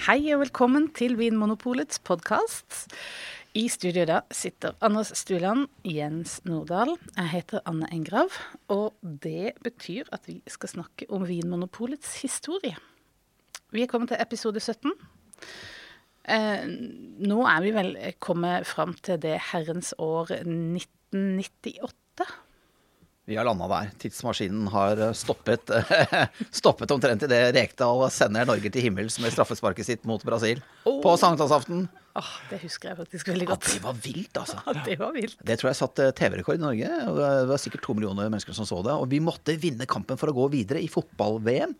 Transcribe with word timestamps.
Hei 0.00 0.30
og 0.32 0.38
velkommen 0.40 0.86
til 0.96 1.18
Vinmonopolets 1.18 1.98
podkast. 2.00 2.86
I 3.52 3.66
studio 3.68 4.06
da 4.08 4.22
sitter 4.32 4.72
Anders 4.80 5.10
Stuland, 5.18 5.66
Jens 5.84 6.38
Nordahl. 6.48 6.94
Jeg 7.18 7.28
heter 7.34 7.60
Anne 7.68 7.84
Engrav. 7.92 8.32
Og 8.72 8.96
det 9.04 9.60
betyr 9.60 10.08
at 10.08 10.24
vi 10.24 10.38
skal 10.48 10.72
snakke 10.72 11.04
om 11.12 11.28
Vinmonopolets 11.28 12.14
historie. 12.22 12.80
Vi 13.76 13.84
er 13.84 13.92
kommet 13.92 14.08
til 14.14 14.24
episode 14.24 14.56
17. 14.64 14.88
Eh, 16.32 16.64
nå 17.28 17.44
er 17.52 17.60
vi 17.66 17.76
vel 17.76 17.92
kommet 18.24 18.64
fram 18.72 18.96
til 19.04 19.20
det 19.20 19.36
herrens 19.50 19.92
år 19.98 20.32
1998. 20.40 22.24
Vi 23.30 23.36
har 23.38 23.46
landa 23.46 23.68
der. 23.70 23.92
Tidsmaskinen 24.02 24.66
har 24.74 24.98
stoppet, 25.14 25.70
stoppet 26.60 26.90
omtrent 26.90 27.22
idet 27.28 27.52
Rekdal 27.54 28.02
sender 28.10 28.48
Norge 28.48 28.72
til 28.74 28.82
himmels 28.88 29.20
med 29.22 29.30
straffesparket 29.30 29.86
sitt 29.86 30.08
mot 30.10 30.24
Brasil 30.26 30.58
Oh. 30.88 30.96
på 31.04 31.12
sankthansaften. 31.20 31.84
Oh, 32.18 32.30
det 32.50 32.58
husker 32.64 32.90
jeg 32.90 32.98
faktisk 32.98 33.28
veldig 33.30 33.46
godt. 33.52 33.66
det 33.70 33.82
var 33.84 33.98
vilt, 34.02 34.38
altså. 34.40 34.58
Ja, 34.66 34.72
det 34.86 34.96
var 34.98 35.12
vilt. 35.14 35.36
Det 35.46 35.58
tror 35.60 35.68
jeg 35.70 35.78
satt 35.78 36.00
eh, 36.02 36.10
TV-rekord 36.16 36.56
i 36.58 36.62
Norge. 36.64 36.88
Det 37.20 37.28
var 37.52 37.60
sikkert 37.62 37.84
to 37.84 37.94
millioner 37.94 38.26
mennesker 38.32 38.56
som 38.56 38.66
så 38.66 38.80
det. 38.82 38.96
Og 38.96 39.06
vi 39.12 39.20
måtte 39.22 39.54
vinne 39.60 39.86
kampen 39.86 40.18
for 40.18 40.32
å 40.32 40.36
gå 40.40 40.48
videre 40.56 40.82
i 40.82 40.88
fotball-VM. 40.90 41.76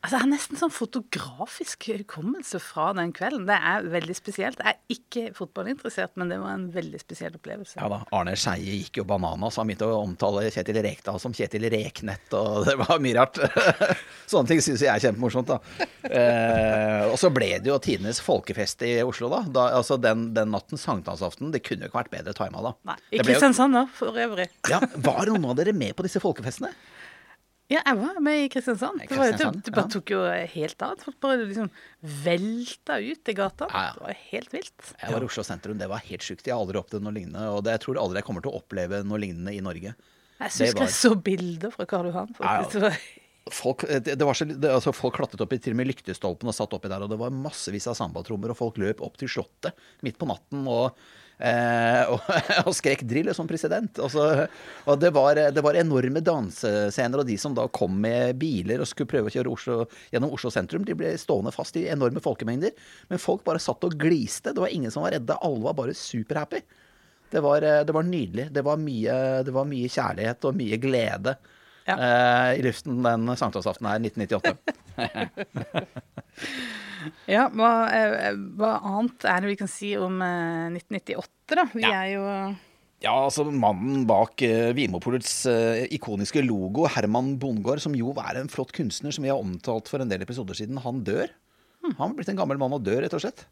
Altså, 0.00 0.16
Jeg 0.16 0.22
har 0.22 0.30
nesten 0.30 0.56
sånn 0.56 0.72
fotografisk 0.72 1.84
hukommelse 1.90 2.56
fra 2.64 2.86
den 2.96 3.10
kvelden. 3.12 3.42
Det 3.44 3.56
er 3.56 3.88
veldig 3.92 4.14
spesielt. 4.16 4.60
Jeg 4.64 4.78
er 4.78 4.94
ikke 4.94 5.24
fotballinteressert, 5.36 6.14
men 6.16 6.30
det 6.32 6.38
var 6.40 6.54
en 6.56 6.70
veldig 6.72 7.00
spesiell 7.02 7.34
opplevelse. 7.36 7.76
Ja 7.76 7.88
da, 7.92 7.98
Arne 8.16 8.32
Skeie 8.40 8.78
gikk 8.78 9.02
jo 9.02 9.04
bananas. 9.10 9.58
Han 9.60 9.68
begynte 9.68 9.90
å 9.90 9.98
omtale 10.00 10.46
Kjetil 10.48 10.78
Rekdal 10.86 11.20
som 11.20 11.34
Kjetil 11.36 11.68
Reknett, 11.74 12.32
og 12.32 12.64
det 12.70 12.78
var 12.80 13.02
mye 13.04 13.18
rart. 13.18 13.42
Sånne 14.30 14.48
ting 14.48 14.62
syns 14.64 14.86
jeg 14.86 14.88
er 14.88 15.04
kjempemorsomt, 15.04 15.52
da. 15.52 15.88
Eh, 16.08 17.04
og 17.10 17.18
så 17.20 17.28
ble 17.34 17.50
det 17.60 17.68
jo 17.68 17.76
tidenes 17.84 18.22
folkefest 18.24 18.86
i 18.88 18.94
Oslo, 19.04 19.28
da. 19.34 19.42
da 19.52 19.66
altså 19.82 20.00
den, 20.00 20.30
den 20.36 20.54
natten, 20.54 20.80
sankthansaften, 20.80 21.52
det 21.52 21.60
kunne 21.66 21.84
jo 21.84 21.92
ikke 21.92 22.00
vært 22.06 22.14
bedre 22.14 22.36
tima 22.40 22.64
da. 22.64 22.72
Nei, 22.88 22.96
I 23.12 23.20
Kristiansand 23.20 23.76
da, 23.76 23.84
for 24.00 24.16
øvrig. 24.16 24.48
Ja, 24.72 24.80
Var 24.80 25.28
noen 25.28 25.50
av 25.52 25.60
dere 25.60 25.76
med 25.76 25.92
på 25.98 26.08
disse 26.08 26.24
folkefestene? 26.24 26.72
Ja, 27.70 27.80
jeg 27.86 27.98
var 28.00 28.16
med 28.26 28.44
i 28.44 28.48
Kristiansand. 28.50 28.98
Det, 29.06 29.14
var, 29.14 29.30
det, 29.30 29.48
det 29.62 29.72
bare 29.74 29.86
ja. 29.86 29.92
tok 29.94 30.10
jo 30.10 30.20
helt 30.54 30.82
av. 30.82 30.96
Folk 31.04 31.20
bare 31.22 31.44
liksom 31.44 31.68
velta 32.24 32.98
ut 32.98 33.30
i 33.30 33.34
gata. 33.38 33.68
Ja, 33.70 33.84
ja. 33.86 33.92
Det 33.94 34.04
var 34.08 34.16
helt 34.32 34.54
vilt. 34.54 34.90
Jeg 34.98 35.14
var 35.14 35.22
i 35.22 35.28
Oslo 35.30 35.44
sentrum, 35.46 35.78
det 35.78 35.88
var 35.90 36.02
helt 36.08 36.26
sjukt. 36.26 36.42
Jeg 36.46 36.54
har 36.56 36.64
aldri 36.64 36.80
opplevd 36.82 37.06
noe 37.06 37.14
lignende. 37.14 37.46
Og 37.54 37.62
det, 37.66 37.76
jeg 37.78 37.84
tror 37.86 38.00
aldri 38.02 38.18
jeg 38.18 38.26
kommer 38.26 38.42
til 38.42 38.50
å 38.50 38.58
oppleve 38.58 39.02
noe 39.06 39.22
lignende 39.22 39.54
i 39.54 39.62
Norge. 39.62 39.94
Jeg 39.94 40.48
Det 40.48 40.52
syns 40.56 40.74
var- 40.74 40.86
jeg 40.88 40.96
så 40.98 41.14
bilder 41.30 41.70
fra 41.70 41.86
Karl 41.86 42.10
Johan. 42.10 42.34
Ja, 42.40 42.44
ja. 42.44 42.62
faktisk. 42.64 42.82
Var 42.82 43.00
Folk, 43.50 43.82
var 43.88 44.34
så, 44.36 44.44
altså 44.68 44.92
folk 44.94 45.16
klatret 45.16 45.40
opp 45.40 45.52
i 45.52 45.58
til 45.58 45.72
og 45.72 45.76
med 45.80 45.88
lyktestolpen 45.88 46.46
og 46.46 46.54
satt 46.54 46.74
oppi 46.76 46.88
der, 46.88 47.02
og 47.02 47.10
det 47.10 47.18
var 47.18 47.30
massevis 47.30 47.86
av 47.88 47.96
sambatrommer, 47.98 48.52
og 48.52 48.56
folk 48.58 48.76
løp 48.78 49.00
opp 49.02 49.16
til 49.18 49.28
Slottet 49.32 49.72
midt 50.02 50.18
på 50.20 50.28
natten 50.28 50.68
og, 50.68 50.92
eh, 50.92 51.29
og, 51.40 52.20
og 52.66 52.74
skrek 52.76 53.02
'drill' 53.08 53.32
som 53.36 53.48
president. 53.48 53.98
Og, 54.02 54.10
så, 54.12 54.46
og 54.84 55.00
det, 55.00 55.10
var, 55.16 55.40
det 55.54 55.62
var 55.64 55.78
enorme 55.80 56.20
dansescener, 56.24 57.22
og 57.22 57.26
de 57.28 57.36
som 57.40 57.54
da 57.56 57.64
kom 57.72 57.96
med 58.02 58.36
biler 58.40 58.80
og 58.82 58.88
skulle 58.90 59.08
prøve 59.10 59.30
å 59.30 59.34
kjøre 59.34 59.52
Oslo, 59.54 59.78
gjennom 60.12 60.34
Oslo 60.36 60.50
sentrum, 60.52 60.84
de 60.84 60.96
ble 60.98 61.14
stående 61.20 61.52
fast 61.54 61.76
i 61.80 61.86
enorme 61.92 62.20
folkemengder. 62.24 62.72
Men 63.08 63.22
folk 63.22 63.44
bare 63.46 63.62
satt 63.62 63.84
og 63.88 63.96
gliste. 64.00 64.52
Det 64.52 64.60
var 64.60 64.74
ingen 64.74 64.92
som 64.92 65.02
var 65.06 65.16
redde. 65.16 65.38
Alle 65.40 65.64
var 65.64 65.78
bare 65.80 65.96
superhappy. 65.96 66.60
Det 67.30 67.40
var, 67.44 67.62
eh, 67.62 67.84
det 67.86 67.94
var 67.94 68.02
nydelig. 68.02 68.48
Det 68.52 68.62
var, 68.66 68.76
mye, 68.76 69.16
det 69.46 69.52
var 69.54 69.64
mye 69.70 69.88
kjærlighet 69.88 70.44
og 70.50 70.56
mye 70.58 70.76
glede 70.82 71.36
Ja. 71.86 71.94
eh, 71.94 72.58
i 72.58 72.62
luften 72.66 73.02
den 73.02 73.30
sankthansaften 73.38 73.86
her 73.86 73.98
1998. 74.02 74.56
Ja, 77.36 77.48
hva, 77.54 77.70
eh, 77.94 78.32
hva 78.58 78.74
annet 78.90 79.24
er 79.28 79.44
det 79.44 79.52
vi 79.52 79.58
kan 79.60 79.70
si 79.70 79.92
om 79.98 80.20
eh, 80.24 80.70
1998, 80.78 81.56
da? 81.56 81.64
Vi 81.74 81.84
Ja. 81.84 81.92
er 82.02 82.10
jo 82.14 82.24
Ja, 83.00 83.14
altså 83.24 83.46
Mannen 83.48 84.02
bak 84.08 84.42
uh, 84.44 84.72
Vinmopolets 84.76 85.46
uh, 85.48 85.86
ikoniske 85.88 86.42
logo, 86.44 86.84
Herman 86.92 87.38
Bondgaard, 87.40 87.80
som 87.80 87.94
jo 87.96 88.12
er 88.20 88.42
en 88.42 88.50
flott 88.52 88.74
kunstner 88.76 89.14
som 89.16 89.24
vi 89.24 89.30
har 89.32 89.40
omtalt 89.40 89.88
for 89.88 90.02
en 90.04 90.10
del 90.10 90.20
episoder 90.26 90.58
siden, 90.58 90.76
han 90.84 91.00
dør. 91.06 91.32
Han 91.80 91.96
har 91.96 92.12
blitt 92.18 92.28
en 92.28 92.36
gammel 92.36 92.60
mann 92.60 92.76
og 92.76 92.84
dør, 92.84 93.00
rett 93.06 93.16
og 93.16 93.22
slett. 93.24 93.46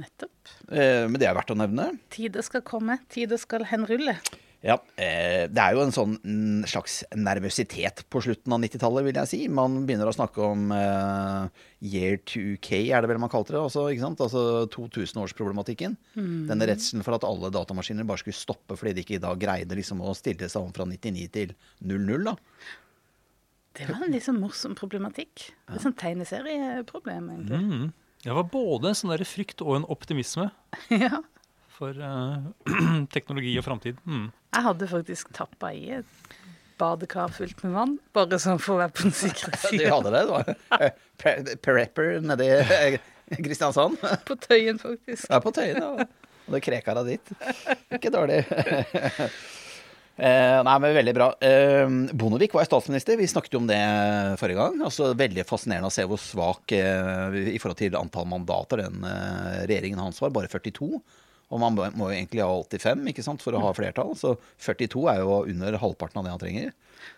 nettopp 0.00 0.30
Uh, 0.72 1.04
men 1.04 1.18
det 1.20 1.26
er 1.28 1.34
verdt 1.36 1.50
å 1.52 1.58
nevne. 1.58 1.90
Tider 2.14 2.40
skal 2.46 2.62
komme, 2.64 2.96
tider 3.12 3.36
skal 3.36 3.66
henrulle. 3.68 4.14
Ja, 4.62 4.76
eh, 4.94 5.48
Det 5.50 5.58
er 5.58 5.74
jo 5.74 5.82
en 5.82 5.94
sånn 5.94 6.12
mm, 6.22 6.66
slags 6.70 7.00
nervøsitet 7.18 8.04
på 8.12 8.20
slutten 8.22 8.54
av 8.54 8.60
90-tallet, 8.62 9.06
vil 9.08 9.18
jeg 9.18 9.30
si. 9.30 9.40
Man 9.50 9.80
begynner 9.88 10.06
å 10.06 10.14
snakke 10.14 10.44
om 10.46 10.70
uh, 10.70 11.48
year 11.82 12.20
2K, 12.22 12.84
er 12.94 13.02
det 13.02 13.10
vel 13.10 13.18
man 13.22 13.32
kalte 13.32 13.56
det. 13.56 13.62
Altså, 13.62 13.88
ikke 13.90 14.04
sant? 14.04 14.22
altså 14.22 14.68
2000-årsproblematikken. 14.70 15.96
Denne 16.14 16.68
redselen 16.70 17.02
for 17.02 17.18
at 17.18 17.26
alle 17.26 17.50
datamaskiner 17.54 18.06
bare 18.06 18.22
skulle 18.22 18.38
stoppe 18.38 18.78
fordi 18.78 18.94
de 19.00 19.04
ikke 19.06 19.22
da 19.24 19.34
greide 19.34 19.78
liksom 19.78 20.04
å 20.04 20.14
stille 20.14 20.46
seg 20.46 20.62
om 20.62 20.70
fra 20.76 20.86
99 20.86 21.26
til 21.34 21.56
00. 21.82 22.22
da. 22.30 22.36
Det 23.72 23.88
var 23.88 24.04
en 24.04 24.14
litt 24.14 24.26
sånn 24.28 24.40
morsom 24.40 24.76
problematikk. 24.78 25.48
Litt 25.72 25.82
sånn 25.82 25.96
tegneserieproblem, 25.98 27.30
egentlig. 27.34 27.60
Mm. 27.66 27.92
Det 28.22 28.34
var 28.36 28.46
både 28.52 28.92
en 28.92 28.98
sånn 28.98 29.10
der 29.10 29.24
frykt 29.26 29.62
og 29.64 29.80
en 29.80 29.86
optimisme 29.90 30.50
ja. 31.04 31.22
For 31.82 31.98
eh, 31.98 33.02
teknologi 33.14 33.56
og 33.58 33.66
framtid. 33.66 33.98
Mm. 34.06 34.30
Jeg 34.54 34.66
hadde 34.68 34.90
faktisk 34.90 35.32
tappa 35.36 35.72
i 35.74 35.88
et 35.98 36.38
badekar 36.80 37.30
fullt 37.34 37.62
med 37.62 37.74
vann, 37.76 37.96
bare 38.16 38.38
sånn 38.42 38.60
for 38.62 38.76
å 38.76 38.82
være 38.82 38.94
på 38.96 39.06
den 39.06 39.14
sikre 39.14 39.52
De 39.70 39.78
du 39.78 39.86
hadde 39.86 40.12
det. 40.14 40.22
Du 40.26 40.32
var 40.34 41.56
prepper 41.62 42.18
nedi 42.24 42.50
eh, 42.58 43.00
Kristiansand. 43.32 43.96
På 44.28 44.36
Tøyen, 44.36 44.78
faktisk. 44.82 45.24
Ja, 45.30 45.38
på 45.40 45.52
Tøyen, 45.54 45.78
ja. 45.80 46.06
Og 46.42 46.56
det 46.56 46.60
kreka 46.66 46.92
deg 46.98 47.14
dit. 47.14 47.34
Ikke 47.96 48.12
dårlig. 48.12 48.42
Eh, 50.12 50.58
nei, 50.60 50.74
men 50.76 50.92
Veldig 50.92 51.12
bra. 51.16 51.26
Eh, 51.40 51.88
Bondevik 52.20 52.52
var 52.52 52.66
statsminister. 52.68 53.16
Vi 53.16 53.24
snakket 53.26 53.54
jo 53.56 53.62
om 53.62 53.68
det 53.70 53.78
forrige 54.38 54.60
gang. 54.60 54.76
Altså, 54.84 55.08
Veldig 55.18 55.46
fascinerende 55.48 55.88
å 55.88 55.94
se 55.94 56.04
hvor 56.06 56.20
svak 56.20 56.74
eh, 56.76 57.38
i 57.54 57.56
forhold 57.56 57.80
til 57.80 57.96
antall 57.98 58.28
mandater 58.28 58.84
den 58.84 59.06
eh, 59.08 59.62
regjeringen 59.64 60.02
hans 60.04 60.20
var. 60.22 60.34
Bare 60.36 60.52
42. 60.52 61.00
Og 61.52 61.60
man 61.60 61.76
må 61.76 62.08
jo 62.08 62.16
egentlig 62.16 62.40
ha 62.40 62.48
85 62.64 63.08
ikke 63.12 63.24
sant, 63.26 63.42
for 63.44 63.52
å 63.56 63.62
ha 63.66 63.72
flertall. 63.76 64.14
Så 64.16 64.34
42 64.64 65.04
er 65.12 65.20
jo 65.20 65.42
under 65.52 65.76
halvparten 65.82 66.22
av 66.22 66.26
det 66.26 66.34
han 66.34 66.42
trenger. 66.42 66.70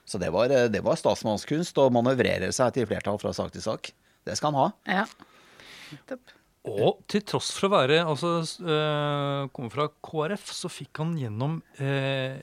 Så 0.08 0.18
det 0.22 0.32
var, 0.34 0.50
eh, 0.50 0.66
det 0.72 0.82
var 0.84 0.98
statsmannskunst 0.98 1.78
å 1.78 1.90
manøvrere 1.94 2.50
seg 2.54 2.74
til 2.74 2.88
flertall 2.90 3.20
fra 3.22 3.34
sak 3.36 3.54
til 3.54 3.62
sak. 3.64 3.92
Det 4.26 4.34
skal 4.38 4.52
han 4.52 4.60
ha. 4.60 4.96
Ja. 5.02 6.16
Og 6.64 7.04
til 7.12 7.22
tross 7.28 7.52
for 7.54 7.68
å 7.68 7.74
være 7.76 8.00
altså, 8.02 8.38
eh, 8.64 9.44
komme 9.54 9.70
fra 9.70 9.86
KrF, 10.02 10.48
så 10.56 10.70
fikk 10.72 11.02
han 11.02 11.12
gjennom 11.20 11.60
øh, 11.78 12.40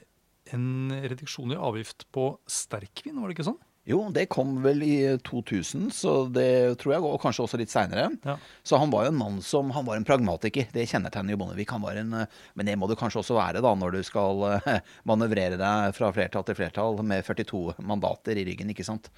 en 0.53 0.67
reduksjon 1.09 1.55
i 1.55 1.59
avgift 1.59 2.05
på 2.13 2.35
sterkvin, 2.45 3.17
var 3.17 3.27
det 3.27 3.39
ikke 3.39 3.49
sånn? 3.49 3.59
Jo, 3.89 4.03
det 4.13 4.27
kom 4.29 4.59
vel 4.61 4.83
i 4.85 4.95
2000, 5.25 5.87
så 5.89 6.11
det 6.29 6.77
tror 6.77 6.93
jeg, 6.93 7.01
og 7.01 7.15
kanskje 7.23 7.45
også 7.47 7.57
litt 7.57 7.71
seinere. 7.73 8.11
Ja. 8.21 8.35
Så 8.61 8.77
han 8.77 8.91
var 8.93 9.07
jo 9.07 9.09
en 9.09 9.17
mann 9.17 9.39
som 9.41 9.71
Han 9.73 9.87
var 9.87 9.97
en 9.97 10.05
pragmatiker. 10.05 10.67
Det 10.69 10.85
kjennetegner 10.85 11.33
jo 11.33 11.39
Bondevik. 11.41 11.71
Han 11.73 11.81
var 11.81 11.97
en, 11.97 12.13
eh, 12.13 12.29
men 12.53 12.69
det 12.69 12.75
må 12.77 12.85
du 12.85 12.93
kanskje 12.99 13.23
også 13.23 13.39
være 13.39 13.63
da, 13.65 13.73
når 13.73 13.97
du 13.97 14.03
skal 14.05 14.43
eh, 14.51 14.69
manøvrere 15.09 15.57
deg 15.57 15.97
fra 15.97 16.11
flertall 16.13 16.45
til 16.45 16.59
flertall 16.59 17.01
med 17.01 17.25
42 17.25 17.81
mandater 17.81 18.37
i 18.37 18.45
ryggen, 18.45 18.69
ikke 18.69 18.85
sant. 18.85 19.09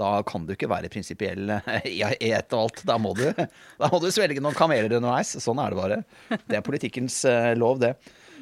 Da 0.00 0.14
kan 0.24 0.48
du 0.48 0.54
ikke 0.56 0.72
være 0.72 0.88
prinsipiell 0.92 1.52
eh, 1.58 1.90
i 2.00 2.32
ett 2.32 2.56
og 2.56 2.70
alt. 2.70 2.86
Da 2.88 2.96
må 2.96 3.12
du, 3.20 3.26
da 3.82 3.92
må 3.92 4.00
du 4.00 4.08
svelge 4.08 4.40
noen 4.40 4.56
kameler 4.56 4.96
underveis. 4.96 5.36
Sånn 5.44 5.60
er 5.60 5.76
det 5.76 5.82
bare. 5.82 6.02
Det 6.48 6.56
er 6.56 6.64
politikkens 6.64 7.20
lov, 7.60 7.84
det. 7.84 7.98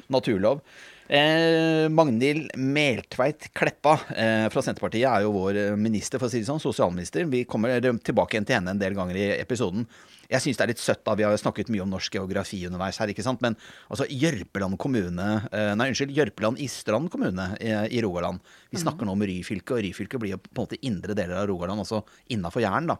Naturlov. 0.07 0.63
Eh, 1.07 1.85
Magnhild 1.89 2.55
Meltveit 2.57 3.53
Kleppa 3.53 3.99
eh, 4.15 4.47
fra 4.49 4.61
Senterpartiet 4.65 5.05
er 5.05 5.21
jo 5.21 5.35
vår 5.35 5.59
eh, 5.61 5.75
minister, 5.77 6.17
for 6.17 6.25
å 6.25 6.33
si 6.33 6.41
det 6.41 6.47
sånn, 6.49 6.61
sosialminister. 6.63 7.27
Vi 7.29 7.43
kommer 7.45 7.75
eh, 7.75 7.97
tilbake 8.01 8.33
igjen 8.33 8.47
til 8.49 8.57
henne 8.57 8.73
en 8.73 8.81
del 8.81 8.97
ganger 8.97 9.19
i 9.19 9.27
episoden. 9.35 9.85
Jeg 10.25 10.41
syns 10.41 10.57
det 10.57 10.65
er 10.65 10.71
litt 10.73 10.81
søtt, 10.81 11.03
da. 11.05 11.13
Vi 11.13 11.27
har 11.27 11.35
jo 11.35 11.43
snakket 11.43 11.69
mye 11.69 11.83
om 11.85 11.93
norsk 11.93 12.17
geografi 12.17 12.63
underveis 12.65 12.97
her, 12.97 13.13
ikke 13.13 13.25
sant. 13.27 13.43
Men 13.45 13.53
altså 13.85 14.09
Jørpeland 14.09 14.79
kommune 14.81 15.29
eh, 15.51 15.75
Nei, 15.77 15.91
unnskyld. 15.91 16.15
Jørpeland 16.17 16.57
i 16.65 16.71
Strand 16.73 17.13
kommune 17.13 17.51
i, 17.61 17.69
i 17.93 18.01
Rogaland. 18.01 18.41
Vi 18.73 18.81
snakker 18.81 19.05
nå 19.05 19.13
om 19.13 19.29
Ryfylke, 19.29 19.77
og 19.77 19.85
Ryfylke 19.85 20.21
blir 20.21 20.33
jo 20.33 20.41
på 20.41 20.55
en 20.55 20.63
måte 20.63 20.81
indre 20.89 21.13
deler 21.13 21.37
av 21.43 21.49
Rogaland, 21.51 21.85
altså 21.85 22.01
innafor 22.33 22.65
Jæren, 22.65 22.89
da. 22.89 22.97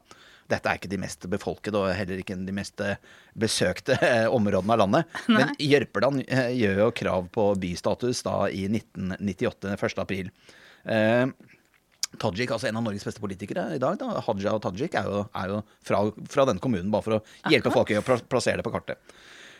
Dette 0.52 0.70
er 0.70 0.78
ikke 0.78 0.92
de 0.92 1.00
mest 1.02 1.26
befolkede 1.32 1.80
og 1.82 1.90
heller 1.98 2.22
ikke 2.22 2.38
de 2.38 2.54
mest 2.56 2.82
eh, 2.86 3.00
besøkte 3.38 3.98
eh, 4.06 4.28
områdene 4.30 4.76
av 4.76 4.84
landet. 4.84 5.18
Men 5.36 5.56
Jørpeland 5.62 6.24
eh, 6.28 6.54
gjør 6.60 6.86
jo 6.86 6.94
krav 7.02 7.28
på 7.34 7.50
bystatus 7.62 8.24
da 8.28 8.46
i 8.54 8.68
1998, 8.70 9.76
1. 9.76 10.00
april. 10.06 10.32
Eh, 10.86 11.28
Tajik, 12.16 12.52
altså 12.54 12.70
en 12.70 12.78
av 12.80 12.86
Norges 12.86 13.04
beste 13.04 13.20
politikere 13.20 13.66
i 13.76 13.82
dag, 13.82 13.98
da, 14.00 14.22
Haja 14.24 14.56
Tajik, 14.64 14.96
er 14.96 15.08
jo, 15.10 15.24
er 15.36 15.52
jo 15.52 15.62
fra, 15.84 16.02
fra 16.32 16.46
denne 16.48 16.64
kommunen, 16.64 16.92
bare 16.94 17.04
for 17.04 17.18
å 17.18 17.52
hjelpe 17.52 17.74
folk 17.74 17.92
i 17.92 18.00
å 18.00 18.06
plassere 18.06 18.62
det 18.62 18.68
på 18.68 18.72
kartet. 18.72 19.16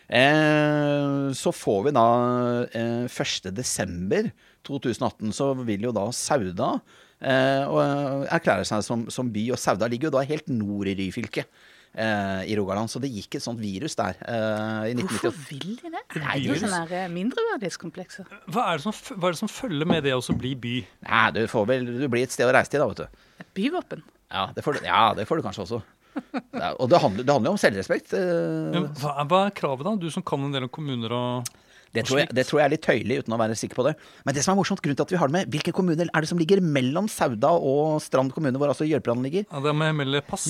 Eh, 0.06 1.32
så 1.34 1.52
får 1.52 1.80
vi 1.88 1.94
da 1.96 2.06
eh, 2.70 3.06
1. 3.10 3.50
desember 3.56 4.30
2018, 4.66 5.34
så 5.34 5.50
vil 5.66 5.88
jo 5.88 5.94
da 5.94 6.06
Sauda 6.14 6.76
og, 7.20 8.26
erklærer 8.32 8.66
seg 8.68 8.82
som, 8.84 9.06
som 9.12 9.30
by. 9.32 9.46
Og 9.54 9.60
Sauda 9.60 9.88
ligger 9.88 10.10
jo 10.10 10.18
da 10.18 10.24
helt 10.28 10.48
nord 10.52 10.90
i 10.92 10.94
Ryfylke. 10.98 11.46
eh, 11.96 12.42
i 12.52 12.56
Rogaland. 12.58 12.90
Så 12.92 13.00
det 13.00 13.08
gikk 13.14 13.38
et 13.38 13.44
sånt 13.44 13.60
virus 13.62 13.96
der 13.96 14.18
eh, 14.20 14.90
i 14.92 14.94
Hvorfor 15.00 15.32
vil 15.48 15.78
de 15.80 15.90
det? 15.94 16.02
Det 16.12 16.22
Er 16.22 16.42
jo 16.44 16.58
sånne 16.60 16.82
eh, 16.92 17.06
mindreverdighetskomplekser? 17.14 18.28
Hva 18.52 18.66
er, 18.72 18.76
det 18.82 18.84
som, 18.84 19.16
hva 19.16 19.30
er 19.30 19.36
det 19.36 19.40
som 19.40 19.48
følger 19.52 19.88
med 19.88 20.04
det 20.04 20.12
å 20.16 20.20
bli 20.36 20.54
by? 20.60 20.74
Nei, 21.08 21.24
du 21.32 21.42
får 21.48 21.66
vel 21.72 21.88
Du 22.02 22.06
blir 22.12 22.26
et 22.26 22.34
sted 22.34 22.48
å 22.48 22.52
reise 22.52 22.72
til, 22.74 22.84
da, 22.84 22.88
vet 22.92 23.04
du. 23.06 23.26
Et 23.40 23.52
byvåpen? 23.56 24.04
Ja, 24.32 24.48
det 24.56 24.64
får 24.66 24.76
du, 24.76 24.86
ja, 24.88 25.02
det 25.16 25.24
får 25.28 25.40
du 25.40 25.46
kanskje 25.46 25.64
også. 25.64 25.82
Ja, 26.56 26.70
og 26.80 26.88
det 26.90 26.98
handler, 27.00 27.24
det 27.28 27.32
handler 27.32 27.52
jo 27.52 27.56
om 27.56 27.60
selvrespekt. 27.60 28.12
eh, 28.16 28.72
Men 28.74 28.90
hva, 29.00 29.16
er, 29.22 29.28
hva 29.30 29.40
er 29.46 29.56
kravet, 29.56 29.84
da? 29.88 29.96
Du 30.00 30.08
som 30.12 30.24
kan 30.26 30.42
en 30.44 30.52
del 30.54 30.64
om 30.68 30.72
kommuner 30.72 31.12
og 31.16 31.50
Det 31.96 32.04
tror, 32.08 32.20
jeg, 32.22 32.30
det 32.36 32.44
tror 32.48 32.60
jeg 32.60 32.66
er 32.68 32.72
litt 32.74 32.84
tøyelig, 32.86 33.18
uten 33.24 33.34
å 33.36 33.38
være 33.40 33.56
sikker 33.58 33.78
på 33.80 33.86
det. 33.88 33.94
Men 34.26 34.36
det 34.36 34.44
som 34.44 34.52
er 34.54 34.58
morsomt, 34.60 34.82
grunnen 34.84 34.98
til 35.00 35.06
at 35.06 35.14
vi 35.14 35.20
har 35.20 35.30
det 35.32 35.36
med, 35.38 35.50
hvilke 35.54 35.72
kommuner 35.76 36.10
er 36.12 36.24
det 36.24 36.28
som 36.30 36.40
ligger 36.40 36.60
mellom 36.64 37.08
Sauda 37.10 37.50
og 37.56 37.96
Strand 38.04 38.34
kommune, 38.36 38.58
hvor 38.60 38.72
altså 38.72 38.86
Jørpeland 38.88 39.24
ligger? 39.26 39.46
ja, 39.48 39.62
Det 39.64 39.72
er 39.72 39.78
med 39.80 39.96
melde 40.02 40.22
pass. 40.26 40.46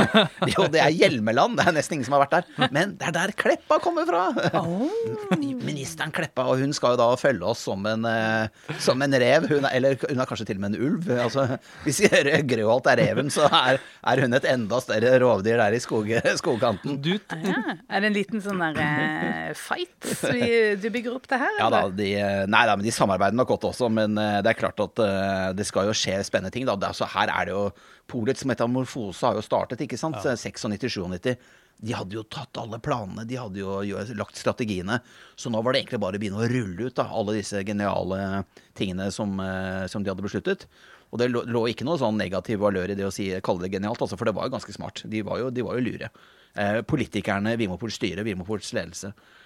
Jo, 0.54 0.66
det 0.70 0.80
er 0.82 0.92
Hjelmeland. 0.94 1.56
Det 1.58 1.66
er 1.66 1.74
nesten 1.78 1.98
ingen 1.98 2.06
som 2.08 2.16
har 2.16 2.24
vært 2.26 2.36
der. 2.38 2.68
Men 2.74 2.94
det 3.00 3.08
er 3.10 3.14
der 3.16 3.32
Kleppa 3.38 3.78
kommer 3.82 4.06
fra! 4.08 4.24
Ministeren 5.64 6.12
Kleppa, 6.14 6.44
og 6.50 6.60
hun 6.62 6.72
skal 6.76 6.94
jo 6.94 7.00
da 7.00 7.08
følge 7.18 7.46
oss 7.48 7.64
som 7.66 7.84
en, 7.88 8.04
eh, 8.08 8.74
som 8.82 9.00
en 9.04 9.16
rev. 9.20 9.46
Hun 9.50 9.64
er, 9.66 9.74
eller 9.78 9.96
hun 10.04 10.20
er 10.22 10.28
kanskje 10.28 10.46
til 10.50 10.58
og 10.60 10.64
med 10.66 10.74
en 10.76 10.86
ulv. 10.88 11.10
Altså, 11.24 11.46
hvis 11.86 12.02
Grøholt 12.50 12.88
er 12.92 13.00
reven, 13.02 13.30
så 13.32 13.48
er, 13.48 13.80
er 14.04 14.22
hun 14.24 14.36
et 14.36 14.46
enda 14.50 14.80
større 14.84 15.16
rovdyr 15.22 15.58
der 15.60 15.76
i 15.76 15.82
skog, 15.82 16.10
skogkanten. 16.42 17.00
Du, 17.04 17.14
Ja. 17.44 17.74
Er 17.90 18.02
det 18.02 18.08
en 18.10 18.14
liten 18.16 18.42
sånn 18.42 18.60
der 18.62 18.78
eh, 18.80 19.50
fight 19.58 20.06
vi, 20.30 20.46
du 20.84 20.90
bygger 20.94 21.16
opp 21.16 21.26
det 21.30 21.40
her? 21.40 21.56
Ja 21.58 21.70
da, 21.72 21.82
de, 21.88 22.08
nei 22.50 22.62
da, 22.68 22.76
men 22.76 22.86
de 22.86 22.92
samarbeider 22.94 23.38
nok 23.38 23.50
godt 23.54 23.68
også. 23.72 23.90
Men 23.92 24.16
eh, 24.20 24.38
det 24.44 24.52
er 24.52 24.60
klart 24.60 24.80
at 24.84 25.02
eh, 25.02 25.50
det 25.58 25.66
skal 25.68 25.90
jo 25.90 25.96
skje 25.96 26.20
spennende 26.26 26.54
ting. 26.54 26.68
da. 26.68 26.76
Det, 26.78 26.92
altså, 26.92 27.08
her 27.16 27.32
er 27.32 27.48
det 27.50 27.56
jo 27.56 27.66
Polets 28.10 28.44
metamorfose 28.44 29.24
har 29.24 29.38
jo 29.38 29.44
startet, 29.44 29.80
ikke 29.80 29.96
sant. 29.96 30.20
96-97. 30.20 31.36
De 31.84 31.94
hadde 31.96 32.16
jo 32.16 32.22
tatt 32.30 32.56
alle 32.60 32.78
planene, 32.82 33.24
de 33.26 33.38
hadde 33.40 33.60
jo 33.60 34.02
lagt 34.16 34.38
strategiene. 34.38 35.00
Så 35.40 35.50
nå 35.50 35.62
var 35.64 35.74
det 35.74 35.82
egentlig 35.82 36.02
bare 36.04 36.20
å 36.20 36.22
begynne 36.22 36.42
å 36.44 36.50
rulle 36.50 36.88
ut 36.90 36.96
da, 37.00 37.08
alle 37.10 37.38
disse 37.40 37.64
geniale 37.66 38.44
tingene 38.78 39.10
som, 39.12 39.34
eh, 39.40 39.86
som 39.90 40.04
de 40.04 40.12
hadde 40.12 40.24
besluttet. 40.24 40.68
Og 41.14 41.20
det 41.20 41.30
lå, 41.30 41.44
lå 41.46 41.66
ikke 41.70 41.86
noe 41.86 42.00
sånn 42.00 42.18
negativ 42.18 42.62
valør 42.64 42.90
i 42.90 42.98
det 42.98 43.06
å 43.06 43.12
si, 43.14 43.28
kalle 43.44 43.66
det 43.66 43.76
genialt, 43.76 44.00
altså, 44.02 44.18
for 44.18 44.28
det 44.28 44.34
var 44.36 44.48
jo 44.48 44.56
ganske 44.56 44.74
smart. 44.74 45.04
De 45.10 45.22
var 45.26 45.42
jo, 45.42 45.50
de 45.54 45.64
var 45.66 45.78
jo 45.78 45.84
lure. 45.86 46.10
Eh, 46.54 46.80
politikerne, 46.86 47.56
Vimopols 47.58 47.98
styre, 47.98 48.24
Vimopols 48.26 48.72
ledelse, 48.74 49.10
eh, 49.10 49.42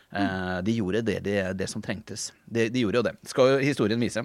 de 0.65 0.73
gjorde 0.73 1.03
det, 1.05 1.19
det, 1.25 1.37
det 1.59 1.67
som 1.69 1.83
trengtes. 1.85 2.31
De, 2.47 2.69
de 2.73 2.81
gjorde 2.85 3.03
jo 3.03 3.07
det. 3.11 3.15
Skal 3.29 3.53
jo 3.53 3.59
historien 3.63 4.01
vise. 4.01 4.25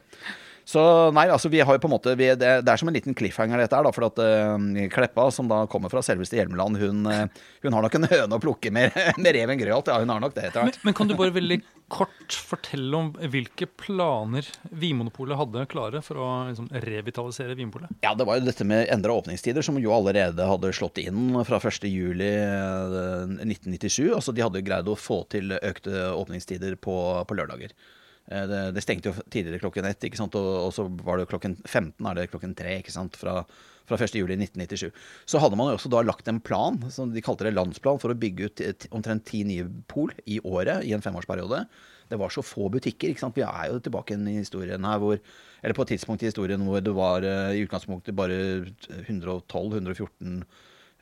Så 0.66 1.12
nei, 1.16 1.28
altså 1.32 1.50
vi 1.52 1.60
har 1.60 1.76
jo 1.76 1.80
på 1.84 1.88
en 1.90 1.96
måte 1.96 2.16
vi, 2.16 2.36
det, 2.40 2.62
det 2.64 2.72
er 2.72 2.78
som 2.80 2.88
en 2.88 2.96
liten 2.96 3.14
cliffhanger 3.18 3.60
dette 3.60 3.76
her, 3.76 3.84
da. 3.84 3.92
For 3.96 4.04
at 4.08 4.18
uh, 4.24 4.58
Kleppa, 4.94 5.32
som 5.36 5.48
da 5.52 5.68
kommer 5.72 5.90
fra 5.92 6.02
selveste 6.06 6.38
Hjelmeland, 6.40 6.78
hun, 6.80 7.06
uh, 7.10 7.28
hun 7.66 7.74
har 7.76 7.82
nok 7.84 7.96
en 8.00 8.12
høne 8.12 8.36
å 8.38 8.44
plukke 8.44 8.70
med, 8.74 8.88
med 9.24 9.32
reven 9.36 9.60
Grøholt. 9.60 9.88
Ja, 9.92 10.00
hun 10.04 10.12
har 10.14 10.20
nok 10.24 10.36
det 10.38 10.44
etter 10.48 10.60
men, 10.64 10.70
hvert. 10.72 10.84
men 10.88 10.94
kan 10.98 11.08
du 11.10 11.14
bare 11.20 11.36
veldig 11.36 11.60
kort 11.94 12.34
fortelle 12.34 12.98
om 12.98 13.14
hvilke 13.34 13.66
planer 13.68 14.44
Vinmonopolet 14.72 15.38
hadde 15.38 15.66
klare 15.70 16.02
for 16.06 16.16
å 16.24 16.28
liksom, 16.50 16.68
revitalisere 16.86 17.56
Vinmonopolet? 17.60 17.90
Ja, 18.06 18.12
det 18.18 18.26
var 18.30 18.36
jo 18.40 18.48
dette 18.48 18.66
med 18.68 18.88
endra 18.94 19.12
åpningstider, 19.20 19.62
som 19.66 19.76
jo 19.82 19.96
allerede 19.96 20.44
hadde 20.48 20.76
slått 20.76 20.98
inn 21.04 21.22
fra 21.44 21.58
1.7.1997. 21.60 24.16
Altså 24.16 24.32
de 24.32 24.42
hadde 24.46 24.66
greid 24.66 24.88
å 24.88 24.96
få 25.00 25.24
til 25.34 25.46
økte 25.60 25.92
åpningstider 26.16 26.76
på, 26.80 26.96
på 27.28 27.34
lørdager. 27.38 27.72
Eh, 28.32 28.46
Det, 28.48 28.62
det 28.76 28.84
stengte 28.86 29.12
jo 29.12 29.24
tidligere 29.30 29.60
klokken 29.66 29.86
ett, 29.90 30.04
ikke 30.08 30.20
sant? 30.22 30.36
Og, 30.40 30.50
og 30.68 30.74
så 30.76 30.88
var 31.04 31.18
det 31.20 31.30
klokken 31.32 31.58
15, 31.66 32.06
er 32.08 32.16
det 32.22 32.30
klokken 32.32 32.56
tre, 32.56 32.78
ikke 32.80 32.94
sant? 32.96 33.18
Fra, 33.20 33.42
fra 33.90 33.98
1.7.1997. 34.00 34.92
Så 35.28 35.42
hadde 35.44 35.58
man 35.60 35.68
jo 35.72 35.76
også 35.80 35.92
da 35.92 36.02
lagt 36.08 36.28
en 36.32 36.40
plan, 36.40 36.78
som 36.90 37.12
de 37.12 37.22
kalte 37.26 37.44
det 37.48 37.56
landsplan, 37.58 38.00
for 38.00 38.14
å 38.14 38.20
bygge 38.20 38.48
ut 38.52 38.88
omtrent 38.96 39.26
ti 39.28 39.44
nye 39.44 39.66
pol 39.92 40.14
i 40.26 40.40
året 40.48 40.86
i 40.88 40.94
en 40.96 41.04
femårsperiode. 41.04 41.66
Det 42.12 42.20
var 42.20 42.30
så 42.32 42.44
få 42.46 42.70
butikker. 42.72 43.10
ikke 43.12 43.24
sant? 43.24 43.36
Vi 43.36 43.44
er 43.44 43.72
jo 43.74 43.80
tilbake 43.84 44.16
i 44.16 44.38
historien 44.38 44.84
her 44.86 45.00
hvor 45.02 45.20
Eller 45.64 45.74
på 45.76 45.82
et 45.86 45.94
tidspunkt 45.96 46.22
i 46.24 46.28
historien 46.28 46.60
hvor 46.68 46.82
det 46.84 46.92
var 46.94 47.24
eh, 47.24 47.54
i 47.56 47.62
utgangspunktet 47.64 48.16
bare 48.16 48.36
112-114 49.08 50.44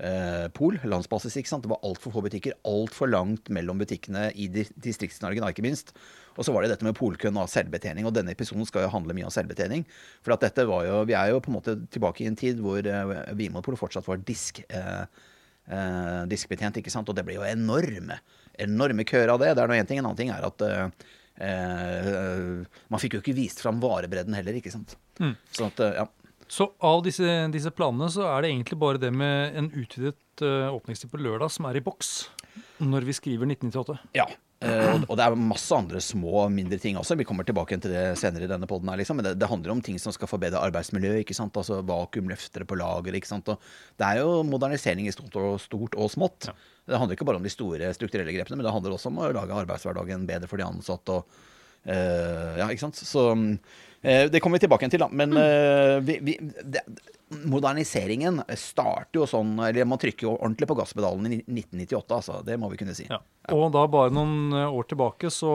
eh, 0.02 0.48
pol, 0.56 0.78
landsbasis. 0.86 1.38
ikke 1.42 1.50
sant? 1.52 1.66
Det 1.66 1.72
var 1.72 1.82
altfor 1.88 2.14
få 2.16 2.24
butikker. 2.26 2.54
Altfor 2.68 3.10
langt 3.12 3.50
mellom 3.54 3.82
butikkene 3.82 4.30
i 4.36 4.48
di- 4.54 4.68
Distrikts-Norge, 4.78 5.42
ikke 5.54 5.66
minst. 5.66 5.94
Og 6.38 6.46
så 6.48 6.54
var 6.56 6.64
det 6.64 6.72
dette 6.74 6.88
med 6.88 6.96
polkøen 6.98 7.40
og 7.42 7.50
selvbetjening. 7.52 8.08
Og 8.08 8.16
denne 8.16 8.34
episoden 8.36 8.68
skal 8.68 8.86
jo 8.86 8.94
handle 8.94 9.16
mye 9.18 9.28
om 9.28 9.34
selvbetjening. 9.34 9.84
For 10.24 10.36
at 10.36 10.46
dette 10.46 10.66
var 10.70 10.86
jo 10.88 11.02
Vi 11.10 11.18
er 11.18 11.34
jo 11.34 11.42
på 11.44 11.52
en 11.52 11.58
måte 11.58 11.76
tilbake 11.92 12.24
i 12.24 12.30
en 12.30 12.40
tid 12.40 12.62
hvor 12.64 12.80
uh, 12.80 13.16
Vinmonopolet 13.36 13.82
fortsatt 13.82 14.08
var 14.08 14.22
disk. 14.28 14.64
Uh, 14.72 15.04
uh, 15.72 16.24
diskbetjent, 16.32 16.80
ikke 16.80 16.94
sant? 16.94 17.10
Og 17.10 17.18
det 17.18 17.26
ble 17.28 17.40
jo 17.40 17.48
enorme 17.48 18.22
enorme 18.62 19.06
køer 19.08 19.32
av 19.34 19.42
det. 19.42 19.54
Det 19.56 19.64
er 19.64 19.72
nå 19.72 19.78
én 19.80 19.88
ting. 19.90 20.02
En 20.02 20.10
annen 20.12 20.20
ting 20.20 20.32
er 20.34 20.46
at 20.46 20.66
uh, 20.68 20.88
man 22.92 23.02
fikk 23.02 23.18
jo 23.18 23.22
ikke 23.24 23.38
vist 23.38 23.62
fram 23.64 23.80
varebredden 23.82 24.36
heller, 24.38 24.58
ikke 24.60 24.74
sant. 24.74 24.94
Mm. 25.22 25.34
Sånn 25.56 25.72
at, 25.72 25.80
ja. 25.98 26.06
Så 26.52 26.68
av 26.84 27.00
disse, 27.06 27.24
disse 27.54 27.72
planene 27.72 28.10
så 28.12 28.26
er 28.28 28.44
det 28.44 28.52
egentlig 28.52 28.78
bare 28.82 29.00
det 29.00 29.12
med 29.16 29.56
en 29.56 29.70
utvidet 29.72 30.44
uh, 30.44 30.68
åpningstid 30.76 31.12
på 31.12 31.20
lørdag 31.22 31.52
som 31.54 31.68
er 31.70 31.80
i 31.80 31.84
boks 31.86 32.10
når 32.84 33.06
vi 33.08 33.14
skriver 33.16 33.48
1998. 33.48 33.96
Ja. 34.18 34.26
Uh, 34.62 35.00
og- 35.08 35.16
det 35.18 35.24
er 35.24 35.36
masse 35.40 35.72
andre 35.74 36.02
små, 36.04 36.44
mindre 36.54 36.78
ting 36.82 36.98
også. 37.00 37.16
Vi 37.18 37.26
kommer 37.26 37.48
tilbake 37.48 37.78
til 37.82 37.94
det 37.94 38.18
senere 38.20 38.46
i 38.46 38.50
denne 38.52 38.68
poden 38.70 38.92
liksom. 39.00 39.18
Men 39.18 39.30
det, 39.30 39.32
det 39.40 39.48
handler 39.50 39.74
om 39.74 39.84
ting 39.86 39.98
som 40.02 40.12
skal 40.14 40.30
forbedre 40.30 40.60
arbeidsmiljøet, 40.68 41.24
ikke 41.24 41.38
sant. 41.38 41.56
Altså 41.58 41.80
vakuumløftere 41.88 42.68
på 42.68 42.78
lager, 42.78 43.16
ikke 43.16 43.32
sant. 43.32 43.48
Og 43.54 43.72
det 44.02 44.10
er 44.10 44.20
jo 44.20 44.42
modernisering 44.46 45.08
i 45.08 45.14
stort 45.16 45.38
og, 45.40 45.56
stort 45.64 45.96
og 45.96 46.12
smått. 46.12 46.50
Det 46.84 47.00
handler 47.00 47.16
ikke 47.16 47.30
bare 47.32 47.40
om 47.40 47.48
de 47.48 47.54
store 47.54 47.94
strukturelle 47.96 48.36
grepene, 48.36 48.60
men 48.60 48.68
det 48.68 48.76
handler 48.76 48.98
også 48.98 49.08
om 49.14 49.24
å 49.24 49.32
lage 49.40 49.56
arbeidshverdagen 49.64 50.28
bedre 50.28 50.52
for 50.52 50.60
de 50.60 50.68
ansatte 50.68 51.16
og 51.16 51.40
uh, 51.88 52.60
Ja, 52.60 52.68
ikke 52.68 52.90
sant. 52.90 53.00
Så 53.00 53.30
det 54.02 54.40
kommer 54.42 54.58
vi 54.58 54.66
tilbake 54.66 54.90
til, 54.90 55.04
da. 55.04 55.08
Men 55.14 55.36
mm. 55.38 56.06
vi, 56.08 56.18
vi, 56.26 56.38
det, 56.74 56.82
moderniseringen 57.32 58.42
starter 58.60 59.22
jo 59.22 59.28
sånn 59.30 59.56
Eller 59.64 59.88
man 59.88 60.00
trykker 60.02 60.28
jo 60.28 60.36
ordentlig 60.36 60.68
på 60.72 60.78
gasspedalen 60.80 61.28
i 61.30 61.40
1998, 61.42 62.16
altså. 62.18 62.40
Det 62.46 62.58
må 62.60 62.72
vi 62.72 62.80
kunne 62.82 62.96
si. 62.98 63.08
Ja. 63.10 63.22
Og 63.56 63.72
da 63.74 63.86
bare 63.92 64.14
noen 64.14 64.54
eh, 64.54 64.70
år 64.70 64.88
tilbake 64.92 65.32
så 65.34 65.52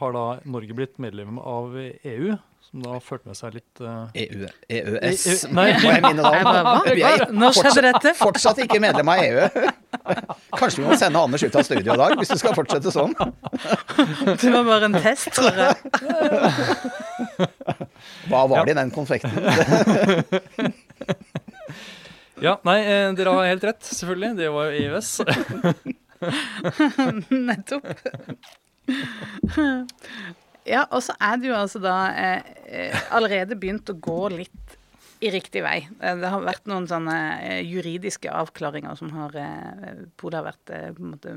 har 0.00 0.14
da 0.16 0.26
Norge 0.48 0.76
blitt 0.76 0.96
medlem 1.02 1.40
av 1.40 1.76
EU, 1.76 2.36
som 2.66 2.82
da 2.82 2.98
førte 3.02 3.30
med 3.30 3.38
seg 3.38 3.58
litt 3.58 3.82
uh... 3.84 4.08
EU, 4.16 4.48
EØS 4.68 5.26
E- 5.30 5.52
nei. 5.54 5.68
Må 5.82 5.92
jeg 5.92 6.04
minne 6.06 6.32
deg 6.32 6.48
om. 6.50 6.70
Vi 6.96 7.04
er 7.06 7.26
fortsatt, 7.30 8.10
fortsatt 8.18 8.64
ikke 8.66 8.80
medlem 8.82 9.12
av 9.12 9.22
EU. 9.22 9.68
Kanskje 10.56 10.82
vi 10.82 10.88
må 10.88 10.96
sende 10.98 11.20
Anders 11.20 11.42
ut 11.42 11.56
av 11.56 11.64
studio 11.66 11.94
i 11.94 12.00
dag, 12.00 12.14
hvis 12.20 12.32
du 12.32 12.38
skal 12.40 12.54
fortsette 12.56 12.92
sånn. 12.94 13.14
Det 14.40 14.50
var 14.52 14.64
bare 14.66 14.90
en 14.90 14.98
test, 15.02 15.30
tror 15.36 15.56
jeg. 15.60 15.74
Hva 18.30 18.44
var 18.50 18.66
det 18.66 18.76
i 18.76 18.78
den 18.80 18.92
konfekten? 18.94 19.32
Ja, 22.36 22.58
nei, 22.68 22.80
eh, 22.84 23.14
dere 23.16 23.32
har 23.32 23.46
helt 23.48 23.64
rett, 23.64 23.82
selvfølgelig. 23.86 24.34
Det 24.36 24.48
var 24.52 24.68
jo 24.68 24.72
EØS. 24.84 25.10
Nettopp. 27.48 27.86
Ja, 30.66 30.82
og 30.90 31.00
så 31.06 31.14
er 31.22 31.40
det 31.40 31.48
jo 31.48 31.56
altså 31.56 31.80
da 31.80 31.96
eh, 32.12 32.40
eh, 32.66 32.96
allerede 33.14 33.56
begynt 33.58 33.88
å 33.92 33.96
gå 34.02 34.20
litt 34.34 34.65
i 35.24 35.30
riktig 35.32 35.62
vei. 35.64 35.76
Eh, 36.00 36.16
Det 36.20 36.28
har 36.32 36.42
vært 36.44 36.66
noen 36.68 36.86
sånne 36.90 37.16
eh, 37.42 37.60
juridiske 37.64 38.28
avklaringer 38.32 38.96
som 38.98 39.10
har 39.16 39.36
eh, 39.40 40.02
Polet 40.20 40.38
har 40.40 40.46
vært 40.48 40.72
på 40.96 41.02
en 41.04 41.12
måte 41.14 41.34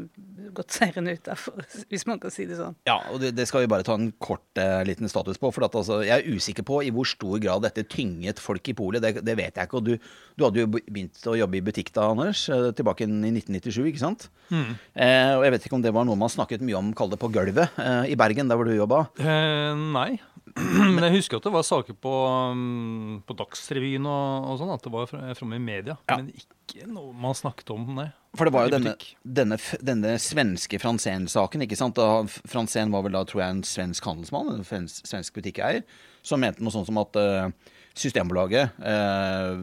gått 0.56 0.74
seirende 0.76 1.14
ut 1.16 1.30
av, 1.32 1.46
hvis 1.92 2.06
man 2.10 2.20
kan 2.20 2.34
si 2.34 2.46
det 2.50 2.58
sånn. 2.60 2.76
Ja, 2.90 2.98
og 3.14 3.22
det, 3.24 3.34
det 3.38 3.48
skal 3.50 3.64
vi 3.66 3.72
bare 3.72 3.86
ta 3.88 3.96
en 4.00 4.12
kort 4.20 4.60
eh, 4.62 4.82
liten 4.88 5.10
status 5.12 5.40
på. 5.42 5.52
For 5.56 5.66
at, 5.68 5.76
altså, 5.80 6.02
jeg 6.08 6.16
er 6.24 6.36
usikker 6.40 6.66
på 6.68 6.82
i 6.88 6.92
hvor 6.96 7.08
stor 7.08 7.40
grad 7.44 7.64
dette 7.68 7.86
tynget 7.92 8.42
folk 8.44 8.68
i 8.72 8.76
polet. 8.78 9.04
Det, 9.04 9.24
det 9.26 9.38
vet 9.40 9.56
jeg 9.60 9.70
ikke. 9.70 9.80
Og 9.82 9.88
du, 9.90 9.96
du 10.40 10.46
hadde 10.48 10.64
jo 10.66 10.72
begynt 10.76 11.24
å 11.30 11.38
jobbe 11.40 11.60
i 11.60 11.64
butikk 11.66 11.94
da, 11.96 12.10
Anders. 12.12 12.46
Tilbake 12.80 13.06
i 13.06 13.10
1997, 13.10 13.82
ikke 13.94 14.02
sant? 14.04 14.30
Eh, 14.50 15.34
og 15.38 15.44
jeg 15.46 15.54
vet 15.56 15.66
ikke 15.70 15.78
om 15.78 15.84
det 15.86 15.94
var 15.96 16.08
noe 16.08 16.18
man 16.20 16.32
snakket 16.32 16.64
mye 16.66 16.78
om, 16.80 16.92
kall 16.98 17.12
det 17.12 17.20
på 17.22 17.30
gulvet, 17.34 17.76
eh, 17.80 18.10
i 18.14 18.18
Bergen, 18.20 18.50
der 18.50 18.58
hvor 18.60 18.68
du 18.70 18.74
jobba. 18.76 19.04
Eh, 19.22 19.74
nei. 19.94 20.12
Men 20.96 21.04
jeg 21.08 21.16
husker 21.20 21.40
at 21.40 21.46
det 21.48 21.54
var 21.54 21.66
saker 21.66 21.96
på, 22.04 22.14
um, 22.54 23.20
på 23.26 23.36
Dagsrevyen 23.40 24.06
og, 24.10 24.50
og 24.52 24.60
sånn, 24.62 24.72
at 24.76 24.86
det 24.86 24.92
var 24.94 25.10
fra- 25.10 25.34
framme 25.38 25.60
i 25.60 25.64
media. 25.64 25.96
Ja. 26.10 26.20
Men 26.20 26.30
ikke 26.36 26.88
noe 26.92 27.14
man 27.18 27.38
snakket 27.38 27.72
om, 27.74 27.88
nei. 27.98 28.10
For 28.38 28.46
det 28.46 28.54
var 28.54 28.68
jo 28.68 28.76
denne, 28.76 28.94
denne, 29.26 29.58
denne 29.82 30.12
svenske 30.22 30.78
Franzén-saken. 30.82 31.64
ikke 31.66 31.80
sant? 31.80 31.98
Franzén 32.46 32.92
var 32.94 33.02
vel 33.08 33.16
da, 33.18 33.24
tror 33.26 33.42
jeg, 33.42 33.56
en 33.56 33.64
svensk 33.66 34.06
handelsmann, 34.06 34.52
en 34.60 34.88
svensk, 34.92 35.34
butikkeier, 35.40 35.82
som 36.22 36.44
mente 36.44 36.62
noe 36.62 36.76
sånt 36.76 36.86
som 36.92 37.00
at 37.02 37.18
eh, 37.18 37.50
Systembolaget 37.94 38.70
eh, 38.80 39.60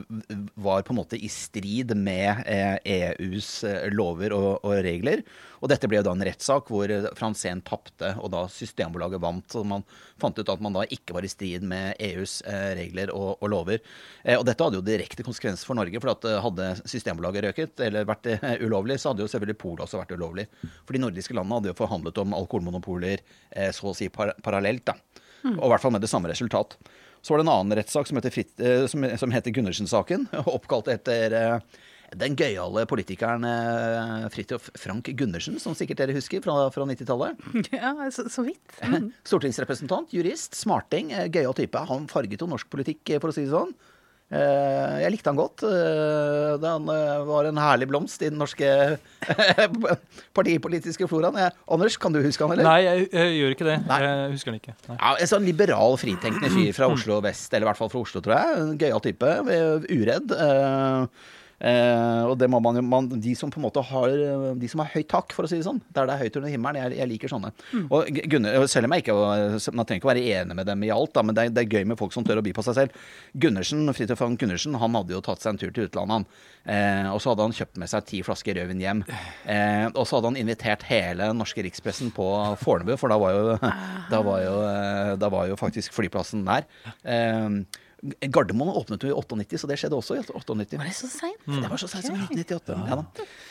var 0.54 0.82
på 0.82 0.92
en 0.92 0.98
måte 0.98 1.16
i 1.16 1.28
strid 1.28 1.94
med 1.96 2.42
eh, 2.46 2.74
EUs 2.84 3.64
eh, 3.64 3.86
lover 3.94 4.34
og, 4.36 4.64
og, 4.66 4.74
regler. 4.84 5.22
Og 5.62 5.70
dette 5.70 5.88
ble 5.88 6.00
jo 6.00 6.04
da 6.04 6.12
en 6.12 6.24
rettssak 6.26 6.68
hvor 6.68 6.90
Franzén 7.16 7.62
tapte, 7.64 8.10
og 8.20 8.28
da 8.34 8.42
Systembolaget 8.52 9.22
vant. 9.22 9.46
Så 9.52 9.62
man 9.64 9.86
fant 10.20 10.36
ut 10.36 10.52
at 10.52 10.64
man 10.64 10.76
da 10.76 10.84
ikke 10.84 11.16
var 11.16 11.24
i 11.24 11.30
strid 11.32 11.64
med 11.64 11.96
EUs 12.02 12.42
regler 12.76 13.14
og, 13.14 13.38
og 13.40 13.52
lover. 13.54 13.80
Eh, 14.24 14.36
og 14.36 14.44
dette 14.48 14.66
hadde 14.66 14.82
jo 14.82 14.84
direkte 14.84 15.24
konsekvenser 15.26 15.70
for 15.70 15.78
Norge, 15.78 16.02
for 16.02 16.12
at 16.12 16.28
hadde 16.44 16.70
Systembolaget 16.84 17.48
røket 17.48 17.86
eller 17.88 18.10
vært 18.10 18.28
ulovlig, 18.66 18.98
så 19.00 19.14
hadde 19.14 19.24
jo 19.24 19.30
selvfølgelig 19.32 19.60
Polet 19.62 19.86
også 19.86 20.02
vært 20.02 20.16
ulovlig. 20.18 20.48
For 20.84 20.92
de 20.92 21.04
nordiske 21.06 21.36
landene 21.36 21.62
hadde 21.62 21.72
jo 21.72 21.78
forhandlet 21.78 22.20
om 22.20 22.36
alkoholmonopoler 22.36 23.22
så 23.72 23.92
å 23.92 23.96
si 23.96 24.10
par 24.12 24.34
parallelt. 24.44 24.84
da. 24.90 24.98
Mm. 25.46 25.56
Og 25.60 25.68
i 25.68 25.72
hvert 25.72 25.84
fall 25.84 25.94
med 25.94 26.04
det 26.04 26.10
samme 26.10 26.30
resultat. 26.30 26.76
Så 27.26 27.34
var 27.34 27.40
det 27.40 27.48
en 27.48 27.50
annen 27.56 27.74
rettssak 27.74 28.06
som 28.06 28.20
heter, 28.20 28.36
eh, 28.62 28.86
som, 28.86 29.02
som 29.18 29.32
heter 29.34 29.50
Gundersen-saken. 29.50 30.28
Oppkalt 30.46 30.86
etter 30.92 31.32
eh, 31.34 31.80
den 32.14 32.36
gøyale 32.38 32.84
politikeren 32.86 33.42
eh, 33.50 34.28
Fridtjof 34.30 34.68
Frank 34.78 35.10
Gundersen, 35.18 35.56
som 35.58 35.74
sikkert 35.74 36.04
dere 36.04 36.14
husker 36.14 36.44
fra, 36.44 36.68
fra 36.70 36.86
90-tallet. 36.86 37.42
Ja, 37.74 37.90
så, 38.14 38.28
så 38.30 38.46
vidt. 38.46 38.62
Mm. 38.86 39.10
Stortingsrepresentant, 39.26 40.14
jurist, 40.14 40.54
smarting, 40.54 41.10
gøyal 41.34 41.56
type. 41.58 41.82
Han 41.90 42.06
farget 42.06 42.44
jo 42.44 42.46
norsk 42.52 42.70
politikk, 42.70 43.16
for 43.18 43.32
å 43.32 43.34
si 43.34 43.48
det 43.48 43.50
sånn. 43.56 43.74
Eh, 44.26 44.94
jeg 45.04 45.12
likte 45.14 45.30
han 45.30 45.38
godt. 45.38 45.62
Eh, 45.68 46.56
han 46.62 46.88
eh, 46.90 47.20
var 47.28 47.46
en 47.46 47.60
herlig 47.62 47.86
blomst 47.92 48.24
i 48.24 48.30
den 48.32 48.40
norske 48.40 48.66
partipolitiske 50.36 51.06
floraen. 51.10 51.38
Anders, 51.70 51.98
kan 52.02 52.14
du 52.14 52.18
huske 52.24 52.42
han, 52.42 52.56
eller? 52.56 52.66
Nei, 52.66 52.80
jeg, 52.82 53.06
jeg 53.12 53.36
gjør 53.38 53.54
ikke 53.54 53.68
det. 53.68 53.78
Nei. 53.86 54.00
Jeg 54.02 54.34
husker 54.34 54.52
han 54.52 54.60
ikke. 54.60 54.76
Ja, 54.90 55.14
en 55.14 55.30
sånn 55.30 55.46
liberal, 55.46 55.98
fritenkende 56.02 56.50
fyr 56.50 56.74
fra. 56.76 56.90
Oslo 56.96 57.20
vest, 57.22 57.52
eller 57.52 57.68
i 57.68 57.70
hvert 57.70 57.80
fall 57.80 57.92
fra 57.92 58.02
Oslo, 58.02 58.24
tror 58.24 58.38
jeg. 58.38 58.60
En 58.64 58.76
Gøyal 58.80 59.04
type. 59.04 59.32
Uredd. 59.86 60.36
Eh, 61.56 62.22
og 62.28 62.34
det 62.40 62.48
må 62.52 62.60
man 62.60 62.76
jo 62.76 62.82
man, 62.84 63.06
De 63.08 63.32
som 63.38 63.48
på 63.48 63.56
en 63.56 63.64
måte 63.64 63.80
har 63.80 64.12
De 64.60 64.68
som 64.68 64.82
har 64.82 64.90
høyt 64.92 65.08
takk, 65.08 65.32
for 65.32 65.46
å 65.46 65.50
si 65.50 65.60
det 65.60 65.66
sånn. 65.68 65.80
Der 65.96 66.08
det 66.08 66.16
er 66.16 66.24
høyt 66.26 66.36
under 66.40 66.52
himmelen. 66.52 66.80
Jeg, 66.82 66.98
jeg 67.00 67.10
liker 67.12 67.32
sånne. 67.32 67.52
Mm. 67.72 67.86
Og 67.88 68.20
Gunnar, 68.32 68.66
selv 68.72 68.88
om 68.90 68.96
jeg 68.96 69.06
ikke 69.06 69.16
Man 69.72 69.88
trenger 69.88 70.02
ikke 70.02 70.10
å 70.10 70.12
være 70.12 70.26
enig 70.40 70.58
med 70.58 70.68
dem 70.68 70.84
i 70.84 70.92
alt, 70.94 71.14
da, 71.16 71.24
men 71.24 71.36
det 71.36 71.46
er, 71.46 71.54
det 71.56 71.64
er, 71.64 71.78
gøy 71.78 71.88
med 71.92 72.00
folk 72.00 72.14
som 72.16 72.26
tør 72.26 72.42
å 72.42 72.46
by 72.46 72.52
på 72.56 72.66
seg 72.66 72.78
selv. 72.80 73.06
Gundersen, 73.32 73.86
Fridtjof 73.96 74.26
Gundersen 74.36 74.76
han 74.80 75.00
hadde 75.00 75.16
jo 75.16 75.24
tatt 75.24 75.44
seg 75.44 75.54
en 75.54 75.62
tur 75.62 75.72
til 75.72 75.88
utlandet, 75.88 76.28
Eh, 76.66 77.06
og 77.12 77.20
så 77.22 77.30
hadde 77.30 77.44
han 77.46 77.54
kjøpt 77.54 77.78
med 77.78 77.90
seg 77.90 78.06
ti 78.08 78.20
flasker 78.26 78.56
rødvin 78.58 78.82
hjem. 78.82 79.02
Eh, 79.46 79.86
og 79.92 80.02
så 80.02 80.18
hadde 80.18 80.32
han 80.32 80.40
invitert 80.40 80.86
hele 80.88 81.28
den 81.30 81.38
norske 81.38 81.62
rikspressen 81.62 82.10
på 82.14 82.26
Fornebu, 82.62 82.96
for 82.98 83.12
da 83.12 83.18
var 83.22 83.36
jo, 83.36 83.56
da 84.12 84.22
var 84.26 84.42
jo, 84.42 84.56
da 85.22 85.30
var 85.32 85.50
jo 85.50 85.58
faktisk 85.60 85.94
flyplassen 85.94 86.42
der. 86.48 86.66
Eh, 87.06 87.82
Gardermoen 88.02 88.76
åpnet 88.76 89.02
jo 89.06 89.08
i 89.08 89.16
98, 89.16 89.58
så 89.62 89.68
det 89.70 89.78
skjedde 89.80 89.96
også 89.96 90.18
i 90.18 90.20
98. 90.20 90.76
Var 90.76 90.84
det 90.84 90.94
så 90.98 91.08
seint? 91.08 91.40
Mm. 91.48 91.62
Det 91.62 91.70
var 91.72 91.80
så 91.80 91.88
seint 91.88 92.04
som 92.04 92.16
i 92.18 92.24
1998. 92.26 92.76
Ja. 92.76 92.98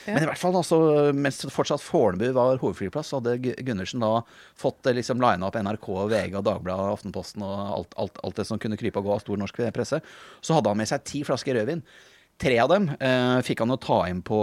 Ja, 0.05 0.13
Men 0.13 0.25
i 0.25 0.29
hvert 0.29 0.41
fall 0.41 0.57
altså, 0.59 0.79
mens 1.17 1.41
fortsatt 1.49 1.81
Fornebu 1.81 2.27
var 2.37 2.61
hovedflyplass, 2.61 3.09
så 3.09 3.19
hadde 3.19 3.55
Gundersen 3.65 4.05
da 4.05 4.19
fått 4.59 4.85
eh, 4.85 4.97
liksom 4.99 5.23
lina 5.23 5.49
opp 5.49 5.57
NRK, 5.57 5.89
VG, 6.13 6.37
og 6.37 6.45
Dagbladet, 6.45 6.93
Aftenposten 6.93 7.45
og 7.45 7.55
alt, 7.57 7.97
alt, 7.97 8.21
alt, 8.21 8.37
det 8.37 8.45
som 8.51 8.61
kunne 8.61 8.77
krype 8.79 9.01
og 9.01 9.09
gå 9.09 9.15
av 9.15 9.23
stor 9.25 9.41
norsk 9.41 9.63
presse. 9.75 10.01
Så 10.45 10.57
hadde 10.57 10.71
han 10.71 10.79
med 10.83 10.91
seg 10.93 11.07
ti 11.09 11.25
flasker 11.25 11.57
rødvin. 11.57 11.81
Tre 12.41 12.59
av 12.59 12.69
dem 12.69 12.89
eh, 12.99 13.39
fikk 13.47 13.63
han 13.63 13.73
å 13.73 13.81
ta 13.81 14.03
inn 14.11 14.21
på 14.25 14.39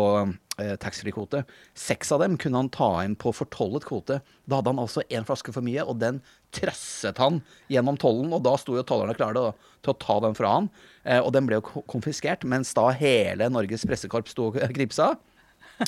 eh, 0.63 0.77
taxfree-kvote. 0.81 1.43
Seks 1.79 2.13
av 2.15 2.23
dem 2.23 2.39
kunne 2.41 2.63
han 2.63 2.71
ta 2.73 2.89
inn 3.03 3.17
på 3.19 3.35
fortollet 3.35 3.87
kvote. 3.89 4.21
Da 4.47 4.61
hadde 4.61 4.73
han 4.73 4.83
altså 4.83 5.05
én 5.11 5.27
flaske 5.29 5.55
for 5.55 5.67
mye, 5.67 5.83
og 5.83 5.99
den 6.03 6.23
trøsset 6.55 7.19
han 7.23 7.41
gjennom 7.73 7.99
tollen. 8.01 8.33
Og 8.33 8.45
da 8.47 8.55
sto 8.61 8.79
jo 8.79 8.87
tollerne 8.87 9.17
klare 9.19 9.51
til 9.83 9.95
å 9.95 9.99
ta 9.99 10.19
den 10.25 10.39
fra 10.39 10.55
han. 10.57 10.71
Eh, 11.03 11.21
og 11.21 11.33
den 11.37 11.51
ble 11.51 11.59
jo 11.61 11.85
konfiskert, 11.91 12.47
mens 12.49 12.73
da 12.79 12.89
hele 12.97 13.51
Norges 13.53 13.87
pressekorps 13.89 14.37
sto 14.37 14.53
og 14.53 14.63
knipsa. 14.79 15.13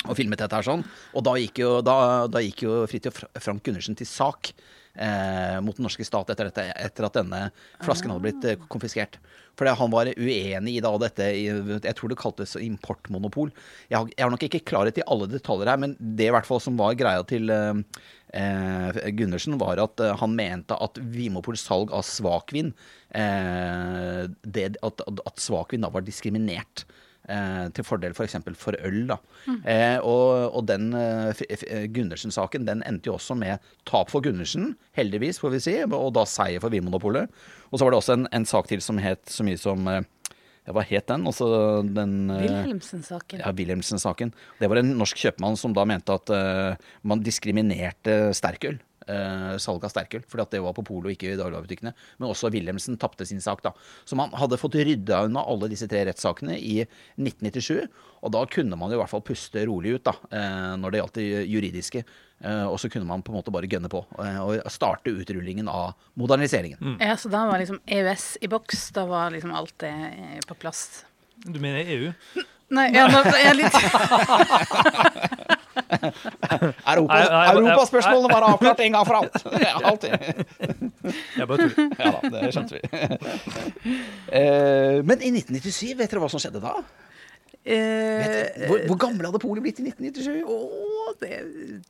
Og 0.09 0.17
filmet 0.19 0.41
dette 0.41 0.57
her 0.57 0.67
sånn. 0.67 0.83
Og 1.15 1.23
da 1.27 1.37
gikk 1.39 1.61
jo, 1.63 1.75
da, 1.85 2.27
da 2.27 2.43
gikk 2.43 2.65
jo 2.67 2.81
Fridtjof 2.91 3.21
Frank 3.39 3.63
Gundersen 3.67 3.95
til 3.99 4.09
sak 4.11 4.51
eh, 4.95 5.61
mot 5.61 5.77
den 5.77 5.87
norske 5.87 6.07
stat 6.07 6.31
etter, 6.33 6.51
dette, 6.51 6.67
etter 6.79 7.07
at 7.09 7.19
denne 7.19 7.41
flasken 7.85 8.13
hadde 8.13 8.25
blitt 8.25 8.47
eh, 8.49 8.67
konfiskert. 8.71 9.19
Fordi 9.59 9.75
han 9.79 9.93
var 9.93 10.11
uenig 10.11 10.73
i 10.75 10.83
da 10.83 10.91
dette 10.99 11.29
Jeg 11.31 11.95
tror 11.95 12.11
det 12.11 12.19
kaltes 12.19 12.57
importmonopol. 12.59 13.53
Jeg 13.91 14.01
har, 14.01 14.11
jeg 14.11 14.25
har, 14.25 14.33
nok 14.35 14.47
ikke 14.49 14.65
klarhet 14.67 14.99
i 14.99 15.07
alle 15.07 15.31
detaljer 15.31 15.71
her, 15.71 15.81
men 15.85 15.95
det 15.99 16.29
i 16.29 16.35
hvert 16.35 16.49
fall 16.49 16.63
som 16.63 16.79
var 16.81 16.97
greia 16.99 17.23
til 17.29 17.53
eh, 17.55 18.03
eh 18.35 19.01
Gundersen, 19.15 19.59
var 19.61 19.83
at 19.83 20.03
eh, 20.03 20.17
han 20.21 20.35
mente 20.35 20.75
at 20.75 20.99
Vimopols 20.99 21.63
salg 21.63 21.95
av 21.95 22.03
svakvin 22.07 22.73
eh, 23.15 24.27
At, 24.27 25.07
at 25.07 25.43
svakvin 25.43 25.87
da 25.87 25.93
var 25.95 26.07
diskriminert. 26.07 26.87
Eh, 27.25 27.67
til 27.73 27.87
fordel 27.87 28.13
f.eks. 28.13 28.37
For, 28.45 28.57
for 28.67 28.77
øl. 28.85 29.05
da. 29.09 29.17
Mm. 29.49 29.61
Eh, 29.65 29.99
og, 30.05 30.57
og, 30.59 30.65
den 30.69 30.91
eh, 30.93 31.87
Gundersen-saken 31.95 32.67
den 32.69 32.83
endte 32.85 33.09
jo 33.09 33.17
også 33.17 33.37
med 33.39 33.65
tap 33.89 34.13
for 34.13 34.25
Gundersen, 34.25 34.75
heldigvis, 34.99 35.41
får 35.41 35.55
vi 35.55 35.63
si, 35.65 35.77
og 35.89 36.11
da 36.17 36.27
seier 36.29 36.61
for 36.61 36.75
Vinmonopolet. 36.75 37.33
Og 37.71 37.79
så 37.79 37.87
var 37.87 37.95
det 37.95 38.03
også 38.03 38.19
en, 38.19 38.29
en, 38.37 38.49
sak 38.49 38.69
til 38.69 38.85
som 38.85 39.01
het 39.01 39.25
så 39.33 39.47
mye 39.47 39.61
som 39.61 39.89
ja, 40.65 40.73
Hva 40.73 40.85
het 40.89 41.09
den? 41.11 41.27
Også 41.29 41.47
den 41.85 42.31
eh, 42.33 42.45
Wilhelmsen-saken. 42.45 43.43
Ja, 43.45 43.53
Wilhelmsen-saken. 43.57 44.33
Det 44.61 44.71
var 44.71 44.81
en 44.81 44.95
norsk 45.01 45.21
kjøpmann 45.21 45.59
som 45.61 45.75
da 45.77 45.85
mente 45.89 46.15
at 46.17 46.33
uh, 46.33 46.93
man 47.05 47.25
diskriminerte 47.25 48.35
sterkøl 48.37 48.79
eh, 49.11 49.55
salg 49.63 49.85
av 49.87 49.93
sterkøl, 49.93 50.25
fordi 50.29 50.45
at 50.45 50.57
det 50.57 50.63
var 50.65 50.75
på 50.77 50.85
Polo, 50.87 51.11
ikke 51.13 51.33
i 51.33 51.39
dagligvarebutikkene. 51.39 51.95
Men 52.19 52.31
også 52.31 52.51
Wilhelmsen 52.55 52.99
tapte 53.01 53.27
sin 53.29 53.43
sak, 53.45 53.63
da. 53.65 53.75
Så 54.05 54.19
man 54.19 54.35
hadde 54.37 54.61
fått 54.61 54.79
rydda 54.81 55.25
unna 55.29 55.45
alle 55.49 55.71
disse 55.73 55.89
tre 55.91 56.05
rettssakene 56.09 56.59
i 56.59 56.83
1997. 57.21 57.89
Og 58.25 58.33
da 58.33 58.45
kunne 58.49 58.79
man 58.81 58.93
jo 58.93 58.99
i 58.99 59.03
hvert 59.03 59.13
fall 59.13 59.25
puste 59.25 59.67
rolig 59.69 59.99
ut, 59.99 60.05
da, 60.07 60.15
eh, 60.33 60.71
når 60.81 60.95
det 60.95 61.03
gjaldt 61.03 61.19
det 61.21 61.27
juridiske. 61.51 62.05
Eh, 62.45 62.65
og 62.69 62.79
så 62.81 62.91
kunne 62.93 63.09
man 63.09 63.23
på 63.25 63.33
en 63.33 63.39
måte 63.39 63.53
bare 63.55 63.69
gønne 63.71 63.89
på 63.93 64.03
eh, 64.21 64.41
og 64.43 64.73
starte 64.73 65.13
utrullingen 65.13 65.69
av 65.71 65.95
moderniseringen. 66.21 66.81
Mm. 66.81 66.97
Ja, 67.01 67.17
Så 67.17 67.31
da 67.33 67.47
var 67.49 67.63
liksom 67.63 67.81
EØS 67.87 68.27
i 68.45 68.51
boks? 68.53 68.91
Da 68.97 69.07
var 69.09 69.31
liksom 69.33 69.55
alt 69.55 69.77
det 69.85 69.93
eh, 69.93 70.41
på 70.49 70.57
plass? 70.59 71.05
Du 71.45 71.61
mener 71.61 71.85
EU? 71.85 72.13
Nei, 72.75 72.89
ja, 72.97 73.07
nå 73.13 73.21
er 73.29 73.43
jeg 73.45 73.57
litt 73.61 73.75
Europa, 76.93 77.21
Europaspørsmålene 77.53 78.33
var 78.33 78.47
avklart 78.51 78.83
en 78.85 78.99
gang 78.99 79.09
for 79.09 79.21
alt. 79.21 79.39
Alltid. 79.91 80.15
Jeg 81.39 81.49
bare 81.51 81.69
tuller. 81.69 81.97
Ja 82.01 82.13
da, 82.17 82.31
det 82.35 82.53
skjønte 82.57 82.79
vi. 82.79 82.83
Eh, 84.35 85.01
men 85.05 85.21
i 85.21 85.31
1997, 85.35 85.95
vet 85.99 86.11
dere 86.11 86.23
hva 86.23 86.31
som 86.33 86.43
skjedde 86.43 86.63
da? 86.65 86.79
Eh, 87.65 88.67
hvor, 88.69 88.83
hvor 88.91 88.99
gammel 89.07 89.25
hadde 89.29 89.41
Polet 89.41 89.65
blitt 89.65 89.79
i 89.81 89.87
1997? 89.89 90.43
Å, 90.45 91.13
det, 91.23 91.39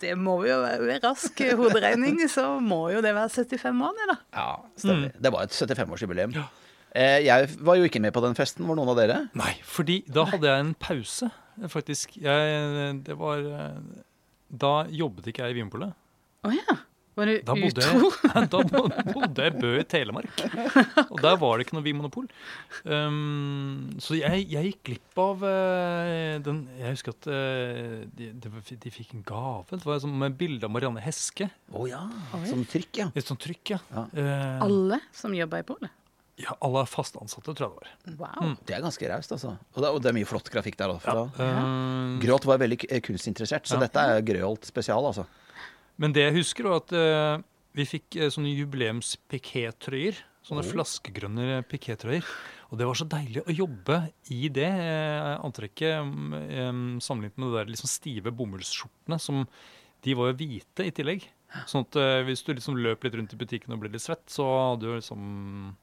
det, 0.02 0.12
må 0.18 0.36
jo 0.46 0.60
være 0.62 0.98
rask 1.02 1.40
hoderegning, 1.58 2.20
så 2.30 2.60
må 2.62 2.86
jo 2.94 3.02
det 3.04 3.14
være 3.16 3.32
75 3.34 3.86
år, 3.88 3.96
det, 3.98 4.10
da. 4.12 4.18
Ja, 4.36 4.50
stemmer. 4.78 5.08
Mm. 5.10 5.24
Det 5.26 5.34
var 5.34 5.48
et 5.48 5.56
75-årsjubileum. 5.58 6.36
Ja. 6.38 6.46
Eh, 6.94 7.24
jeg 7.26 7.48
var 7.66 7.80
jo 7.80 7.88
ikke 7.88 8.02
med 8.02 8.14
på 8.14 8.22
den 8.22 8.36
festen. 8.38 8.68
Var 8.68 8.78
noen 8.78 8.92
av 8.92 9.00
dere? 9.00 9.18
Nei, 9.38 9.56
fordi 9.66 10.04
da 10.06 10.28
hadde 10.30 10.46
jeg 10.46 10.66
en 10.68 10.76
pause 10.78 11.30
faktisk. 11.73 12.16
Jeg, 12.23 12.88
det 13.06 13.18
var 13.18 13.44
Da 14.49 14.73
jobbet 14.90 15.30
ikke 15.30 15.46
jeg 15.46 15.54
i 15.54 15.61
Vinmonopolet. 15.61 15.94
Å 16.44 16.50
oh, 16.50 16.56
ja. 16.56 16.76
Var 17.14 17.30
du 17.30 17.34
da 17.46 17.54
utro? 17.54 18.08
da 18.50 18.61
bodde 18.66 19.44
jeg 19.46 19.54
Bø 19.62 19.70
i 19.78 19.84
Telemark. 19.87 20.40
Og 21.06 21.20
der 21.23 21.37
var 21.38 21.56
det 21.56 21.66
ikke 21.66 21.76
noe 21.76 21.87
Vinmonopol. 21.87 22.26
Um, 22.82 23.92
så 24.02 24.18
jeg, 24.18 24.49
jeg, 24.50 24.73
gikk 24.73 24.80
glipp 24.88 25.20
av 25.23 25.44
uh, 25.46 26.34
den 26.42 26.64
Jeg 26.80 26.96
husker 26.96 27.14
at 27.14 27.28
uh, 27.30 28.02
de, 28.18 28.32
de, 28.34 28.52
de, 28.82 28.94
fikk 28.94 29.14
en 29.14 29.23
gave. 29.26 29.68
Det 29.70 29.87
var 29.87 30.02
som 30.02 30.14
med 30.25 30.34
bilde 30.40 30.66
av 30.66 30.75
Marianne 30.75 31.02
Heske. 31.04 31.46
Å 31.70 31.84
oh, 31.84 31.87
ja. 31.90 32.02
Som 32.50 32.66
trykk, 32.66 33.04
ja. 33.04 33.11
Et 33.14 33.26
sånt 33.26 33.42
trykk, 33.46 33.76
ja. 33.76 33.82
ja. 33.94 34.08
Uh, 34.18 34.64
Alle 34.66 34.99
som 35.14 35.37
jobba 35.38 35.62
i 35.62 35.68
Polet? 35.70 35.94
Ja, 36.40 36.56
alle 36.66 36.82
er 36.82 36.90
fast 36.90 37.14
ansatte, 37.20 37.52
tror 37.54 37.76
jeg 37.78 37.92
det 38.08 38.16
var. 38.18 38.34
Wow. 38.34 38.50
Mm. 38.50 38.54
Det 38.66 38.74
er 38.74 38.82
ganske 38.82 39.10
raust, 39.12 39.32
altså. 39.36 39.52
Og 39.54 39.84
det, 39.84 39.90
og 39.94 40.00
det, 40.02 40.10
er 40.10 40.16
mye 40.16 40.26
flott 40.26 40.48
grafikk 40.50 40.76
der. 40.80 40.94
Ja. 41.06 41.26
Uh, 41.38 42.16
Gråt 42.22 42.46
var 42.48 42.58
veldig 42.62 42.80
kunstinteressert, 43.06 43.68
så 43.70 43.78
ja. 43.78 43.84
dette 43.84 44.02
er 44.02 44.24
Grøholt 44.26 44.66
spesial, 44.66 45.06
altså. 45.06 45.28
Men 46.02 46.14
det 46.16 46.26
jeg 46.26 46.36
husker, 46.40 46.66
var 46.66 46.82
at 46.82 46.94
uh, 46.98 47.44
vi 47.78 47.86
fikk 47.86 48.18
uh, 48.18 48.26
sånne 48.34 48.50
jubileums-pikétrøyer. 48.50 50.18
Sånne 50.44 50.64
oh. 50.64 50.72
flaskegrønne 50.74 51.62
pikétrøyer. 51.70 52.26
Og 52.72 52.80
det 52.80 52.90
var 52.90 52.98
så 52.98 53.06
deilig 53.14 53.44
å 53.46 53.54
jobbe 53.54 54.00
i 54.34 54.50
det 54.52 54.72
uh, 54.74 55.38
antrekket 55.38 56.02
um, 56.02 56.98
sammenlignet 56.98 57.38
med 57.38 57.46
de 57.46 57.60
der 57.60 57.70
liksom 57.70 57.92
stive 57.94 58.34
bomullsskjortene. 58.34 59.20
som 59.22 59.46
De 60.02 60.18
var 60.18 60.32
jo 60.32 60.38
hvite 60.42 60.90
i 60.90 60.92
tillegg. 60.98 61.30
Sånn 61.70 61.86
at 61.86 61.96
hvis 62.26 62.42
du 62.42 62.50
liksom 62.50 62.80
løp 62.82 63.04
litt 63.06 63.14
rundt 63.14 63.30
i 63.30 63.38
butikken 63.38 63.76
og 63.76 63.84
ble 63.84 63.92
litt 63.94 64.02
svett, 64.02 64.24
så 64.26 64.42
hadde 64.42 64.88
du 64.88 64.96
liksom 64.96 65.76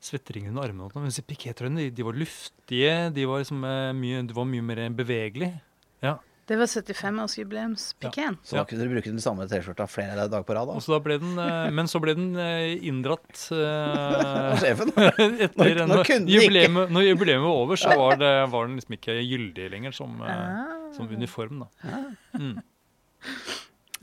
svetteringen 0.00 0.52
under 0.54 0.68
armene. 0.68 0.90
Mens 1.02 1.18
pikétrøyene 1.26 1.84
de, 1.88 1.90
de, 1.90 2.06
var 2.06 2.14
luftige, 2.18 2.94
de 3.14 3.24
var, 3.26 3.42
liksom, 3.42 3.64
eh, 3.66 3.92
mye, 3.98 4.22
de 4.28 4.34
var 4.36 4.46
mye 4.48 4.62
mer 4.62 4.84
bevegelige. 4.94 5.60
Ja. 6.04 6.16
Det 6.48 6.56
var 6.56 6.64
75-årsjubileumspikeen. 6.70 8.38
Så 8.46 8.56
da 8.56 8.62
kunne 8.64 8.80
dere 8.80 8.94
bruke 8.94 9.10
den 9.12 9.20
samme 9.20 9.44
T-skjorta 9.50 9.84
flere 9.90 10.24
dager 10.32 10.46
på 10.48 10.54
rad? 10.56 10.70
Og 10.72 10.78
da. 10.78 10.84
så 10.86 10.94
da 10.94 11.00
ble 11.04 11.18
den, 11.20 11.34
eh, 11.44 11.66
men 11.76 11.90
så 11.92 12.00
ble 12.00 12.14
den 12.16 12.30
eh, 12.40 12.78
inndratt 12.88 13.42
eh, 13.52 14.54
sjefen? 14.62 14.94
etter 14.96 15.82
Nå- 15.82 15.90
nå 15.92 15.98
en- 16.06 16.30
ikke. 16.30 16.72
Når 16.94 17.04
jubileet 17.10 17.42
var 17.44 17.52
over, 17.52 17.76
så 17.76 17.92
var, 18.00 18.16
det, 18.22 18.32
var 18.54 18.64
den 18.70 18.78
liksom 18.80 18.96
ikke 18.96 19.18
gyldig 19.20 19.68
lenger 19.76 19.92
som, 19.98 20.16
uh, 20.22 20.32
Ah. 20.32 20.88
som 20.96 21.10
uniform. 21.12 21.66
da. 21.66 22.00
Mm. 22.38 22.56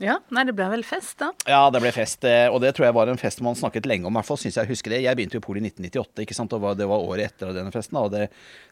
Ja, 0.02 0.18
nei, 0.34 0.42
det 0.44 0.52
ble 0.56 0.66
vel 0.68 0.82
fest, 0.84 1.16
da. 1.22 1.30
Ja, 1.48 1.62
det 1.72 1.80
ble 1.80 1.90
fest, 1.94 2.24
eh, 2.28 2.50
og 2.52 2.60
det 2.60 2.74
tror 2.76 2.88
jeg 2.88 2.96
var 2.98 3.08
en 3.08 3.20
fest 3.20 3.40
man 3.44 3.56
snakket 3.56 3.88
lenge 3.88 4.04
om. 4.08 4.12
I 4.12 4.20
hvert 4.20 4.28
fall 4.28 4.40
synes 4.42 4.58
jeg 4.60 4.68
husker 4.68 4.92
det. 4.92 5.00
Jeg 5.06 5.16
begynte 5.16 5.38
jo 5.38 5.40
i 5.40 5.46
Pol 5.46 5.60
i 5.60 5.64
1998, 5.64 6.26
ikke 6.26 6.36
sant? 6.36 6.52
og 6.52 6.66
det 6.76 6.88
var 6.90 7.04
året 7.06 7.32
etter 7.32 7.54
denne 7.56 7.72
festen. 7.72 7.96
Og 8.02 8.12
det, 8.12 8.26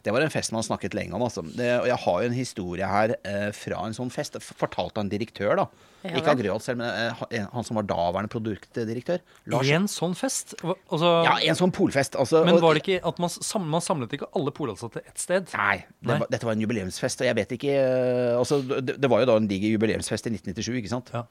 det 0.05 0.13
var 0.13 0.21
en 0.21 0.33
fest 0.33 0.53
man 0.53 0.65
snakket 0.65 0.97
lenge 0.97 1.17
om. 1.17 1.25
Altså. 1.25 1.41
Det, 1.41 1.71
og 1.79 1.89
jeg 1.89 1.97
har 2.05 2.21
jo 2.21 2.29
en 2.29 2.37
historie 2.37 2.91
her 2.91 3.15
eh, 3.25 3.49
fra 3.57 3.81
en 3.87 3.97
sånn 3.97 4.13
fest, 4.13 4.37
fortalt 4.53 4.99
av 4.99 5.07
en 5.07 5.13
direktør, 5.13 5.63
da. 5.63 5.93
Ja, 6.09 6.19
ikke 6.21 6.33
av. 6.33 6.41
Grøholt 6.41 6.65
selv, 6.65 6.81
men 6.81 6.89
eh, 7.31 7.47
han 7.53 7.67
som 7.67 7.79
var 7.79 7.87
daværende 7.89 8.31
produktdirektør. 8.31 9.23
Lars. 9.53 9.71
En 9.77 9.87
sånn 9.91 10.15
fest? 10.17 10.55
Altså, 10.63 11.11
Ja, 11.27 11.35
en 11.49 11.59
sånn 11.59 11.73
polfest. 11.75 12.17
Altså, 12.19 12.43
men 12.47 12.61
var 12.63 12.77
det 12.77 12.83
ikke 12.85 12.99
at 13.11 13.19
man, 13.23 13.33
samlet, 13.33 13.71
man 13.77 13.83
samlet 13.85 14.15
ikke 14.17 14.29
alle 14.37 14.53
polansatte 14.55 15.03
ett 15.05 15.19
sted? 15.21 15.49
Nei, 15.57 15.81
det 15.99 16.11
Nei. 16.11 16.19
Var, 16.23 16.31
dette 16.35 16.49
var 16.49 16.57
en 16.57 16.63
jubileumsfest, 16.65 17.23
og 17.25 17.29
jeg 17.29 17.39
vet 17.41 17.57
ikke 17.57 17.75
eh, 17.81 18.37
altså, 18.37 18.61
det, 18.77 18.97
det 19.01 19.11
var 19.11 19.23
jo 19.23 19.29
da 19.31 19.39
en 19.41 19.49
diger 19.51 19.75
jubileumsfest 19.75 20.29
i 20.29 20.35
1997, 20.37 20.71
ikke 20.83 20.93
sant? 20.93 21.11
Ja. 21.15 21.25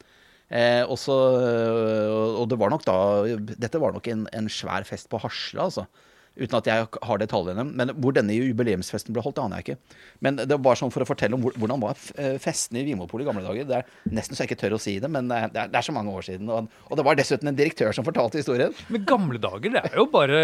Eh, 0.53 0.83
og, 0.85 0.99
så, 1.01 1.15
eh, 1.41 2.17
og 2.41 2.51
det 2.51 2.59
var 2.61 2.69
nok 2.69 2.83
da 2.85 2.97
Dette 3.41 3.81
var 3.81 3.95
nok 3.97 4.11
en, 4.13 4.27
en 4.37 4.51
svær 4.53 4.85
fest 4.85 5.09
på 5.09 5.21
Hasle, 5.23 5.71
altså. 5.71 5.87
Uten 6.35 6.57
at 6.59 6.67
jeg 6.67 6.87
har 7.07 7.21
detaljene. 7.23 7.65
Men 7.79 7.93
hvor 8.03 8.15
denne 8.17 8.35
jubileumsfesten 8.35 9.15
ble 9.15 9.23
holdt, 9.23 9.37
det 9.39 9.45
aner 9.45 9.61
jeg 9.61 9.67
ikke. 9.69 10.01
Men 10.27 10.41
det 10.41 10.51
var 10.51 10.65
bare 10.65 10.81
sånn 10.81 10.91
for 10.95 11.05
å 11.05 11.07
fortelle 11.07 11.39
om 11.39 11.45
hvordan 11.47 11.83
var 11.85 12.01
eh, 12.19 12.35
festene 12.43 12.83
i 12.83 12.89
Vinmonopolet 12.89 13.23
i 13.23 13.29
gamle 13.29 13.45
dager. 13.47 13.69
Det 13.69 13.79
er 13.79 14.17
nesten 14.19 14.35
så 14.35 14.43
jeg 14.43 14.51
ikke 14.51 14.63
tør 14.65 14.77
å 14.79 14.83
si 14.83 14.97
det, 15.03 15.11
men 15.15 15.31
det 15.31 15.39
er, 15.47 15.55
det 15.55 15.79
er, 15.79 15.87
så 15.87 15.95
mange 15.95 16.11
år 16.11 16.27
siden. 16.27 16.51
Og, 16.51 16.73
og 16.91 16.99
det 16.99 17.07
var 17.07 17.21
dessuten 17.21 17.53
en 17.53 17.61
direktør 17.61 17.95
som 17.95 18.07
fortalte 18.07 18.43
historien. 18.43 18.75
Men 18.91 19.07
gamle 19.07 19.39
dager, 19.39 19.77
det 19.77 19.85
er 19.87 19.97
jo 20.01 20.09
bare 20.11 20.43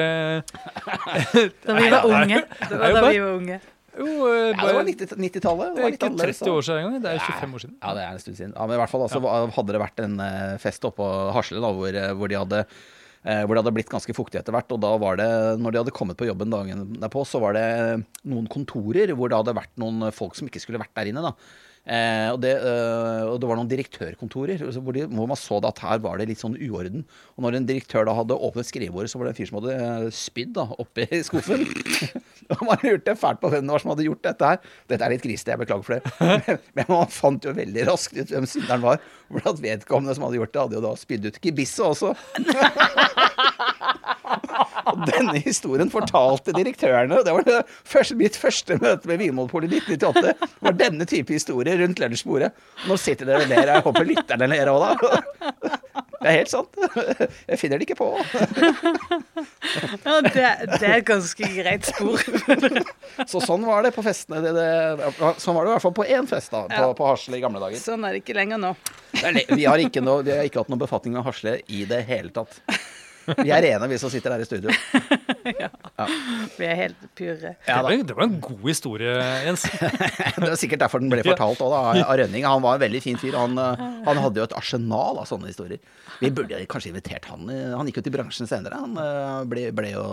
Da 1.66 1.76
vi 1.76 1.90
var 1.90 2.06
unge. 2.06 2.40
Det 2.62 2.78
var 2.78 2.97
da 2.97 3.04
vi 3.09 3.18
var 3.18 3.35
unge. 3.35 3.61
Jo, 3.99 4.06
bare, 4.23 4.38
Ja, 4.54 4.66
det 4.68 4.76
var 4.76 4.87
90 4.87 5.18
90-tallet. 5.18 5.66
det 5.66 5.75
det 5.75 5.80
er 5.80 5.82
var 5.82 5.97
ikke 5.97 6.11
30 6.23 6.54
år 6.54 6.62
siden 6.62 6.78
engang. 6.85 7.02
Det 7.02 7.11
er 7.11 7.26
25 7.26 7.54
år 7.54 7.64
siden. 7.64 7.76
Ja, 7.82 7.94
det 7.97 8.04
er 8.04 8.14
en 8.14 8.23
stund 8.23 8.37
siden. 8.38 8.54
Ja, 8.54 8.66
men 8.66 8.78
i 8.78 8.80
hvert 8.80 8.92
fall 8.92 9.04
altså, 9.09 9.20
hadde 9.59 9.75
det 9.75 9.82
vært 9.82 10.02
en 10.06 10.16
eh, 10.25 10.56
fest 10.62 10.87
oppå 10.87 11.11
Hasle 11.35 11.61
da, 11.61 11.73
hvor, 11.75 11.90
eh, 11.90 12.12
hvor 12.14 12.30
de 12.30 12.38
hadde 12.38 12.62
eh, 12.62 12.88
hvor 13.20 13.52
det 13.52 13.60
hadde 13.60 13.72
blitt 13.76 13.90
ganske 13.92 14.14
fuktig 14.16 14.38
etter 14.40 14.54
hvert. 14.56 14.70
Og 14.72 14.78
da 14.80 14.94
var 14.96 15.18
det, 15.20 15.26
når 15.60 15.74
de 15.74 15.80
hadde 15.82 15.92
kommet 15.92 16.16
på 16.16 16.24
jobben 16.24 16.52
dagen 16.52 16.86
derpå, 17.02 17.20
så 17.28 17.36
var 17.42 17.52
det 17.52 17.64
noen 18.24 18.46
kontorer 18.48 19.12
hvor 19.12 19.28
det 19.28 19.36
hadde 19.42 19.58
vært 19.58 19.74
noen 19.82 20.06
folk 20.16 20.38
som 20.38 20.48
ikke 20.48 20.62
skulle 20.62 20.80
vært 20.80 20.94
der 20.96 21.10
inne. 21.12 21.26
da. 21.28 21.34
Eh, 21.88 22.28
og, 22.28 22.42
det, 22.44 22.52
eh, 22.60 23.22
og 23.24 23.38
det 23.40 23.48
var 23.48 23.56
noen 23.56 23.70
direktørkontorer 23.70 24.60
hvor, 24.76 24.92
de, 24.92 25.06
hvor 25.08 25.28
man 25.30 25.38
så 25.40 25.56
at 25.64 25.80
her 25.80 26.02
var 26.04 26.20
det 26.20 26.28
litt 26.28 26.42
sånn 26.42 26.58
uorden. 26.60 27.06
Og 27.36 27.46
når 27.46 27.56
en 27.56 27.68
direktør 27.70 28.04
da 28.06 28.14
hadde 28.18 28.36
åpnet 28.36 28.68
skrivebordet, 28.68 29.12
så 29.12 29.20
var 29.20 29.28
det 29.28 29.34
en 29.34 29.38
fyr 29.40 29.48
som 29.48 29.60
hadde 29.60 29.76
eh, 29.78 30.10
spydd 30.14 30.52
da, 30.58 30.66
oppi 30.82 31.08
skuffen. 31.26 31.64
Og 32.57 32.64
man 32.66 32.83
lurte 32.85 33.14
fælt 33.19 33.40
på 33.42 33.50
hvem 33.52 33.66
det 33.66 33.75
var 33.75 33.83
som 33.83 33.92
hadde 33.92 34.07
gjort 34.09 34.25
dette 34.26 34.50
her. 34.52 34.59
Dette 34.90 35.07
er 35.07 35.14
litt 35.14 35.25
grisete, 35.25 35.54
jeg 35.54 35.62
beklager 35.62 35.87
for 35.87 35.97
det. 35.97 36.59
Men 36.76 36.90
man 36.90 37.12
fant 37.14 37.47
jo 37.47 37.54
veldig 37.57 37.87
raskt 37.88 38.19
ut 38.19 38.35
hvem 38.35 38.49
synderen 38.50 38.85
var. 38.85 39.02
For 39.30 39.52
at 39.52 39.62
vedkommende 39.62 40.16
som 40.16 40.26
hadde 40.26 40.40
gjort 40.40 40.54
det, 40.54 40.62
hadde 40.64 40.78
jo 40.78 40.85
da 40.85 40.92
spydd 40.99 41.28
ut 41.30 41.40
gebisset 41.45 41.87
også. 41.87 42.14
Og 44.90 45.04
denne 45.07 45.38
historien 45.42 45.90
fortalte 45.92 46.54
direktørene. 46.57 47.21
Det 47.26 47.35
var 47.35 47.47
det 47.47 47.61
første, 47.69 48.16
mitt 48.19 48.38
første 48.38 48.78
møte 48.80 49.11
med 49.11 49.21
Vinmonopolet 49.23 49.76
i 49.76 49.83
1998. 49.83 50.49
var 50.66 50.78
denne 50.78 51.07
type 51.09 51.35
historie 51.35 51.76
rundt 51.80 52.02
lunsjbordet. 52.02 52.50
Nå 52.88 52.99
sitter 53.00 53.30
dere 53.30 53.45
og 53.45 53.52
ler. 53.52 53.75
Jeg 53.75 53.87
håper 53.87 54.09
lytterne 54.09 54.50
ler 54.50 54.73
òg, 54.73 54.80
da. 54.83 55.76
Det 56.20 56.28
er 56.28 56.34
helt 56.36 56.50
sant. 56.52 56.74
Jeg 57.48 57.56
finner 57.60 57.80
det 57.80 57.86
ikke 57.88 57.96
på. 58.00 58.08
Ja, 60.04 60.18
det, 60.24 60.32
det 60.34 60.86
er 60.86 60.94
et 60.98 61.06
ganske 61.08 61.46
greit 61.54 61.86
spor. 61.88 62.20
Så 63.28 63.40
sånn 63.44 63.64
var 63.66 63.84
det 63.86 63.92
på 63.94 64.02
festene. 64.04 64.40
Det, 64.44 64.52
det, 64.56 65.30
sånn 65.40 65.56
var 65.56 65.64
det 65.66 65.70
i 65.70 65.74
hvert 65.74 65.84
fall 65.84 65.94
på 65.96 66.06
én 66.06 66.28
fest 66.28 66.52
da, 66.52 66.64
på, 66.70 66.80
Ja. 66.80 66.90
på 66.96 67.08
Hasle 67.08 67.38
i 67.38 67.42
gamle 67.42 67.62
dager. 67.62 67.80
Sånn 67.80 68.04
er 68.06 68.16
det 68.16 68.22
ikke 68.24 68.36
lenger 68.36 68.60
nå. 68.60 68.72
Vi 69.52 69.64
har 69.68 69.80
ikke, 69.82 70.02
noe, 70.04 70.24
vi 70.26 70.34
har 70.36 70.44
ikke 70.48 70.62
hatt 70.64 70.72
noen 70.72 70.82
befatning 70.82 71.16
med 71.16 71.24
Hasle 71.26 71.58
i 71.72 71.84
det 71.88 72.02
hele 72.08 72.32
tatt. 72.34 72.60
Vi 73.38 73.50
er 73.54 73.62
rene, 73.64 73.88
vi 73.90 73.99
som 74.00 74.10
sitter 74.12 74.34
her 74.34 74.42
i 74.42 74.49
studio. 74.49 74.70
Vi 76.60 76.66
er 76.66 76.76
helt 76.78 77.02
pure. 77.16 77.52
Ja, 77.66 77.76
det, 77.80 77.84
var, 77.84 77.94
det 78.10 78.16
var 78.16 78.25
en 78.26 78.37
god 78.42 78.62
historie, 78.68 79.14
Jens. 79.46 79.64
Det 80.40 80.48
er 80.50 80.59
sikkert 80.61 80.83
derfor 80.85 81.02
den 81.02 81.11
ble 81.12 81.22
fortalt 81.31 81.61
også, 81.61 81.70
da, 81.72 82.05
av 82.07 82.16
Rønning. 82.20 82.46
Han 82.48 82.62
var 82.64 82.78
en 82.78 82.85
veldig 82.85 83.02
fin 83.05 83.18
fyr. 83.20 83.37
Han, 83.38 83.57
eh, 83.61 83.83
han 84.07 84.20
hadde 84.24 84.40
jo 84.42 84.46
et 84.48 84.57
arsenal 84.57 85.20
av 85.22 85.28
sånne 85.31 85.50
historier. 85.50 85.81
Vi 86.20 86.31
burde 86.35 86.61
kanskje 86.70 86.92
invitert 86.94 87.28
han. 87.31 87.48
eh, 87.52 87.70
Han 87.76 87.88
gikk 87.90 88.00
jo 88.02 88.07
til 88.09 88.16
bransjen 88.16 88.48
senere. 88.50 88.81
Han 88.81 88.96
eh, 89.00 89.40
ble, 89.50 89.66
ble, 89.76 89.92
jo, 89.96 90.07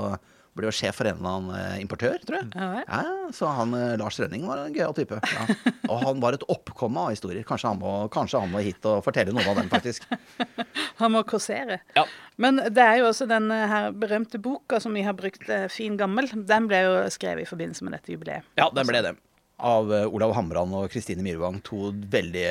ble 0.57 0.67
jo 0.69 0.73
sjef 0.75 0.97
for 0.99 1.07
en 1.09 1.19
eller 1.19 1.35
annen 1.37 1.55
eh, 1.57 1.81
importør, 1.83 2.17
tror 2.25 2.39
jeg. 2.39 2.47
Ja. 2.53 2.83
Ja, 2.83 3.29
så 3.35 3.49
han, 3.53 3.73
eh, 3.77 3.95
Lars 3.99 4.17
Rønning 4.21 4.45
var 4.49 4.63
en 4.63 4.75
gøyal 4.75 4.95
type. 4.97 5.19
Ja. 5.21 5.45
Og 5.91 6.01
han 6.03 6.23
var 6.23 6.37
et 6.37 6.45
oppkomme 6.51 7.05
av 7.07 7.13
historier. 7.13 7.45
Kanskje 7.47 7.71
han, 7.71 7.81
må, 7.81 7.93
kanskje 8.13 8.41
han 8.43 8.51
må 8.53 8.63
hit 8.65 8.85
og 8.89 9.03
fortelle 9.05 9.35
noen 9.35 9.47
av 9.51 9.61
dem, 9.61 9.69
faktisk. 9.71 10.07
Han 10.97 11.13
må 11.13 11.21
korsere. 11.29 11.77
Ja. 11.93 12.03
Men 12.41 12.57
det 12.73 12.81
er 12.81 12.95
jo 13.03 13.11
også 13.11 13.27
den 13.29 13.51
eh, 13.53 13.67
her 13.69 13.91
berømte 13.93 14.39
boka 14.41 14.79
som 14.81 14.97
vi 14.97 15.03
har 15.05 15.13
brukt, 15.17 15.45
Fin 15.73 15.95
gammel. 15.99 16.29
Den 16.49 16.65
ble 16.69 16.81
jo 16.87 16.95
skrevet 17.13 17.45
i 17.45 17.49
forbindelse 17.49 17.85
med 17.85 17.93
dette 17.93 18.11
jubileet. 18.15 18.47
Ja, 18.57 18.67
den 18.73 18.89
ble 18.89 19.03
det. 19.05 19.13
Av 19.57 19.89
Olav 19.89 20.33
Hamran 20.37 20.73
og 20.77 20.89
Kristine 20.93 21.23
Myrvang. 21.25 21.61
To 21.69 21.91
veldig 21.93 22.47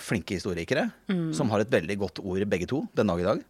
flinke 0.00 0.36
historikere. 0.36 0.88
Som 1.36 1.52
har 1.52 1.64
et 1.64 1.72
veldig 1.72 1.96
godt 2.00 2.20
ord, 2.24 2.44
begge 2.48 2.68
to, 2.72 2.82
den 2.96 3.12
dag 3.12 3.22
i 3.22 3.28
dag. 3.28 3.44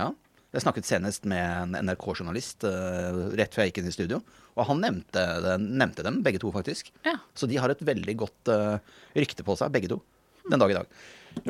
Ja. 0.00 0.10
Jeg 0.50 0.64
snakket 0.64 0.88
senest 0.88 1.26
med 1.30 1.40
en 1.40 1.76
NRK-journalist 1.86 2.66
uh, 2.66 3.28
rett 3.38 3.54
før 3.54 3.64
jeg 3.64 3.70
gikk 3.70 3.84
inn 3.84 3.90
i 3.90 3.94
studio. 3.94 4.18
Og 4.58 4.66
han 4.66 4.82
nevnte, 4.82 5.22
nevnte 5.62 6.04
dem, 6.06 6.20
begge 6.26 6.40
to, 6.42 6.50
faktisk. 6.54 6.90
Ja. 7.06 7.14
Så 7.38 7.46
de 7.46 7.60
har 7.62 7.70
et 7.70 7.84
veldig 7.86 8.16
godt 8.24 8.50
uh, 8.50 8.82
rykte 9.14 9.46
på 9.46 9.54
seg, 9.60 9.70
begge 9.74 9.92
to, 9.92 10.00
den 10.50 10.58
dag 10.58 10.74
i 10.74 10.78
dag. 10.80 10.90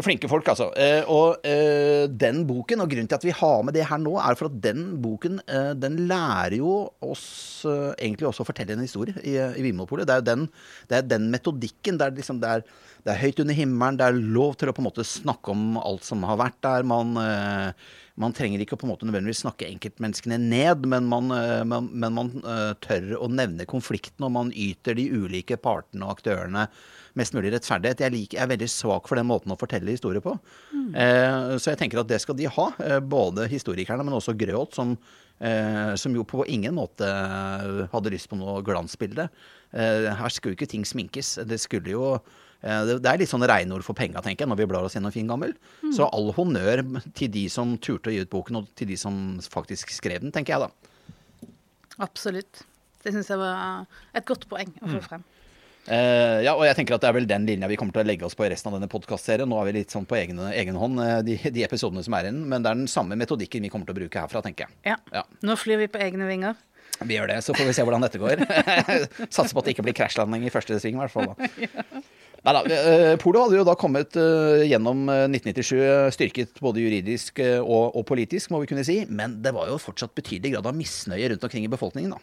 Flinke 0.05 0.29
folk, 0.31 0.47
altså. 0.53 0.69
Uh, 0.77 1.09
og 1.11 1.47
eh, 1.49 2.05
den 2.13 2.43
boken, 2.47 2.83
og 2.85 2.91
grunnen 2.93 3.09
til 3.11 3.17
at 3.17 3.25
vi 3.25 3.33
har 3.35 3.63
med 3.65 3.75
det 3.75 3.87
her 3.89 3.99
nå, 4.01 4.13
er 4.21 4.37
for 4.39 4.51
at 4.51 4.59
den 4.63 4.85
boken 5.03 5.41
eh, 5.49 5.73
den 5.79 5.97
lærer 6.11 6.59
jo 6.61 6.75
oss 7.03 7.25
egentlig 7.67 8.29
også 8.29 8.45
å 8.45 8.49
fortelle 8.49 8.77
en 8.77 8.85
historie 8.85 9.17
i, 9.25 9.35
i 9.35 9.65
Vinmonopolet. 9.65 10.07
Det 10.09 10.15
er 10.15 10.23
jo 10.23 10.29
den, 10.29 10.45
det 10.91 10.99
er 10.99 11.09
den 11.09 11.27
metodikken. 11.33 11.99
Det 11.99 12.07
er, 12.07 12.15
liksom, 12.21 12.39
det, 12.43 12.53
er, 12.53 12.93
det 13.07 13.15
er 13.15 13.23
høyt 13.25 13.43
under 13.43 13.57
himmelen, 13.57 13.99
det 14.01 14.07
er 14.07 14.21
lov 14.37 14.55
til 14.61 14.71
å 14.71 14.77
på 14.77 14.85
en 14.85 14.89
måte 14.91 15.07
snakke 15.07 15.57
om 15.57 15.81
alt 15.81 16.07
som 16.07 16.25
har 16.29 16.39
vært 16.41 16.61
der. 16.65 16.87
Man, 16.89 17.17
eh, 17.21 17.91
man 18.21 18.35
trenger 18.37 18.63
ikke 18.63 18.77
å 18.77 18.81
på 18.81 18.87
en 18.87 18.93
måte 18.93 19.09
nødvendigvis 19.09 19.43
snakke 19.45 19.69
enkeltmenneskene 19.71 20.39
ned, 20.43 20.87
men 20.91 21.09
man, 21.09 21.31
eh, 21.35 21.63
men, 21.69 21.89
men 21.93 22.17
man 22.17 22.33
eh, 22.41 22.73
tør 22.85 23.15
å 23.21 23.31
nevne 23.33 23.67
konflikten, 23.71 24.27
og 24.27 24.35
man 24.37 24.53
yter 24.53 24.99
de 24.99 25.09
ulike 25.11 25.59
partene 25.61 26.07
og 26.07 26.19
aktørene 26.19 26.67
mest 27.19 27.35
mulig 27.35 27.53
rettferdighet. 27.55 28.03
Jeg, 28.05 28.15
liker, 28.15 28.39
jeg 28.39 28.45
er 28.45 28.53
veldig 28.53 28.69
svak 28.71 29.09
for 29.11 29.19
den 29.19 29.29
måten 29.31 29.55
å 29.55 29.59
fortelle 29.61 29.95
historier 29.95 30.23
på. 30.25 30.37
Eh, 30.95 31.57
så 31.57 31.73
jeg 31.73 31.81
tenker 31.81 32.03
at 32.03 32.11
det 32.11 32.21
skal 32.23 32.39
de 32.39 32.51
ha, 32.51 32.67
eh, 32.85 33.01
både 33.01 33.49
historikerne, 33.51 34.05
men 34.07 34.17
også 34.19 34.37
Grøholt, 34.39 34.77
som, 34.77 34.95
eh, 35.41 35.95
som 36.01 36.15
jo 36.15 36.27
på 36.29 36.47
ingen 36.47 36.77
måte 36.79 37.09
hadde 37.91 38.15
lyst 38.15 38.31
på 38.31 38.39
noe 38.39 38.61
glansbilde. 38.67 39.31
Eh, 39.73 40.11
her 40.21 40.35
skulle 40.35 40.55
jo 40.55 40.61
ikke 40.61 40.73
ting 40.77 40.87
sminkes. 40.87 41.39
Det 41.47 41.61
skulle 41.63 41.97
jo 41.97 42.07
det, 42.61 42.99
det 43.01 43.09
er 43.09 43.21
litt 43.23 43.31
sånn 43.31 43.47
regnord 43.49 43.85
for 43.87 43.97
penga, 43.97 44.21
tenker 44.25 44.45
jeg, 44.45 44.53
når 44.53 44.61
vi 44.61 44.69
blar 44.69 44.85
oss 44.85 44.97
gjennom 44.97 45.15
Fin 45.15 45.31
gammel. 45.31 45.55
Så 45.97 46.09
all 46.09 46.29
honnør 46.37 46.85
til 47.17 47.33
de 47.33 47.47
som 47.53 47.77
turte 47.81 48.13
å 48.13 48.15
gi 48.15 48.23
ut 48.25 48.33
boken, 48.33 48.61
og 48.61 48.71
til 48.77 48.91
de 48.93 48.99
som 49.01 49.15
faktisk 49.49 49.95
skrev 49.97 50.21
den, 50.25 50.35
tenker 50.35 50.57
jeg 50.57 50.69
da. 50.69 51.51
Absolutt. 52.05 52.65
Det 53.01 53.13
syns 53.15 53.31
jeg 53.33 53.41
var 53.41 53.87
et 54.17 54.27
godt 54.29 54.45
poeng 54.51 54.73
å 54.81 54.91
få 54.93 55.05
frem. 55.07 55.25
Eh, 55.89 56.43
ja, 56.45 56.53
og 56.53 56.67
jeg 56.67 56.77
tenker 56.77 56.95
at 56.95 57.03
det 57.03 57.09
er 57.09 57.17
vel 57.17 57.29
den 57.29 57.47
linja 57.49 57.69
vi 57.71 57.79
kommer 57.81 57.95
til 57.97 58.05
å 58.05 58.09
legge 58.09 58.27
oss 58.29 58.37
på 58.37 58.45
i 58.45 58.51
resten 58.53 58.69
av 58.69 58.77
denne 58.77 58.91
podkastserien. 58.93 59.49
Nå 59.49 59.57
er 59.59 59.71
vi 59.71 59.77
litt 59.79 59.95
sånn 59.95 60.07
på 60.09 60.19
egen, 60.19 60.39
egen 60.53 60.77
hånd, 60.79 61.01
eh, 61.03 61.21
de, 61.27 61.39
de 61.57 61.65
episodene 61.67 62.05
som 62.07 62.17
er 62.19 62.29
igjen. 62.29 62.43
Men 62.53 62.63
det 62.63 62.71
er 62.71 62.83
den 62.83 62.91
samme 62.93 63.17
metodikken 63.19 63.65
vi 63.65 63.73
kommer 63.73 63.89
til 63.89 63.97
å 63.97 64.01
bruke 64.03 64.27
herfra, 64.27 64.45
tenker 64.45 64.69
jeg. 64.69 64.77
Ja. 64.93 64.99
Ja. 65.17 65.25
Nå 65.47 65.57
flyr 65.59 65.81
vi 65.81 65.89
på 65.91 66.03
egne 66.05 66.29
vinger. 66.29 66.61
Vi 67.01 67.17
gjør 67.17 67.33
det, 67.33 67.39
så 67.47 67.57
får 67.57 67.71
vi 67.71 67.75
se 67.79 67.85
hvordan 67.87 68.05
dette 68.05 68.21
går. 68.21 68.45
Satser 69.35 69.55
på 69.57 69.63
at 69.63 69.71
det 69.71 69.75
ikke 69.75 69.87
blir 69.89 69.97
krasjlanding 69.97 70.45
i 70.45 70.53
første 70.53 70.77
sving, 70.83 71.01
i 71.01 71.03
hvert 71.03 71.15
fall. 71.15 71.33
Da. 71.33 72.05
Neida, 72.45 72.63
da. 72.65 73.17
Polo 73.21 73.43
hadde 73.45 73.59
jo 73.61 73.65
da 73.69 73.75
kommet 73.77 74.17
eh, 74.17 74.63
gjennom 74.71 75.03
eh, 75.13 75.27
1997 75.29 75.77
eh, 75.85 76.09
styrket 76.17 76.61
både 76.65 76.81
juridisk 76.81 77.39
eh, 77.45 77.59
og, 77.61 77.93
og 78.01 78.07
politisk, 78.09 78.51
må 78.55 78.63
vi 78.63 78.71
kunne 78.73 78.85
si. 78.87 79.03
Men 79.13 79.39
det 79.45 79.53
var 79.57 79.69
jo 79.69 79.77
fortsatt 79.83 80.15
betydelig 80.17 80.55
grad 80.57 80.69
av 80.71 80.79
misnøye 80.79 81.29
rundt 81.35 81.45
omkring 81.45 81.67
i 81.69 81.73
befolkningen. 81.73 82.15
da. 82.17 82.23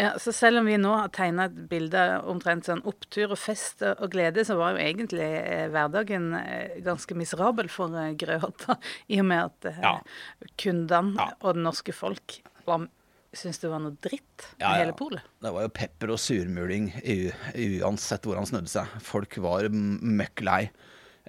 Ja, 0.00 0.14
så 0.18 0.32
selv 0.32 0.62
om 0.62 0.66
vi 0.70 0.78
nå 0.80 0.94
har 0.96 1.10
tegna 1.12 1.44
et 1.50 1.58
bilde 1.68 2.00
omtrent 2.32 2.64
sånn 2.66 2.80
opptur 2.88 3.34
og 3.34 3.38
fest 3.38 3.84
og 3.84 4.06
glede, 4.10 4.42
så 4.48 4.56
var 4.58 4.72
jo 4.74 4.80
egentlig 4.86 5.26
eh, 5.36 5.66
hverdagen 5.70 6.30
eh, 6.40 6.78
ganske 6.86 7.14
miserabel 7.14 7.68
for 7.70 7.92
Grøhotta. 8.18 8.78
I 9.12 9.20
og 9.20 9.28
med 9.28 9.44
at 9.50 9.68
eh, 9.74 9.82
Ja. 9.84 9.92
kundene 10.64 11.20
Ja. 11.20 11.28
og 11.44 11.54
det 11.60 11.66
norske 11.68 11.92
folk 11.94 12.40
var 12.66 12.88
syntes 13.38 13.60
det 13.62 13.70
var 13.70 13.78
noe 13.84 13.94
dritt 14.02 14.46
med 14.58 14.64
Ja, 14.64 14.72
ja. 14.74 14.84
hele 14.84 14.94
polet. 14.98 15.22
Det 15.42 15.52
var 15.54 15.62
jo 15.68 15.74
pepper 15.76 16.10
og 16.16 16.18
surmuling 16.18 16.90
u- 17.04 17.34
uansett 17.84 18.24
hvor 18.26 18.40
han 18.40 18.48
snudde 18.48 18.68
seg. 18.72 18.88
Folk 19.06 19.36
var 19.44 19.68
møkk 19.70 20.42
lei. 20.46 20.64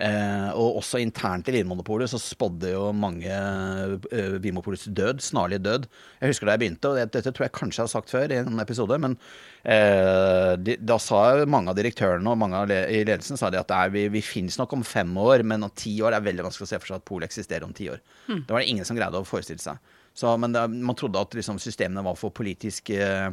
Eh, 0.01 0.47
og 0.57 0.79
også 0.79 0.97
internt 1.03 1.49
i 1.51 1.53
Vinmonopolet 1.53 2.09
så 2.09 2.17
spådde 2.17 2.71
jo 2.71 2.87
mange 2.95 3.27
eh, 3.29 4.37
Vinmonopolets 4.41 4.87
død, 4.87 5.19
snarlig 5.21 5.59
død. 5.61 5.85
Jeg 6.23 6.31
husker 6.31 6.47
da 6.47 6.55
jeg 6.55 6.61
begynte, 6.63 6.89
og 6.89 7.11
dette 7.13 7.21
tror 7.35 7.45
jeg 7.45 7.53
kanskje 7.53 7.81
jeg 7.83 7.85
har 7.85 7.91
sagt 7.91 8.09
før 8.15 8.31
i 8.33 8.39
en 8.39 8.63
episode, 8.63 8.97
men 9.03 9.17
eh, 9.67 10.55
de, 10.57 10.77
da 10.81 10.97
sa 11.01 11.43
mange 11.45 11.69
av 11.69 11.77
direktørene 11.77 12.33
og 12.33 12.39
mange 12.39 12.63
le 12.71 12.79
i 12.95 13.03
ledelsen 13.03 13.37
sa 13.37 13.51
de 13.53 13.59
at 13.61 13.69
det 13.69 13.77
er, 13.77 13.93
vi, 13.93 14.07
vi 14.15 14.23
finnes 14.25 14.57
nok 14.57 14.73
om 14.79 14.83
fem 14.87 15.11
år, 15.21 15.43
men 15.45 15.67
om 15.67 15.73
ti 15.77 15.93
år 16.01 16.17
er 16.17 16.25
veldig 16.25 16.47
vanskelig 16.47 16.69
å 16.69 16.71
se 16.73 16.81
for 16.81 16.93
seg 16.93 17.01
at 17.03 17.07
polet 17.11 17.29
eksisterer 17.29 17.67
om 17.67 17.75
ti 17.77 17.91
år. 17.93 18.01
Det 18.31 18.47
var 18.49 18.63
det 18.63 18.71
ingen 18.73 18.87
som 18.87 18.97
greide 18.97 19.21
å 19.21 19.27
forestille 19.27 19.61
seg. 19.61 19.77
Så, 20.13 20.33
men 20.37 20.55
det, 20.55 20.65
man 20.71 20.97
trodde 20.99 21.21
at 21.21 21.35
liksom, 21.37 21.59
systemene 21.61 22.03
var 22.05 22.17
for 22.19 22.33
politisk 22.35 22.91
eh, 22.93 23.29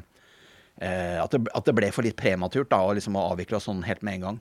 eh, 0.79 1.17
at, 1.19 1.35
det, 1.35 1.51
at 1.55 1.67
det 1.67 1.75
ble 1.77 1.91
for 1.95 2.07
litt 2.07 2.19
prematurt 2.19 2.71
da, 2.71 2.81
liksom 2.95 3.19
å 3.19 3.31
avvikle 3.33 3.59
oss 3.59 3.67
sånn 3.69 3.83
helt 3.87 4.05
med 4.07 4.19
en 4.19 4.27
gang. 4.29 4.41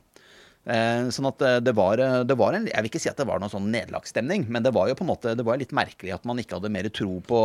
Eh, 0.67 1.07
sånn 1.15 1.29
at 1.29 1.43
eh, 1.47 1.57
det 1.63 1.71
var, 1.77 2.01
eh, 2.03 2.21
det 2.27 2.35
var 2.35 2.57
en 2.57 2.65
Jeg 2.67 2.83
vil 2.83 2.89
ikke 2.89 2.99
si 2.99 3.07
at 3.07 3.19
det 3.19 3.25
var 3.29 3.39
noen 3.39 3.51
sånn 3.53 3.69
nederlagsstemning, 3.71 4.49
men 4.51 4.65
det 4.65 4.73
var 4.75 4.89
jo 4.89 4.97
på 4.99 5.05
en 5.05 5.11
måte 5.13 5.31
Det 5.39 5.45
var 5.47 5.59
litt 5.61 5.71
merkelig 5.75 6.11
at 6.11 6.25
man 6.27 6.41
ikke 6.41 6.57
hadde 6.57 6.71
mer 6.73 6.89
tro 6.91 7.21
på, 7.23 7.39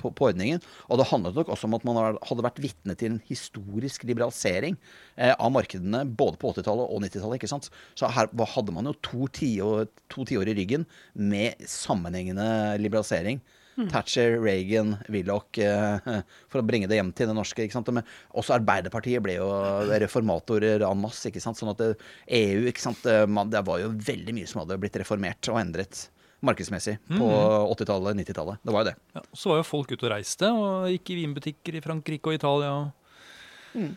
på, 0.00 0.12
på 0.16 0.28
ordningen. 0.30 0.62
Og 0.88 0.96
det 0.96 1.08
handlet 1.10 1.36
nok 1.36 1.50
også 1.52 1.68
om 1.68 1.76
at 1.76 1.84
man 1.84 2.00
hadde 2.00 2.46
vært 2.46 2.62
vitne 2.64 2.96
til 2.96 3.12
en 3.12 3.20
historisk 3.28 4.06
liberalisering 4.08 4.78
eh, 5.20 5.34
av 5.34 5.52
markedene 5.52 6.06
både 6.08 6.40
på 6.40 6.54
80-tallet 6.54 6.96
og 6.96 7.04
90-tallet. 7.04 7.36
ikke 7.42 7.52
sant? 7.52 7.68
Så 7.98 8.08
her 8.16 8.32
hadde 8.54 8.76
man 8.78 8.88
jo 8.88 8.96
to 9.04 9.28
tiår, 9.36 9.90
to 10.12 10.24
tiår 10.24 10.48
i 10.48 10.56
ryggen 10.56 10.88
med 11.12 11.60
sammenhengende 11.68 12.48
liberalisering. 12.80 13.44
Thatcher, 13.76 14.38
Reagan, 14.40 14.96
Willoch, 15.12 15.58
eh, 15.60 16.20
for 16.50 16.62
å 16.62 16.66
bringe 16.66 16.88
det 16.88 16.96
hjem 16.98 17.12
til 17.16 17.28
det 17.30 17.36
norske. 17.36 17.66
ikke 17.66 17.76
sant? 17.76 17.92
Men 17.92 18.06
også 18.32 18.56
Arbeiderpartiet 18.56 19.24
ble 19.24 19.36
jo 19.38 19.48
reformatorer 20.00 20.84
en 20.86 21.02
masse. 21.02 21.28
ikke 21.28 21.42
sant? 21.44 21.60
Sånn 21.60 21.72
at 21.74 21.82
det, 21.82 21.92
EU 22.40 22.66
ikke 22.70 22.84
sant? 22.86 23.02
Det, 23.04 23.18
man, 23.28 23.52
det 23.52 23.64
var 23.66 23.82
jo 23.82 23.92
veldig 23.92 24.36
mye 24.36 24.48
som 24.50 24.62
hadde 24.64 24.80
blitt 24.80 24.96
reformert 25.02 25.52
og 25.52 25.60
endret 25.60 26.06
markedsmessig 26.46 26.98
på 27.08 27.28
80-tallet, 27.72 28.18
90-tallet. 28.20 28.60
Det 28.62 28.74
var 28.74 28.84
jo 28.84 28.90
det. 28.90 28.96
Ja, 29.16 29.22
så 29.32 29.52
var 29.52 29.60
jo 29.60 29.66
folk 29.66 29.92
ute 29.92 30.04
og 30.04 30.12
reiste 30.12 30.50
og 30.52 30.90
gikk 30.92 31.12
i 31.12 31.20
vinbutikker 31.22 31.78
i 31.78 31.82
Frankrike 31.84 32.30
og 32.30 32.38
Italia. 32.38 32.74
og 32.76 33.96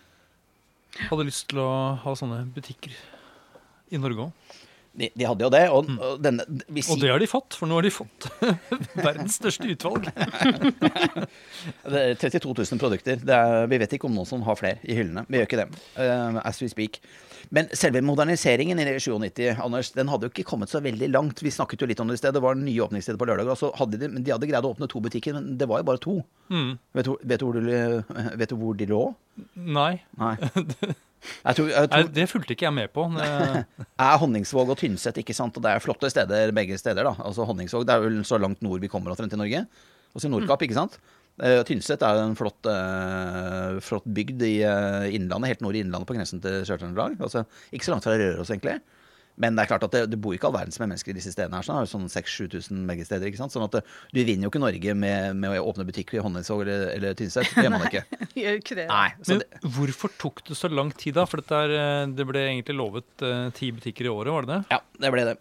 Hadde 1.10 1.28
lyst 1.28 1.50
til 1.52 1.62
å 1.62 1.70
ha 2.02 2.16
sånne 2.18 2.42
butikker 2.56 2.96
i 3.94 4.00
Norge 4.02 4.30
òg. 4.30 4.60
De, 4.98 5.10
de 5.16 5.26
hadde 5.28 5.46
jo 5.46 5.50
det. 5.54 5.64
Og, 5.72 5.90
og 6.02 6.22
denne 6.24 6.46
vi 6.68 6.84
Og 6.90 7.00
det 7.02 7.12
har 7.12 7.22
de 7.22 7.30
fått, 7.30 7.56
for 7.60 7.70
nå 7.70 7.78
har 7.78 7.86
de 7.86 7.92
fått 7.94 8.28
verdens 9.08 9.38
største 9.40 9.70
utvalg. 9.70 10.10
Det 11.90 12.00
er 12.00 12.16
32 12.20 12.54
000 12.54 12.80
produkter. 12.82 13.20
Det 13.22 13.36
er, 13.36 13.66
vi 13.70 13.80
vet 13.82 13.94
ikke 13.96 14.08
om 14.10 14.16
noen 14.16 14.28
som 14.28 14.44
har 14.46 14.58
flere 14.60 14.80
i 14.84 14.96
hyllene. 14.98 15.26
Vi 15.30 15.40
gjør 15.40 15.50
ikke 15.50 15.60
det. 15.62 15.68
Uh, 15.98 16.40
as 16.44 16.62
we 16.64 16.70
speak. 16.72 17.00
Men 17.56 17.70
selve 17.74 18.02
moderniseringen 18.06 18.78
i 18.78 18.86
97, 19.00 19.56
Anders, 19.64 19.90
den 19.96 20.10
hadde 20.12 20.28
jo 20.28 20.34
ikke 20.34 20.46
kommet 20.52 20.70
så 20.70 20.82
veldig 20.86 21.08
langt. 21.10 21.40
Vi 21.42 21.50
snakket 21.50 21.82
jo 21.82 21.88
litt 21.90 22.00
om 22.04 22.08
det 22.12 22.20
i 22.20 22.22
sted. 22.22 22.36
Det 22.36 22.44
var 22.44 22.54
nye 22.60 22.84
åpningssteder 22.86 23.18
på 23.18 23.26
lørdager. 23.26 23.72
hadde 23.80 23.98
de, 23.98 24.10
de 24.22 24.32
hadde 24.36 24.50
greid 24.52 24.68
å 24.68 24.74
åpne 24.76 24.90
to 24.92 25.02
butikker, 25.02 25.34
men 25.40 25.56
det 25.58 25.68
var 25.72 25.82
jo 25.82 25.88
bare 25.90 26.02
to. 26.04 26.18
Mm. 26.54 26.72
Vet, 26.94 27.06
du, 27.10 27.16
vet, 27.24 27.40
du 27.42 27.46
hvor 27.48 27.58
de, 27.58 28.38
vet 28.38 28.54
du 28.54 28.56
hvor 28.62 28.78
de 28.78 28.90
lå? 28.92 29.02
Nei, 29.56 29.94
Nei. 30.22 30.36
Jeg 31.20 31.58
tror, 31.58 31.68
jeg 31.68 31.88
Nei, 31.92 31.98
tror 32.00 32.12
det 32.16 32.26
fulgte 32.32 32.54
ikke 32.56 32.64
jeg 32.70 32.74
med 32.78 32.92
på. 32.96 33.04
Det- 33.12 33.66
er 34.08 34.20
Honningsvåg 34.22 34.70
og 34.72 34.78
Tynset, 34.80 35.18
ikke 35.20 35.36
sant? 35.36 35.58
Og 35.60 35.66
det 35.66 35.74
er 35.74 35.82
flotte 35.84 36.08
steder 36.14 36.54
begge 36.56 36.78
steder, 36.80 37.10
da. 37.10 37.12
Altså 37.28 37.44
Honningsvåg, 37.50 37.84
det 37.90 37.92
er 37.98 38.06
vel 38.06 38.22
så 38.24 38.40
langt 38.40 38.62
nord 38.64 38.80
vi 38.80 38.88
kommer 38.88 39.12
omtrent 39.12 39.36
i 39.36 39.40
Norge. 39.42 39.66
Og 40.16 40.24
så 40.24 40.32
Nordkapp, 40.32 40.64
ikke 40.64 40.78
sant? 40.78 40.96
Eh, 41.40 41.62
Tynset 41.68 42.04
er 42.04 42.20
jo 42.20 42.28
en 42.28 42.38
flott, 42.38 42.68
uh, 42.68 43.80
flott 43.84 44.08
bygd 44.08 44.44
i 44.44 44.56
uh, 44.68 45.08
Innlandet, 45.08 45.54
helt 45.54 45.66
nord 45.66 45.78
i 45.78 45.84
Innlandet 45.86 46.10
på 46.10 46.18
grensen 46.18 46.42
til 46.44 46.64
Sør-Trøndelag. 46.68 47.20
Altså, 47.24 47.46
ikke 47.72 47.88
så 47.88 47.94
langt 47.96 48.08
fra 48.08 48.18
Røros, 48.20 48.52
egentlig. 48.52 48.80
Men 49.40 49.56
det 49.56 49.64
er 49.64 49.70
klart 49.70 49.86
at 49.88 49.94
det, 49.96 50.02
det 50.12 50.18
bor 50.20 50.34
ikke 50.36 50.50
all 50.50 50.56
verdens 50.58 50.76
med 50.82 50.90
mennesker 50.90 51.14
i 51.14 51.16
disse 51.16 51.32
stedene. 51.32 51.62
her, 51.62 51.64
sånn, 51.64 51.78
det 51.78 51.86
er 51.86 51.88
jo 51.88 51.92
sånn 51.94 52.10
6000-7000 52.12 52.82
begge 52.90 53.06
steder. 53.08 53.30
ikke 53.30 53.40
sant? 53.40 53.54
Sånn 53.56 53.64
at 53.70 53.78
du 53.80 54.20
vinner 54.20 54.46
jo 54.46 54.52
ikke 54.52 54.60
Norge 54.60 54.96
med, 55.00 55.38
med 55.40 55.56
å 55.56 55.70
åpne 55.72 55.86
butikk 55.88 56.12
i 56.18 56.24
Honningsvåg 56.26 56.66
eller, 56.66 56.84
eller 56.98 57.16
Tynset. 57.16 57.48
Det 57.54 57.64
gjør 57.64 57.72
man 57.78 57.86
ikke. 57.88 58.04
Gjør 58.42 58.60
ikke 58.60 58.80
det. 58.82 58.90
Nei, 58.92 59.08
Men 59.30 59.40
det, 59.46 59.62
hvorfor 59.78 60.12
tok 60.20 60.44
det 60.50 60.60
så 60.60 60.68
lang 60.74 60.92
tid, 60.92 61.16
da? 61.16 61.24
For 61.30 61.40
dette 61.40 61.62
er, 61.70 61.78
eh, 61.78 62.02
det 62.20 62.28
ble 62.28 62.44
egentlig 62.50 62.76
lovet 62.82 63.26
ti 63.56 63.72
butikker 63.78 64.10
i 64.10 64.12
året, 64.12 64.34
var 64.36 64.50
det 64.50 64.58
det? 64.58 64.76
Ja, 64.76 64.84
det 65.06 65.14
ble 65.16 65.26
det. 65.32 65.38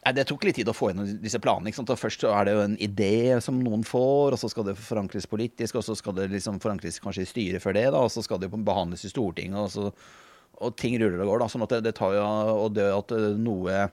Nei, 0.00 0.14
Det 0.16 0.24
tok 0.30 0.46
litt 0.48 0.56
tid 0.56 0.68
å 0.70 0.76
få 0.76 0.90
inn 0.90 1.02
disse 1.20 1.38
planene. 1.42 1.72
Først 1.74 2.24
er 2.24 2.46
det 2.48 2.54
jo 2.56 2.62
en 2.64 2.76
idé 2.80 3.36
som 3.44 3.58
noen 3.60 3.84
får, 3.84 4.32
og 4.32 4.40
så 4.40 4.48
skal 4.48 4.70
det 4.70 4.78
forankres 4.80 5.28
politisk, 5.28 5.76
og 5.76 5.84
så 5.84 5.96
skal 5.98 6.16
det 6.16 6.30
liksom 6.32 6.60
forankres 6.62 7.00
kanskje 7.04 7.26
i 7.26 7.28
styret 7.28 7.64
før 7.64 7.76
det, 7.76 7.86
da, 7.92 8.00
og 8.00 8.12
så 8.12 8.24
skal 8.24 8.40
det 8.40 8.48
jo 8.48 8.62
behandles 8.64 9.04
i 9.04 9.12
Stortinget, 9.12 9.60
og, 9.60 9.68
så, 9.74 10.56
og 10.64 10.76
ting 10.80 10.96
ruller 11.00 11.20
og 11.20 11.34
går. 11.34 11.44
da, 11.44 11.50
sånn 11.52 11.66
at 11.66 11.76
det, 11.76 11.82
det 11.90 11.94
tar 12.00 12.16
jo, 12.16 12.24
Og 12.64 12.72
det 12.78 12.88
at 12.94 13.12
eh, 13.16 13.28
noe 13.36 13.84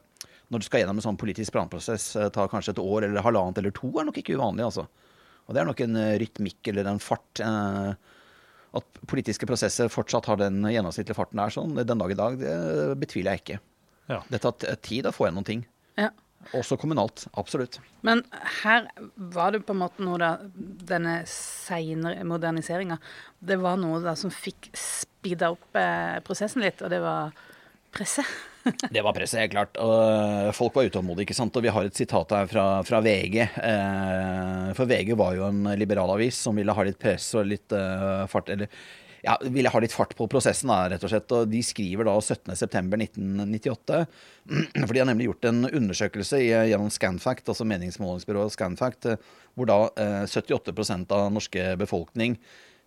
Når 0.48 0.64
du 0.64 0.68
skal 0.70 0.80
gjennom 0.80 1.02
en 1.02 1.10
sånn 1.10 1.20
politisk 1.20 1.52
planprosess, 1.52 2.16
eh, 2.16 2.32
tar 2.32 2.48
kanskje 2.48 2.78
et 2.78 2.84
år 2.86 3.10
eller 3.10 3.26
halvannet 3.28 3.60
eller 3.60 3.76
to, 3.76 3.92
er 4.00 4.08
nok 4.08 4.24
ikke 4.24 4.40
uvanlig, 4.40 4.64
altså. 4.64 4.88
Og 5.48 5.56
det 5.56 5.60
er 5.60 5.68
nok 5.68 5.84
en 5.84 6.00
eh, 6.00 6.16
rytmikk 6.24 6.72
eller 6.72 6.88
en 6.88 7.04
fart. 7.04 7.44
Eh, 7.44 8.16
at 8.78 9.00
politiske 9.12 9.48
prosesser 9.48 9.92
fortsatt 9.92 10.28
har 10.32 10.40
den 10.40 10.64
gjennomsnittlige 10.72 11.18
farten 11.18 11.40
der 11.40 11.52
sånn, 11.52 11.76
den 11.80 12.00
dag 12.00 12.12
i 12.14 12.20
dag, 12.20 12.40
det 12.40 12.96
betviler 13.02 13.36
jeg 13.36 13.44
ikke. 13.44 13.66
Ja. 14.08 14.22
Det 14.32 14.40
tar 14.44 14.80
tid 14.88 15.08
å 15.08 15.16
få 15.16 15.28
gjennom 15.28 15.44
ting. 15.48 15.68
Ja. 15.98 16.12
Også 16.56 16.78
kommunalt. 16.80 17.26
Absolutt. 17.36 17.80
Men 18.08 18.22
her 18.64 18.88
var 19.16 19.52
det 19.52 19.66
på 19.68 19.76
en 19.76 19.82
måte 19.82 20.06
noe 20.06 20.20
da 20.22 20.30
Denne 20.88 21.20
seinere 21.28 22.24
moderniseringa. 22.28 23.00
Det 23.40 23.58
var 23.60 23.80
noe 23.82 24.00
da 24.06 24.16
som 24.16 24.32
fikk 24.32 24.70
speeda 24.78 25.52
opp 25.56 25.76
eh, 25.76 26.20
prosessen 26.24 26.64
litt, 26.64 26.84
og 26.86 26.94
det 26.94 27.02
var 27.04 27.36
presse. 27.92 28.24
Det 28.92 29.02
var 29.02 29.14
presset, 29.16 29.40
helt 29.40 29.54
klart. 29.54 29.78
Og 29.80 29.94
øh, 29.96 30.54
folk 30.56 30.76
var 30.76 30.90
utålmodige, 30.90 31.30
ikke 31.30 31.38
sant. 31.38 31.56
Og 31.56 31.64
vi 31.64 31.72
har 31.72 31.88
et 31.88 31.96
sitat 31.96 32.34
her 32.36 32.50
fra, 32.52 32.66
fra 32.84 33.00
VG. 33.00 33.38
Eh, 33.44 34.72
for 34.76 34.90
VG 34.90 35.14
var 35.20 35.38
jo 35.38 35.46
en 35.48 35.70
liberal 35.80 36.12
avis 36.18 36.40
som 36.48 36.58
ville 36.60 36.76
ha 36.76 36.88
litt 36.88 37.00
press 37.00 37.30
og 37.40 37.48
litt 37.48 37.72
eh, 37.76 38.26
fart 38.28 38.52
Eller 38.52 38.68
ja, 39.26 39.38
ville 39.42 39.72
ha 39.74 39.82
litt 39.82 39.96
fart 39.96 40.14
på 40.18 40.28
prosessen, 40.32 40.72
da, 40.72 40.88
rett 40.92 41.04
og 41.04 41.12
slett. 41.12 41.34
Og 41.36 41.50
de 41.52 41.62
skriver 41.66 42.08
da 42.08 42.16
17.9.1998. 42.20 44.04
For 44.86 44.94
de 44.94 45.02
har 45.02 45.10
nemlig 45.10 45.30
gjort 45.30 45.50
en 45.50 45.66
undersøkelse 45.70 46.42
gjennom 46.44 46.92
Scanfact, 46.94 47.50
altså 47.50 47.68
meningsmålingsbyrået 47.68 48.56
Scanfact, 48.56 49.10
eh, 49.12 49.36
hvor 49.58 49.70
da 49.70 49.80
eh, 49.98 50.24
78% 50.30 51.14
av 51.18 51.30
norske 51.34 51.74
befolkning 51.82 52.38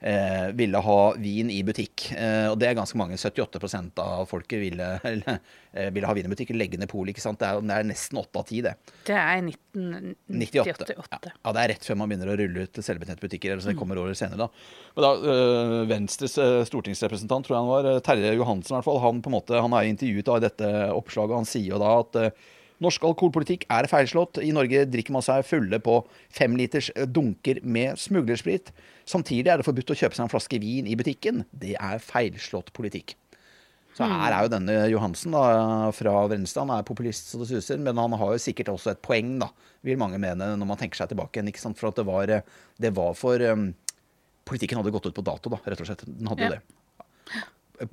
eh, 0.01 0.49
ville 0.57 0.79
ha 0.79 0.99
vin 1.21 1.51
i 1.51 1.61
butikk. 1.67 2.11
Eh, 2.17 2.49
og 2.51 2.59
det 2.61 2.71
er 2.71 2.77
ganske 2.79 2.99
mange. 2.99 3.19
78% 3.21 4.01
av 4.03 4.27
folket 4.31 4.63
ville, 4.63 4.89
eller, 5.13 5.41
eh, 5.73 5.91
ville 5.95 6.09
ha 6.09 6.17
vin 6.17 6.29
i 6.29 6.33
butikk. 6.33 6.53
Legge 6.57 6.81
ned 6.81 6.91
polet, 6.91 7.13
ikke 7.15 7.25
sant. 7.25 7.41
Det 7.41 7.49
er, 7.49 7.63
det 7.65 7.77
er 7.77 7.89
nesten 7.91 8.21
åtte 8.21 8.43
av 8.43 8.47
ti, 8.49 8.63
det. 8.65 8.75
Det 9.09 9.17
er 9.17 9.43
1998. 9.43 10.95
Ja. 10.97 11.21
ja, 11.33 11.55
det 11.57 11.65
er 11.65 11.73
rett 11.75 11.89
før 11.89 12.01
man 12.01 12.13
begynner 12.13 12.33
å 12.33 12.39
rulle 12.41 12.67
ut 12.67 12.83
selvbetjente 12.85 13.25
butikker. 13.25 13.55
eller 13.55 13.65
så 13.65 13.73
det 13.73 13.81
kommer 13.81 14.01
året 14.03 14.19
senere 14.19 14.47
da. 14.47 14.49
Men 14.97 15.07
da, 15.07 15.13
øh, 15.35 15.77
Venstres 15.91 16.39
øh, 16.41 16.63
stortingsrepresentant, 16.69 17.47
tror 17.47 17.57
jeg 17.57 17.67
han 17.67 17.75
var, 17.75 18.07
Terje 18.07 18.33
Johansen 18.39 18.75
i 18.75 18.79
hvert 18.79 18.89
fall, 18.89 19.03
han 19.05 19.21
på 19.25 19.33
en 19.33 19.39
måte, 19.39 19.61
han 19.61 19.77
er 19.77 19.91
intervjuet 19.91 20.27
da 20.27 20.39
i 20.39 20.47
dette 20.47 20.73
oppslaget, 20.95 21.35
og 21.35 21.43
han 21.43 21.49
sier 21.49 21.75
jo 21.75 21.83
da 21.83 21.93
at 22.01 22.19
øh, 22.25 22.49
Norsk 22.81 23.05
alkoholpolitikk 23.05 23.67
er 23.69 23.89
feilslått. 23.91 24.39
I 24.41 24.53
Norge 24.57 24.87
drikker 24.89 25.13
man 25.13 25.25
seg 25.25 25.45
fulle 25.45 25.81
på 25.85 25.99
femliters 26.33 26.89
dunker 27.13 27.61
med 27.63 28.01
smuglersprit. 28.01 28.71
Samtidig 29.09 29.51
er 29.53 29.61
det 29.61 29.67
forbudt 29.69 29.93
å 29.93 29.99
kjøpe 30.01 30.17
seg 30.17 30.25
en 30.25 30.33
flaske 30.33 30.61
vin 30.63 30.89
i 30.89 30.97
butikken. 30.97 31.45
Det 31.53 31.75
er 31.77 32.01
feilslått 32.01 32.73
politikk. 32.77 33.17
Så 33.97 34.07
her 34.07 34.33
er 34.33 34.47
jo 34.47 34.53
denne 34.53 34.75
Johansen 34.89 35.35
da, 35.35 35.91
fra. 35.93 36.13
Han 36.31 36.73
er 36.73 36.87
populist 36.87 37.33
så 37.33 37.41
det 37.43 37.51
suser, 37.51 37.81
men 37.83 37.99
han 38.01 38.15
har 38.17 38.33
jo 38.33 38.41
sikkert 38.41 38.71
også 38.73 38.95
et 38.95 39.03
poeng, 39.05 39.35
da, 39.43 39.51
vil 39.85 39.99
mange 40.01 40.21
mene, 40.23 40.53
når 40.57 40.69
man 40.71 40.79
tenker 40.81 41.03
seg 41.03 41.11
tilbake 41.11 41.37
igjen. 41.37 41.51
ikke 41.51 41.61
sant? 41.65 41.77
For 41.81 41.91
at 41.91 41.99
det 41.99 42.07
var, 42.09 42.31
det 42.81 42.93
var 42.97 43.17
for 43.19 43.43
um, 43.51 43.73
Politikken 44.51 44.81
hadde 44.81 44.91
gått 44.95 45.05
ut 45.11 45.15
på 45.15 45.23
dato, 45.27 45.51
da, 45.53 45.59
rett 45.69 45.83
og 45.83 45.91
slett. 45.91 46.07
Den 46.07 46.31
hadde 46.31 46.47
jo 46.47 46.55
Ja. 46.55 46.57
det. 46.57 47.43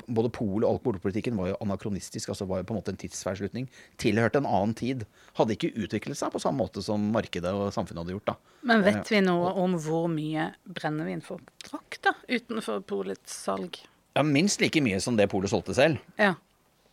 Både 0.08 0.30
pol- 0.34 0.65
og 0.65 0.78
alkoholpolitikken 0.78 1.38
var 1.39 1.52
jo 1.54 1.58
anakronistisk, 1.63 2.30
altså 2.34 2.47
var 2.50 2.62
jo 2.62 2.67
på 2.67 2.76
en 2.76 2.80
måte 2.82 2.91
en 2.91 3.00
tidsfeilslutning. 3.00 3.69
Tilhørte 4.02 4.41
en 4.41 4.50
annen 4.50 4.73
tid. 4.78 5.06
Hadde 5.39 5.56
ikke 5.56 5.71
utviklet 5.76 6.19
seg 6.19 6.34
på 6.34 6.41
samme 6.43 6.60
måte 6.63 6.84
som 6.84 7.06
markedet 7.13 7.54
og 7.56 7.69
samfunnet 7.76 8.04
hadde 8.04 8.17
gjort. 8.17 8.34
da. 8.34 8.36
Men 8.67 8.84
vet 8.84 9.12
vi 9.12 9.21
noe 9.23 9.54
om 9.62 9.78
hvor 9.80 10.10
mye 10.12 10.50
brennevin 10.67 11.23
folk 11.23 11.47
drakk 11.69 12.00
da, 12.04 12.15
utenfor 12.28 12.82
polets 12.88 13.38
salg? 13.45 13.80
Ja, 14.17 14.23
Minst 14.26 14.60
like 14.63 14.82
mye 14.82 15.00
som 15.04 15.15
det 15.15 15.30
polet 15.32 15.52
solgte 15.54 15.76
selv. 15.78 16.02
Ja. 16.17 16.34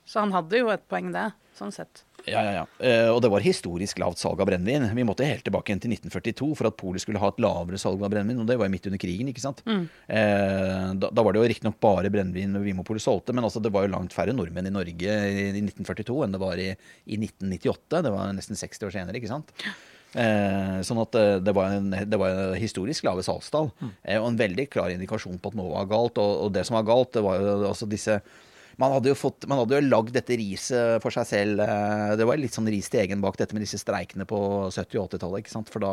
Så 0.04 0.20
han 0.20 0.35
hadde 0.37 0.61
jo 0.61 0.68
et 0.68 0.85
poeng 0.92 1.11
der, 1.14 1.33
sånn 1.59 1.73
sett. 1.75 2.03
Ja, 2.25 2.40
ja, 2.40 2.53
ja. 2.57 2.64
Eh, 2.81 3.09
og 3.12 3.21
det 3.25 3.31
var 3.33 3.45
historisk 3.45 3.99
lavt 4.01 4.21
salg 4.21 4.40
av 4.40 4.49
brennevin. 4.49 4.87
Vi 4.97 5.07
måtte 5.07 5.27
helt 5.29 5.45
tilbake 5.47 5.71
igjen 5.71 5.83
til 5.85 5.95
1942 5.97 6.51
for 6.59 6.71
at 6.71 6.77
Polet 6.81 7.05
skulle 7.05 7.21
ha 7.23 7.31
et 7.33 7.40
lavere 7.45 7.81
salg 7.81 8.03
av 8.03 8.12
brennevin, 8.12 8.43
og 8.43 8.49
det 8.49 8.59
var 8.61 8.73
midt 8.73 8.88
under 8.90 9.01
krigen, 9.03 9.31
ikke 9.31 9.45
sant. 9.45 9.61
Mm. 9.69 9.85
da, 11.01 11.11
da 11.11 11.25
var 11.25 11.35
det 11.35 11.43
jo 11.43 11.49
riktignok 11.53 11.77
bare 11.83 12.11
brennevin 12.12 12.57
Vimopolet 12.64 13.05
solgte, 13.05 13.35
men 13.37 13.45
altså 13.45 13.62
det 13.62 13.73
var 13.75 13.85
jo 13.85 13.93
langt 13.93 14.17
færre 14.17 14.35
nordmenn 14.37 14.71
i 14.71 14.73
Norge 14.73 15.19
i, 15.31 15.49
i 15.51 15.64
1942 15.64 16.21
enn 16.25 16.37
det 16.37 16.40
var 16.43 16.61
i, 16.61 16.71
i 16.73 17.19
1998. 17.21 18.05
Det 18.07 18.14
var 18.14 18.33
nesten 18.37 18.59
60 18.59 18.88
år 18.88 18.97
senere, 18.97 19.21
ikke 19.21 19.33
sant. 19.33 19.53
Eh, 20.14 20.79
sånn 20.87 21.01
at 21.03 21.17
eh, 21.19 21.37
det 21.43 21.53
var, 21.57 21.75
en, 21.75 21.90
det 21.90 22.19
var 22.21 22.31
en 22.31 22.59
historisk 22.59 23.07
lave 23.07 23.25
salgstall. 23.27 23.73
Eh, 24.03 24.21
og 24.21 24.31
en 24.31 24.38
veldig 24.38 24.69
klar 24.71 24.95
indikasjon 24.95 25.40
på 25.43 25.51
at 25.51 25.59
noe 25.59 25.75
var 25.75 25.90
galt. 25.90 26.21
Og, 26.23 26.47
og 26.47 26.55
det 26.55 26.67
som 26.69 26.79
var 26.79 26.87
galt, 26.88 27.12
det 27.17 27.25
var 27.27 27.43
jo 27.43 27.57
altså 27.73 27.90
disse 27.90 28.21
man 28.81 28.95
hadde 28.97 29.13
jo, 29.13 29.17
fått, 29.19 29.47
man 29.51 29.61
hadde 29.63 29.79
jo 29.79 29.87
lagd 29.89 30.15
dette 30.17 30.37
riset 30.41 31.03
for 31.05 31.15
seg 31.15 31.29
selv. 31.29 31.63
eh, 31.65 32.17
Det 32.19 32.27
var 32.29 32.41
litt 32.41 32.57
sånn 32.57 32.71
ris 32.71 32.91
til 32.91 33.05
egen 33.05 33.23
bak 33.25 33.39
dette 33.41 33.55
med 33.57 33.65
disse 33.65 33.81
streikene 33.81 34.27
på 34.29 34.39
70- 34.71 35.01
og 35.01 35.09
80-tallet. 35.11 35.45
ikke 35.45 35.55
sant? 35.55 35.71
For 35.73 35.85
da, 35.85 35.93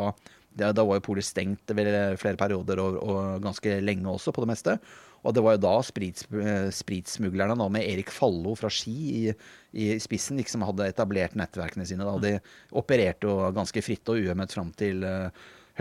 det, 0.56 0.72
da 0.76 0.84
var 0.84 0.98
jo 0.98 1.06
polet 1.12 1.26
stengt 1.26 1.70
ved 1.76 2.18
flere 2.20 2.40
perioder 2.40 2.82
og, 2.82 2.98
og 3.02 3.40
ganske 3.44 3.78
lenge 3.84 4.08
også, 4.10 4.34
på 4.34 4.44
det 4.44 4.52
meste. 4.54 4.76
Og 5.22 5.34
det 5.36 5.42
var 5.46 5.54
jo 5.54 5.62
da 5.62 5.76
sprits, 5.86 6.26
eh, 6.34 6.68
spritsmuglerne 6.74 7.54
nå 7.58 7.68
med 7.70 7.86
Erik 7.86 8.10
Fallo 8.10 8.56
fra 8.58 8.70
Ski 8.72 8.96
i, 9.22 9.34
i 9.78 9.92
spissen 10.02 10.40
liksom 10.40 10.64
hadde 10.66 10.88
etablert 10.90 11.36
nettverkene 11.38 11.86
sine. 11.86 12.02
Da. 12.08 12.16
De 12.18 12.32
opererte 12.80 13.30
jo 13.30 13.36
ganske 13.54 13.84
fritt 13.86 14.10
og 14.10 14.18
uhemmet 14.18 14.54
fram 14.54 14.72
til 14.74 15.04
eh, 15.06 15.28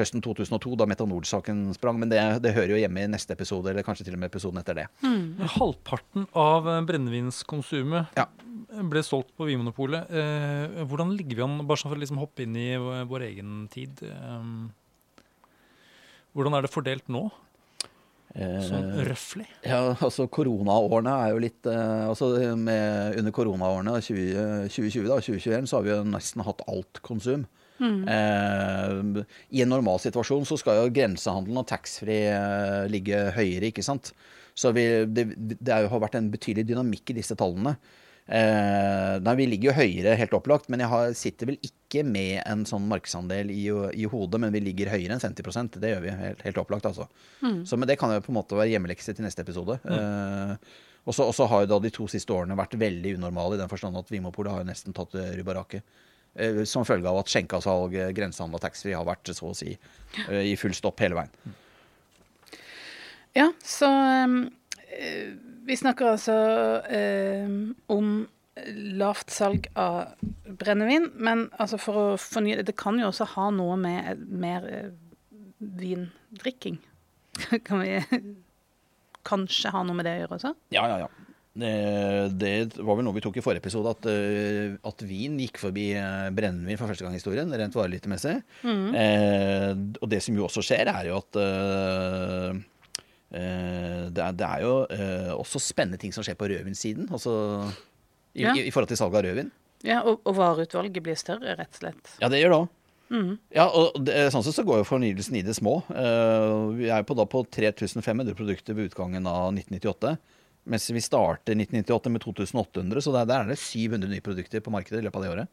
høsten 0.02 0.24
2002, 0.24 0.76
da 0.80 0.88
Metanol-saken 0.90 1.64
sprang. 1.78 2.00
Men 2.02 2.12
det, 2.12 2.20
det 2.44 2.54
hører 2.58 2.76
jo 2.76 2.82
hjemme 2.82 3.04
i 3.06 3.12
neste 3.12 3.36
episode, 3.38 3.72
eller 3.72 3.86
kanskje 3.88 4.08
til 4.08 4.18
og 4.18 4.24
med 4.24 4.32
episoden 4.32 4.62
etter 4.62 4.82
det. 4.82 4.88
Halvparten 5.58 6.28
av 6.38 6.68
eh, 6.70 6.82
brennevinskonsumet 6.90 8.18
Ja. 8.20 8.28
ble 8.92 9.04
solgt 9.06 9.32
på 9.38 9.48
Vinmonopolet. 9.50 10.12
Eh, 10.12 10.82
hvordan 10.90 11.16
ligger 11.18 11.40
vi 11.40 11.46
an, 11.48 11.62
bare 11.70 11.82
sånn 11.82 11.94
for 11.94 12.00
å 12.00 12.04
liksom 12.04 12.22
hoppe 12.22 12.46
inn 12.46 12.58
i 12.60 12.70
vår, 12.78 13.28
egen 13.32 13.66
tid? 13.72 14.04
Eh, 14.04 14.52
hvordan 16.36 16.56
er 16.58 16.66
det 16.68 16.74
fordelt 16.74 17.08
nå, 17.12 17.28
sånn 18.32 18.94
Eh. 18.96 19.48
Ja, 19.68 19.96
altså 20.00 20.24
koronaårene 20.32 21.12
er 21.26 21.34
jo 21.34 21.40
litt 21.44 21.68
eh, 21.68 22.08
altså 22.08 22.30
med, 22.56 23.18
Under 23.20 23.34
koronaårene 23.36 23.98
20, 24.00 24.70
2020 24.72 25.10
da, 25.10 25.18
2021 25.20 25.68
så 25.68 25.78
har 25.78 25.84
vi 25.84 25.92
jo 25.92 25.98
nesten 26.08 26.46
hatt 26.48 26.64
alt 26.72 27.02
konsum. 27.04 27.44
Eh, 27.82 29.24
I 29.58 29.64
en 29.66 29.74
normal 29.74 30.02
situasjon 30.04 30.46
så 30.50 30.58
skal 30.60 30.84
jo 30.84 30.94
grensehandelen 30.94 31.64
og 31.64 31.68
taxfree 31.72 32.30
eh, 32.36 32.86
ligge 32.92 33.24
høyere, 33.38 33.72
ikke 33.72 33.86
sant. 33.86 34.14
Så 34.58 34.74
vi, 34.76 34.86
det, 35.08 35.32
det 35.38 35.74
er 35.74 35.90
har 35.90 36.04
vært 36.04 36.20
en 36.20 36.32
betydelig 36.32 36.68
dynamikk 36.70 37.14
i 37.14 37.20
disse 37.22 37.38
tallene. 37.40 37.78
Eh, 38.32 39.16
nei, 39.24 39.34
vi 39.40 39.48
ligger 39.50 39.72
jo 39.72 39.78
høyere, 39.80 40.14
helt 40.20 40.36
opplagt, 40.38 40.70
men 40.72 40.84
jeg 40.84 40.92
har, 40.92 41.16
sitter 41.18 41.50
vel 41.50 41.58
ikke 41.66 42.04
med 42.08 42.38
en 42.46 42.62
sånn 42.70 42.86
markedsandel 42.88 43.50
i, 43.52 43.66
i 43.68 44.06
hodet, 44.08 44.40
men 44.44 44.54
vi 44.56 44.62
ligger 44.64 44.94
høyere 44.94 45.18
enn 45.18 45.24
50% 45.24 45.82
Det 45.82 45.92
gjør 45.92 46.06
vi 46.06 46.14
helt, 46.22 46.46
helt 46.46 46.62
opplagt, 46.62 46.88
altså. 46.88 47.10
Så, 47.68 47.80
men 47.80 47.90
det 47.90 47.98
kan 48.00 48.14
jo 48.14 48.22
på 48.24 48.32
en 48.32 48.40
måte 48.40 48.60
være 48.60 48.72
hjemmelekse 48.76 49.18
til 49.18 49.28
neste 49.28 49.44
episode. 49.44 49.80
Eh, 49.84 50.54
og 51.10 51.18
så 51.18 51.48
har 51.50 51.64
jo 51.64 51.72
da 51.74 51.82
de 51.82 51.90
to 51.90 52.06
siste 52.12 52.32
årene 52.36 52.56
vært 52.60 52.78
veldig 52.78 53.16
unormale 53.18 53.58
i 53.58 53.60
den 53.64 53.72
forstand 53.72 53.98
at 53.98 54.12
Vimopolet 54.14 54.54
har 54.54 54.62
jo 54.62 54.70
nesten 54.70 54.94
tatt 54.94 55.18
rubbaraket. 55.18 55.82
Eh, 56.36 56.64
som 56.64 56.86
følge 56.88 57.10
av 57.10 57.20
at 57.20 57.32
skjenkesalg, 57.32 57.96
eh, 58.00 58.12
grensehandel 58.16 58.60
og 58.60 58.64
taxfree 58.64 58.96
har 58.96 59.08
vært 59.08 59.34
så 59.36 59.50
å 59.50 59.56
si 59.58 59.74
eh, 59.74 60.44
i 60.48 60.56
full 60.60 60.76
stopp 60.76 61.02
hele 61.04 61.18
veien. 61.20 61.58
Ja, 63.36 63.50
så 63.64 63.88
um, 63.88 64.46
eh, 64.88 65.34
vi 65.68 65.78
snakker 65.80 66.14
altså 66.14 66.36
om 67.92 68.14
lavt 69.00 69.32
salg 69.32 69.70
av 69.80 70.14
brennevin, 70.60 71.10
men 71.16 71.46
altså 71.60 71.80
for 71.80 72.00
å 72.00 72.08
fornye 72.20 72.58
det 72.60 72.66
Det 72.72 72.78
kan 72.80 73.00
jo 73.00 73.08
også 73.08 73.28
ha 73.38 73.50
noe 73.56 73.78
med 73.80 74.26
mer 74.28 74.68
vindrikking. 75.60 76.80
kan 77.68 77.84
vi 77.84 78.02
kanskje 79.28 79.72
ha 79.72 79.84
noe 79.88 79.96
med 79.96 80.08
det 80.08 80.18
å 80.18 80.24
gjøre 80.24 80.40
også? 80.40 80.54
Ja, 80.76 80.88
ja, 80.92 81.06
ja. 81.06 81.31
Det, 81.52 81.70
det 82.40 82.52
var 82.80 82.96
vel 82.96 83.04
noe 83.04 83.16
vi 83.18 83.22
tok 83.26 83.36
i 83.36 83.44
forrige 83.44 83.60
episode, 83.60 83.92
at, 83.92 84.06
eh, 84.08 84.78
at 84.88 85.02
vin 85.04 85.34
gikk 85.42 85.58
forbi 85.60 85.90
eh, 86.00 86.30
brennevin 86.32 86.80
for 86.80 86.88
første 86.88 87.04
gang 87.04 87.12
i 87.12 87.20
historien, 87.20 87.52
rent 87.60 87.76
varelyttemessig. 87.76 88.38
Eh, 88.64 89.74
og 90.00 90.08
det 90.14 90.22
som 90.24 90.38
jo 90.40 90.46
også 90.48 90.64
skjer, 90.64 90.88
er 90.94 91.10
jo 91.10 91.18
at 91.20 91.40
eh, 91.44 92.62
eh, 93.36 94.04
det, 94.16 94.24
er, 94.24 94.36
det 94.40 94.48
er 94.48 94.64
jo 94.64 94.74
eh, 94.96 95.32
også 95.36 95.60
spennende 95.64 96.00
ting 96.02 96.14
som 96.16 96.24
skjer 96.24 96.40
på 96.40 96.48
rødvinssiden. 96.52 97.10
Altså 97.12 97.36
i, 98.32 98.46
Ja. 98.46 98.54
i, 98.56 98.68
i 98.68 98.72
forhold 98.72 98.88
til 98.94 99.00
salg 99.02 99.16
av 99.20 99.26
rødvin. 99.28 99.52
Ja, 99.84 100.00
og, 100.08 100.22
og 100.24 100.36
vareutvalget 100.38 101.04
blir 101.04 101.18
større, 101.20 101.58
rett 101.60 101.74
og 101.76 101.82
slett. 101.84 102.16
Ja, 102.22 102.30
det 102.32 102.40
gjør 102.44 102.54
det 102.56 102.62
òg. 102.62 102.70
Ja, 103.52 103.66
og 103.76 103.98
det, 104.08 104.14
sånn 104.32 104.44
sett 104.46 104.56
så 104.56 104.64
går 104.64 104.78
jo 104.80 104.86
fornyelsen 104.88 105.36
i 105.36 105.42
det 105.44 105.52
små. 105.58 105.82
Eh, 105.92 106.54
vi 106.78 106.88
er 106.96 107.04
på, 107.04 107.18
da 107.20 107.26
på 107.28 107.42
3500 107.44 108.38
produkter 108.40 108.78
ved 108.78 108.88
utgangen 108.94 109.28
av 109.28 109.50
1998. 109.52 110.14
Mens 110.70 110.86
vi 110.94 111.02
starter 111.02 111.56
1998 111.58 112.12
med 112.14 112.22
2800, 112.22 113.02
så 113.02 113.12
der, 113.16 113.26
der 113.26 113.40
er 113.44 113.48
det 113.50 113.58
700 113.58 114.12
nye 114.12 114.22
produkter 114.22 114.62
på 114.62 114.70
markedet 114.74 115.00
i 115.02 115.06
løpet 115.08 115.18
av 115.18 115.24
det 115.26 115.32
året. 115.34 115.48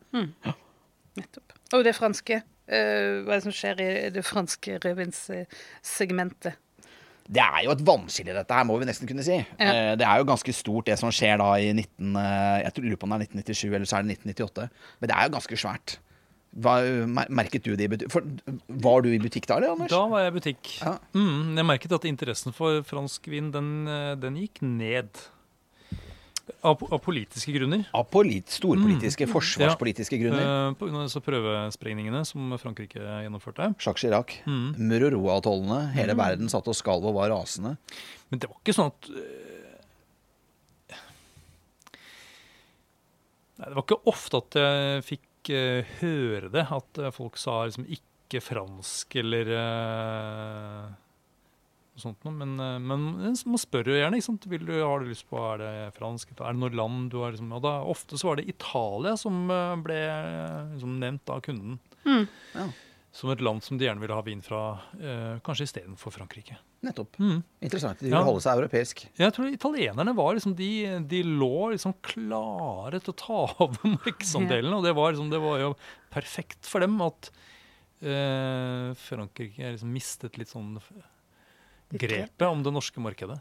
Nettopp. 1.18 1.52
Og 1.74 1.84
det 1.86 1.94
franske. 1.96 2.42
Uh, 2.68 3.24
hva 3.24 3.32
er 3.32 3.38
det 3.40 3.44
som 3.46 3.54
skjer 3.56 3.80
i 3.80 4.10
det 4.12 4.24
franske 4.28 4.76
rødvinssegmentet? 4.84 6.58
Det 7.28 7.42
er 7.44 7.64
jo 7.66 7.72
et 7.74 7.82
vannskille, 7.84 8.32
dette 8.32 8.56
her, 8.56 8.64
må 8.64 8.78
vi 8.80 8.86
nesten 8.88 9.08
kunne 9.08 9.24
si. 9.24 9.34
Ja. 9.36 9.66
Eh, 9.68 9.94
Det 10.00 10.06
er 10.06 10.16
jo 10.22 10.24
ganske 10.30 10.52
stort, 10.56 10.86
det 10.88 10.94
som 10.96 11.10
skjer 11.12 11.36
da 11.36 11.48
i 11.60 11.72
19, 11.76 12.16
eh, 12.16 12.62
jeg 12.64 12.72
tror- 12.72 12.84
lurer 12.86 12.96
på 12.96 13.04
om 13.04 13.10
det 13.10 13.16
er 13.18 13.24
1997 13.36 13.74
eller 13.74 13.84
så 13.84 13.98
er 13.98 14.02
det 14.06 14.16
1998. 14.16 14.68
Men 15.00 15.08
det 15.10 15.16
er 15.16 15.22
jo 15.28 15.34
ganske 15.36 15.56
svært. 15.60 15.98
Hva, 16.58 16.74
merket 17.30 17.64
du 17.66 17.74
det 17.78 17.86
i 17.86 17.90
butikk? 17.92 18.12
For, 18.12 18.26
var 18.82 19.02
du 19.04 19.10
i 19.12 19.20
butikk 19.22 19.46
da, 19.46 19.58
eller, 19.60 19.76
Anders? 19.76 19.92
Da 19.92 20.04
var 20.10 20.24
jeg 20.24 20.32
i 20.32 20.36
butikk. 20.38 20.70
Ja. 20.82 20.94
Mm, 21.14 21.56
jeg 21.58 21.68
merket 21.70 21.94
at 21.94 22.06
interessen 22.08 22.54
for 22.56 22.82
fransk 22.86 23.28
vin, 23.30 23.52
den, 23.54 23.72
eh, 23.88 24.14
den 24.18 24.38
gikk 24.40 24.62
ned. 24.66 25.20
Av, 26.64 26.80
av 26.80 26.98
politiske 27.04 27.52
grunner. 27.52 27.84
Av 27.94 28.06
polit, 28.08 28.48
storpolitiske, 28.50 29.28
forsvarspolitiske 29.30 30.18
grunner. 30.18 30.42
Eh, 30.42 30.76
på 30.80 30.88
grunn 30.88 31.02
av 31.02 31.06
disse 31.06 31.20
prøvesprengningene 31.22 32.24
som 32.26 32.56
Frankrike 32.58 32.98
gjennomførte. 32.98 33.68
Jacques 33.76 34.02
Chirac. 34.02 34.38
Mm. 34.48 34.72
Muroroa-atollene. 34.80 35.92
Hele 35.94 36.16
verden 36.18 36.50
satt 36.50 36.70
og 36.70 36.76
skalv 36.78 37.06
og 37.10 37.18
var 37.20 37.30
rasende. 37.36 37.76
Men 38.32 38.42
det 38.42 38.50
var 38.50 38.58
ikke 38.62 38.76
sånn 38.76 38.90
at 38.94 39.12
eh, 39.12 39.44
Nei, 43.58 43.66
Det 43.66 43.74
var 43.74 43.84
ikke 43.84 44.02
ofte 44.06 44.38
at 44.38 44.58
jeg 44.58 45.06
fikk 45.06 45.24
eh, 45.54 45.98
høre 46.00 46.50
det, 46.52 46.64
at 46.74 47.00
eh, 47.02 47.12
folk 47.14 47.38
sa 47.40 47.62
liksom 47.66 47.86
ikke 47.88 48.42
fransk 48.44 49.16
eller 49.22 49.52
eh, 49.56 50.88
noe 51.98 52.02
sånt 52.02 52.26
noe. 52.26 52.34
Men, 52.38 52.54
eh, 52.62 52.76
men 52.78 53.06
man 53.18 53.60
spør 53.60 53.90
jo 53.92 53.98
gjerne. 53.98 54.18
ikke 54.18 54.28
sant? 54.28 54.48
Vil 54.50 54.66
du, 54.68 54.74
har 54.80 55.02
du 55.02 55.10
lyst 55.10 55.26
på 55.30 55.40
er 55.54 55.62
det 55.62 55.72
fransk? 55.98 56.34
Er 56.36 56.54
det 56.54 56.62
noe 56.62 56.74
land 56.74 57.10
du 57.12 57.20
har 57.22 57.34
liksom, 57.34 57.50
og 57.56 57.64
da, 57.66 57.78
Ofte 57.88 58.18
så 58.20 58.30
var 58.30 58.40
det 58.40 58.48
Italia 58.50 59.16
som 59.18 59.48
eh, 59.50 59.74
ble 59.84 59.98
eh, 59.98 60.74
liksom, 60.76 60.98
nevnt 61.02 61.34
av 61.34 61.42
kunden. 61.46 61.78
Ja. 62.04 62.68
Som 63.12 63.32
et 63.32 63.42
land 63.42 63.64
som 63.64 63.80
de 63.80 63.88
gjerne 63.88 64.02
ville 64.04 64.14
ha 64.14 64.24
vin 64.24 64.44
fra, 64.44 64.78
eh, 65.00 65.38
kanskje 65.44 65.66
istedenfor 65.68 66.14
Frankrike. 66.14 66.58
Nettopp. 66.86 67.16
Mm. 67.18 67.40
Interessant. 67.64 67.98
De 67.98 68.06
vil 68.06 68.14
Ja. 68.14 68.22
holde 68.22 68.42
seg 68.44 68.60
europeisk. 68.60 69.00
Jeg 69.18 69.34
tror 69.34 69.50
italienerne 69.50 70.14
var 70.14 70.36
liksom, 70.36 70.54
de, 70.54 70.70
de 71.10 71.22
lå 71.26 71.72
liksom 71.74 71.96
klare 72.06 73.00
til 73.02 73.14
å 73.14 73.18
ta 73.18 73.40
over 73.66 73.96
markedsandelen. 73.96 74.72
Og 74.76 74.84
det 74.86 74.94
var, 74.94 75.12
liksom, 75.12 75.30
det 75.32 75.40
var 75.42 75.58
jo 75.64 75.72
perfekt 76.14 76.68
for 76.70 76.84
dem 76.84 76.94
at 77.02 77.30
eh, 78.02 78.92
Frankrike 79.08 79.74
liksom 79.74 79.90
mistet 79.90 80.38
litt 80.38 80.52
sånn 80.52 80.76
grepet 81.90 82.46
om 82.46 82.62
det 82.62 82.74
norske 82.74 83.02
markedet. 83.02 83.40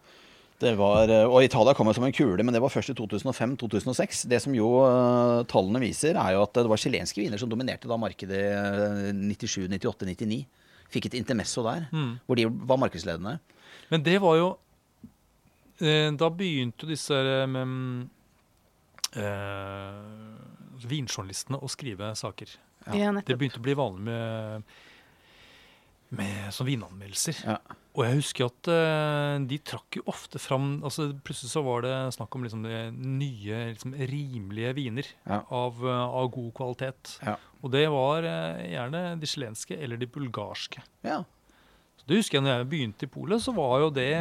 Det 0.58 0.72
var, 0.74 1.06
eh, 1.14 1.30
og 1.30 1.44
Italia 1.46 1.76
kom 1.78 1.86
jo 1.86 1.94
som 1.94 2.08
en 2.08 2.16
kule, 2.16 2.42
men 2.42 2.56
det 2.56 2.62
var 2.64 2.74
først 2.74 2.90
i 2.90 2.98
2005-2006. 2.98 4.24
Det 4.26 4.40
som 4.42 4.56
jo 4.58 4.72
uh, 4.82 5.44
tallene 5.46 5.84
viser, 5.84 6.18
er 6.18 6.34
jo 6.34 6.42
at 6.48 6.58
det 6.58 6.66
var 6.72 6.82
chilenske 6.82 7.22
viner 7.22 7.38
som 7.38 7.52
dominerte 7.52 7.86
da 7.90 8.00
markedet 8.02 8.40
eh, 8.50 9.12
97, 9.14 9.68
98, 9.70 10.08
99. 10.10 10.40
Fikk 10.90 11.06
et 11.10 11.14
intermesso 11.20 11.64
der, 11.64 11.88
Mm. 11.92 12.20
hvor 12.26 12.36
de 12.36 12.46
var 12.50 12.78
markedsledende. 12.78 13.40
Men 13.92 14.04
det 14.04 14.22
var 14.22 14.36
jo 14.38 14.58
eh, 15.82 16.12
Da 16.16 16.30
begynte 16.30 16.88
disse 16.88 17.14
eh, 17.14 17.46
med, 17.48 18.10
eh, 19.16 20.88
vinjournalistene 20.88 21.60
å 21.62 21.70
skrive 21.72 22.12
saker. 22.16 22.48
Ja. 22.88 22.94
Ja, 22.96 23.12
Det 23.22 23.38
begynte 23.38 23.60
å 23.60 23.66
bli 23.66 23.74
vanlig 23.76 24.02
med, 24.08 24.64
med 26.16 26.54
sånn 26.56 26.70
vinanmeldelser. 26.70 27.42
Ja. 27.44 27.58
Og 27.98 28.04
jeg 28.06 28.18
husker 28.20 28.46
at 28.52 28.68
uh, 28.70 29.36
de 29.50 29.58
trakk 29.66 29.98
jo 29.98 30.04
ofte 30.12 30.38
fram 30.40 30.84
altså 30.86 31.08
Plutselig 31.26 31.50
så 31.50 31.64
var 31.66 31.82
det 31.82 31.94
snakk 32.14 32.36
om 32.38 32.44
liksom 32.46 32.62
det 32.64 32.82
nye, 32.94 33.64
liksom 33.74 33.96
rimelige 33.98 34.76
viner 34.78 35.10
Ja. 35.26 35.40
av, 35.50 35.82
uh, 35.82 36.06
av 36.06 36.30
god 36.36 36.52
kvalitet. 36.60 37.16
Ja. 37.26 37.34
Og 37.64 37.74
det 37.74 37.88
var 37.90 38.28
uh, 38.28 38.62
gjerne 38.62 39.02
de 39.20 39.32
chilenske 39.32 39.80
eller 39.82 39.98
de 39.98 40.08
bulgarske. 40.14 40.84
Ja. 41.08 41.24
Så 41.98 42.06
det 42.06 42.22
husker 42.22 42.38
jeg 42.38 42.46
når 42.46 42.54
jeg 42.60 42.70
begynte 42.72 43.10
i 43.10 43.12
Polet, 43.12 43.42
så 43.42 43.52
var 43.58 43.80
jo 43.82 43.90
det, 43.90 44.12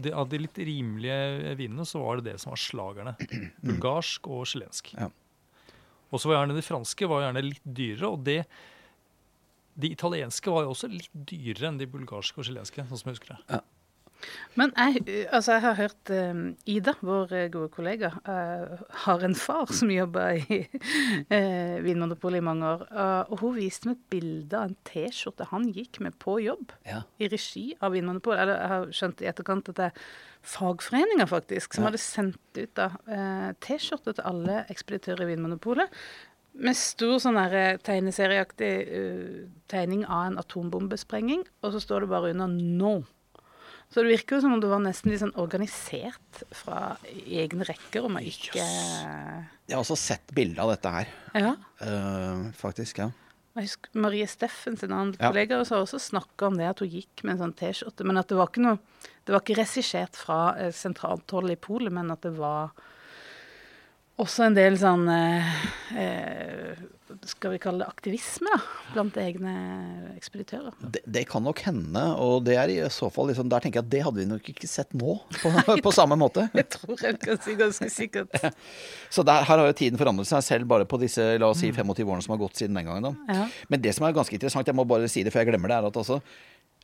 det 0.00 0.14
Av 0.16 0.28
de 0.32 0.40
litt 0.40 0.56
rimelige 0.56 1.54
vinene, 1.60 1.84
så 1.84 2.00
var 2.00 2.18
det 2.18 2.32
det 2.32 2.40
som 2.40 2.54
var 2.54 2.64
slagerne. 2.64 3.14
Bulgarsk 3.66 4.32
og 4.32 4.48
chilensk. 4.48 4.94
Ja. 4.96 5.10
Og 6.10 6.18
så 6.18 6.30
var 6.30 6.40
gjerne 6.40 6.56
de 6.56 6.64
franske 6.64 7.06
var 7.06 7.28
gjerne 7.28 7.44
litt 7.46 7.62
dyrere, 7.68 8.08
og 8.16 8.24
det 8.26 8.40
de 9.80 9.92
italienske 9.94 10.52
var 10.52 10.66
jo 10.66 10.74
også 10.74 10.90
litt 10.92 11.12
dyrere 11.12 11.70
enn 11.72 11.80
de 11.80 11.88
bulgarske 11.90 12.40
og 12.40 12.48
chilenske. 12.48 12.86
sånn 12.88 13.00
som 13.00 13.10
jeg 13.10 13.18
husker 13.18 13.36
det. 13.36 13.60
Men 14.58 14.72
jeg, 14.76 15.26
altså 15.32 15.54
jeg 15.56 15.62
har 15.64 15.76
hørt 15.78 16.10
eh, 16.12 16.40
Ida, 16.68 16.92
vår 17.00 17.32
eh, 17.36 17.46
gode 17.52 17.70
kollega, 17.72 18.10
uh, 18.26 18.82
har 19.06 19.24
en 19.24 19.36
far 19.38 19.70
som 19.72 19.88
jobber 19.92 20.42
i 20.42 20.58
uh, 20.68 21.78
Vinmonopolet 21.86 22.42
i 22.42 22.44
mange 22.44 22.68
år. 22.68 22.84
Uh, 22.92 23.32
og 23.32 23.44
hun 23.44 23.56
viste 23.56 23.88
meg 23.88 23.96
et 23.96 24.10
bilde 24.12 24.58
av 24.58 24.68
en 24.68 24.76
T-skjorte 24.90 25.48
han 25.54 25.70
gikk 25.72 26.02
med 26.04 26.18
på 26.20 26.36
jobb. 26.44 26.74
Ja. 26.88 27.04
I 27.16 27.30
regi 27.32 27.70
av 27.80 27.96
Vinmonopolet. 27.96 28.44
Eller 28.44 28.60
jeg 28.60 28.74
har 28.74 28.92
skjønt 29.00 29.24
i 29.24 29.30
etterkant 29.32 29.72
at 29.72 29.80
det 29.80 29.88
er 29.88 30.04
fagforeninger, 30.42 31.26
faktisk, 31.26 31.74
som 31.74 31.84
Ja. 31.84 31.90
hadde 31.90 31.98
sendt 32.00 32.56
ut 32.56 32.74
da 32.74 32.90
eh, 33.08 33.52
T-skjorte 33.60 34.14
til 34.16 34.24
alle 34.24 34.64
ekspeditører 34.72 35.26
i 35.26 35.34
Vinmonopolet. 35.34 35.92
Med 36.54 36.76
stor 36.76 37.18
sånn 37.22 37.38
eh, 37.38 37.78
tegneserieaktig 37.78 38.72
uh, 38.90 39.48
tegning 39.70 40.02
av 40.04 40.26
en 40.26 40.38
atombombesprenging, 40.42 41.44
og 41.62 41.72
så 41.72 41.80
står 41.80 42.00
det 42.04 42.10
bare 42.10 42.30
under 42.34 42.48
'nå'. 42.50 43.04
Så 43.90 44.02
det 44.02 44.12
virker 44.12 44.36
jo 44.36 44.40
som 44.42 44.52
om 44.54 44.60
det 44.62 44.68
var 44.70 44.78
nesten 44.78 45.10
litt 45.10 45.18
sånn 45.22 45.34
organisert 45.34 46.44
fra 46.54 46.96
egne 47.10 47.64
rekker, 47.66 48.04
om 48.06 48.18
jeg 48.18 48.34
ikke 48.36 48.62
Jeg 48.62 49.74
har 49.74 49.80
også 49.82 49.96
sett 49.98 50.30
bilde 50.34 50.62
av 50.62 50.70
dette 50.70 50.90
her, 50.90 51.08
Ja. 51.34 51.56
Uh, 51.82 52.50
faktisk. 52.52 52.98
ja. 52.98 53.10
Jeg 53.56 53.66
husker 53.66 53.90
Marie 53.98 54.26
Steffen, 54.30 54.76
sin 54.78 54.92
annen 54.92 55.16
Ja. 55.18 55.30
kollega, 55.32 55.56
har 55.56 55.82
også 55.82 55.98
snakka 55.98 56.46
om 56.46 56.56
det 56.56 56.68
at 56.68 56.78
hun 56.78 56.88
gikk 56.88 57.24
med 57.24 57.32
en 57.32 57.50
sånn 57.50 57.56
T-skjorte. 57.56 58.04
Men 58.04 58.16
at 58.18 58.28
det 58.28 58.36
var 58.36 58.46
ikke 58.46 58.62
noe 58.62 58.78
Det 59.26 59.32
var 59.34 59.40
ikke 59.40 59.58
regissert 59.62 60.16
fra 60.16 60.56
eh, 60.56 60.72
sentralt 60.72 61.30
hold 61.30 61.50
i 61.50 61.56
Polet, 61.56 61.92
men 61.92 62.10
at 62.10 62.22
det 62.22 62.32
var 62.38 62.70
også 64.20 64.46
en 64.46 64.56
del 64.56 64.76
sånn 64.80 65.08
eh, 65.10 65.50
eh, 65.98 66.80
Skal 67.28 67.54
vi 67.54 67.60
kalle 67.62 67.82
det 67.82 67.88
aktivisme, 67.90 68.52
da? 68.52 68.60
Blant 68.94 69.16
egne 69.20 69.54
ekspeditører. 70.16 70.74
Det, 70.80 71.02
det 71.04 71.24
kan 71.30 71.44
nok 71.46 71.62
hende, 71.66 72.04
og 72.20 72.44
det 72.46 72.56
er 72.60 72.72
i 72.72 72.78
så 72.92 73.10
fall 73.12 73.30
liksom, 73.30 73.50
der 73.52 73.64
tenker 73.64 73.80
jeg 73.80 73.86
at 73.86 73.92
det 73.92 74.02
hadde 74.06 74.22
vi 74.22 74.28
nok 74.30 74.52
ikke 74.52 74.70
sett 74.70 74.94
nå 74.96 75.16
på, 75.40 75.52
på 75.86 75.94
samme 75.94 76.18
måte. 76.20 76.48
Jeg 76.56 76.68
tror 76.76 77.04
jeg 77.06 77.18
kan 77.22 77.40
si 77.42 77.56
ganske 77.58 77.90
sikkert. 77.92 78.36
Så 79.14 79.24
der, 79.26 79.46
her 79.48 79.62
har 79.62 79.66
jo 79.70 79.76
tiden 79.76 80.00
forandret 80.00 80.30
seg 80.30 80.44
selv 80.46 80.70
bare 80.70 80.86
på 80.88 81.00
disse 81.02 81.32
la 81.40 81.50
oss 81.50 81.62
si 81.62 81.72
25 81.74 82.06
årene 82.06 82.26
som 82.26 82.36
har 82.36 82.44
gått 82.44 82.62
siden 82.62 82.78
den 82.78 82.88
gangen. 82.90 83.20
Ja. 83.30 83.48
Men 83.72 83.82
det 83.82 83.96
som 83.96 84.06
er 84.06 84.16
ganske 84.16 84.36
interessant, 84.36 84.70
jeg 84.70 84.78
må 84.78 84.86
bare 84.88 85.10
si 85.10 85.26
det 85.26 85.34
før 85.34 85.44
jeg 85.44 85.52
glemmer 85.52 85.72
det, 85.72 85.80
er 85.80 85.90
at 85.90 86.00
altså 86.02 86.20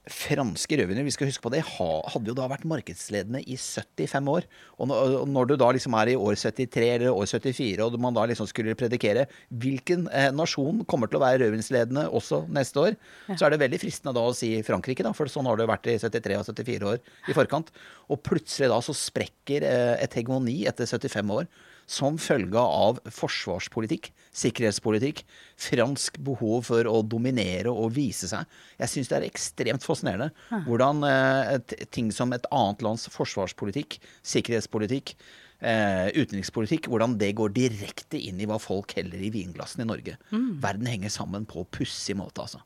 Franske 0.06 0.76
rødviner, 0.78 1.02
vi 1.02 1.10
skal 1.10 1.26
huske 1.26 1.42
på 1.42 1.50
det, 1.50 1.64
hadde 1.66 2.30
jo 2.30 2.34
da 2.38 2.44
vært 2.46 2.66
markedsledende 2.68 3.40
i 3.42 3.56
75 3.58 4.28
år. 4.30 4.44
Og 4.78 4.92
når, 5.26 5.48
du 5.50 5.54
da 5.58 5.72
liksom 5.74 5.96
er 5.98 6.12
i 6.12 6.14
år 6.14 6.38
73 6.38 6.90
eller 6.92 7.10
år 7.10 7.26
74, 7.26 7.82
og 7.82 7.96
man 8.02 8.14
da 8.14 8.28
liksom 8.30 8.46
skulle 8.46 8.76
predikere 8.78 9.26
hvilken 9.50 10.06
eh, 10.14 10.28
nasjon 10.30 10.84
kommer 10.86 11.10
til 11.10 11.18
å 11.18 11.24
være 11.24 11.42
rødvinsledende 11.42 12.06
også 12.14 12.44
neste 12.54 12.84
år, 12.84 12.98
så 13.34 13.48
er 13.48 13.56
det 13.56 13.62
veldig 13.64 13.82
fristende 13.82 14.14
da 14.14 14.22
å 14.28 14.36
si 14.36 14.52
Frankrike, 14.66 15.02
da, 15.02 15.10
for 15.16 15.32
sånn 15.32 15.50
har 15.50 15.58
det 15.58 15.66
vært 15.72 15.90
i 15.90 15.98
73 15.98 16.38
og 16.38 16.46
74 16.52 16.92
år 16.92 17.02
i 17.26 17.34
forkant. 17.34 17.74
Og 18.06 18.22
plutselig 18.22 18.70
da 18.70 18.78
så 18.86 18.94
sprekker 18.94 19.66
eh, 19.66 19.96
et 20.06 20.20
hegemoni 20.20 20.60
etter 20.70 20.86
75 20.86 21.34
år 21.40 21.50
som 21.86 22.18
følge 22.18 22.60
av 22.60 22.98
forsvarspolitikk, 23.14 24.10
sikkerhetspolitikk, 24.36 25.22
fransk 25.68 26.18
behov 26.26 26.66
for 26.68 26.90
å 26.90 27.00
dominere 27.06 27.72
og 27.72 27.94
vise 27.96 28.28
seg. 28.30 28.44
Jeg 28.80 28.92
syns 28.92 29.10
det 29.10 29.18
er 29.20 29.26
ekstremt 29.28 29.86
fascinerende 29.86 30.30
hvordan 30.66 31.02
eh, 31.06 31.56
et, 31.56 31.76
ting 31.94 32.10
som 32.14 32.34
et 32.34 32.46
annet 32.50 32.82
lands 32.84 33.06
forsvarspolitikk, 33.14 34.00
sikkerhetspolitikk, 34.26 35.14
eh, 35.62 36.08
utenrikspolitikk, 36.16 36.88
hvordan 36.90 37.14
det 37.20 37.32
går 37.38 37.54
direkte 37.56 38.18
inn 38.18 38.40
i 38.42 38.48
hva 38.50 38.58
folk 38.62 38.96
heller 38.98 39.22
i 39.22 39.30
vinglassene 39.34 39.86
i 39.86 39.90
Norge. 39.92 40.16
Verden 40.62 40.90
henger 40.90 41.12
sammen 41.14 41.46
på 41.48 41.64
pussig 41.70 42.16
måte, 42.18 42.44
altså. 42.44 42.62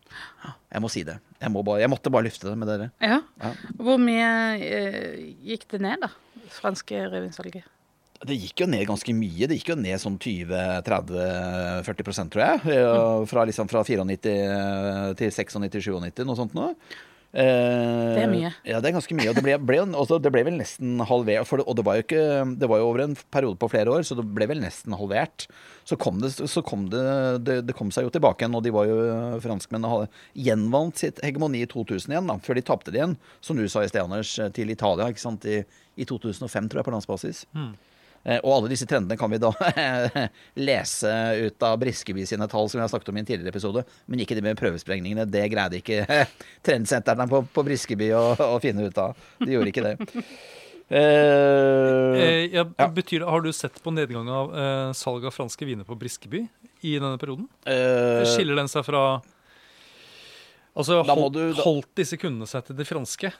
Jeg 0.70 0.82
må 0.82 0.90
si 0.92 1.04
det. 1.06 1.18
Jeg, 1.40 1.52
må 1.52 1.64
bare, 1.66 1.82
jeg 1.84 1.92
måtte 1.92 2.12
bare 2.12 2.28
lufte 2.28 2.48
det 2.48 2.56
med 2.58 2.72
dere. 2.72 2.88
Ja. 3.04 3.20
Ja. 3.42 3.52
Hvor 3.76 4.00
mye 4.00 4.32
eh, 4.64 5.28
gikk 5.52 5.68
det 5.74 5.84
ned, 5.84 6.06
da? 6.06 6.10
Franske 6.50 7.04
rødvinssalget? 7.04 7.68
Det 8.20 8.36
gikk 8.36 8.60
jo 8.60 8.66
ned 8.68 8.82
ganske 8.88 9.12
mye. 9.16 9.46
Det 9.48 9.56
gikk 9.56 9.70
jo 9.72 9.76
ned 9.80 9.96
sånn 10.02 10.18
20-30-40% 10.20 12.32
tror 12.34 12.42
jeg. 12.44 12.58
Eh, 12.76 13.22
Fra, 13.30 13.44
liksom 13.48 13.68
fra 13.70 13.80
94 13.86 15.14
til 15.16 15.30
96-97, 15.32 16.26
noe 16.28 16.36
sånt 16.38 16.52
nå. 16.56 16.66
Eh, 17.30 18.16
Det 18.16 18.22
er 18.24 18.30
mye. 18.30 18.50
Ja, 18.66 18.80
det 18.82 18.88
er 18.90 18.96
ganske 18.96 19.14
mye. 19.16 19.28
Og 19.30 19.36
det 19.38 19.44
ble, 19.46 19.54
ble, 19.62 19.78
også, 19.94 20.18
det 20.22 20.32
ble 20.34 20.42
vel 20.48 20.56
nesten 20.58 20.98
halvert. 21.06 21.46
For 21.48 21.56
det, 21.62 21.66
og 21.70 21.74
det 21.78 21.84
var 21.86 21.94
jo 21.96 22.02
ikke 22.04 22.24
Det 22.58 22.68
var 22.68 22.78
jo 22.82 22.88
over 22.90 23.00
en 23.06 23.14
periode 23.30 23.58
på 23.62 23.70
flere 23.70 23.90
år, 23.94 24.02
så 24.04 24.16
det 24.18 24.26
ble 24.34 24.46
vel 24.50 24.60
nesten 24.64 24.92
halvert. 24.98 25.46
Så 25.86 25.94
kom 25.98 26.18
det, 26.20 26.32
så 26.36 26.60
kom 26.66 26.88
det, 26.92 27.74
kom 27.78 27.90
seg 27.94 28.04
jo 28.04 28.10
tilbake 28.14 28.42
igjen, 28.44 28.56
og 28.58 28.62
de 28.66 28.70
var 28.74 28.84
jo 28.90 28.96
franskmennene 29.42 29.90
hadde 29.90 30.10
gjenvant 30.36 30.96
sitt 31.00 31.16
hegemoni 31.24 31.62
i 31.64 31.70
2000 31.70 32.12
igjen, 32.12 32.28
da, 32.28 32.36
før 32.44 32.54
de 32.58 32.62
tapte 32.68 32.90
det 32.92 32.98
igjen, 33.00 33.16
som 33.42 33.56
du 33.58 33.64
sa 33.66 33.80
i 33.82 33.88
sted, 33.90 34.02
Anders, 34.04 34.34
til 34.54 34.70
Italia 34.70 35.08
ikke 35.10 35.22
sant, 35.24 35.42
i, 35.48 35.62
i 35.96 36.04
2005, 36.06 36.68
tror 36.70 36.78
jeg, 36.82 36.86
på 36.86 36.94
landsbasis. 36.94 37.38
Eh, 37.56 37.72
Og 38.44 38.50
alle 38.52 38.68
disse 38.68 38.84
trendene 38.84 39.16
kan 39.16 39.30
vi 39.32 39.38
da 39.40 39.48
lese 40.68 41.12
ut 41.46 41.64
av 41.64 41.78
Briskeby 41.80 42.26
sine 42.28 42.44
tall, 42.52 42.68
som 42.68 42.78
vi 42.78 42.82
har 42.84 42.90
snakket 42.92 43.08
om 43.12 43.16
i 43.16 43.22
en 43.22 43.28
tidligere 43.30 43.54
episode. 43.54 43.84
Men 44.12 44.20
ikke 44.20 44.36
det 44.36 44.44
med 44.44 44.58
prøvesprengningene. 44.60 45.24
Det 45.30 45.46
greide 45.52 45.80
ikke 45.80 46.04
trendsentrene 46.66 47.24
på, 47.30 47.40
på 47.54 47.64
Briskeby 47.64 48.10
å, 48.18 48.24
å 48.56 48.58
finne 48.60 48.84
ut 48.90 49.00
av. 49.00 49.16
De 49.40 49.54
gjorde 49.56 49.72
ikke 49.72 49.86
det. 49.88 49.96
Eh, 50.90 52.18
Eh, 52.18 52.50
Ja. 52.50 52.64
betyr 52.90 53.22
Har 53.22 53.40
du 53.44 53.52
sett 53.54 53.76
på 53.82 53.92
nedgang 53.94 54.26
av 54.28 54.48
eh, 54.58 54.92
salg 54.98 55.22
av 55.28 55.30
franske 55.30 55.62
viner 55.68 55.86
på 55.86 55.94
Briskeby 55.94 56.40
i 56.82 56.96
denne 56.98 57.14
perioden? 57.20 57.46
eh, 57.62 58.24
Skiller 58.26 58.58
den 58.58 58.66
seg 58.68 58.82
fra 58.88 59.20
Altså, 60.76 61.00
Da 61.04 61.16
må 61.18 61.24
holdt, 61.26 61.34
du- 61.34 61.52
da- 61.58 61.62
holdt 61.66 61.88
disse 61.98 62.16
kundene 62.16 62.46
seg 62.46 62.62
til 62.68 62.76
det 62.78 62.86
franske 62.86 63.32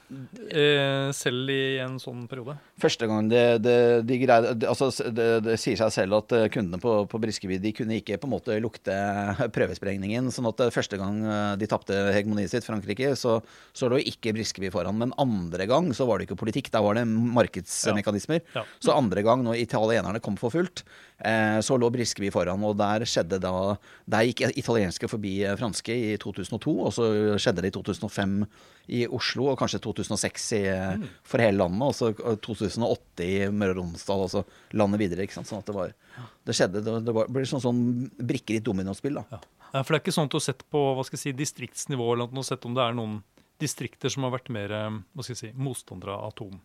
eh, 0.51 1.11
selv 1.15 1.49
i 1.49 1.77
en 1.79 1.95
sånn 2.01 2.25
periode? 2.29 2.57
Første 2.81 3.07
gang 3.07 3.29
det, 3.31 3.43
det, 3.63 3.75
de 4.05 4.17
greide, 4.19 4.51
det, 4.59 4.67
altså, 4.67 4.89
det, 5.15 5.55
sier 5.61 5.77
seg 5.79 5.93
selv 5.95 6.17
at 6.19 6.35
eh, 6.35 6.47
kundene 6.51 6.79
på, 6.83 6.95
på 7.07 7.21
Briskeby 7.23 7.57
de 7.63 7.71
kunne 7.77 7.95
ikke 8.01 8.19
på 8.21 8.27
en 8.27 8.33
måte 8.35 8.57
lukte 8.61 8.91
prøvesprengningen. 9.55 10.27
sånn 10.35 10.49
at 10.51 10.59
eh, 10.67 10.73
første 10.75 10.99
gang 10.99 11.21
eh, 11.23 11.55
de 11.61 11.69
tapte 11.71 11.95
hegemoniet 12.13 12.51
sitt, 12.51 12.67
Frankrike, 12.67 13.13
så, 13.15 13.37
så 13.73 13.87
lå 13.91 14.01
ikke 14.03 14.35
Briskeby 14.35 14.69
foran. 14.73 14.99
Men 14.99 15.15
andre 15.21 15.69
gang 15.71 15.89
så 15.95 16.05
var 16.09 16.19
det 16.19 16.27
ikke 16.29 16.39
politikk, 16.43 16.69
der 16.75 16.83
var 16.83 16.99
det 16.99 17.07
markedsmekanismer. 17.07 18.41
Ja. 18.55 18.65
Så 18.83 18.93
andre 18.95 19.23
gang, 19.25 19.43
når 19.47 19.59
italienerne 19.63 20.21
kom 20.23 20.35
for 20.39 20.51
fullt, 20.53 20.83
så 21.61 21.75
lå 21.77 21.89
Briskeby 21.93 22.31
foran. 22.33 22.63
Og 22.65 22.77
der 22.79 23.05
skjedde 23.05 23.37
da 23.43 23.51
Der 24.09 24.25
gikk 24.25 24.41
italienske 24.57 25.07
forbi 25.11 25.35
eh, 25.45 25.55
franske 25.59 25.93
i 25.93 26.17
2002, 26.21 26.73
og 26.73 26.93
så 26.95 27.07
skjedde 27.37 27.61
det 27.61 27.71
i 27.71 27.75
2005 27.77 28.37
i 28.91 29.05
Oslo, 29.07 29.47
og 29.51 29.59
kanskje 29.61 29.79
2006 29.83 30.47
i, 30.57 30.61
eh, 30.67 31.05
for 31.27 31.43
hele 31.43 31.61
landet, 31.61 31.85
og 31.85 31.95
så 31.95 32.11
eh, 32.11 32.37
2008 32.43 33.27
i 33.27 33.35
Møre 33.53 33.75
og 33.75 33.81
Romsdal, 33.81 34.25
og 34.25 34.31
så 34.33 34.43
landet 34.77 35.03
videre. 35.03 35.25
ikke 35.25 35.37
sant? 35.37 35.49
Sånn 35.51 35.61
at 35.61 35.69
det 35.69 35.77
var 35.77 35.93
Det 36.45 36.55
skjedde, 36.57 36.81
det, 36.83 36.97
det 37.05 37.13
var, 37.15 37.29
ble 37.31 37.45
sånn, 37.47 37.63
sånn 37.63 37.83
brikker 38.17 38.57
i 38.57 38.61
et 38.61 38.65
dominospill, 38.65 39.19
da. 39.21 39.25
Ja. 39.31 39.83
For 39.83 39.93
det 39.93 39.99
er 39.99 40.03
ikke 40.03 40.15
sånn 40.15 40.27
at 40.27 40.33
du 40.33 40.39
har 40.39 40.47
sett 40.49 40.65
på 40.73 40.79
hva 40.97 41.05
skal 41.07 41.15
jeg 41.19 41.23
si, 41.23 41.37
distriktsnivå 41.37 42.09
eller 42.15 42.33
noe, 42.35 42.43
sett 42.47 42.65
om 42.67 42.75
det 42.75 42.83
er 42.83 42.97
noen 42.97 43.21
distrikter 43.61 44.11
som 44.11 44.25
har 44.25 44.33
vært 44.35 44.51
mer 44.53 44.73
eh, 44.75 44.99
hva 45.13 45.25
skal 45.25 45.37
jeg 45.37 45.41
si, 45.43 45.51
motstandere 45.55 46.17
av 46.17 46.33
atom 46.33 46.57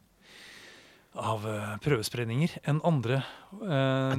av 1.17 1.45
prøvesprengninger 1.85 2.59
enn 2.69 2.81
andre 2.85 3.23
eh, 3.63 4.13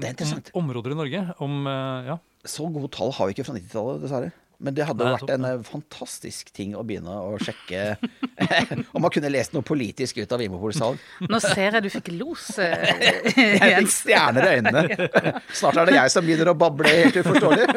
om- 0.53 0.63
områder 0.63 0.91
i 0.91 0.97
Norge. 1.01 1.21
Om, 1.39 1.67
eh, 1.67 2.07
ja. 2.13 2.17
Så 2.47 2.67
gode 2.73 2.89
tall 2.95 3.11
har 3.11 3.27
vi 3.27 3.33
ikke 3.35 3.45
fra 3.45 3.55
90-tallet, 3.57 4.01
dessverre. 4.05 4.31
Men 4.57 4.73
det 4.73 4.87
hadde 4.89 5.05
Nei, 5.05 5.11
vært 5.13 5.31
en 5.35 5.45
eh, 5.45 5.59
fantastisk 5.65 6.47
ting 6.55 6.71
å 6.73 6.81
begynne 6.87 7.13
å 7.13 7.35
sjekke 7.37 7.97
om 8.95 9.03
man 9.03 9.11
kunne 9.13 9.29
lest 9.29 9.53
noe 9.53 9.65
politisk 9.65 10.17
ut 10.17 10.31
av 10.33 10.41
Vinmonopolets 10.41 10.79
salg. 10.81 11.03
Nå 11.29 11.37
ser 11.43 11.77
jeg 11.77 11.85
du 11.85 11.89
fikk 11.93 12.09
los, 12.15 12.47
eh, 12.63 12.87
Jeg 13.37 13.83
fikk 13.83 13.91
stjerner 13.93 14.47
i 14.47 14.55
øynene. 14.57 15.09
Snart 15.59 15.77
er 15.83 15.91
det 15.91 15.97
jeg 15.99 16.13
som 16.13 16.25
begynner 16.25 16.49
å 16.49 16.55
bable 16.57 16.89
helt 16.89 17.19
uforståelig. 17.21 17.67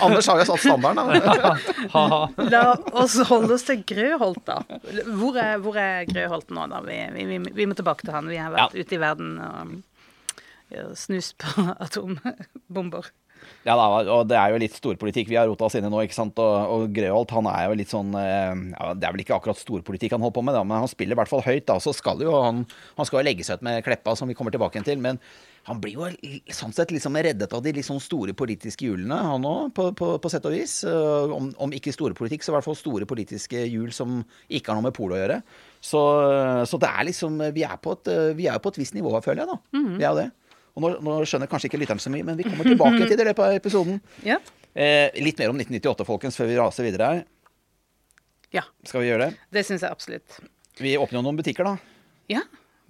Anders 0.00 0.30
har 0.32 0.40
jo 0.40 0.48
satt 0.48 0.64
standarden. 0.64 1.20
Da. 1.92 2.22
La 2.48 2.64
oss 2.96 3.18
holde 3.28 3.58
oss 3.58 3.68
til 3.68 3.84
Grøholt, 3.84 4.40
da. 4.48 4.62
Hvor 5.12 5.36
er, 5.42 5.60
hvor 5.60 5.76
er 5.80 6.08
Grøholt 6.08 6.56
nå, 6.56 6.70
da? 6.72 6.80
Vi, 6.88 7.02
vi, 7.18 7.28
vi, 7.34 7.42
vi 7.60 7.68
må 7.68 7.76
tilbake 7.76 8.08
til 8.08 8.16
han. 8.16 8.32
Vi 8.32 8.40
har 8.40 8.54
vært 8.54 8.80
ute 8.80 8.96
i 8.96 9.02
verden 9.02 9.36
og 9.44 9.76
snust 10.96 11.36
på 11.44 11.68
atombomber. 11.76 13.12
Ja 13.66 13.74
da, 13.74 13.86
og 14.14 14.28
det 14.30 14.36
er 14.38 14.52
jo 14.54 14.60
litt 14.62 14.76
storpolitikk 14.78 15.26
vi 15.26 15.34
har 15.40 15.48
rota 15.50 15.66
oss 15.66 15.74
inn 15.74 15.88
i 15.88 15.90
nå, 15.90 15.98
ikke 16.06 16.14
sant. 16.14 16.38
Og, 16.38 16.54
og 16.70 16.84
Grøholt 16.94 17.32
han 17.34 17.48
er 17.50 17.64
jo 17.66 17.78
litt 17.80 17.90
sånn 17.90 18.12
eh, 18.14 18.52
ja, 18.76 18.92
Det 18.94 19.08
er 19.08 19.16
vel 19.16 19.24
ikke 19.24 19.34
akkurat 19.40 19.58
storpolitikk 19.58 20.14
han 20.14 20.22
holder 20.22 20.36
på 20.38 20.44
med, 20.46 20.54
da, 20.54 20.62
men 20.62 20.84
han 20.84 20.92
spiller 20.92 21.16
i 21.16 21.18
hvert 21.18 21.32
fall 21.32 21.42
høyt. 21.42 21.64
da, 21.66 21.80
Så 21.82 21.90
skal 21.96 22.22
jo 22.22 22.30
han 22.44 22.62
Han 22.94 23.08
skal 23.08 23.18
jo 23.20 23.26
legge 23.26 23.42
seg 23.48 23.58
ut 23.58 23.66
med 23.66 23.82
Kleppa, 23.82 24.14
som 24.14 24.30
vi 24.30 24.36
kommer 24.38 24.54
tilbake 24.54 24.84
til. 24.86 25.02
Men 25.02 25.18
han 25.66 25.80
blir 25.82 25.96
jo 25.98 26.06
sånn 26.54 26.70
sett 26.76 26.94
liksom 26.94 27.18
reddet 27.18 27.50
av 27.58 27.64
de 27.66 27.82
sånn 27.82 27.98
store 27.98 28.36
politiske 28.38 28.86
hjulene, 28.86 29.18
han 29.32 29.42
òg, 29.50 29.72
på, 29.74 29.88
på, 29.98 30.12
på 30.22 30.30
sett 30.30 30.46
og 30.46 30.54
vis. 30.54 30.78
Eh, 30.86 31.34
Om, 31.36 31.50
om 31.66 31.74
ikke 31.74 31.90
storpolitikk, 31.96 32.46
så 32.46 32.54
i 32.54 32.58
hvert 32.60 32.68
fall 32.70 32.78
store 32.78 33.10
politiske 33.10 33.66
hjul 33.66 33.90
som 33.90 34.20
ikke 34.46 34.70
har 34.70 34.78
noe 34.78 34.86
med 34.92 34.94
polo 34.94 35.18
å 35.18 35.22
gjøre. 35.24 35.42
Så, 35.82 36.06
så 36.70 36.78
det 36.78 36.88
er 36.94 37.10
liksom 37.10 37.42
Vi 37.54 37.66
er 37.66 37.76
på 37.82 37.98
et, 37.98 38.14
vi 38.38 38.46
er 38.46 38.62
på 38.62 38.70
et 38.70 38.78
visst 38.78 38.94
nivå, 38.94 39.10
føler 39.26 39.42
jeg, 39.42 39.50
da. 39.56 39.58
Vi 39.98 40.04
er 40.06 40.12
jo 40.12 40.18
det. 40.22 40.30
Og 40.76 40.84
nå, 40.84 40.90
nå 41.00 41.14
skjønner 41.24 41.48
kanskje 41.48 41.70
ikke 41.70 41.80
lytteren 41.80 42.02
så 42.02 42.10
mye, 42.12 42.24
men 42.28 42.36
vi 42.36 42.44
kommer 42.44 42.68
tilbake 42.68 43.04
til 43.08 43.16
det 43.16 43.24
i 43.24 43.28
løpet 43.30 43.46
av 43.46 43.56
episoden. 43.56 44.00
Ja. 44.26 44.36
Eh, 44.76 45.08
litt 45.24 45.38
mer 45.40 45.50
om 45.54 45.56
1998, 45.62 46.04
folkens, 46.04 46.36
før 46.36 46.50
vi 46.50 46.58
raser 46.60 46.84
videre 46.84 47.08
her. 47.14 47.24
ja. 48.52 48.62
Skal 48.84 49.02
vi 49.02 49.08
gjøre 49.10 49.26
det? 49.30 49.38
Det 49.56 49.64
syns 49.66 49.82
jeg 49.84 49.90
absolutt. 49.92 50.36
Vi 50.80 50.92
åpner 51.00 51.18
jo 51.20 51.24
noen 51.24 51.38
butikker, 51.40 51.64
da. 51.64 51.76
Ja. 52.30 52.42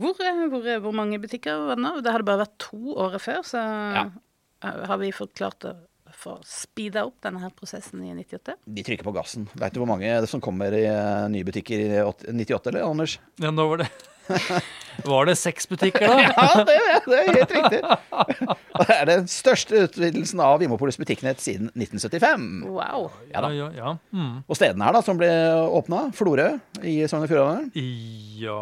Hvor, 0.03 0.19
eh, 0.21 0.43
hvor, 0.53 0.67
hvor 0.85 0.93
mange 0.99 1.19
butikker 1.23 1.57
var 1.69 1.79
det 1.79 1.85
nå? 1.87 1.93
Det 2.05 2.13
hadde 2.13 2.27
bare 2.29 2.43
vært 2.45 2.57
to 2.61 2.97
året 2.99 3.23
før, 3.23 3.43
så 3.47 3.63
Ja. 3.63 4.03
eh, 4.67 4.83
har 4.91 4.99
vi 4.99 5.13
fått 5.15 5.35
klart 5.39 5.65
å 5.65 5.77
få 6.17 6.37
speeda 6.49 7.05
opp 7.07 7.17
denne 7.23 7.41
her 7.43 7.51
prosessen 7.55 8.03
i 8.05 8.11
98. 8.15 8.55
De 8.67 8.83
trykker 8.83 9.05
på 9.05 9.13
gassen. 9.15 9.47
Veit 9.55 9.75
du 9.75 9.81
hvor 9.83 9.89
mange 9.91 10.09
det 10.21 10.29
som 10.31 10.41
kommer 10.41 10.73
i 10.75 10.85
eh, 10.89 11.29
nye 11.33 11.45
butikker 11.45 11.79
i 11.87 12.03
åt- 12.03 12.27
98, 12.29 12.71
eller, 12.73 12.83
Anders? 12.89 13.19
Ja, 13.39 13.51
nå 13.55 13.69
var 13.69 13.85
det 13.85 13.89
Var 15.07 15.27
det 15.29 15.35
seks 15.37 15.67
butikker, 15.69 16.07
da? 16.09 16.15
Ja, 16.25 16.65
det, 16.65 16.75
er- 16.81 17.03
det 17.05 17.19
er 17.19 17.27
helt 17.37 17.53
riktig. 17.53 17.81
Og 18.77 18.87
det 18.89 18.95
er 18.97 19.09
den 19.11 19.27
største 19.29 19.83
utvidelsen 19.85 20.41
av 20.41 20.57
Vimopolis 20.63 20.97
butikknett 21.01 21.43
siden 21.45 21.69
1975. 21.77 22.47
Wow. 22.73 23.11
Ja 23.35 23.43
ja, 23.53 23.69
ja. 23.77 23.93
Mm. 24.17 24.39
Og 24.49 24.57
stedene 24.57 24.89
her 24.89 24.97
da, 24.97 25.03
som 25.05 25.21
ble 25.21 25.29
åpna, 25.77 26.07
Florø 26.17 26.49
i 26.81 26.97
Sogn 27.13 27.27
og 27.27 27.31
Fjordane, 27.33 27.69
Ja 28.41 28.57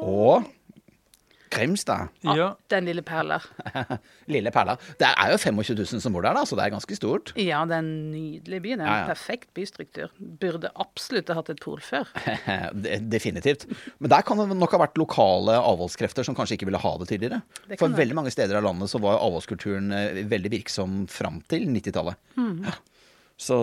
og 0.00 0.48
Grimstad, 1.52 2.08
Ja. 2.24 2.48
Den 2.72 2.86
lille 2.88 3.02
perler. 3.04 3.44
Lille 4.32 4.50
perler. 4.54 4.78
Det 5.00 5.08
er 5.10 5.32
jo 5.34 5.38
25 5.42 5.76
000 5.82 6.00
som 6.00 6.14
bor 6.14 6.24
der, 6.24 6.34
da, 6.38 6.44
så 6.48 6.56
det 6.56 6.64
er 6.64 6.72
ganske 6.74 6.96
stort. 6.96 7.32
Ja, 7.36 7.60
det 7.68 7.76
er 7.76 7.82
en 7.84 7.90
nydelig 8.12 8.60
by. 8.64 8.72
Det 8.72 8.78
er 8.78 8.84
en 8.86 8.86
Ja, 8.88 8.98
ja. 9.02 9.08
perfekt 9.10 9.50
bystruktur. 9.58 10.12
Burde 10.40 10.70
absolutt 10.80 11.28
ha 11.32 11.36
hatt 11.40 11.50
et 11.52 11.60
pol 11.62 11.80
før. 11.84 12.08
Definitivt. 13.12 13.66
Men 13.98 14.10
der 14.14 14.22
kan 14.26 14.40
det 14.40 14.48
nok 14.56 14.72
ha 14.76 14.80
vært 14.84 14.98
lokale 15.00 15.56
avholdskrefter 15.60 16.26
som 16.26 16.36
kanskje 16.38 16.56
ikke 16.58 16.68
ville 16.70 16.80
ha 16.82 16.94
det 17.02 17.10
tidligere. 17.12 17.42
Det 17.68 17.78
For 17.80 17.92
veldig 17.98 18.16
mange 18.18 18.32
steder 18.34 18.58
av 18.60 18.66
landet 18.68 18.90
så 18.92 19.00
var 19.02 19.20
avholdskulturen 19.22 19.92
eh, 19.96 20.22
veldig 20.30 20.52
virksom 20.56 21.02
fram 21.10 21.40
til 21.52 21.66
90-tallet. 21.68 22.18
Mm. 22.38 22.64
Ja. 22.68 22.78
Så, 23.42 23.58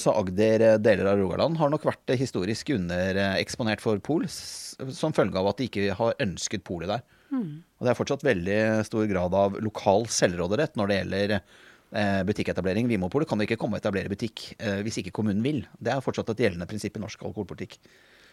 så 0.00 0.14
Agder, 0.16 0.62
eh, 0.64 0.78
deler 0.80 1.10
av 1.10 1.18
Rogaland, 1.20 1.58
har 1.60 1.72
nok 1.72 1.84
vært 1.84 2.14
eh, 2.14 2.20
historisk 2.20 2.72
undereksponert 2.72 3.82
for 3.84 4.00
pol, 4.04 4.24
som 4.30 5.12
følge 5.12 5.36
av 5.40 5.50
at 5.50 5.60
de 5.60 5.68
ikke 5.68 5.98
har 5.98 6.16
ønsket 6.22 6.64
polet 6.64 6.94
der. 6.94 7.04
Mm. 7.32 7.60
Og 7.80 7.84
det 7.84 7.92
er 7.92 7.98
fortsatt 7.98 8.24
veldig 8.24 8.56
stor 8.86 9.04
grad 9.10 9.36
av 9.36 9.56
lokal 9.64 10.06
selvråderett 10.12 10.76
når 10.78 10.90
det 10.90 10.98
gjelder 10.98 11.34
eh, 11.36 12.20
butikketablering. 12.28 12.88
Vinmonopolet 12.90 13.30
kan 13.30 13.40
ikke 13.44 13.58
komme 13.60 13.78
og 13.78 13.82
etablere 13.82 14.12
butikk 14.12 14.50
eh, 14.58 14.80
hvis 14.84 15.00
ikke 15.02 15.14
kommunen 15.16 15.44
vil. 15.44 15.64
Det 15.80 15.94
er 15.94 16.04
fortsatt 16.04 16.34
et 16.34 16.44
gjeldende 16.46 16.68
prinsipp 16.70 16.98
i 16.98 17.02
norsk 17.02 17.24
alkoholpolitikk. 17.24 17.78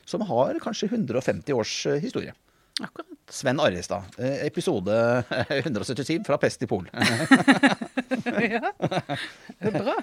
Som 0.10 0.26
har 0.28 0.60
kanskje 0.64 0.92
150 0.92 1.56
års 1.56 1.76
eh, 1.90 2.02
historie. 2.04 2.36
Akkurat. 2.80 3.08
Sven 3.30 3.60
Arrestad, 3.60 4.16
episode 4.42 4.94
177 5.52 6.24
fra 6.26 6.38
Pest 6.42 6.64
i 6.64 6.70
Pol. 6.70 6.88
ja. 8.56 8.72
Det 9.60 9.70
er 9.70 9.76
bra. 9.76 9.96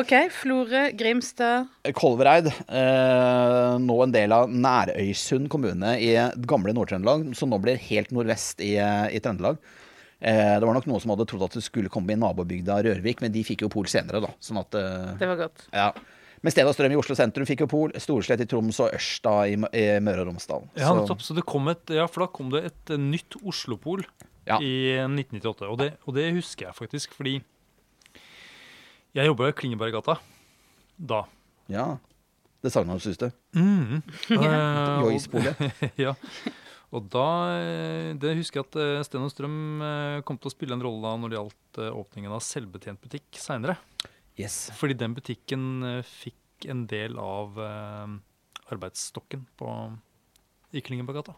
OK. 0.00 0.12
Florø, 0.34 0.82
Grimstad. 0.98 1.68
Kolvereid, 1.98 2.48
eh, 2.48 3.74
nå 3.82 3.98
en 4.04 4.14
del 4.14 4.34
av 4.36 4.50
Nærøysund 4.52 5.50
kommune 5.52 5.94
i 6.02 6.12
gamle 6.48 6.74
Nord-Trøndelag, 6.76 7.28
som 7.38 7.52
nå 7.52 7.60
blir 7.62 7.80
helt 7.90 8.12
nordvest 8.14 8.62
i, 8.64 8.74
i 8.78 9.22
Trøndelag. 9.22 9.60
Eh, 10.22 10.54
det 10.58 10.66
var 10.68 10.76
nok 10.76 10.86
noen 10.90 11.02
som 11.02 11.12
hadde 11.14 11.26
trodd 11.30 11.46
at 11.48 11.56
det 11.58 11.64
skulle 11.66 11.90
komme 11.92 12.14
i 12.14 12.18
nabobygda 12.20 12.80
Rørvik, 12.86 13.22
men 13.24 13.32
de 13.34 13.42
fikk 13.46 13.64
jo 13.66 13.70
Pol 13.72 13.88
senere, 13.90 14.20
da. 14.22 14.30
Sånn 14.42 14.60
at 14.62 14.76
eh, 14.78 15.14
Det 15.18 15.30
var 15.32 15.40
godt. 15.48 15.64
Ja. 15.74 15.88
Men 16.42 16.50
Sted 16.50 16.66
og 16.66 16.74
Strøm 16.74 16.90
i 16.94 16.98
Oslo 16.98 17.14
sentrum 17.14 17.46
fikk 17.46 17.60
jo 17.62 17.68
Pol, 17.70 17.92
Storslett 18.02 18.40
i 18.42 18.46
Troms 18.50 18.80
og 18.82 18.94
Ørsta 18.96 19.34
i, 19.46 19.54
i 19.78 19.84
Møre 20.02 20.24
og 20.24 20.32
Romsdal. 20.32 20.64
Ja, 20.74 20.88
Så- 20.90 20.96
nettopp. 20.98 21.22
Så 21.22 21.36
det 21.38 21.44
kom 21.46 21.70
et, 21.70 21.82
ja, 21.94 22.08
for 22.10 22.24
da 22.24 22.30
kom 22.34 22.50
det 22.54 22.64
et 22.70 22.94
nytt 22.98 23.12
nytt 23.12 23.36
Oslopol 23.46 24.02
Ja. 24.48 24.58
i 24.58 24.98
1998. 25.06 25.68
Og 25.70 25.78
det, 25.78 25.92
og 26.06 26.16
det 26.16 26.30
husker 26.34 26.68
jeg 26.68 26.74
faktisk, 26.78 27.14
fordi 27.14 27.36
jeg 29.12 29.28
jobba 29.28 29.50
i 29.50 29.54
Klingeberggata 29.56 30.16
da. 30.96 31.22
Ja. 31.70 31.86
Det 32.62 32.70
sagna 32.72 32.96
du 32.96 33.02
syns 33.02 33.20
du? 33.20 33.28
Mm. 33.58 34.02
Eh, 34.32 35.02
Joyce-polet. 35.02 35.62
ja. 36.04 36.14
Og 36.92 37.06
da 37.10 37.26
eh, 37.56 38.10
Det 38.20 38.34
husker 38.38 38.60
jeg 38.60 38.68
at 38.68 38.78
eh, 38.80 39.04
Sten 39.06 39.24
og 39.26 39.32
Strøm 39.32 39.82
kom 40.28 40.38
til 40.38 40.50
å 40.50 40.54
spille 40.54 40.76
en 40.76 40.84
rolle 40.84 41.02
da 41.04 41.14
når 41.18 41.32
det 41.32 41.38
gjaldt 41.40 41.82
åpningen 41.90 42.34
av 42.36 42.44
selvbetjent 42.46 43.02
butikk 43.02 43.40
seinere. 43.40 43.76
Yes. 44.40 44.70
Fordi 44.78 44.96
den 44.96 45.16
butikken 45.16 45.64
fikk 46.08 46.68
en 46.72 46.86
del 46.88 47.18
av 47.20 47.58
arbeidsstokken 48.72 49.44
på, 49.58 49.72
i 50.72 50.80
Klingeberggata. 50.84 51.34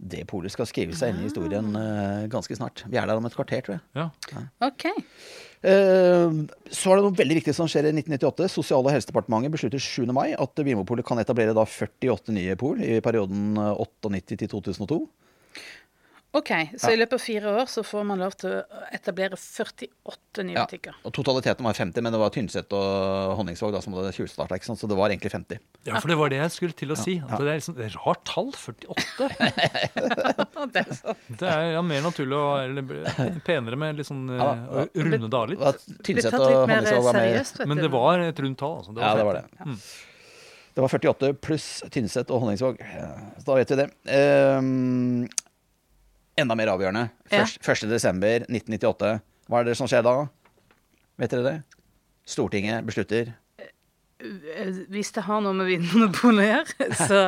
Det 0.00 0.22
polet 0.30 0.52
skal 0.52 0.68
skrive 0.68 0.96
seg 0.96 1.12
inn 1.12 1.20
i 1.20 1.26
historien 1.28 1.66
uh, 1.76 2.24
ganske 2.32 2.56
snart. 2.56 2.86
Vi 2.88 2.96
er 2.96 3.08
der 3.08 3.20
om 3.20 3.26
et 3.28 3.36
kvarter, 3.36 3.60
tror 3.66 3.76
jeg. 3.76 3.82
Ja. 3.98 4.06
OK. 4.64 4.86
Uh, 5.60 6.48
så 6.72 6.88
er 6.88 6.96
det 6.96 7.04
noe 7.04 7.18
veldig 7.18 7.36
viktig 7.42 7.54
som 7.56 7.68
skjer 7.68 7.90
i 7.90 7.92
1998. 7.92 8.48
Sosial- 8.54 8.86
og 8.86 8.94
helsedepartementet 8.94 9.52
beslutter 9.52 9.82
7. 9.84 10.08
mai 10.16 10.30
at 10.32 10.64
Vinmopolet 10.64 11.04
kan 11.06 11.20
etablere 11.20 11.56
da 11.56 11.66
48 11.68 12.32
nye 12.32 12.56
pol 12.60 12.80
i 12.80 12.96
perioden 13.04 13.60
eh, 13.60 13.82
98 13.84 14.40
til 14.40 14.52
2002. 14.56 15.02
Ok, 16.32 16.50
Så 16.78 16.92
i 16.92 16.96
løpet 16.96 17.16
av 17.16 17.22
fire 17.24 17.52
år 17.58 17.66
så 17.66 17.82
får 17.82 18.04
man 18.06 18.20
lov 18.22 18.36
til 18.38 18.52
å 18.52 18.82
etablere 18.94 19.34
48 19.34 20.44
nye 20.46 20.54
Ja. 20.54 20.62
butikker. 20.64 20.94
Og 21.04 21.10
Totaliteten 21.12 21.66
var 21.66 21.74
50, 21.74 22.00
men 22.06 22.12
det 22.14 22.20
var 22.20 22.30
Tynset 22.30 22.70
og 22.72 23.34
Honningsvåg 23.40 23.72
da, 23.74 23.80
som 23.82 23.96
hadde 23.98 24.12
tjuvstarta. 24.14 24.54
Så 24.62 24.86
det 24.86 24.94
var 24.96 25.10
egentlig 25.10 25.32
50. 25.32 25.58
ja, 25.88 25.98
for 25.98 26.06
det 26.06 26.16
var 26.20 26.28
det 26.30 26.38
jeg 26.38 26.50
skulle 26.54 26.72
til 26.78 26.92
å 26.94 26.96
si. 26.96 27.16
At 27.18 27.40
det 27.42 27.48
er 27.50 27.58
liksom 27.58 27.80
et 27.82 27.96
rart 28.06 28.22
tall. 28.24 28.52
48. 28.52 29.26
Det 30.70 30.84
er 30.84 30.94
sånn. 30.94 31.16
Det 31.40 31.48
er 31.50 31.72
ja, 31.72 31.82
mer 31.82 32.02
naturlig 32.04 32.36
og 32.36 32.62
eller, 32.62 33.40
penere 33.42 33.76
med 33.80 33.96
litt 33.98 34.06
sånn 34.06 34.28
eh, 34.30 34.38
Ja, 34.38 34.54
å 34.70 34.86
runde 34.94 35.26
det 35.26 35.34
av 35.40 35.48
litt. 35.50 35.58
Og 35.58 36.04
Tynset 36.06 36.34
og 36.38 36.46
Honningsvåg 36.46 37.02
var 37.08 37.12
med. 37.18 37.26
seriøst, 37.26 37.66
Men 37.66 37.82
det 37.82 37.90
var 37.90 38.22
et 38.28 38.38
rundt 38.44 38.58
tall. 38.60 38.78
Altså. 38.84 38.94
Ja, 39.00 39.14
det 39.18 39.24
var 39.26 39.40
det. 39.40 39.44
Mm. 39.66 39.76
Det 40.78 40.82
var 40.84 40.88
48 40.94 41.32
pluss 41.42 41.68
Tynset 41.90 42.30
og 42.30 42.44
Honningsvåg. 42.44 42.78
Så 43.40 43.44
da 43.50 43.54
vet 43.58 43.74
vi 43.74 43.80
det. 43.82 43.88
Ehm, 44.14 45.24
enda 46.42 46.56
mer 46.58 46.72
avgjørende. 46.74 47.06
Først, 47.30 47.60
1. 47.62 47.88
desember 47.90 48.46
1998. 48.48 49.12
Hva 49.50 49.60
er 49.62 49.68
det 49.70 49.76
som 49.78 49.88
skjer 49.90 50.04
da? 50.06 50.16
Vet 51.20 51.32
dere 51.34 51.46
det? 51.46 51.56
Stortinget 52.30 52.84
beslutter 52.88 53.32
Eh, 54.20 54.82
Hvis 54.92 55.14
det 55.16 55.22
har 55.24 55.40
noe 55.40 55.56
med 55.56 55.64
Vinmonopolet 55.70 56.42
å 56.44 56.48
gjøre, 56.50 56.88
så 57.08 57.20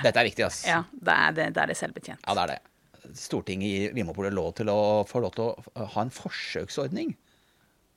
Dette 0.00 0.16
er 0.22 0.28
viktig, 0.30 0.46
ass. 0.46 0.62
ja, 0.64 0.78
da 0.96 1.16
er 1.26 1.34
det, 1.36 1.46
da 1.52 1.66
er 1.66 1.72
det 1.74 1.76
selvbetjent. 1.76 2.22
Ja, 2.24 2.32
det 2.38 2.44
er 2.46 2.52
det. 2.54 3.12
Stortinget 3.20 3.68
gir 3.68 3.92
Vinmonopolet 3.98 4.32
lov 4.32 4.54
til 4.56 4.70
å 4.72 4.78
få 5.08 5.20
lov 5.20 5.34
til 5.36 5.50
å 5.50 5.88
ha 5.92 6.04
en 6.06 6.12
forsøksordning 6.14 7.12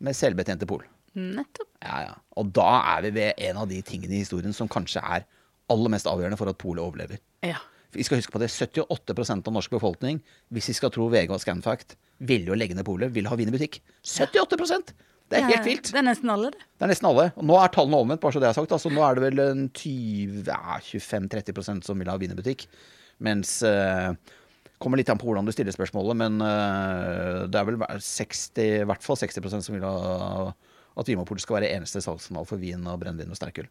med 0.03 0.17
selvbetjente 0.19 0.67
pol. 0.67 0.83
Nettopp. 1.15 1.69
Ja, 1.79 2.01
ja. 2.09 2.13
Og 2.39 2.51
da 2.55 2.67
er 2.97 3.07
vi 3.07 3.13
ved 3.21 3.39
en 3.47 3.59
av 3.63 3.71
de 3.71 3.79
tingene 3.87 4.17
i 4.19 4.23
historien 4.25 4.51
som 4.55 4.67
kanskje 4.71 4.99
er 5.03 5.23
aller 5.71 5.91
mest 5.95 6.07
avgjørende 6.11 6.39
for 6.39 6.51
at 6.51 6.59
polet 6.59 6.83
overlever. 6.83 7.23
Ja. 7.47 7.59
Vi 7.95 8.05
skal 8.07 8.21
huske 8.21 8.33
på 8.33 8.41
det, 8.41 8.49
78% 8.53 9.47
av 9.47 9.55
norsk 9.55 9.73
befolkning, 9.73 10.21
hvis 10.53 10.71
vi 10.71 10.75
skal 10.77 10.91
tro 10.93 11.09
VG 11.11 11.31
og 11.33 11.41
Scanfact, 11.43 11.97
ville 12.23 12.51
jo 12.51 12.57
legge 12.57 12.77
ned 12.77 12.87
polet, 12.87 13.11
ville 13.13 13.31
ha 13.31 13.37
vin 13.39 13.51
i 13.51 13.55
butikk. 13.55 13.79
78% 14.07 14.93
Det 15.31 15.39
er 15.39 15.47
helt 15.47 15.67
vilt! 15.67 15.91
Det 15.91 15.99
er 15.99 16.07
nesten 16.07 16.31
alle, 16.31 16.51
det. 16.53 16.65
Det 16.77 16.87
er 16.87 16.91
nesten 16.91 17.09
alle. 17.11 17.29
Og 17.39 17.47
nå 17.47 17.57
er 17.59 17.71
tallene 17.73 18.01
omvendt, 18.03 18.23
bare 18.23 18.35
så 18.35 18.43
det 18.43 18.49
er 18.49 18.57
sagt. 18.57 18.73
Altså, 18.75 18.91
nå 18.91 19.03
er 19.05 19.17
det 19.17 19.25
vel 19.29 19.43
en 19.45 19.63
20, 19.69 20.43
ja, 20.47 20.77
25-30% 20.83 21.87
som 21.87 22.03
vil 22.03 22.11
ha 22.11 22.17
vin 22.21 22.35
i 22.35 22.37
butikk. 22.37 22.67
Mens 23.23 23.59
uh, 23.67 24.11
Kommer 24.81 24.97
litt 24.97 25.11
an 25.13 25.19
på 25.21 25.27
hvordan 25.27 25.45
du 25.45 25.53
stiller 25.53 25.75
spørsmålet, 25.75 26.17
men 26.17 26.41
uh, 26.41 27.45
det 27.45 27.59
er 27.59 27.67
vel 27.67 27.77
60, 27.77 28.61
i 28.65 28.69
hvert 28.89 29.05
fall 29.05 29.19
60% 29.19 29.67
som 29.67 29.75
vil 29.77 29.85
ha 29.85 30.49
at 30.99 31.07
Vinmonopolet 31.07 31.43
skal 31.43 31.59
være 31.59 31.71
eneste 31.75 32.01
salgskanal 32.03 32.47
for 32.49 32.61
vin 32.61 32.83
og 32.89 32.99
brennevin 33.01 33.31
og 33.31 33.37
sterkøl. 33.39 33.69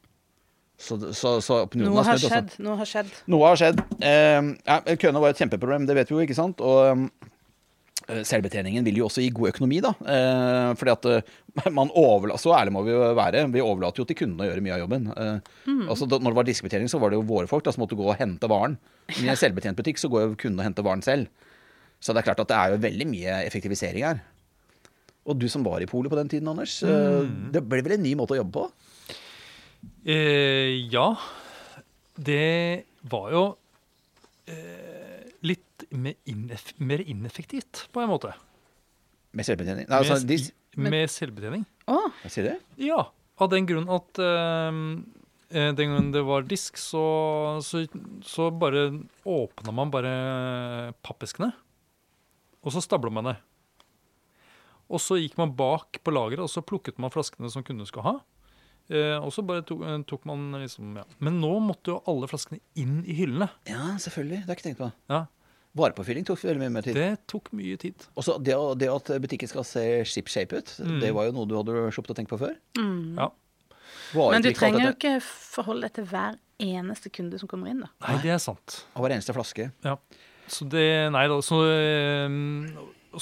Så, 0.81 0.97
så, 1.13 1.35
så 1.45 1.59
opinionen 1.67 1.93
Noe 1.93 2.05
har 2.07 2.21
skjedd. 2.21 2.55
Noe 2.65 2.79
har 2.81 2.89
skjedd. 2.89 3.11
Noe 3.29 3.51
har 3.51 3.59
skjedd. 3.61 3.83
Eh, 4.01 4.39
ja, 4.65 4.79
køene 5.03 5.21
var 5.21 5.35
et 5.35 5.43
kjempeproblem, 5.43 5.85
det 5.89 5.97
vet 5.99 6.09
vi 6.09 6.17
jo, 6.17 6.23
ikke 6.25 6.37
sant? 6.39 6.63
Og 6.65 7.05
eh, 8.09 8.23
selvbetjeningen 8.27 8.87
vil 8.89 9.03
jo 9.03 9.09
også 9.11 9.21
gi 9.21 9.29
god 9.37 9.51
økonomi, 9.53 9.83
da. 9.85 9.93
Eh, 10.01 10.71
fordi 10.81 10.95
at 10.95 11.11
eh, 11.11 11.35
man 11.79 11.93
overlater 11.99 12.41
Så 12.41 12.55
ærlig 12.57 12.73
må 12.73 12.85
vi 12.87 12.95
jo 12.95 13.13
være. 13.19 13.45
Vi 13.53 13.65
overlater 13.65 14.01
jo 14.03 14.09
til 14.09 14.19
kundene 14.23 14.47
å 14.47 14.51
gjøre 14.51 14.65
mye 14.65 14.77
av 14.79 14.83
jobben. 14.87 15.13
Eh, 15.13 15.53
altså, 15.85 16.09
da, 16.09 16.23
når 16.23 16.33
det 16.33 16.41
var 16.41 16.49
diskbetjening, 16.49 16.93
så 16.93 17.03
var 17.03 17.13
det 17.13 17.21
jo 17.21 17.29
våre 17.29 17.51
folk 17.51 17.67
da, 17.67 17.77
som 17.77 17.85
måtte 17.85 17.99
gå 18.01 18.09
og 18.09 18.17
hente 18.21 18.51
varen. 18.51 18.81
Men 19.13 19.29
I 19.29 19.35
en 19.35 19.41
selvbetjent 19.45 19.79
butikk 19.79 20.01
så 20.01 20.09
går 20.13 20.27
jo 20.31 20.37
kunden 20.41 20.63
og 20.63 20.69
henter 20.71 20.87
varen 20.87 21.05
selv. 21.05 21.29
Så 22.01 22.17
det 22.17 22.23
er 22.23 22.31
klart 22.31 22.41
at 22.41 22.49
det 22.49 22.57
er 22.57 22.73
jo 22.73 22.85
veldig 22.87 23.07
mye 23.11 23.41
effektivisering 23.45 24.07
her. 24.09 24.25
Og 25.29 25.37
du 25.37 25.51
som 25.53 25.61
var 25.67 25.85
i 25.85 25.89
polet 25.91 26.09
på 26.09 26.17
den 26.17 26.31
tiden, 26.33 26.49
Anders. 26.49 26.79
Mm. 26.81 27.51
Det 27.53 27.61
ble 27.69 27.85
vel 27.85 27.99
en 27.99 28.07
ny 28.07 28.15
måte 28.17 28.33
å 28.33 28.41
jobbe 28.41 28.57
på? 28.57 28.90
Eh, 30.05 30.87
ja. 30.93 31.07
Det 32.21 32.85
var 33.11 33.31
jo 33.33 33.45
eh, 34.51 35.31
litt 35.47 35.87
mer, 35.97 36.17
ineff 36.29 36.73
mer 36.81 37.03
ineffektivt, 37.05 37.87
på 37.93 38.03
en 38.03 38.11
måte. 38.13 38.35
Med 39.37 39.47
selvbetjening? 39.47 39.89
Nei, 39.89 40.03
altså, 40.03 40.19
med, 40.21 40.29
de, 40.29 40.91
med 40.91 41.13
selvbetjening. 41.13 41.65
Å, 41.91 42.03
hva 42.23 42.33
sier 42.33 42.51
du? 42.51 42.69
Ja, 42.91 43.05
av 43.41 43.51
den 43.53 43.69
grunn 43.69 43.89
at 43.93 44.21
eh, 44.21 44.81
eh, 45.55 45.71
den 45.79 45.95
gangen 45.95 46.11
det 46.17 46.25
var 46.27 46.49
disk, 46.49 46.81
så, 46.81 47.05
så, 47.65 47.85
så 48.27 48.51
bare 48.53 48.89
åpna 49.25 49.75
man 49.77 49.93
bare 49.95 50.13
pappeskene. 51.07 51.53
Og 52.61 52.75
så 52.75 52.83
stabla 52.85 53.13
man 53.15 53.31
det. 53.31 53.39
Og 54.91 55.01
så 55.01 55.17
gikk 55.21 55.39
man 55.39 55.55
bak 55.57 56.03
på 56.03 56.13
lageret, 56.13 56.43
og 56.43 56.51
så 56.51 56.65
plukket 56.67 56.99
man 57.01 57.13
flaskene 57.15 57.49
som 57.53 57.65
kunden 57.65 57.89
skulle 57.89 58.09
ha. 58.11 58.19
Eh, 58.91 59.17
og 59.23 59.31
så 59.33 59.45
bare 59.47 59.63
tok, 59.63 59.83
eh, 59.87 59.99
tok 60.11 60.25
man 60.27 60.49
liksom 60.59 60.97
ja. 60.99 61.05
Men 61.23 61.37
nå 61.43 61.53
måtte 61.63 61.93
jo 61.95 62.01
alle 62.11 62.27
flaskene 62.31 62.59
inn 62.81 63.05
i 63.07 63.15
hyllene. 63.21 63.47
Ja, 63.71 63.93
selvfølgelig. 64.03 64.41
Det 64.43 64.49
har 64.49 64.57
jeg 64.57 64.59
ikke 64.61 64.69
tenkt 64.71 64.83
på. 64.83 64.93
Ja, 65.13 65.27
Varepåfylling 65.79 66.25
tok 66.27 66.41
veldig 66.43 66.59
mye 66.65 66.73
mer 66.75 66.83
tid. 66.83 66.97
Det 66.99 67.11
tok 67.31 67.53
mye 67.55 67.77
tid. 67.79 67.95
Og 68.19 68.25
så 68.27 68.35
det, 68.43 68.57
det 68.83 68.89
at 68.91 69.13
butikken 69.23 69.47
skal 69.53 69.63
se 69.69 69.85
ship 70.11 70.27
shape 70.33 70.59
ut, 70.59 70.73
Mm. 70.83 70.97
det 71.05 71.13
var 71.15 71.29
jo 71.29 71.35
noe 71.37 71.47
du 71.47 71.55
hadde 71.55 71.85
sluppet 71.95 72.11
å 72.11 72.19
tenke 72.19 72.33
på 72.35 72.41
før. 72.43 72.57
Ja. 73.15 73.29
Var 74.11 74.33
Men 74.35 74.43
du 74.43 74.51
trenger 74.51 74.83
jo 74.89 74.91
ikke 74.97 75.13
forholde 75.23 75.87
deg 75.87 75.95
til 76.01 76.09
hver 76.11 76.35
eneste 76.59 77.13
kunde 77.15 77.39
som 77.39 77.47
kommer 77.49 77.71
inn, 77.71 77.85
da. 77.87 77.93
Nei, 78.09 78.17
det 78.25 78.33
er 78.35 78.43
sant. 78.43 78.81
Av 78.97 79.05
hver 79.07 79.15
eneste 79.15 79.33
flaske. 79.37 79.69
Ja. 79.87 79.95
Så 80.51 80.67
det 80.69 81.13
Nei 81.15 81.29
da. 81.31 81.39
Så, 81.47 81.63
eh, 81.71 82.27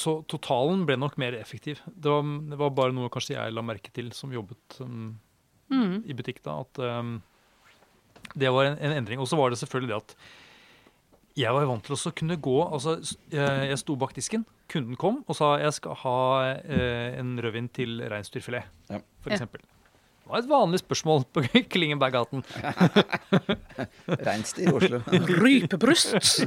så 0.00 0.16
totalen 0.24 0.86
ble 0.88 0.96
nok 0.96 1.18
mer 1.20 1.36
effektiv. 1.36 1.80
Det 1.84 2.08
var, 2.08 2.24
det 2.24 2.56
var 2.64 2.70
bare 2.80 2.96
noe 2.96 3.12
kanskje 3.12 3.36
jeg 3.36 3.52
la 3.52 3.60
merke 3.64 3.92
til 3.92 4.08
som 4.16 4.32
jobbet 4.32 4.80
um, 4.80 5.18
Mm. 5.70 6.02
i 6.08 6.14
butikk, 6.16 6.42
da. 6.44 6.60
At 6.64 6.78
um, 7.00 7.16
det 8.38 8.50
var 8.52 8.64
en, 8.70 8.78
en 8.78 8.96
endring. 9.02 9.20
Og 9.20 9.28
så 9.28 9.36
var 9.36 9.50
det 9.52 9.58
selvfølgelig 9.60 9.90
det 9.94 10.02
at 10.02 10.14
jeg 11.38 11.54
var 11.54 11.68
vant 11.70 11.84
til 11.86 11.94
å 11.94 12.10
kunne 12.18 12.34
gå 12.42 12.54
altså 12.66 12.96
Jeg, 13.30 13.68
jeg 13.70 13.78
sto 13.78 13.94
bak 14.00 14.10
disken, 14.16 14.42
kunden 14.72 14.96
kom 14.98 15.20
og 15.30 15.36
sa 15.38 15.52
jeg 15.62 15.70
skal 15.76 15.94
ha 16.00 16.14
eh, 16.58 17.14
en 17.20 17.36
rødvin 17.38 17.68
til 17.70 18.00
reinsdyrfilet, 18.10 18.64
Ja. 18.90 18.98
for 19.22 19.30
eksempel. 19.30 19.62
Det 20.28 20.34
var 20.34 20.42
et 20.42 20.48
vanlig 20.50 20.78
spørsmål 20.82 21.22
på 21.32 21.40
Klingenberggaten. 21.72 22.42
Reinsdyr 24.28 24.68
i 24.68 24.72
Oslo. 24.76 25.00
Rypebryst! 25.40 26.42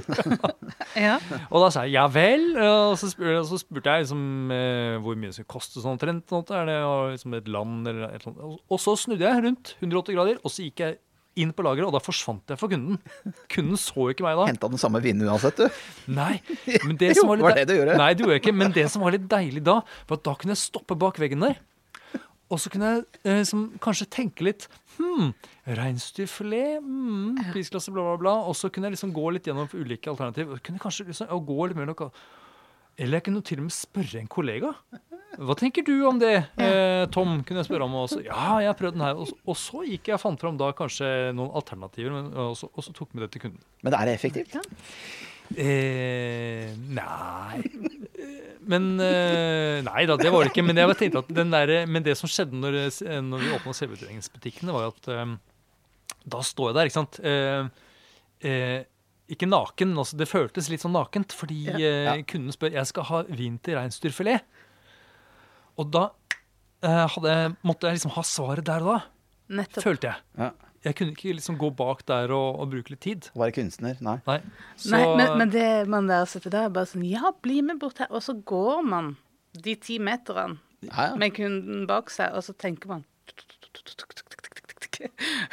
ja. 1.00 1.16
Og 1.50 1.64
da 1.66 1.70
sa 1.74 1.86
jeg 1.88 1.96
ja 1.98 2.04
vel. 2.14 2.46
Og 2.62 2.94
så 3.02 3.10
spurte, 3.10 3.42
så 3.50 3.58
spurte 3.62 3.96
jeg 3.96 4.06
liksom, 4.06 4.24
eh, 4.54 4.98
hvor 5.02 5.18
mye 5.18 5.32
det 5.32 5.40
skulle 5.40 5.50
koste 5.58 5.82
sånn 5.82 5.96
omtrent. 5.96 6.30
Er 6.54 6.70
det 6.70 6.78
og 6.86 7.14
liksom 7.16 7.38
et 7.40 7.50
land 7.52 7.90
eller 7.90 8.12
et 8.12 8.20
eller 8.22 8.36
annet. 8.36 8.44
Og- 8.52 8.60
Og 8.78 8.84
så 8.86 8.94
snudde 9.02 9.26
jeg 9.26 9.46
rundt 9.48 9.74
180 9.82 10.14
grader, 10.20 10.38
og 10.46 10.52
så 10.54 10.62
gikk 10.68 10.86
jeg 10.86 11.00
inn 11.42 11.54
på 11.56 11.64
lageret, 11.64 11.88
og 11.88 11.94
da 11.96 12.04
forsvant 12.04 12.44
jeg 12.54 12.60
for 12.60 12.68
kunden. 12.70 13.00
Kunden 13.50 13.78
så 13.80 13.96
jo 13.96 14.10
ikke 14.14 14.26
meg 14.28 14.36
da. 14.38 14.46
Henta 14.52 14.68
den 14.70 14.78
samme 14.82 15.02
vinen 15.02 15.26
uansett, 15.26 15.56
du. 15.58 15.70
Nei, 16.12 16.42
men 16.86 16.98
det 17.00 17.16
som 17.18 17.30
var 17.32 17.40
litt 17.40 17.46
var 17.48 17.56
det 17.56 17.64
det 17.66 17.72
du 17.72 17.80
gjorde? 17.80 17.98
Nei, 17.98 18.14
det 18.14 18.26
gjorde 18.26 18.36
jeg 18.36 18.44
ikke. 18.44 18.56
Men 18.62 18.72
det 18.76 18.84
som 18.92 19.02
var 19.02 19.16
litt 19.16 19.28
deilig 19.32 19.64
da, 19.64 19.80
var 20.10 20.18
at 20.20 20.24
da 20.28 20.34
kunne 20.38 20.54
jeg 20.54 20.62
stoppe 20.68 20.98
bak 21.00 21.18
veggen 21.24 21.40
der. 21.48 21.56
Og 22.52 22.60
så 22.60 22.72
kunne 22.72 22.90
jeg 22.90 23.04
eh, 23.24 23.42
liksom, 23.42 23.68
kanskje 23.84 24.10
tenke 24.12 24.46
litt 24.46 24.68
Hm, 24.98 25.32
reinsdyrfilet, 25.78 26.82
hmm, 26.84 27.38
prisklasse, 27.54 27.94
bla, 27.96 28.04
bla, 28.04 28.18
bla. 28.20 28.34
Og 28.50 28.58
så 28.60 28.70
kunne 28.70 28.90
jeg 28.90 28.98
liksom 28.98 29.14
gå 29.16 29.32
litt 29.34 29.48
gjennom 29.48 29.72
ulike 29.72 30.12
alternativ. 30.12 30.52
Og 30.52 30.64
kunne 30.66 30.82
kanskje 30.84 31.08
liksom, 31.08 31.32
og 31.32 31.48
gå 31.48 31.70
litt 31.70 31.80
mer 31.80 31.90
noe. 31.90 32.12
Eller 33.00 33.18
jeg 33.18 33.28
kunne 33.30 33.44
til 33.48 33.62
og 33.62 33.70
med 33.70 33.76
spørre 33.76 34.20
en 34.20 34.30
kollega. 34.30 34.74
Hva 35.40 35.56
tenker 35.56 35.86
du 35.88 35.94
om 36.10 36.20
det, 36.20 36.34
eh, 36.60 37.06
Tom? 37.16 37.40
kunne 37.48 37.62
jeg 37.62 37.70
spørre 37.70 37.88
om. 37.88 37.96
Også. 38.04 38.20
ja, 38.26 38.60
jeg 38.60 38.68
har 38.68 38.78
prøvd 38.78 38.98
den 38.98 39.06
her. 39.08 39.16
Og 39.16 39.32
så, 39.32 39.38
og 39.48 39.58
så 39.58 39.84
gikk 39.88 40.12
jeg 40.12 40.20
og 40.20 40.24
fant 40.26 40.44
fram 40.44 40.60
da 40.60 40.74
kanskje 40.76 41.08
noen 41.38 41.56
alternativer, 41.56 42.12
men, 42.18 42.34
og, 42.36 42.58
så, 42.60 42.68
og 42.76 42.84
så 42.84 42.94
tok 42.94 43.16
vi 43.16 43.24
det 43.24 43.32
til 43.32 43.48
kunden. 43.48 43.64
Men 43.82 43.96
er 43.96 44.12
det 44.12 44.18
effektivt? 44.20 44.60
Eh, 45.58 46.72
nei 46.96 47.62
Men 48.62 48.86
eh, 49.04 49.82
Nei 49.84 50.06
da, 50.08 50.16
det 50.20 50.30
var 50.32 50.46
det 50.46 50.52
ikke. 50.54 50.64
Men, 50.64 50.78
jeg 50.80 50.98
tenkte 51.00 51.24
at 51.26 51.32
den 51.36 51.52
der, 51.54 51.72
men 51.90 52.04
det 52.06 52.14
som 52.20 52.30
skjedde 52.32 52.56
når, 52.56 52.78
når 53.26 53.42
vi 53.44 53.50
åpna 53.58 53.74
selvbetjeningsbutikkene, 53.76 54.76
var 54.76 54.92
at 54.94 55.10
eh, 55.12 55.34
da 56.32 56.42
står 56.46 56.70
jeg 56.72 56.78
der, 56.78 56.90
ikke 56.92 57.00
sant. 57.00 57.20
Eh, 57.26 57.66
eh, 58.48 58.80
ikke 59.32 59.48
naken, 59.50 59.94
altså 59.98 60.18
det 60.20 60.28
føltes 60.30 60.70
litt 60.72 60.84
sånn 60.84 60.94
nakent, 60.96 61.34
fordi 61.36 61.64
Ja. 61.72 62.14
eh, 62.16 62.24
kunden 62.30 62.54
spør 62.54 62.76
jeg 62.78 62.90
skal 62.92 63.08
ha 63.10 63.22
vin 63.32 63.58
til 63.64 63.80
reinsdyrfilet. 63.80 64.44
Og 65.82 65.90
da 65.92 66.06
eh, 66.86 67.06
hadde, 67.16 67.36
måtte 67.66 67.90
jeg 67.90 67.98
liksom 67.98 68.14
ha 68.18 68.24
svaret 68.28 68.68
der 68.68 68.84
og 68.86 68.94
da, 68.94 69.00
Nettopp. 69.62 69.84
følte 69.84 70.12
jeg. 70.14 70.28
Ja. 70.38 70.52
Jeg 70.82 70.96
kunne 70.98 71.14
ikke 71.14 71.36
liksom 71.38 71.60
gå 71.62 71.68
bak 71.78 72.00
der 72.10 72.32
og, 72.34 72.56
og 72.64 72.72
bruke 72.72 72.96
litt 72.96 73.04
tid. 73.06 73.28
Være 73.38 73.54
kunstner? 73.60 74.00
Nei. 74.02 74.16
Nei. 74.26 74.40
Så, 74.76 74.96
Nei, 74.96 75.04
men, 75.20 75.36
men 75.38 75.52
det 75.54 75.68
man 75.92 76.08
der 76.10 76.26
sitter 76.30 76.50
der, 76.54 76.70
er 76.70 76.74
bare 76.74 76.90
sånn 76.90 77.06
Ja, 77.06 77.30
bli 77.46 77.60
med 77.66 77.78
bort 77.84 78.02
her. 78.02 78.10
Og 78.10 78.24
så 78.26 78.34
går 78.34 78.82
man 78.88 79.14
de 79.54 79.76
ti 79.78 80.00
meterne 80.02 80.58
Ja, 80.88 81.12
ja. 81.12 81.16
med 81.22 81.36
kunden 81.38 81.86
bak 81.90 82.10
seg, 82.10 82.34
og 82.34 82.42
så 82.48 82.56
tenker 82.58 82.90
man 82.96 83.06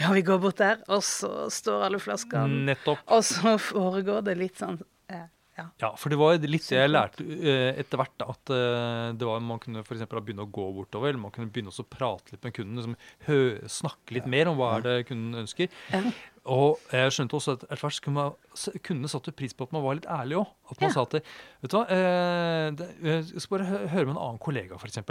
Ja, 0.00 0.10
vi 0.12 0.22
går 0.24 0.38
bort 0.42 0.58
der, 0.60 0.80
og 0.92 1.02
så 1.04 1.48
står 1.52 1.86
alle 1.88 2.00
flaskene, 2.02 2.64
Nettopp. 2.68 3.00
og 3.06 3.22
så 3.24 3.54
foregår 3.60 4.24
det 4.26 4.34
litt 4.40 4.58
sånn 4.60 4.76
eh, 5.12 5.24
Ja. 5.58 5.64
Ja, 5.82 5.88
for 5.98 6.12
det 6.12 6.18
var 6.20 6.36
litt 6.38 6.66
det 6.70 6.76
jeg 6.78 6.90
lærte 6.92 7.24
eh, 7.26 7.72
etter 7.82 7.98
hvert. 7.98 8.22
At 8.22 8.52
eh, 8.54 9.08
det 9.18 9.26
var, 9.26 9.40
man 9.42 9.58
kunne 9.62 9.82
for 9.86 9.96
eksempel 9.96 10.20
begynne 10.22 10.44
å 10.46 10.50
gå 10.54 10.66
bortover. 10.76 11.10
eller 11.10 11.22
Man 11.24 11.32
kunne 11.34 11.50
begynne 11.50 11.72
å 11.74 11.86
prate 11.90 12.30
litt 12.36 12.46
med 12.46 12.54
kunden. 12.54 12.78
Liksom, 12.78 12.94
hø, 13.26 13.38
snakke 13.66 14.14
litt 14.14 14.28
mer 14.30 14.52
om 14.52 14.60
hva 14.60 14.76
er 14.78 14.86
det 14.86 14.96
kunden 15.10 15.42
ønsker. 15.42 15.72
Ja. 15.90 16.02
Og 16.48 16.78
jeg 16.94 17.10
skjønte 17.12 17.36
også 17.36 17.56
at 17.58 17.66
etter 17.66 17.82
hvert 17.84 18.00
kunne 18.06 18.22
man, 18.22 18.38
kundene 18.86 19.10
satte 19.12 19.34
pris 19.36 19.52
på 19.52 19.66
at 19.68 19.74
man 19.76 19.82
var 19.84 19.98
litt 19.98 20.06
ærlig 20.08 20.38
òg. 20.44 20.52
At 20.70 20.80
man 20.80 20.88
Ja. 20.88 20.94
sa 20.94 21.02
at 21.08 21.18
vet 21.18 21.70
du 21.74 21.76
hva, 21.76 21.84
eh, 21.90 22.86
jeg 23.10 23.42
skal 23.42 23.58
bare 23.58 23.82
høre 23.90 24.06
med 24.06 24.14
en 24.14 24.22
annen 24.22 24.38
kollega, 24.40 24.78
f.eks. 24.78 25.02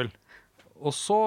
Og 0.78 0.94
så 0.94 1.18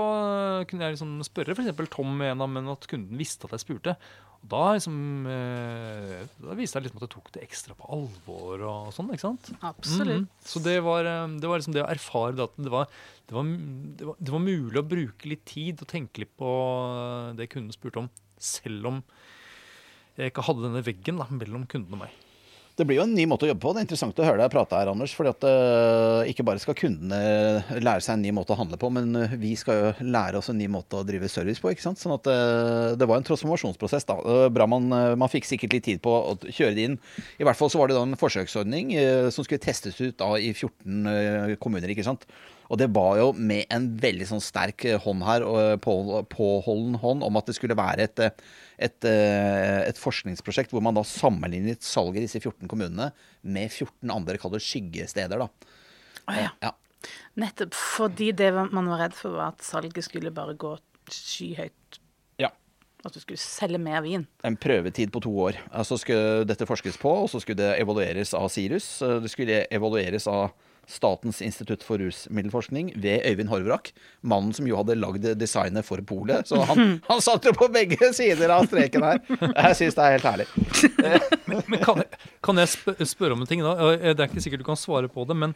kunne 0.70 0.86
jeg 0.86 0.94
liksom 0.96 1.20
spørre 1.26 1.54
f.eks. 1.58 1.88
Tom 1.92 2.20
en 2.22 2.42
av 2.42 2.48
men 2.48 2.68
at 2.70 2.86
kunden 2.90 3.18
visste 3.18 3.44
at 3.48 3.56
jeg 3.58 3.64
spurte. 3.66 3.96
Og 4.40 4.48
da, 4.54 4.60
liksom, 4.72 4.96
eh, 5.28 6.22
da 6.40 6.56
viste 6.56 6.78
jeg 6.78 6.86
liksom 6.86 7.00
at 7.00 7.04
jeg 7.04 7.12
tok 7.12 7.28
det 7.34 7.42
ekstra 7.44 7.76
på 7.76 7.88
alvor 7.92 8.64
og 8.64 8.92
sånn. 8.96 9.10
ikke 9.12 9.26
sant? 9.26 9.50
Absolutt. 9.60 10.24
Mm. 10.24 10.46
Så 10.52 10.62
det 10.64 10.78
var, 10.86 11.04
eh, 11.04 11.36
det 11.42 11.50
var 11.50 11.60
liksom 11.60 11.76
det 11.76 11.84
å 11.84 11.90
erfare 11.92 12.38
det 12.38 12.46
at 12.48 12.56
det 12.56 12.72
var, 12.72 12.88
det, 13.28 13.36
var, 13.36 13.44
det, 13.44 14.08
var, 14.08 14.16
det 14.18 14.34
var 14.36 14.46
mulig 14.46 14.80
å 14.80 14.86
bruke 14.94 15.28
litt 15.28 15.44
tid 15.50 15.84
og 15.84 15.92
tenke 15.92 16.24
litt 16.24 16.32
på 16.40 16.54
det 17.36 17.50
kunden 17.52 17.76
spurte 17.76 18.04
om, 18.04 18.10
selv 18.40 18.88
om 18.94 19.04
jeg 20.16 20.32
ikke 20.32 20.44
hadde 20.48 20.66
denne 20.66 20.82
veggen 20.84 21.20
da, 21.20 21.28
mellom 21.32 21.68
kunden 21.70 21.96
og 21.96 22.04
meg. 22.06 22.16
Det 22.80 22.86
blir 22.88 22.96
jo 22.96 23.04
en 23.04 23.12
ny 23.12 23.26
måte 23.28 23.44
å 23.44 23.50
jobbe 23.50 23.60
på. 23.60 23.74
Det 23.76 23.82
er 23.82 23.84
interessant 23.84 24.20
å 24.22 24.24
høre 24.24 24.40
deg 24.40 24.52
prate 24.54 24.78
her, 24.78 24.88
Anders. 24.88 25.12
fordi 25.12 25.34
at 25.34 25.44
uh, 25.44 26.30
ikke 26.30 26.46
bare 26.48 26.62
skal 26.62 26.78
kundene 26.78 27.18
lære 27.76 28.00
seg 28.00 28.14
en 28.14 28.24
ny 28.24 28.32
måte 28.32 28.54
å 28.54 28.56
handle 28.56 28.78
på, 28.80 28.88
men 28.96 29.12
eh, 29.20 29.34
vi 29.36 29.50
skal 29.60 29.76
jo 29.76 30.08
lære 30.08 30.40
oss 30.40 30.48
en 30.48 30.56
ny 30.56 30.64
måte 30.72 30.96
å 30.96 31.04
drive 31.04 31.28
service 31.28 31.60
på. 31.60 31.74
ikke 31.74 31.84
sant? 31.84 32.00
Sånn 32.00 32.16
at 32.16 32.30
uh, 32.32 32.96
det 32.96 33.04
var 33.04 33.20
en 33.20 33.26
transformasjonsprosess. 33.28 34.08
da. 34.08 34.16
Bra 34.48 34.68
man, 34.70 34.88
man 35.20 35.32
fikk 35.32 35.50
sikkert 35.50 35.76
litt 35.76 35.88
tid 35.90 36.00
på 36.00 36.14
å 36.14 36.38
kjøre 36.48 36.72
det 36.78 36.88
inn. 36.88 36.96
I 37.36 37.44
hvert 37.44 37.60
fall 37.60 37.68
så 37.68 37.82
var 37.82 37.90
det 37.90 37.98
da 37.98 38.06
en 38.08 38.16
forsøksordning 38.20 38.96
som 39.34 39.44
skulle 39.44 39.60
testes 39.60 40.00
ut 40.00 40.16
da 40.20 40.32
i 40.40 40.54
14 40.54 41.12
eh, 41.12 41.54
kommuner. 41.60 41.92
ikke 41.92 42.06
sant? 42.06 42.26
Og 42.70 42.78
det 42.78 42.86
var 42.94 43.16
jo 43.18 43.30
med 43.34 43.66
en 43.74 43.88
veldig 43.98 44.28
sånn 44.30 44.42
sterk 44.44 44.84
eh, 44.86 45.00
hånd 45.02 45.24
her, 45.26 45.42
og 45.42 45.80
på, 45.82 45.94
påholden 46.30 47.00
hånd, 47.02 47.24
om 47.26 47.38
at 47.40 47.50
det 47.50 47.56
skulle 47.58 47.78
være 47.78 48.06
et, 48.06 48.22
eh, 48.22 48.44
et, 48.86 49.08
eh, 49.10 49.80
et 49.88 49.98
forskningsprosjekt 49.98 50.70
hvor 50.74 50.84
man 50.86 50.94
da 50.94 51.02
sammenlignet 51.06 51.82
salget 51.82 52.22
i 52.22 52.28
disse 52.28 52.42
14 52.44 52.70
kommunene 52.70 53.10
med 53.42 53.72
14 53.74 54.14
andre 54.14 54.38
kall 54.38 54.54
skyggesteder. 54.62 55.42
da. 55.42 55.50
Å 56.30 56.38
ja. 56.38 56.54
Ja. 56.62 56.74
Nettopp 57.40 57.74
fordi 57.74 58.30
det 58.36 58.52
man 58.54 58.86
var 58.92 59.06
redd 59.06 59.18
for, 59.18 59.34
var 59.38 59.56
at 59.56 59.66
salget 59.66 60.04
skulle 60.06 60.30
bare 60.34 60.54
gå 60.54 60.76
skyhøyt. 61.10 62.00
Ja. 62.38 62.52
At 63.02 63.16
du 63.16 63.20
skulle 63.22 63.40
selge 63.40 63.80
mer 63.82 64.02
vin. 64.04 64.26
En 64.46 64.58
prøvetid 64.60 65.10
på 65.10 65.22
to 65.24 65.32
år. 65.48 65.58
Altså 65.72 65.98
skulle 65.98 66.44
dette 66.46 66.68
forskes 66.68 67.00
på, 67.00 67.12
og 67.24 67.30
så 67.32 67.40
skulle 67.42 67.62
det 67.62 67.78
evalueres 67.82 68.34
av 68.36 68.50
Sirus. 68.52 69.00
Eh, 69.02 69.18
Det 69.24 69.32
skulle 69.32 69.64
evalueres 69.72 70.28
av 70.30 70.52
Statens 70.90 71.38
institutt 71.46 71.84
for 71.86 72.02
rusmiddelforskning 72.02 72.88
ved 72.98 73.22
Øyvind 73.30 73.48
Horvrak. 73.52 73.92
Mannen 74.26 74.50
som 74.56 74.66
jo 74.66 74.74
hadde 74.80 74.96
lagd 74.98 75.28
designet 75.38 75.86
for 75.86 76.02
polet. 76.02 76.48
Så 76.50 76.58
han, 76.66 76.96
han 77.10 77.22
satt 77.22 77.46
jo 77.46 77.52
på 77.54 77.68
begge 77.70 78.10
sider 78.16 78.50
av 78.56 78.66
streken 78.66 79.06
her. 79.06 79.20
Jeg 79.30 79.78
syns 79.78 79.98
det 80.00 80.06
er 80.08 80.16
helt 80.18 80.26
herlig. 80.32 80.48
Men, 81.50 81.62
men 81.66 81.80
kan, 81.82 81.98
jeg, 82.02 82.18
kan 82.46 82.58
jeg 82.62 83.06
spørre 83.10 83.34
om 83.34 83.40
en 83.42 83.48
ting? 83.50 83.62
da? 83.64 83.72
Eh, 83.94 84.10
Det 84.14 84.20
er 84.22 84.28
ikke 84.28 84.42
sikkert 84.44 84.62
du 84.62 84.66
kan 84.68 84.78
svare 84.78 85.08
på 85.10 85.24
det, 85.26 85.34
men 85.38 85.54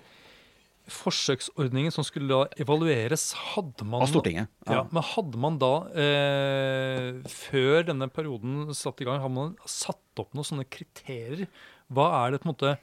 forsøksordningen 0.91 1.93
som 1.95 2.05
skulle 2.05 2.29
da 2.29 2.61
evalueres, 2.61 3.31
hadde 3.55 3.87
man 3.89 4.03
Av 4.05 4.11
Stortinget. 4.11 4.51
Ja. 4.69 4.83
men 4.93 5.03
hadde 5.15 5.41
man 5.41 5.57
da, 5.63 5.71
eh, 5.97 7.23
før 7.31 7.87
denne 7.89 8.09
perioden 8.13 8.69
satt 8.77 9.01
i 9.01 9.07
gang, 9.09 9.21
hadde 9.23 9.35
man 9.37 9.55
satt 9.65 10.21
opp 10.21 10.35
noen 10.37 10.45
sånne 10.51 10.67
kriterier? 10.69 11.47
Hva 11.93 12.11
er 12.25 12.35
det 12.35 12.43
på 12.43 12.49
en 12.51 12.53
måte 12.55 12.75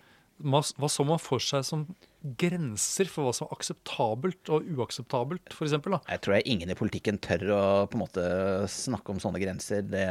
hva, 0.41 0.63
hva 0.81 0.89
så 0.89 1.05
man 1.05 1.21
for 1.21 1.43
seg 1.43 1.65
som 1.67 1.85
grenser 2.21 3.09
for 3.09 3.25
hva 3.25 3.31
som 3.33 3.47
er 3.47 3.55
akseptabelt 3.55 4.51
og 4.53 4.67
uakseptabelt, 4.77 5.53
f.eks.? 5.55 5.73
Jeg 5.73 6.21
tror 6.21 6.35
jeg 6.35 6.45
ingen 6.53 6.69
i 6.69 6.77
politikken 6.77 7.17
tør 7.23 7.45
å 7.55 7.61
på 7.89 7.97
en 7.97 8.03
måte 8.03 8.25
snakke 8.69 9.13
om 9.13 9.21
sånne 9.23 9.41
grenser. 9.41 9.81
Det, 9.89 10.03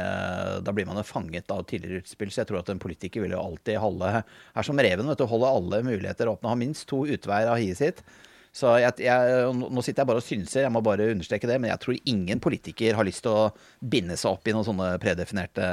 da 0.65 0.75
blir 0.75 0.89
man 0.89 0.99
jo 0.99 1.05
fanget 1.07 1.51
av 1.53 1.63
tidligere 1.69 2.03
utspill. 2.03 2.33
Så 2.33 2.43
jeg 2.43 2.51
tror 2.51 2.61
at 2.61 2.73
en 2.73 2.81
politiker 2.83 3.23
vil 3.23 3.37
jo 3.37 3.43
alltid 3.43 3.79
holde 3.81 4.11
er 4.21 4.67
som 4.67 4.83
reven, 4.83 5.07
vet 5.07 5.23
du, 5.23 5.27
holde 5.31 5.53
alle 5.55 5.81
muligheter 5.87 6.33
åpne. 6.33 6.51
Ha 6.51 6.59
minst 6.59 6.89
to 6.91 7.05
utveier 7.07 7.53
av 7.53 7.61
hiet 7.61 7.79
sitt. 7.79 8.03
Så 8.51 8.73
jeg, 8.83 8.97
jeg, 9.07 9.49
nå 9.55 9.79
sitter 9.79 10.03
jeg 10.03 10.09
bare 10.09 10.19
og 10.19 10.27
synser, 10.27 10.65
jeg 10.65 10.75
må 10.75 10.83
bare 10.83 11.13
understreke 11.13 11.47
det. 11.47 11.61
Men 11.63 11.71
jeg 11.71 11.85
tror 11.85 11.99
ingen 12.03 12.43
politiker 12.43 12.99
har 12.99 13.07
lyst 13.07 13.23
til 13.23 13.37
å 13.37 13.49
binde 13.79 14.19
seg 14.19 14.35
opp 14.35 14.47
i 14.47 14.55
noen 14.55 14.67
sånne 14.67 14.93
predefinerte 15.03 15.67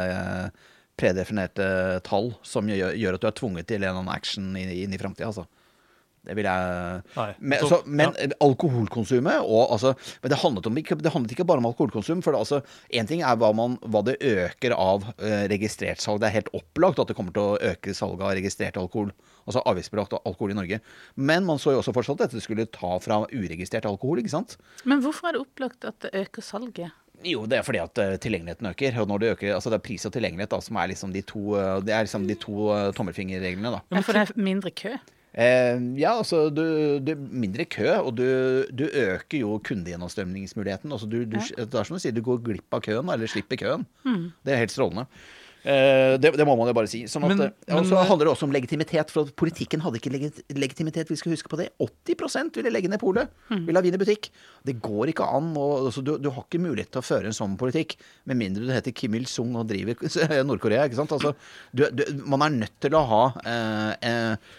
predefinerte 0.98 1.66
tall 2.06 2.32
som 2.42 2.66
gjør, 2.66 2.96
gjør 2.98 3.16
at 3.16 3.22
du 3.22 3.28
er 3.28 3.34
tvunget 3.38 3.68
til 3.70 3.84
en 3.86 4.00
annen 4.00 4.10
action 4.10 4.48
inn, 4.58 4.72
inn 4.74 4.94
i 4.94 4.98
framtida. 4.98 5.30
Altså. 5.30 5.44
Det 6.28 6.36
vil 6.36 6.44
jeg 6.44 7.36
Men, 7.40 7.58
Så- 7.62 7.68
så, 7.72 7.78
men 7.86 8.12
ja. 8.14 8.28
alkoholkonsumet 8.44 9.40
og 9.42 9.72
altså 9.74 9.94
Men 10.22 10.30
det 10.32 10.38
handlet, 10.42 10.66
om, 10.68 10.74
det 10.76 11.12
handlet 11.14 11.32
ikke 11.34 11.46
bare 11.48 11.62
om 11.62 11.68
alkoholkonsum. 11.70 12.22
For 12.22 12.32
det, 12.36 12.42
altså, 12.44 12.60
en 12.92 13.06
ting 13.08 13.22
er 13.24 13.36
hva, 13.40 13.50
man, 13.56 13.78
hva 13.82 14.02
det 14.04 14.18
øker 14.20 14.74
av 14.76 15.08
eh, 15.18 15.46
registrert 15.50 16.02
salg. 16.04 16.20
Det 16.20 16.28
er 16.30 16.36
helt 16.38 16.52
opplagt 16.56 17.00
at 17.02 17.08
det 17.10 17.16
kommer 17.18 17.32
til 17.32 17.42
å 17.54 17.58
øke 17.72 17.94
salget 17.96 18.26
av 18.28 18.36
registrert 18.38 18.76
alkohol. 18.80 19.12
Altså 19.48 19.62
avgiftsbelagt 19.64 20.12
alkohol 20.20 20.52
i 20.52 20.58
Norge. 20.58 20.80
Men 21.16 21.46
man 21.48 21.58
så 21.62 21.72
jo 21.72 21.80
også 21.80 21.94
fortsatt 21.96 22.20
at 22.20 22.30
dette 22.34 22.44
skulle 22.44 22.66
ta 22.68 22.98
fra 23.00 23.22
uregistrert 23.32 23.86
alkohol, 23.88 24.20
ikke 24.20 24.34
sant? 24.34 24.58
Men 24.84 25.00
hvorfor 25.04 25.30
er 25.30 25.38
det 25.38 25.44
opplagt 25.46 25.86
at 25.88 26.00
det 26.04 26.12
øker 26.26 26.44
salget? 26.44 26.92
Jo, 27.26 27.46
det 27.50 27.56
er 27.58 27.64
fordi 27.66 27.80
at 27.82 27.98
eh, 27.98 28.12
tilgjengeligheten 28.22 28.68
øker. 28.70 29.00
Og 29.02 29.08
når 29.10 29.18
det 29.24 29.30
øker, 29.32 29.54
altså 29.56 29.72
det 29.72 29.80
er 29.80 29.86
pris 29.88 30.04
og 30.06 30.12
tilgjengelighet 30.14 30.52
da, 30.52 30.60
som 30.62 30.76
er 30.78 30.92
liksom 30.92 31.10
de 31.16 31.22
to, 31.26 31.40
eh, 31.58 31.80
det 31.82 31.94
er 31.96 32.04
liksom 32.06 32.28
de 32.28 32.36
to 32.38 32.68
eh, 32.76 32.90
tommelfingerreglene. 32.94 33.72
da. 33.74 33.80
Ja, 33.96 34.02
for 34.06 34.14
det 34.14 34.22
er 34.28 34.36
mindre 34.38 34.70
kø. 34.70 34.92
Eh, 35.38 35.78
ja, 36.00 36.16
altså 36.18 36.48
du, 36.50 36.64
du 36.98 37.12
mindre 37.30 37.62
kø, 37.70 37.86
og 38.00 38.14
du, 38.18 38.24
du 38.74 38.86
øker 38.90 39.38
jo 39.44 39.58
kundegjennomstrømningsmuligheten. 39.68 40.90
Altså, 40.92 41.06
du, 41.10 41.20
du, 41.24 41.38
Det 41.38 41.68
er 41.78 41.86
som 41.86 41.94
du 41.98 42.02
sier, 42.02 42.14
du 42.16 42.24
går 42.26 42.40
glipp 42.42 42.74
av 42.74 42.82
køen, 42.82 43.10
eller 43.14 43.30
slipper 43.30 43.60
køen. 43.60 43.84
Det 44.42 44.54
er 44.56 44.64
helt 44.64 44.74
strålende. 44.74 45.06
Eh, 45.68 46.14
det, 46.22 46.30
det 46.38 46.44
må 46.46 46.54
man 46.56 46.70
jo 46.70 46.74
bare 46.74 46.88
si. 46.90 47.02
Sånn 47.10 47.26
at, 47.26 47.32
Men- 47.36 47.52
eh, 47.66 47.76
og 47.76 47.86
så 47.86 47.98
handler 48.08 48.28
det 48.28 48.32
også 48.32 48.46
om 48.48 48.52
legitimitet, 48.54 49.10
for 49.14 49.26
at 49.28 49.34
politikken 49.38 49.82
hadde 49.84 49.98
ikke 50.00 50.12
legit 50.14 50.38
legitimitet. 50.58 51.10
Vi 51.10 51.18
skal 51.20 51.34
huske 51.34 51.50
på 51.52 51.58
det. 51.60 51.68
80% 51.82 52.58
ville 52.58 52.72
legge 52.74 52.88
ned 52.90 53.02
polet. 53.02 53.30
Ville 53.50 53.76
ha 53.78 53.84
vin 53.84 53.94
i 53.98 54.00
butikk. 54.00 54.30
Det 54.66 54.78
går 54.82 55.12
ikke 55.12 55.26
an. 55.38 55.50
Og, 55.58 55.88
altså, 55.90 56.02
du, 56.06 56.14
du 56.18 56.30
har 56.34 56.46
ikke 56.46 56.62
mulighet 56.62 56.90
til 56.94 57.02
å 57.02 57.06
føre 57.06 57.30
en 57.30 57.36
sånn 57.36 57.54
politikk 57.60 57.94
med 58.30 58.40
mindre 58.42 58.66
du 58.66 58.72
heter 58.74 58.94
Kim 58.96 59.14
Il-sung 59.18 59.54
og 59.60 59.68
driver 59.70 59.98
Nord-Korea. 60.50 60.86
Altså, 60.88 61.34
man 62.26 62.46
er 62.48 62.56
nødt 62.64 62.78
til 62.82 62.96
å 62.98 63.04
ha 63.10 63.22
eh, 63.44 63.92
eh, 64.08 64.56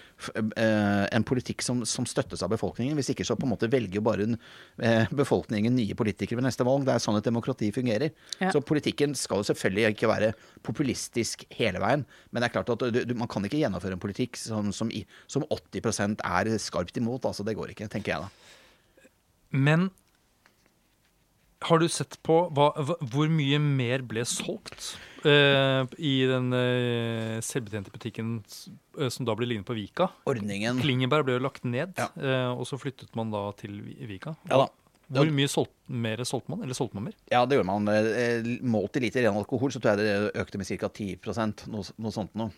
en 1.15 1.25
politikk 1.27 1.63
som, 1.63 1.81
som 1.87 2.05
støttes 2.09 2.43
av 2.43 2.51
befolkningen. 2.51 2.97
Hvis 2.97 3.11
ikke 3.13 3.25
så 3.27 3.37
på 3.39 3.47
en 3.47 3.53
måte 3.53 3.69
velger 3.71 3.99
jo 3.99 4.03
bare 4.05 4.25
en, 4.27 4.37
eh, 4.83 5.07
befolkningen 5.15 5.75
nye 5.75 5.95
politikere 5.97 6.39
ved 6.39 6.47
neste 6.47 6.65
valg. 6.67 6.85
Det 6.87 6.95
er 6.95 7.03
sånn 7.03 7.19
et 7.19 7.29
demokrati 7.29 7.71
fungerer. 7.75 8.11
Ja. 8.39 8.51
Så 8.53 8.63
politikken 8.65 9.15
skal 9.17 9.41
jo 9.41 9.49
selvfølgelig 9.51 9.93
ikke 9.95 10.11
være 10.11 10.33
populistisk 10.65 11.45
hele 11.55 11.81
veien. 11.83 12.05
Men 12.31 12.43
det 12.43 12.49
er 12.49 12.55
klart 12.57 12.73
at 12.75 12.83
du, 12.83 13.01
du, 13.05 13.15
man 13.17 13.31
kan 13.31 13.45
ikke 13.47 13.61
gjennomføre 13.61 13.97
en 13.97 14.03
politikk 14.03 14.39
som, 14.39 14.73
som, 14.75 14.91
som 15.31 15.47
80% 15.47 16.25
er 16.25 16.51
skarpt 16.59 16.99
imot. 16.99 17.27
Altså, 17.29 17.47
det 17.47 17.57
går 17.59 17.73
ikke, 17.73 17.89
tenker 17.91 18.15
jeg 18.15 18.27
da. 18.27 18.53
Men 19.55 19.89
har 21.61 21.79
du 21.79 21.89
sett 21.91 22.15
på 22.23 22.35
hva, 22.55 22.71
hvor 23.11 23.31
mye 23.31 23.59
mer 23.59 24.03
ble 24.07 24.23
solgt 24.27 24.93
uh, 25.25 25.83
i 25.99 26.13
den 26.29 26.53
uh, 26.55 27.39
selvbetjente 27.43 27.91
butikken 27.91 28.37
eh, 28.39 29.09
som 29.11 29.27
da 29.27 29.35
ble 29.35 29.49
liggende 29.49 29.67
på 29.67 29.75
Vika? 29.75 30.07
Ordningen 30.29 30.79
Klingeberg 30.79 31.27
ble 31.27 31.35
jo 31.35 31.43
lagt 31.43 31.67
ned, 31.67 31.97
Ja. 31.99 32.07
og 32.53 32.63
så 32.69 32.79
flyttet 32.79 33.11
man 33.19 33.33
da 33.35 33.49
til 33.59 33.81
Vika. 34.07 34.37
Ja 34.47 34.63
da. 34.63 34.69
Hvor 35.09 35.31
mye 35.33 35.49
solgt, 35.49 35.73
mer 35.89 36.21
solgte 36.21 36.53
man? 36.53 36.61
Eller 36.63 36.77
solgte 36.77 36.95
man 36.99 37.07
mer? 37.09 37.15
Ja, 37.33 37.41
det 37.49 37.57
gjorde 37.57 37.71
man. 37.71 37.87
Målt 38.69 38.99
i 38.99 39.01
liter 39.01 39.25
ren 39.25 39.39
alkohol, 39.39 39.71
så 39.73 39.81
tror 39.81 39.97
jeg 39.97 40.05
det 40.05 40.41
økte 40.43 40.59
med 40.61 40.69
ca. 40.69 40.89
10 40.93 41.17
noe, 41.73 41.81
noe 41.97 42.13
sånt 42.13 42.35
noe. 42.37 42.53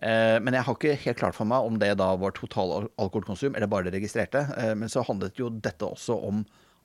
Eh, 0.00 0.38
men 0.40 0.56
jeg 0.56 0.64
har 0.64 0.78
ikke 0.78 0.96
helt 1.04 1.20
klart 1.20 1.36
for 1.36 1.48
meg 1.48 1.68
om 1.68 1.76
det 1.82 1.92
da 2.00 2.08
var 2.16 2.32
total 2.36 2.88
alkoholkonsum 2.96 3.52
eller 3.52 3.68
bare 3.68 3.90
det 3.90 3.98
registrerte. 3.98 4.46
Men 4.80 4.88
så 4.88 5.04
handlet 5.04 5.36
jo 5.38 5.52
dette 5.52 5.84
også 5.84 6.16
om 6.24 6.40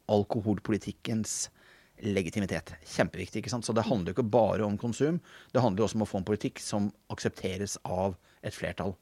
alkoholpolitikkens 0.10 1.49
legitimitet. 2.05 2.74
Kjempeviktig. 2.88 3.41
ikke 3.43 3.51
sant? 3.51 3.68
Så 3.68 3.76
det 3.76 3.86
handler 3.89 4.14
jo 4.14 4.20
ikke 4.20 4.32
bare 4.32 4.66
om 4.66 4.78
konsum. 4.80 5.20
Det 5.53 5.62
handler 5.62 5.84
jo 5.84 5.88
også 5.89 5.99
om 5.99 6.05
å 6.05 6.10
få 6.10 6.22
en 6.22 6.28
politikk 6.30 6.62
som 6.64 6.91
aksepteres 7.12 7.78
av 7.84 8.16
et 8.43 8.55
flertall. 8.55 8.95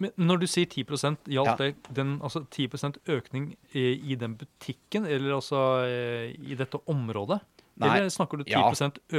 Men 0.00 0.12
når 0.16 0.40
du 0.40 0.46
sier 0.48 0.66
10 0.66 0.84
gjaldt 1.28 1.50
Ja. 1.52 1.56
det 1.60 1.74
den, 1.94 2.18
altså 2.24 2.46
10% 2.48 2.96
økning 3.12 3.56
i, 3.74 4.12
i 4.12 4.16
den 4.16 4.36
butikken, 4.36 5.04
eller 5.06 5.36
altså 5.36 5.84
eh, 5.84 6.32
i 6.32 6.56
dette 6.56 6.80
området? 6.88 7.40
Nei. 7.76 7.98
Eller 7.98 8.08
snakker 8.08 8.38
du 8.40 8.44
10 8.44 8.50
Ja. 8.56 8.70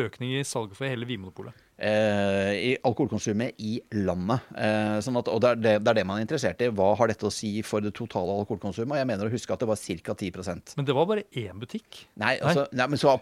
økning 0.07 0.39
i 0.39 0.43
salget 0.43 0.75
for 0.75 0.85
hele 0.89 1.05
Vinmonopolet? 1.05 1.53
eh, 1.79 2.53
i 2.57 2.77
alkoholkonsumet 2.81 3.53
i 3.61 3.75
landet. 3.93 4.39
Eh, 4.57 4.97
sånn 5.05 5.19
at, 5.19 5.27
og 5.29 5.41
det 5.43 5.49
er 5.51 5.55
det, 5.61 5.73
det 5.85 5.91
er 5.91 5.97
det 5.99 6.05
man 6.09 6.17
er 6.17 6.25
interessert 6.25 6.61
i. 6.65 6.69
Hva 6.73 6.87
har 6.97 7.11
dette 7.11 7.27
å 7.27 7.31
si 7.31 7.61
for 7.61 7.81
det 7.85 7.91
totale 7.93 8.33
alkoholkonsumet? 8.33 8.95
Og 8.95 8.97
jeg 8.97 9.05
mener 9.05 9.27
å 9.29 9.31
huske 9.31 9.53
at 9.53 9.61
det 9.61 9.67
var 9.69 9.77
ca. 9.77 10.15
10% 10.17 10.73
Men 10.79 10.85
det 10.85 10.95
var 10.97 11.05
bare 11.05 11.23
én 11.37 11.59
butikk. 11.61 11.99
Nei, 12.17 12.39
altså, 12.39 12.65
nei. 12.73 12.87
men 12.87 12.97
så 12.97 13.13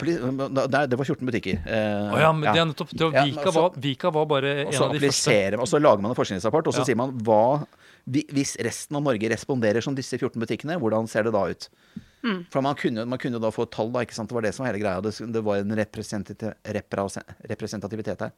nei, 0.72 0.86
det 0.88 0.96
var 0.96 1.04
14 1.04 1.28
butikker. 1.28 1.60
Eh, 1.66 2.14
oh, 2.14 2.18
ja, 2.18 2.32
men 2.32 2.48
det 2.48 2.62
er 2.62 2.70
nettopp 2.72 2.96
det 2.96 3.04
var, 3.04 3.12
Ja, 3.12 3.26
så, 3.26 3.36
Vika, 3.36 3.52
var, 3.60 3.70
Vika 3.76 4.10
var 4.16 4.26
bare 4.32 4.54
en 4.64 4.82
av 4.82 4.92
de 4.96 5.04
første. 5.04 5.58
og 5.60 5.68
så 5.68 5.82
lager 5.82 6.00
man 6.00 6.10
en 6.12 6.16
forskningsrapport, 6.16 6.66
og 6.68 6.74
så 6.74 6.80
Ja. 6.80 6.84
sier 6.84 6.96
man 6.96 7.12
hva 7.18 7.66
Hvis 8.08 8.54
resten 8.62 8.94
av 8.96 9.02
Norge 9.02 9.28
responderer 9.28 9.82
som 9.82 9.92
disse 9.92 10.16
14 10.16 10.38
butikkene, 10.40 10.78
hvordan 10.78 11.08
ser 11.08 11.24
det 11.24 11.32
da 11.32 11.44
ut? 11.50 11.68
For 12.50 12.58
man 12.64 12.74
kunne, 12.74 13.04
man 13.06 13.18
kunne 13.22 13.38
da 13.38 13.52
få 13.54 13.62
et 13.68 13.72
tall, 13.76 13.92
da. 13.94 14.00
ikke 14.02 14.14
sant? 14.16 14.26
Det 14.30 14.34
var 14.34 14.42
det 14.42 14.50
som 14.56 14.64
var 14.64 14.72
hele 14.72 14.80
greia. 14.82 15.00
Det, 15.04 15.12
det 15.34 15.42
var 15.46 15.56
en 15.62 15.74
representativitet 15.78 18.20
her. 18.24 18.32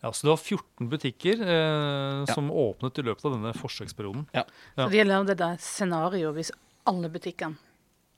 Ja, 0.00 0.12
så 0.12 0.26
det 0.26 0.30
var 0.30 0.36
14 0.40 0.88
butikker 0.88 1.42
eh, 1.44 2.24
Ja. 2.24 2.34
som 2.34 2.48
åpnet 2.50 2.98
i 2.98 3.02
løpet 3.04 3.24
av 3.28 3.32
denne 3.36 3.52
forsøksperioden. 3.58 4.24
Ja. 4.32 4.44
Ja. 4.76 4.86
Så 4.86 4.90
det 4.94 4.98
gjelder 5.02 5.24
det 5.28 5.36
der 5.42 5.56
scenario 5.60 6.32
hvis 6.36 6.52
alle 6.88 7.08
butikkene 7.12 7.56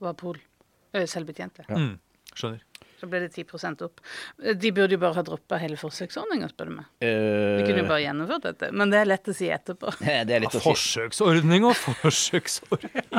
var 0.02 0.14
pol, 0.18 0.38
selvbetjente. 0.94 1.64
Mm, 1.70 1.96
skjønner. 2.36 2.62
Så 2.96 3.04
ble 3.12 3.18
det 3.26 3.32
10 3.34 3.44
opp. 3.84 3.98
De 4.56 4.70
burde 4.72 4.94
jo 4.96 5.00
bare 5.02 5.14
ha 5.18 5.22
droppa 5.26 5.58
hele 5.60 5.76
forsøksordninga, 5.76 6.46
spør 6.48 6.70
du 6.70 6.74
meg. 6.78 6.86
De 7.02 7.06
Eh, 7.10 7.66
kunne 7.66 7.82
jo 7.82 7.88
bare 7.90 8.04
gjennomført 8.06 8.42
dette. 8.46 8.70
Men 8.72 8.90
det 8.92 8.98
er 9.02 9.10
lett 9.10 9.28
å 9.28 9.34
si 9.36 9.50
etterpå. 9.52 9.90
det 10.00 10.32
er 10.38 10.44
litt 10.46 10.54
å 10.54 10.60
si. 10.60 10.64
Forsøksordning 10.64 11.66
og 11.68 11.74
forsøksordning. 11.76 13.04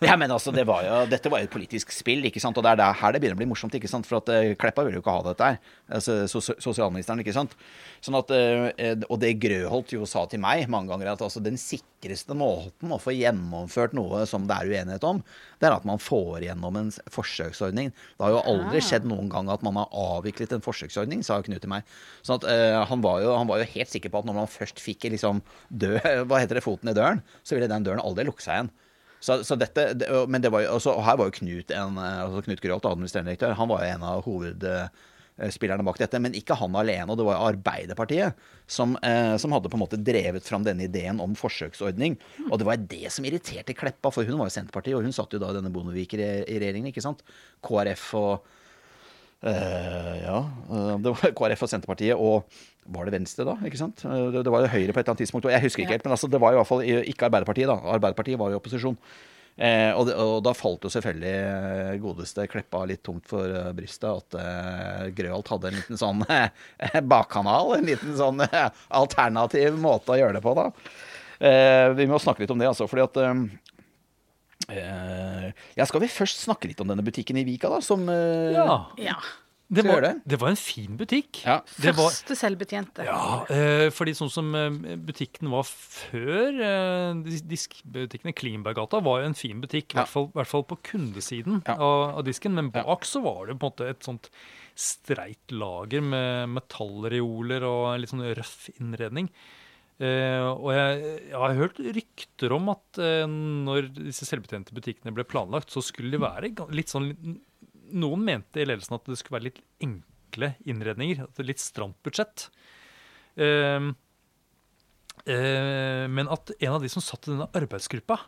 Ja, 0.00 0.14
men 0.16 0.32
altså, 0.32 0.48
det 0.54 0.62
var 0.64 0.80
jo, 0.86 0.94
Dette 1.12 1.28
var 1.28 1.42
jo 1.42 1.48
et 1.48 1.52
politisk 1.52 1.90
spill, 1.92 2.22
ikke 2.24 2.40
sant? 2.40 2.56
og 2.56 2.64
det 2.64 2.70
er 2.72 2.78
der, 2.80 2.94
her 2.96 3.12
det 3.12 3.20
begynner 3.20 3.36
å 3.36 3.40
bli 3.42 3.48
morsomt. 3.50 3.74
ikke 3.76 3.88
sant? 3.90 4.06
For 4.08 4.16
at 4.22 4.30
uh, 4.32 4.54
Kleppa 4.56 4.84
ville 4.86 4.96
jo 4.96 5.02
ikke 5.02 5.12
ha 5.12 5.24
dette 5.26 5.48
her. 5.50 5.58
Altså, 5.92 6.14
sos 6.30 6.48
sosialministeren, 6.64 7.20
ikke 7.20 7.34
sant. 7.36 7.52
Sånn 8.00 8.16
at, 8.16 8.32
uh, 8.32 9.04
Og 9.10 9.20
det 9.20 9.34
Grøholt 9.42 9.92
jo 9.92 10.08
sa 10.08 10.24
til 10.30 10.40
meg 10.40 10.64
mange 10.72 10.88
ganger, 10.88 11.12
at 11.12 11.24
altså, 11.26 11.42
den 11.44 11.60
sikreste 11.60 12.32
måten 12.38 12.96
å 12.96 13.00
få 13.02 13.12
gjennomført 13.12 13.92
noe 13.98 14.24
som 14.30 14.48
det 14.48 14.56
er 14.56 14.72
uenighet 14.72 15.04
om, 15.04 15.20
det 15.60 15.68
er 15.68 15.76
at 15.76 15.84
man 15.88 16.00
får 16.00 16.46
gjennom 16.48 16.80
en 16.80 16.90
forsøksordning. 17.12 17.92
Det 17.92 18.24
har 18.24 18.38
jo 18.38 18.44
aldri 18.56 18.80
Ah. 18.80 18.88
skjedd 18.88 19.04
noen 19.04 19.28
gang 19.28 19.52
at 19.52 19.62
man 19.66 19.76
har 19.76 19.92
avviklet 19.92 20.56
en 20.56 20.64
forsøksordning, 20.64 21.20
sa 21.26 21.42
Knut 21.44 21.60
til 21.60 21.68
meg. 21.76 21.84
Sånn 22.24 22.40
at 22.40 22.48
uh, 22.48 22.80
han, 22.88 23.04
var 23.04 23.20
jo, 23.20 23.36
han 23.36 23.48
var 23.50 23.60
jo 23.60 23.68
helt 23.76 23.92
sikker 23.92 24.08
på 24.12 24.24
at 24.24 24.28
når 24.28 24.40
man 24.40 24.48
først 24.48 24.80
fikk 24.80 25.10
liksom 25.12 25.42
dø, 25.68 25.98
hva 26.28 26.40
heter 26.40 26.56
det, 26.56 26.64
foten 26.64 26.88
i 26.88 26.96
døren, 26.96 27.20
så 27.44 27.58
ville 27.58 27.68
den 27.68 27.84
døren 27.84 28.00
aldri 28.00 28.24
lukke 28.24 28.40
seg 28.48 28.56
igjen. 28.62 28.72
Så, 29.20 29.42
så 29.44 29.56
dette, 29.60 29.90
det, 30.00 30.08
men 30.32 30.42
det 30.42 30.50
var 30.52 30.64
jo, 30.64 30.74
også, 30.78 30.94
og 30.96 31.04
her 31.04 31.18
var 31.20 31.28
jo 31.28 31.36
Knut 31.40 31.72
en, 31.76 31.98
eh, 32.00 32.20
altså 32.24 32.44
Knut 32.46 32.62
Grøholt, 32.64 32.88
administrerende 32.88 33.34
direktør, 33.34 33.56
han 33.58 33.68
var 33.70 33.82
jo 33.84 33.94
en 33.94 34.06
av 34.08 34.22
hovedspillerne 34.24 35.84
bak 35.84 36.00
dette. 36.00 36.20
Men 36.24 36.36
ikke 36.38 36.56
han 36.56 36.78
alene. 36.80 37.08
og 37.10 37.20
Det 37.20 37.26
var 37.28 37.36
jo 37.36 37.50
Arbeiderpartiet 37.50 38.46
som, 38.70 38.96
eh, 39.04 39.36
som 39.42 39.52
hadde 39.52 39.68
på 39.68 39.76
en 39.76 39.84
måte 39.84 40.00
drevet 40.00 40.48
fram 40.48 40.64
denne 40.64 40.88
ideen 40.88 41.20
om 41.20 41.36
forsøksordning. 41.36 42.16
Og 42.48 42.58
det 42.60 42.68
var 42.70 42.80
det 42.80 43.12
som 43.12 43.26
irriterte 43.28 43.76
Kleppa, 43.76 44.12
for 44.14 44.24
hun 44.24 44.40
var 44.40 44.48
jo 44.48 44.56
Senterpartiet, 44.56 44.96
og 44.96 45.04
hun 45.04 45.12
satt 45.16 45.36
jo 45.36 45.42
da 45.42 45.52
denne 45.56 45.72
Bondevik 45.74 46.16
i 46.16 46.22
i 46.24 46.56
regjeringen, 46.56 46.88
ikke 46.92 47.04
sant. 47.04 47.20
KrF 47.66 48.08
og 48.20 48.48
eh, 49.44 50.16
ja, 50.24 50.40
eh, 50.70 50.96
det 51.04 51.12
var 51.12 51.34
KrF 51.38 51.66
og 51.66 51.72
Senterpartiet 51.72 52.16
og 52.16 52.48
var 52.90 53.06
det 53.08 53.14
Venstre 53.14 53.44
da? 53.46 53.54
ikke 53.64 53.78
sant? 53.80 54.04
Eh, 54.04 54.30
Det, 54.34 54.44
det 54.46 54.52
var 54.52 54.62
jo 54.66 54.70
Høyre 54.74 54.92
på 54.92 54.98
et 55.00 55.04
eller 55.04 55.14
annet 55.14 55.22
tidspunkt. 55.24 55.46
og 55.46 55.52
Jeg 55.54 55.62
husker 55.66 55.82
ikke 55.84 55.90
Ja. 55.94 55.98
helt, 55.98 56.04
men 56.08 56.14
altså, 56.16 56.30
det 56.30 56.40
var 56.42 56.52
i 56.52 56.58
hvert 56.60 56.66
fall 56.70 56.82
ikke 56.82 57.26
Arbeiderpartiet. 57.30 57.66
da. 57.70 57.76
Arbeiderpartiet 57.96 58.38
var 58.38 58.50
i 58.50 58.58
opposisjon. 58.58 58.96
Eh, 59.60 59.90
og, 59.92 60.06
det, 60.08 60.14
og 60.16 60.38
da 60.46 60.52
falt 60.56 60.86
jo 60.86 60.88
selvfølgelig 60.88 61.32
eh, 61.36 61.96
godeste 62.00 62.46
Kleppa 62.48 62.84
litt 62.88 63.02
tungt 63.04 63.26
for 63.28 63.44
eh, 63.44 63.72
brystet 63.76 64.08
at 64.08 64.36
eh, 64.40 65.10
Grøholt 65.12 65.50
hadde 65.52 65.68
en 65.68 65.76
liten 65.76 65.98
sånn 66.00 66.22
eh, 66.30 67.00
bakkanal. 67.04 67.74
En 67.76 67.84
liten 67.90 68.14
sånn 68.16 68.40
eh, 68.46 68.70
alternativ 68.88 69.76
måte 69.82 70.14
å 70.14 70.20
gjøre 70.22 70.38
det 70.38 70.44
på, 70.46 70.54
da. 70.56 70.68
Eh, 71.40 71.88
vi 71.98 72.06
må 72.08 72.16
snakke 72.22 72.40
litt 72.46 72.54
om 72.54 72.62
det, 72.62 72.70
altså. 72.70 72.88
fordi 72.88 73.04
at 73.04 73.20
ja, 74.70 75.84
Skal 75.88 76.02
vi 76.04 76.08
først 76.12 76.44
snakke 76.44 76.68
litt 76.70 76.80
om 76.84 76.90
denne 76.92 77.04
butikken 77.04 77.38
i 77.40 77.44
Vika, 77.48 77.68
da? 77.72 77.80
Som 77.84 78.06
Ja. 78.08 78.86
Ja. 79.00 79.16
Det 79.72 79.84
var, 79.86 80.00
det? 80.02 80.10
det 80.26 80.38
var 80.40 80.48
en 80.50 80.56
fin 80.58 80.96
butikk. 80.98 81.44
Ja. 81.46 81.60
Det 81.78 81.92
var, 81.94 82.08
Første 82.10 82.34
selvbetjente. 82.34 83.04
ja, 83.06 83.44
eh, 83.54 83.86
fordi 83.94 84.14
sånn 84.18 84.30
som 84.34 84.48
eh, 84.58 84.96
butikken 84.98 85.48
var 85.52 85.62
før 85.68 86.58
eh, 86.58 87.20
dis- 87.22 87.44
Diskbutikkene 87.46 88.34
Klinberggata 88.34 88.98
var 89.06 89.20
jo 89.22 89.28
en 89.30 89.38
fin 89.38 89.60
butikk, 89.62 89.94
i 89.94 89.96
Ja. 89.96 90.02
hvert, 90.02 90.10
fall, 90.10 90.26
hvert 90.34 90.50
fall 90.50 90.64
på 90.64 90.78
kundesiden 90.90 91.62
Ja. 91.68 91.76
av, 91.78 92.18
av 92.18 92.24
disken. 92.26 92.52
Men 92.58 92.72
Ja. 92.74 92.82
bak 92.82 93.04
så 93.06 93.22
var 93.22 93.46
det 93.46 93.58
på 93.60 93.66
en 93.66 93.70
måte 93.70 93.88
et 93.90 94.02
sånt 94.02 94.28
streit 94.74 95.54
lager 95.54 96.02
med 96.02 96.48
metallreoler 96.58 97.62
og 97.62 97.94
en 97.94 98.00
litt 98.00 98.10
sånn 98.10 98.26
røff 98.34 98.70
innredning. 98.80 99.28
Eh, 100.00 100.40
og 100.48 100.70
jeg, 100.72 101.28
jeg 101.28 101.36
har 101.36 101.54
hørt 101.58 101.76
rykter 101.94 102.52
om 102.56 102.70
at 102.72 102.98
eh, 102.98 103.26
når 103.28 103.90
disse 103.98 104.24
selvbetjente 104.24 104.72
butikkene 104.72 105.12
ble 105.12 105.26
planlagt, 105.28 105.68
så 105.70 105.82
skulle 105.84 106.10
de 106.10 106.18
være 106.22 106.50
litt 106.72 106.88
sånn 106.88 107.10
Noen 107.92 108.22
mente 108.26 108.62
i 108.62 108.68
ledelsen 108.68 108.96
at 108.96 109.08
det 109.08 109.18
skulle 109.20 109.38
være 109.38 109.48
litt 109.50 109.64
enkle 109.82 110.54
innredninger. 110.68 111.24
At 111.24 111.34
det 111.36 111.44
er 111.44 111.50
litt 111.50 111.62
stramt 111.64 111.98
budsjett. 112.06 112.48
Eh, 113.40 113.90
Eh, 115.28 116.06
men 116.08 116.30
at 116.32 116.52
en 116.58 116.76
av 116.76 116.84
de 116.84 116.90
som 116.92 117.04
satt 117.04 117.28
i 117.28 117.34
denne 117.34 117.48
arbeidsgruppa, 117.56 118.18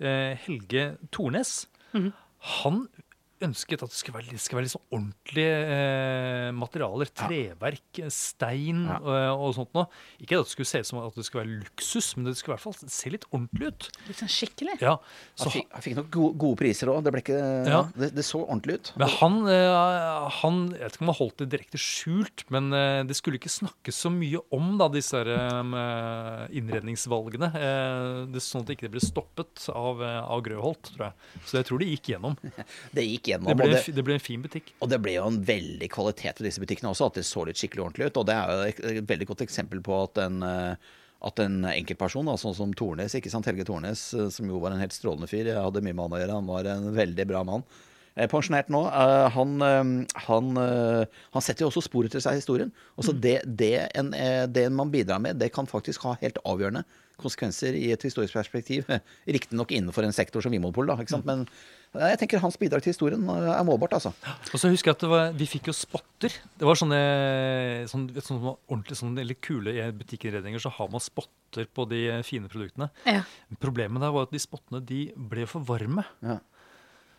eh, 0.00 0.38
Helge 0.46 0.96
Tornes, 1.12 1.66
han 2.62 2.86
ønsket 3.44 3.82
at 3.84 3.92
det 3.92 3.98
skulle 3.98 4.18
være, 4.18 4.32
det 4.34 4.40
skulle 4.42 4.58
være 4.60 4.66
litt 4.68 4.74
sånn 4.74 4.96
ordentlige 4.96 5.56
eh, 5.76 6.48
materialer. 6.56 7.10
Treverk, 7.18 8.00
stein 8.14 8.84
Ja. 8.88 8.96
og, 9.02 9.44
og 9.48 9.54
sånt 9.58 9.72
noe. 9.76 9.86
Ikke 10.22 10.38
at 10.40 10.48
det 10.48 10.52
skulle 10.54 10.70
se 10.70 10.80
ut 10.82 10.88
som 10.90 11.00
at 11.02 11.14
det 11.18 11.24
skulle 11.28 11.44
være 11.44 11.58
luksus, 11.64 12.08
men 12.16 12.28
det 12.28 12.34
skulle 12.38 12.54
i 12.54 12.58
hvert 12.58 12.66
fall 12.66 12.90
se 12.98 13.12
litt 13.14 13.26
ordentlig 13.30 13.70
ut. 13.72 13.88
Litt 14.08 14.22
sånn 14.22 14.32
skikkelig. 14.32 14.76
Ja, 14.82 14.96
så 15.38 15.48
Han 15.48 15.54
fikk, 15.56 15.68
han 15.76 15.84
fikk 15.86 15.96
nok 16.00 16.10
gode, 16.18 16.38
gode 16.44 16.60
priser 16.62 16.92
òg. 16.92 17.04
Det, 17.08 17.22
ja, 17.68 17.82
det, 17.96 18.10
det 18.16 18.24
så 18.26 18.42
ordentlig 18.44 18.78
ut. 18.80 18.92
Men 19.00 19.12
han, 19.18 19.38
eh, 19.52 20.28
han 20.42 20.58
Jeg 20.74 20.82
vet 20.84 20.96
ikke 20.98 21.04
om 21.06 21.12
han 21.12 21.18
holdt 21.22 21.42
det 21.44 21.48
direkte 21.54 21.80
skjult, 21.82 22.44
men 22.54 22.72
eh, 22.76 23.02
det 23.08 23.16
skulle 23.18 23.38
ikke 23.40 23.52
snakkes 23.52 24.02
så 24.04 24.10
mye 24.12 24.40
om 24.54 24.74
da, 24.80 24.88
disse 24.92 25.16
her, 25.18 25.30
eh, 25.36 26.44
innredningsvalgene. 26.58 27.48
Eh, 27.54 28.26
det, 28.34 28.42
sånn 28.44 28.62
at 28.64 28.70
det 28.70 28.78
ikke 28.78 28.90
ble 28.94 29.02
stoppet 29.04 29.66
av, 29.72 30.02
eh, 30.04 30.20
av 30.24 30.42
Grøholt, 30.46 30.92
tror 30.94 31.08
jeg. 31.08 31.42
Så 31.48 31.58
jeg 31.60 31.68
tror 31.68 31.82
det 31.82 31.90
gikk 31.92 32.12
gjennom. 32.14 32.36
Det 32.98 33.04
gikk 33.04 33.27
Det 33.28 33.34
gjennom. 33.34 33.58
ble, 33.60 33.66
og 33.68 33.74
en 33.74 33.76
det, 33.78 33.94
det 33.98 34.04
ble 34.06 34.16
en 34.16 34.24
fin 34.24 34.44
butikk. 34.44 34.72
Og 34.80 34.92
det 34.92 35.00
ble 35.04 35.16
jo 35.18 35.26
en 35.28 35.40
veldig 35.48 35.90
kvalitet 35.92 36.40
ved 36.40 36.48
disse 36.48 36.62
butikkene 36.62 36.92
også, 36.94 37.10
at 37.10 37.20
det 37.20 37.26
så 37.28 37.44
litt 37.48 37.60
skikkelig 37.60 37.84
ordentlig 37.84 38.08
ut. 38.08 38.22
Og 38.22 38.28
det 38.28 38.38
er 38.38 38.54
jo 38.54 38.70
et, 38.72 39.04
veldig 39.12 39.28
godt 39.32 39.44
eksempel 39.46 39.82
på 39.84 39.98
at 40.02 40.22
en, 40.24 40.40
eh, 40.46 40.94
at 41.28 41.42
en 41.44 41.60
enkeltperson, 41.70 42.30
da, 42.30 42.38
sånn 42.40 42.56
som 42.56 42.72
Tornes, 42.78 43.16
ikke 43.18 43.32
sant, 43.32 43.48
Helge 43.50 43.66
Tornes, 43.68 44.06
eh, 44.14 44.32
som 44.34 44.50
jo 44.50 44.62
var 44.62 44.74
en 44.74 44.82
helt 44.82 44.96
strålende 44.96 45.30
fyr, 45.30 45.50
jeg 45.50 45.60
hadde 45.60 45.84
mye 45.84 45.94
med 45.94 46.06
han 46.06 46.16
å 46.16 46.22
gjøre, 46.22 46.40
han 46.40 46.50
var 46.50 46.72
en 46.72 46.90
veldig 46.96 47.28
bra 47.30 47.44
mann. 47.46 47.66
Eh, 48.18 48.26
Pensjonert 48.30 48.68
nå. 48.74 48.84
eh, 48.90 49.28
Han, 49.38 49.56
eh, 49.62 50.22
han, 50.26 50.52
han 50.58 51.44
setter 51.44 51.64
jo 51.66 51.70
også 51.72 51.84
spor 51.86 52.08
etter 52.08 52.20
seg 52.24 52.36
i 52.36 52.42
historien. 52.42 52.72
Også 52.98 53.14
det, 53.14 53.40
det, 53.46 53.74
en, 53.98 54.10
det 54.52 54.68
man 54.74 54.90
bidrar 54.94 55.22
med, 55.22 55.38
det 55.38 55.52
kan 55.54 55.70
faktisk 55.70 56.08
ha 56.08 56.16
helt 56.22 56.40
avgjørende 56.44 56.84
konsekvenser 57.18 57.74
i 57.74 57.88
et 57.90 58.04
historisk 58.06 58.36
perspektiv. 58.38 58.86
Riktignok 59.34 59.72
innenfor 59.74 60.06
en 60.06 60.14
sektor 60.14 60.44
som 60.44 60.54
Vinmonopol, 60.54 60.86
da, 60.86 60.94
ikke 61.02 61.16
sant? 61.16 61.26
men 61.26 61.40
eh, 61.96 62.12
jeg 62.12 62.20
tenker 62.20 62.42
hans 62.44 62.58
bidrag 62.60 62.84
til 62.84 62.92
historien 62.94 63.24
er 63.26 63.64
målbart, 63.66 63.96
altså. 63.98 64.12
Og 64.52 64.60
så 64.62 64.70
husker 64.70 64.92
jeg 64.92 64.98
at 64.98 65.02
det 65.02 65.10
var, 65.10 65.32
vi 65.34 65.48
fikk 65.50 65.70
jo 65.70 65.74
spotter. 65.74 66.36
Det 66.58 66.68
var 66.68 66.78
sånne, 66.78 67.00
sånne, 67.90 68.22
sånne 68.22 68.52
ordentlig 68.70 69.00
sånne 69.00 69.24
litt 69.26 69.40
kule 69.44 69.74
i 69.74 69.88
butikkinnredninger, 69.98 70.62
så 70.62 70.70
har 70.78 70.92
man 70.92 71.02
spotter 71.02 71.66
på 71.74 71.88
de 71.90 72.04
fine 72.28 72.50
produktene. 72.52 72.90
Ja. 73.08 73.24
Problemet 73.58 74.04
der 74.04 74.14
var 74.14 74.28
at 74.28 74.34
de 74.34 74.42
spottene 74.42 74.82
de 74.86 75.08
ble 75.18 75.48
for 75.50 75.66
varme. 75.66 76.06
Ja. 76.22 76.38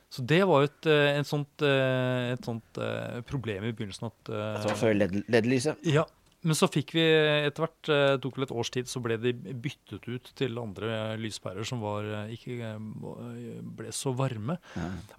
Så 0.10 0.24
det 0.26 0.40
var 0.50 0.64
jo 0.64 0.70
et, 0.72 0.88
et 1.22 1.28
sånt, 1.30 1.62
eh, 1.62 2.32
et 2.34 2.46
sånt 2.48 2.80
eh, 2.82 3.20
problem 3.30 3.68
i 3.70 3.74
begynnelsen 3.78 4.08
at 4.10 4.32
eh, 4.34 4.56
Det 4.64 4.72
var 4.72 4.80
før 4.82 4.96
LED- 4.98 5.20
LED-lyset. 5.30 5.84
Ja, 5.86 6.06
men 6.42 6.56
så 6.56 6.70
fikk 6.72 6.94
vi 6.96 7.04
etter 7.04 7.66
hvert, 7.66 7.90
eh, 7.92 8.06
det 8.16 8.22
tok 8.24 8.38
vel 8.40 8.46
et 8.48 8.54
års 8.56 8.70
tid, 8.74 8.88
så 8.90 9.02
ble 9.04 9.18
de 9.22 9.34
byttet 9.36 10.08
ut 10.08 10.32
til 10.40 10.58
andre 10.58 11.18
lyspærer 11.20 11.68
som 11.68 11.82
var, 11.84 12.08
eh, 12.24 12.32
ikke 12.34 12.58
eh, 12.72 13.60
ble 13.78 13.92
så 13.94 14.16
varme. 14.18 14.56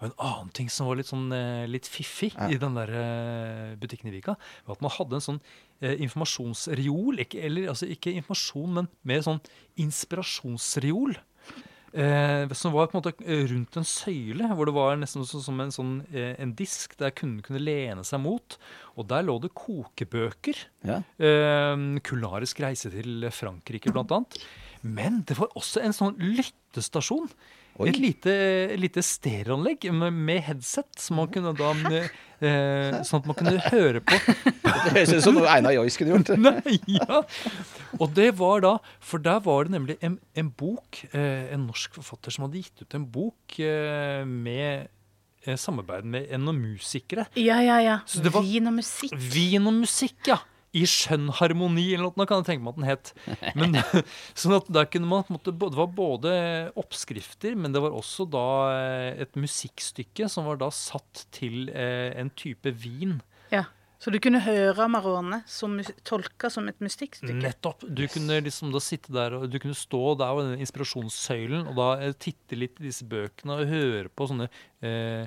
Og 0.01 0.09
en 0.09 0.15
annen 0.17 0.51
ting 0.59 0.71
som 0.73 0.89
var 0.91 0.97
litt 0.99 1.11
sånn 1.13 1.29
eh, 1.37 1.67
litt 1.71 1.87
fiffig 1.87 2.33
Ja. 2.35 2.49
i 2.51 2.59
den 2.59 2.75
der 2.75 2.91
eh, 2.91 3.77
butikken 3.79 4.11
i 4.11 4.17
Vika, 4.17 4.35
var 4.67 4.75
at 4.79 4.83
man 4.89 4.97
hadde 4.97 5.21
en 5.21 5.27
sånn 5.29 5.41
eh, 5.85 5.95
informasjonsreol. 6.03 7.21
Ikke, 7.23 7.45
eller 7.47 7.69
altså 7.77 7.87
ikke 7.87 8.17
informasjon, 8.17 8.75
men 8.81 8.91
mer 9.07 9.23
sånn 9.23 9.39
inspirasjonsreol. 9.79 11.15
Eh, 11.91 12.53
som 12.55 12.75
var 12.75 12.87
på 12.87 12.95
en 12.95 13.03
måte 13.03 13.13
eh, 13.27 13.45
rundt 13.51 13.77
en 13.81 13.87
søyle, 13.87 14.47
hvor 14.55 14.69
det 14.69 14.75
var 14.77 14.99
nesten 15.01 15.27
som 15.27 15.63
en, 15.63 15.73
sånn, 15.75 15.95
eh, 16.15 16.37
en 16.39 16.55
disk 16.59 16.95
der 17.01 17.11
kunden 17.11 17.43
kunne 17.47 17.63
lene 17.63 18.05
seg 18.07 18.23
mot. 18.23 18.59
Og 18.95 19.09
der 19.11 19.27
lå 19.27 19.39
det 19.43 19.51
kokebøker. 19.59 20.61
Ja. 20.87 21.01
Eh, 21.19 21.75
kulinarisk 22.07 22.63
reise 22.63 22.93
til 22.95 23.27
Frankrike, 23.35 23.91
blant 23.95 24.15
annet. 24.15 24.39
Men 24.87 25.23
det 25.29 25.37
var 25.41 25.51
også 25.59 25.83
en 25.85 25.97
sånn 25.97 26.21
lyttestasjon. 26.21 27.29
Oi. 27.79 27.89
Et 27.89 27.99
lite, 28.03 28.33
lite 28.77 29.03
stereoanlegg 29.05 29.87
med, 29.95 30.43
headset, 30.45 30.89
som 31.01 31.17
man 31.21 31.31
kunne 31.33 31.53
da 31.57 31.71
eh, 32.45 32.99
Sånn 33.07 33.23
at 33.23 33.29
man 33.31 33.37
kunne 33.39 33.63
høre 33.71 34.03
på 34.05 34.19
Det 34.19 34.93
høres 34.97 35.13
ut 35.15 35.25
som 35.25 35.37
noe 35.39 35.49
Einar 35.49 35.73
Joyce 35.77 35.97
kunne 36.01 36.17
gjort. 36.19 36.33
Nei, 36.47 36.77
ja. 36.99 37.23
Og 38.01 38.13
det 38.17 38.31
var 38.41 38.61
da 38.67 38.75
For 39.01 39.23
der 39.23 39.41
var 39.47 39.65
det 39.69 39.75
nemlig 39.79 39.97
en, 40.05 40.19
en 40.37 40.51
bok, 40.53 41.03
eh, 41.13 41.51
en 41.55 41.67
norsk 41.71 41.97
forfatter 42.01 42.35
som 42.37 42.47
hadde 42.49 42.61
gitt 42.65 42.85
ut 42.85 42.97
en 42.99 43.07
bok 43.13 43.59
eh, 43.65 44.23
med 44.29 44.89
eh, 45.47 45.57
samarbeid 45.57 46.05
med 46.05 46.31
noen 46.43 46.61
musikere. 46.75 47.27
Ja, 47.41 47.63
ja, 47.65 47.81
ja. 47.85 47.99
Var- 48.05 48.45
Vin 48.45 48.69
og 48.73 48.77
musikk. 48.83 49.17
Vin 49.17 49.69
og 49.71 49.79
musikk, 49.83 50.19
ja. 50.35 50.41
I 50.77 50.85
skjønn 50.87 51.33
harmoni, 51.41 51.89
eller 51.97 52.13
noe, 52.15 52.29
kan 52.31 52.45
jeg 52.45 52.49
tenke 52.53 52.67
meg 52.67 52.77
at 52.77 52.79
den 52.79 52.89
het. 52.91 53.13
Men, 53.59 53.75
sånn 54.41 54.55
at 54.61 54.71
der 54.71 54.87
kunne 54.93 55.11
man 55.11 55.27
måtte, 55.33 55.51
Det 55.51 55.79
var 55.79 55.91
både 55.97 56.35
oppskrifter, 56.79 57.57
men 57.59 57.75
det 57.75 57.83
var 57.83 57.97
også 57.97 58.29
da 58.31 58.47
eh, 58.77 59.25
et 59.27 59.35
musikkstykke 59.41 60.31
som 60.31 60.47
var 60.47 60.61
da 60.63 60.71
satt 60.75 61.27
til 61.35 61.69
eh, 61.75 62.15
en 62.21 62.31
type 62.39 62.71
vin. 62.79 63.19
Ja. 63.51 63.67
Så 64.01 64.09
du 64.09 64.17
kunne 64.23 64.41
høre 64.41 64.87
Marone 64.89 65.43
som 65.51 65.75
tolka 66.09 66.49
som 66.49 66.71
et 66.71 66.79
mystikkstykke? 66.81 67.37
Nettopp. 67.37 67.85
Du 67.85 68.07
kunne 68.09 68.39
liksom 68.41 68.71
da 68.73 68.81
sitte 68.81 69.13
der 69.13 69.37
og 69.37 69.45
du 69.53 69.59
kunne 69.61 69.77
stå 69.77 70.15
der 70.23 70.33
ved 70.39 70.49
den 70.49 70.63
inspirasjonssøylen 70.65 71.69
og 71.69 71.77
da 71.77 71.89
eh, 72.07 72.15
titte 72.17 72.57
litt 72.57 72.81
i 72.81 72.87
disse 72.87 73.05
bøkene 73.09 73.59
og 73.61 73.69
høre 73.69 74.09
på 74.09 74.31
sånne 74.31 74.47
eh, 74.81 75.27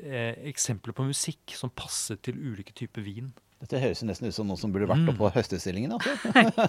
eh, 0.00 0.32
eksempler 0.48 0.96
på 0.96 1.04
musikk 1.10 1.52
som 1.60 1.72
passer 1.76 2.16
til 2.24 2.40
ulike 2.40 2.72
typer 2.76 3.04
vin. 3.04 3.34
Dette 3.66 3.80
høres 3.82 4.04
nesten 4.06 4.28
ut 4.30 4.34
som 4.36 4.46
noen 4.46 4.60
som 4.60 4.70
burde 4.70 4.86
vært 4.86 5.08
oppe 5.10 5.18
på 5.18 5.30
høstestillingen. 5.34 5.96
Altså. 5.96 6.12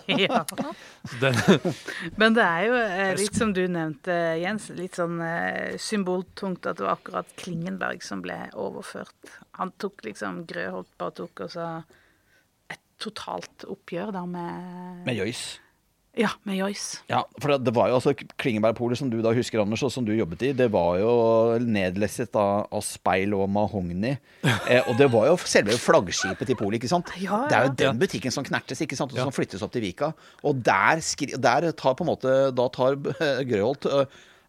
ja. 0.26 0.40
Men 2.18 2.34
det 2.34 2.46
er 2.48 2.64
jo 2.66 2.80
eh, 2.80 3.12
litt 3.20 3.38
som 3.38 3.54
du 3.54 3.62
nevnte, 3.70 4.16
Jens, 4.42 4.72
litt 4.74 4.98
sånn 4.98 5.22
eh, 5.22 5.78
symboltungt 5.78 6.66
at 6.66 6.80
det 6.80 6.88
var 6.88 6.98
akkurat 6.98 7.30
Klingenberg 7.38 8.02
som 8.02 8.26
ble 8.26 8.40
overført. 8.58 9.30
Han 9.62 9.76
tok 9.78 10.08
liksom 10.08 10.42
Grøholt 10.50 10.90
bare 10.98 11.14
tok 11.22 11.46
og 11.46 11.54
så 11.54 11.70
et 12.74 12.82
totalt 12.98 13.68
oppgjør 13.70 14.16
der 14.18 14.34
med 14.34 15.06
Med 15.06 15.22
Joyce. 15.22 15.62
Ja, 16.18 16.32
med 16.50 16.58
Joyce. 16.58 17.00
Ja, 17.12 17.20
for 17.42 17.54
det, 17.62 17.74
var 17.76 17.92
jo 17.92 17.98
altså 18.00 18.14
Klingebergpolet, 18.42 18.98
som 18.98 19.10
du 19.12 19.20
da 19.22 19.32
husker, 19.38 19.62
Anders, 19.62 19.84
og 19.86 19.92
som 19.94 20.06
du 20.08 20.12
jobbet 20.18 20.42
i, 20.48 20.52
det 20.58 20.68
var 20.74 20.98
jo 21.02 21.12
nedlesset 21.62 22.34
av, 22.40 22.66
av 22.74 22.82
speil 22.86 23.36
og 23.38 23.48
mahogni. 23.54 24.16
Eh, 24.68 24.82
og 24.90 24.98
det 25.00 25.06
var 25.14 25.28
jo 25.30 25.36
selve 25.48 25.76
flaggskipet 25.80 26.50
til 26.50 26.58
polet, 26.60 26.78
ikke 26.82 26.90
sant? 26.92 27.08
Ja, 27.22 27.44
Det 27.48 27.56
er 27.56 27.68
jo 27.70 27.76
den 27.80 28.00
butikken 28.02 28.34
som 28.34 28.44
knertes, 28.44 28.82
ikke 28.84 28.98
sant? 29.00 29.14
Og 29.14 29.20
Ja. 29.22 29.24
som 29.28 29.32
flyttes 29.36 29.62
opp 29.64 29.72
til 29.72 29.86
Vika. 29.86 30.10
Og 30.44 30.60
der, 30.66 31.00
skri, 31.06 31.30
der 31.40 31.70
tar 31.72 31.96
på 31.96 32.04
en 32.04 32.10
måte 32.12 32.34
Da 32.56 32.66
tar 32.74 32.98
Grøholt 33.50 33.88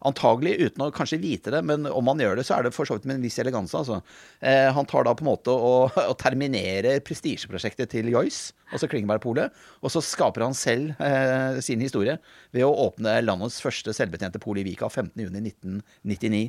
Antagelig 0.07 0.53
uten 0.61 0.85
å 0.85 0.91
kanskje 0.95 1.19
vite 1.19 1.51
det, 1.51 1.59
men 1.67 1.83
om 1.91 2.07
han 2.07 2.21
gjør 2.23 2.39
det, 2.39 2.45
så 2.47 2.55
er 2.55 2.63
det 2.63 2.71
for 2.75 2.87
så 2.87 2.95
vidt 2.95 3.07
med 3.09 3.17
en 3.17 3.25
viss 3.25 3.39
eleganse. 3.41 3.75
Altså. 3.75 3.99
Eh, 4.39 4.69
han 4.71 4.87
tar 4.87 5.03
da 5.03 5.11
på 5.11 5.25
en 5.25 5.31
måte 5.33 5.51
og, 5.51 5.97
og 6.09 6.15
terminerer 6.21 7.01
prestisjeprosjektet 7.03 7.91
til 7.91 8.07
Joyce, 8.13 8.53
altså 8.71 8.87
Klingebergpolet, 8.87 9.51
og 9.83 9.91
så 9.91 10.01
skaper 10.05 10.45
han 10.45 10.55
selv 10.55 10.93
eh, 11.03 11.59
sin 11.65 11.83
historie 11.83 12.15
ved 12.55 12.63
å 12.63 12.71
åpne 12.85 13.17
landets 13.25 13.59
første 13.63 13.91
selvbetjente 13.95 14.39
pol 14.39 14.61
i 14.61 14.65
Vika 14.67 14.87
15.6.1999. 14.87 16.45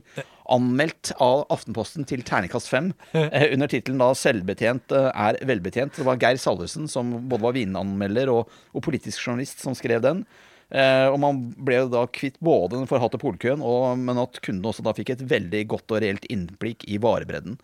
Anmeldt 0.55 1.13
av 1.19 1.43
Aftenposten 1.51 2.07
til 2.09 2.23
terningkast 2.27 2.71
fem 2.71 2.93
eh, 3.17 3.49
under 3.51 3.71
tittelen 3.71 3.99
'Selvbetjent 4.15 4.95
eh, 4.95 5.11
er 5.11 5.41
velbetjent'. 5.47 5.99
Det 5.99 6.07
var 6.07 6.21
Geir 6.23 6.39
Salvesen 6.39 6.87
som 6.91 7.17
både 7.27 7.49
var 7.49 7.59
vinanmelder 7.59 8.31
og, 8.31 8.55
og 8.75 8.87
politisk 8.87 9.27
journalist 9.27 9.63
som 9.65 9.75
skrev 9.75 10.07
den. 10.07 10.25
Eh, 10.71 11.07
og 11.11 11.17
man 11.19 11.39
ble 11.59 11.81
jo 11.81 11.89
da 11.91 12.05
kvitt 12.15 12.37
både 12.43 12.79
den 12.79 12.89
forhatte 12.91 13.19
polkøen, 13.21 13.63
og, 13.67 13.99
men 13.99 14.21
at 14.23 14.39
kundene 14.45 14.71
også 14.71 14.85
da 14.87 14.95
fikk 14.95 15.15
et 15.17 15.25
veldig 15.31 15.65
godt 15.73 15.95
og 15.97 16.03
reelt 16.05 16.27
innblikk 16.31 16.85
i 16.87 17.01
varebredden. 17.03 17.57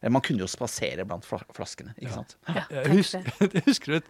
Eh, 0.00 0.08
man 0.12 0.24
kunne 0.24 0.44
jo 0.44 0.48
spasere 0.48 1.04
blant 1.08 1.26
flaskene, 1.28 1.92
ikke 1.98 2.14
sant. 2.14 2.36
Ja, 2.48 2.64
jeg 2.78 2.94
husker, 2.98 3.28
jeg 3.44 3.64
husker 3.68 3.98
det, 3.98 4.00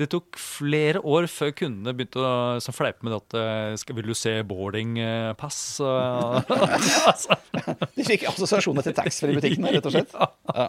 det 0.00 0.10
tok 0.14 0.40
flere 0.40 1.02
år 1.06 1.28
før 1.30 1.54
kundene 1.62 1.94
begynte 1.94 2.24
å 2.24 2.32
som 2.62 2.74
fleipe 2.74 3.06
med 3.06 3.14
at 3.14 3.38
eh, 3.38 3.76
skal, 3.80 3.98
Vil 4.00 4.10
du 4.10 4.16
se 4.18 4.34
boardingpass? 4.46 5.60
altså, 5.80 7.38
De 7.96 8.06
fikk 8.06 8.26
assosiasjoner 8.32 8.86
til 8.86 8.96
taxfree-butikkene, 8.98 9.76
rett 9.76 9.86
og 9.90 9.96
slett. 9.96 10.18
Ja. 10.50 10.64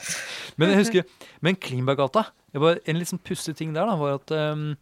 Men 0.62 0.70
jeg 0.70 0.78
husker, 0.84 1.06
men 1.42 1.56
var 2.62 2.78
En 2.86 3.00
litt 3.00 3.10
sånn 3.10 3.22
pussig 3.26 3.56
ting 3.58 3.72
der 3.74 3.88
da, 3.90 3.96
var 3.98 4.20
at 4.20 4.34
um, 4.54 4.76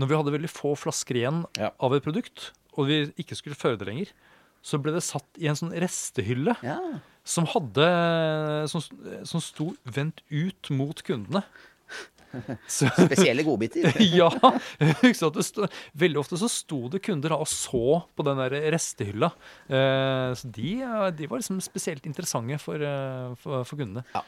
når 0.00 0.10
vi 0.10 0.16
hadde 0.18 0.32
veldig 0.34 0.50
få 0.52 0.74
flasker 0.78 1.20
igjen 1.20 1.44
Ja. 1.60 1.70
av 1.78 1.94
et 1.94 2.02
produkt, 2.06 2.52
og 2.76 2.88
vi 2.88 3.02
ikke 3.20 3.36
skulle 3.38 3.58
føre 3.58 3.78
det 3.78 3.86
lenger, 3.88 4.10
så 4.64 4.80
ble 4.80 4.94
det 4.96 5.02
satt 5.04 5.26
i 5.38 5.46
en 5.50 5.58
sånn 5.58 5.74
restehylle 5.76 6.56
Ja. 6.64 6.78
som 7.24 7.46
hadde 7.52 8.68
Som, 8.68 8.80
som 9.28 9.40
sto 9.44 9.74
vendt 9.84 10.22
ut 10.30 10.70
mot 10.70 11.02
kundene. 11.04 11.44
Så, 12.66 12.88
Spesielle 12.90 13.44
godbiter. 13.46 13.92
ja. 14.18 14.26
jeg 14.80 14.96
husker 15.04 15.30
det 15.36 15.44
sto, 15.46 15.68
Veldig 15.94 16.18
ofte 16.18 16.38
så 16.40 16.48
sto 16.50 16.80
det 16.90 16.98
kunder 17.06 17.30
da 17.30 17.36
og 17.38 17.46
så 17.46 18.00
på 18.16 18.24
den 18.26 18.40
der 18.42 18.56
restehylla. 18.74 19.28
Eh, 19.70 20.32
så 20.34 20.50
de, 20.50 20.72
de 21.14 21.28
var 21.30 21.38
liksom 21.38 21.60
spesielt 21.62 22.08
interessante 22.10 22.58
for, 22.58 22.82
eh, 22.82 23.36
for, 23.38 23.62
for 23.68 23.78
kundene. 23.78 24.02
Ja. 24.16 24.24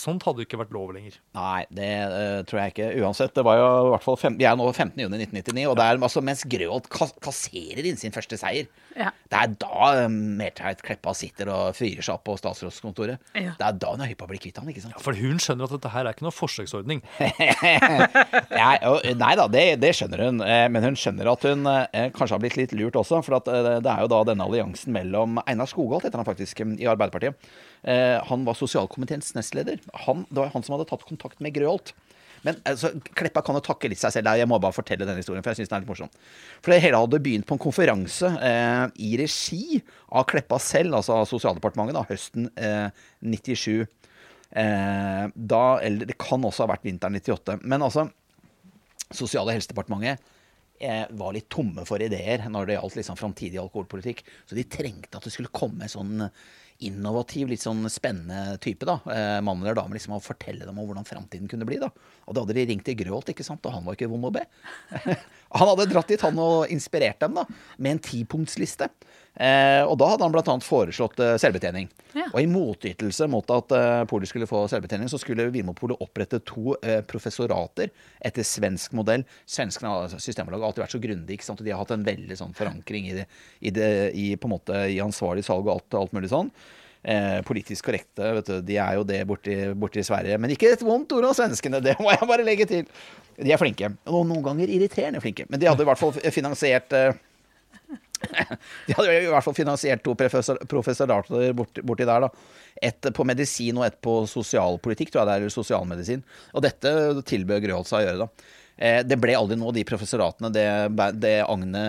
Sånt 0.00 0.22
hadde 0.24 0.40
jo 0.40 0.46
ikke 0.48 0.58
vært 0.62 0.70
lov 0.72 0.94
lenger. 0.96 1.18
Nei, 1.36 1.66
det 1.76 1.88
uh, 2.08 2.38
tror 2.48 2.60
jeg 2.62 2.72
ikke. 2.72 2.86
Uansett, 3.04 3.34
det 3.36 3.42
var 3.44 3.58
jo 3.60 3.66
i 3.88 3.90
hvert 3.92 4.04
fall 4.06 4.16
fem, 4.16 4.38
Vi 4.40 4.46
er 4.48 4.56
nå 4.56 4.64
15.6.1999, 4.72 5.66
og 5.68 5.76
det 5.76 5.84
er 5.84 5.98
altså 6.08 6.22
mens 6.24 6.44
Grøholt 6.48 6.88
kas 6.88 7.12
kasserer 7.20 7.84
inn 7.90 7.98
sin 8.00 8.14
første 8.16 8.38
seier. 8.40 8.70
Ja. 8.96 9.10
Det 9.28 9.36
er 9.42 9.52
da 9.60 9.90
um, 10.06 10.16
Merteit 10.40 10.80
Kleppa 10.82 11.12
sitter 11.14 11.50
og 11.52 11.76
fyrer 11.76 12.00
seg 12.02 12.16
opp 12.16 12.24
på 12.30 12.38
statsrådskontoret. 12.40 13.20
Ja. 13.36 13.52
Det 13.60 13.66
er 13.68 13.76
da 13.84 13.92
hun 13.92 14.00
er 14.06 14.08
hypp 14.14 14.22
på 14.22 14.26
å 14.26 14.32
bli 14.32 14.40
kvitt 14.42 14.56
han, 14.62 14.72
ikke 14.72 14.86
sant? 14.86 14.96
For 15.04 15.12
hun 15.20 15.36
skjønner 15.44 15.68
at 15.68 15.76
dette 15.76 15.92
her 15.92 16.08
er 16.08 16.16
ikke 16.16 16.26
noe 16.26 16.34
forsøksordning. 16.38 17.04
Nei, 17.78 18.74
og- 18.88 19.04
nei 19.20 19.32
da, 19.38 19.46
det, 19.52 19.64
det 19.82 19.92
skjønner 19.96 20.24
hun. 20.24 20.40
eh, 20.44 20.66
Men 20.72 20.84
hun 20.88 20.96
skjønner 20.98 21.30
at 21.32 21.44
hun 21.48 21.66
eh, 21.70 22.08
kanskje 22.16 22.34
har 22.36 22.42
blitt 22.42 22.56
litt 22.58 22.72
lurt 22.76 22.96
også. 22.98 23.20
For 23.26 23.36
at, 23.38 23.48
eh, 23.52 23.78
det 23.84 23.92
er 23.92 24.04
jo 24.04 24.10
da 24.16 24.22
denne 24.32 24.48
alliansen 24.48 24.92
mellom 24.96 25.38
Einar 25.46 25.68
Skogholt, 25.70 26.08
heter 26.08 26.18
han 26.22 26.28
faktisk, 26.28 26.60
eh, 26.64 26.74
i 26.80 26.88
Arbeiderpartiet. 26.90 27.36
Eh, 27.84 28.18
Han 28.28 28.44
var 28.44 28.54
sosialkomiteens 28.58 29.34
nestleder. 29.36 29.57
Han, 30.06 30.26
det 30.28 30.40
var 30.40 30.52
han 30.54 30.64
som 30.66 30.76
hadde 30.76 30.88
tatt 30.90 31.06
kontakt 31.08 31.42
med 31.44 31.54
Grøholt. 31.56 31.94
Men 32.46 32.58
altså, 32.68 32.92
Kleppa 33.18 33.42
kan 33.44 33.58
jo 33.58 33.62
takke 33.64 33.90
litt 33.90 34.00
seg 34.00 34.14
selv. 34.14 34.30
Jeg 34.38 34.48
må 34.50 34.60
bare 34.62 34.76
fortelle 34.76 35.06
denne 35.06 35.22
historien, 35.22 35.42
for 35.42 35.52
jeg 35.52 35.60
synes 35.60 35.72
den 35.72 35.78
er 35.78 35.84
litt 35.84 35.90
morsom. 35.90 36.12
For 36.62 36.74
det 36.74 36.80
hele 36.84 37.00
hadde 37.02 37.20
begynt 37.24 37.48
på 37.48 37.56
en 37.56 37.62
konferanse 37.62 38.30
eh, 38.46 38.84
i 39.08 39.12
regi 39.20 39.80
av 40.14 40.26
Kleppa 40.30 40.60
selv, 40.62 40.98
altså 41.00 41.18
av 41.18 41.28
Sosialdepartementet, 41.30 41.98
da, 41.98 42.06
høsten 42.08 42.50
eh, 42.54 43.04
97. 43.26 43.86
Eh, 44.48 45.24
da, 45.34 45.64
eller 45.84 46.08
det 46.08 46.18
kan 46.20 46.46
også 46.46 46.64
ha 46.64 46.72
vært 46.72 46.86
vinteren 46.88 47.18
98. 47.18 47.60
Men 47.64 47.84
altså, 47.86 48.08
Sosial- 49.08 49.48
og 49.48 49.54
helsedepartementet 49.56 50.22
eh, 50.84 51.04
var 51.18 51.34
litt 51.34 51.48
tomme 51.52 51.84
for 51.88 52.02
ideer 52.04 52.46
når 52.52 52.68
det 52.68 52.78
gjaldt 52.78 52.98
liksom 53.00 53.18
framtidig 53.18 53.60
alkoholpolitikk. 53.62 54.24
Så 54.46 54.58
de 54.58 54.66
trengte 54.68 55.18
at 55.18 55.26
det 55.26 55.34
skulle 55.34 55.52
komme 55.54 55.88
sånn 55.90 56.28
innovativ, 56.86 57.48
litt 57.50 57.62
sånn 57.62 57.82
spennende 57.90 58.58
type. 58.62 58.86
da, 58.86 59.00
eh, 59.10 59.40
Mann 59.40 59.62
eller 59.62 59.74
dame, 59.74 59.94
liksom, 59.96 60.14
og 60.14 60.22
fortelle 60.22 60.64
dem 60.64 60.78
om 60.78 60.86
hvordan 60.86 61.06
framtiden 61.06 61.48
kunne 61.48 61.66
bli. 61.66 61.78
da. 61.78 61.90
Og 62.26 62.34
da 62.34 62.42
hadde 62.42 62.54
de 62.54 62.66
ringt 62.66 62.84
til 62.84 62.94
Grøholt, 62.94 63.28
ikke 63.28 63.44
sant, 63.44 63.64
og 63.66 63.72
han 63.72 63.84
var 63.84 63.94
ikke 63.94 64.10
vond 64.10 64.24
å 64.24 64.32
be. 64.32 64.44
han 65.58 65.68
hadde 65.68 65.88
dratt 65.90 66.08
dit, 66.08 66.20
han, 66.20 66.38
og 66.38 66.68
inspirert 66.70 67.20
dem 67.20 67.34
da, 67.34 67.44
med 67.78 67.96
en 67.96 67.98
tipunktsliste. 67.98 68.90
Eh, 69.38 69.84
og 69.86 69.94
da 70.00 70.08
hadde 70.10 70.26
han 70.26 70.32
bl.a. 70.34 70.54
foreslått 70.66 71.20
eh, 71.22 71.36
selvbetjening. 71.38 71.86
Ja. 72.16 72.26
Og 72.32 72.40
i 72.42 72.48
motytelse 72.50 73.28
mot 73.30 73.46
at 73.54 73.74
eh, 73.76 74.00
Polet 74.10 74.30
skulle 74.30 74.48
få 74.50 74.64
selvbetjening, 74.70 75.10
så 75.12 75.20
skulle 75.22 75.46
Vinmonopolet 75.54 76.02
opprette 76.02 76.40
to 76.48 76.74
professorater 77.08 77.92
etter 78.24 78.46
svensk 78.46 78.96
modell. 78.98 79.22
Svenskene 79.46 79.92
har 79.92 80.08
altså, 80.08 80.18
har 80.18 80.58
alltid 80.58 80.82
vært 80.82 80.96
så 80.96 81.02
grundig, 81.02 81.38
og 81.52 81.62
de 81.62 81.72
har 81.72 81.84
hatt 81.84 81.94
en 81.94 82.08
veldig 82.08 82.40
sånn 82.40 82.56
forankring 82.58 83.06
i, 83.12 83.14
det, 83.20 83.28
i, 83.60 83.72
det, 83.74 83.88
i, 84.18 84.26
måte, 84.50 84.82
i 84.90 84.98
ansvarlig 85.04 85.46
salg 85.46 85.68
og 85.68 85.76
alt, 85.76 85.98
alt 86.02 86.16
mulig 86.16 86.32
sånn. 86.32 86.50
Eh, 87.08 87.38
politisk 87.46 87.86
korrekte, 87.86 88.26
vet 88.40 88.50
du, 88.50 88.56
de 88.66 88.74
er 88.82 88.98
jo 88.98 89.04
det 89.06 89.20
borti, 89.28 89.54
borti 89.78 90.02
Sverige. 90.04 90.38
Men 90.42 90.50
ikke 90.50 90.72
et 90.74 90.82
vondt 90.82 91.14
ord 91.14 91.28
om 91.30 91.36
svenskene, 91.36 91.78
det 91.84 91.94
må 92.02 92.10
jeg 92.10 92.26
bare 92.26 92.46
legge 92.46 92.66
til. 92.68 92.90
De 93.38 93.54
er 93.54 93.60
flinke. 93.60 93.92
Og 94.10 94.26
noen 94.26 94.42
ganger 94.42 94.72
irriterende 94.74 95.22
flinke. 95.22 95.46
Men 95.46 95.62
de 95.62 95.70
hadde 95.70 95.86
i 95.86 95.88
hvert 95.88 96.00
fall 96.00 96.16
finansiert 96.34 96.96
eh, 96.98 97.14
de 98.86 98.96
hadde 98.96 99.16
i 99.16 99.30
hvert 99.30 99.46
fall 99.46 99.56
finansiert 99.56 100.04
to 100.04 100.14
professor, 100.18 100.60
professorater 100.70 101.52
borti, 101.56 101.84
borti 101.86 102.06
der. 102.08 102.26
da. 102.26 102.30
Ett 102.82 103.10
på 103.14 103.26
medisin 103.26 103.78
og 103.80 103.88
ett 103.88 103.98
på 104.04 104.20
sosialpolitikk, 104.30 105.10
tror 105.12 105.22
jeg 105.22 105.28
det 105.30 105.34
er, 105.34 105.44
eller 105.44 105.54
sosialmedisin. 105.54 106.24
Og 106.54 106.64
dette 106.64 106.94
tilbød 107.26 107.64
Grøholt 107.66 107.90
seg 107.90 108.02
å 108.02 108.06
gjøre, 108.06 108.26
da. 108.26 108.54
Eh, 108.78 109.00
det 109.02 109.18
ble 109.18 109.34
aldri 109.34 109.56
noe, 109.58 109.72
av 109.72 109.74
de 109.74 109.82
professoratene. 109.86 110.50
Det, 110.54 110.64
det 111.18 111.34
Agne 111.42 111.82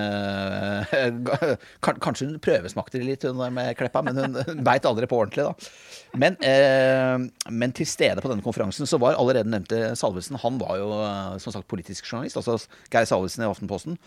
kan, 1.85 1.99
Kanskje 2.01 2.25
hun 2.25 2.39
prøvesmakte 2.41 3.01
litt 3.03 3.27
hun 3.27 3.43
med 3.53 3.75
Kleppa, 3.77 4.01
men 4.05 4.17
hun, 4.17 4.63
beit 4.65 4.87
aldri 4.89 5.09
på 5.09 5.19
ordentlig, 5.21 5.45
da. 5.45 6.17
Men, 6.17 6.39
eh, 6.41 7.27
men 7.53 7.75
til 7.77 7.85
stede 7.89 8.23
på 8.23 8.31
denne 8.31 8.45
konferansen 8.45 8.89
så 8.89 8.97
var 9.01 9.19
allerede 9.19 9.51
nevnte 9.51 9.91
Salvesen 9.99 10.39
Han 10.41 10.57
var 10.57 10.79
jo 10.81 10.89
eh, 11.05 11.37
som 11.43 11.53
sagt 11.53 11.69
politisk 11.69 12.09
journalist, 12.09 12.39
altså 12.41 12.57
Geir 12.89 13.05
Salvesen 13.05 13.45
i 13.45 13.51
Aftenposten. 13.51 13.99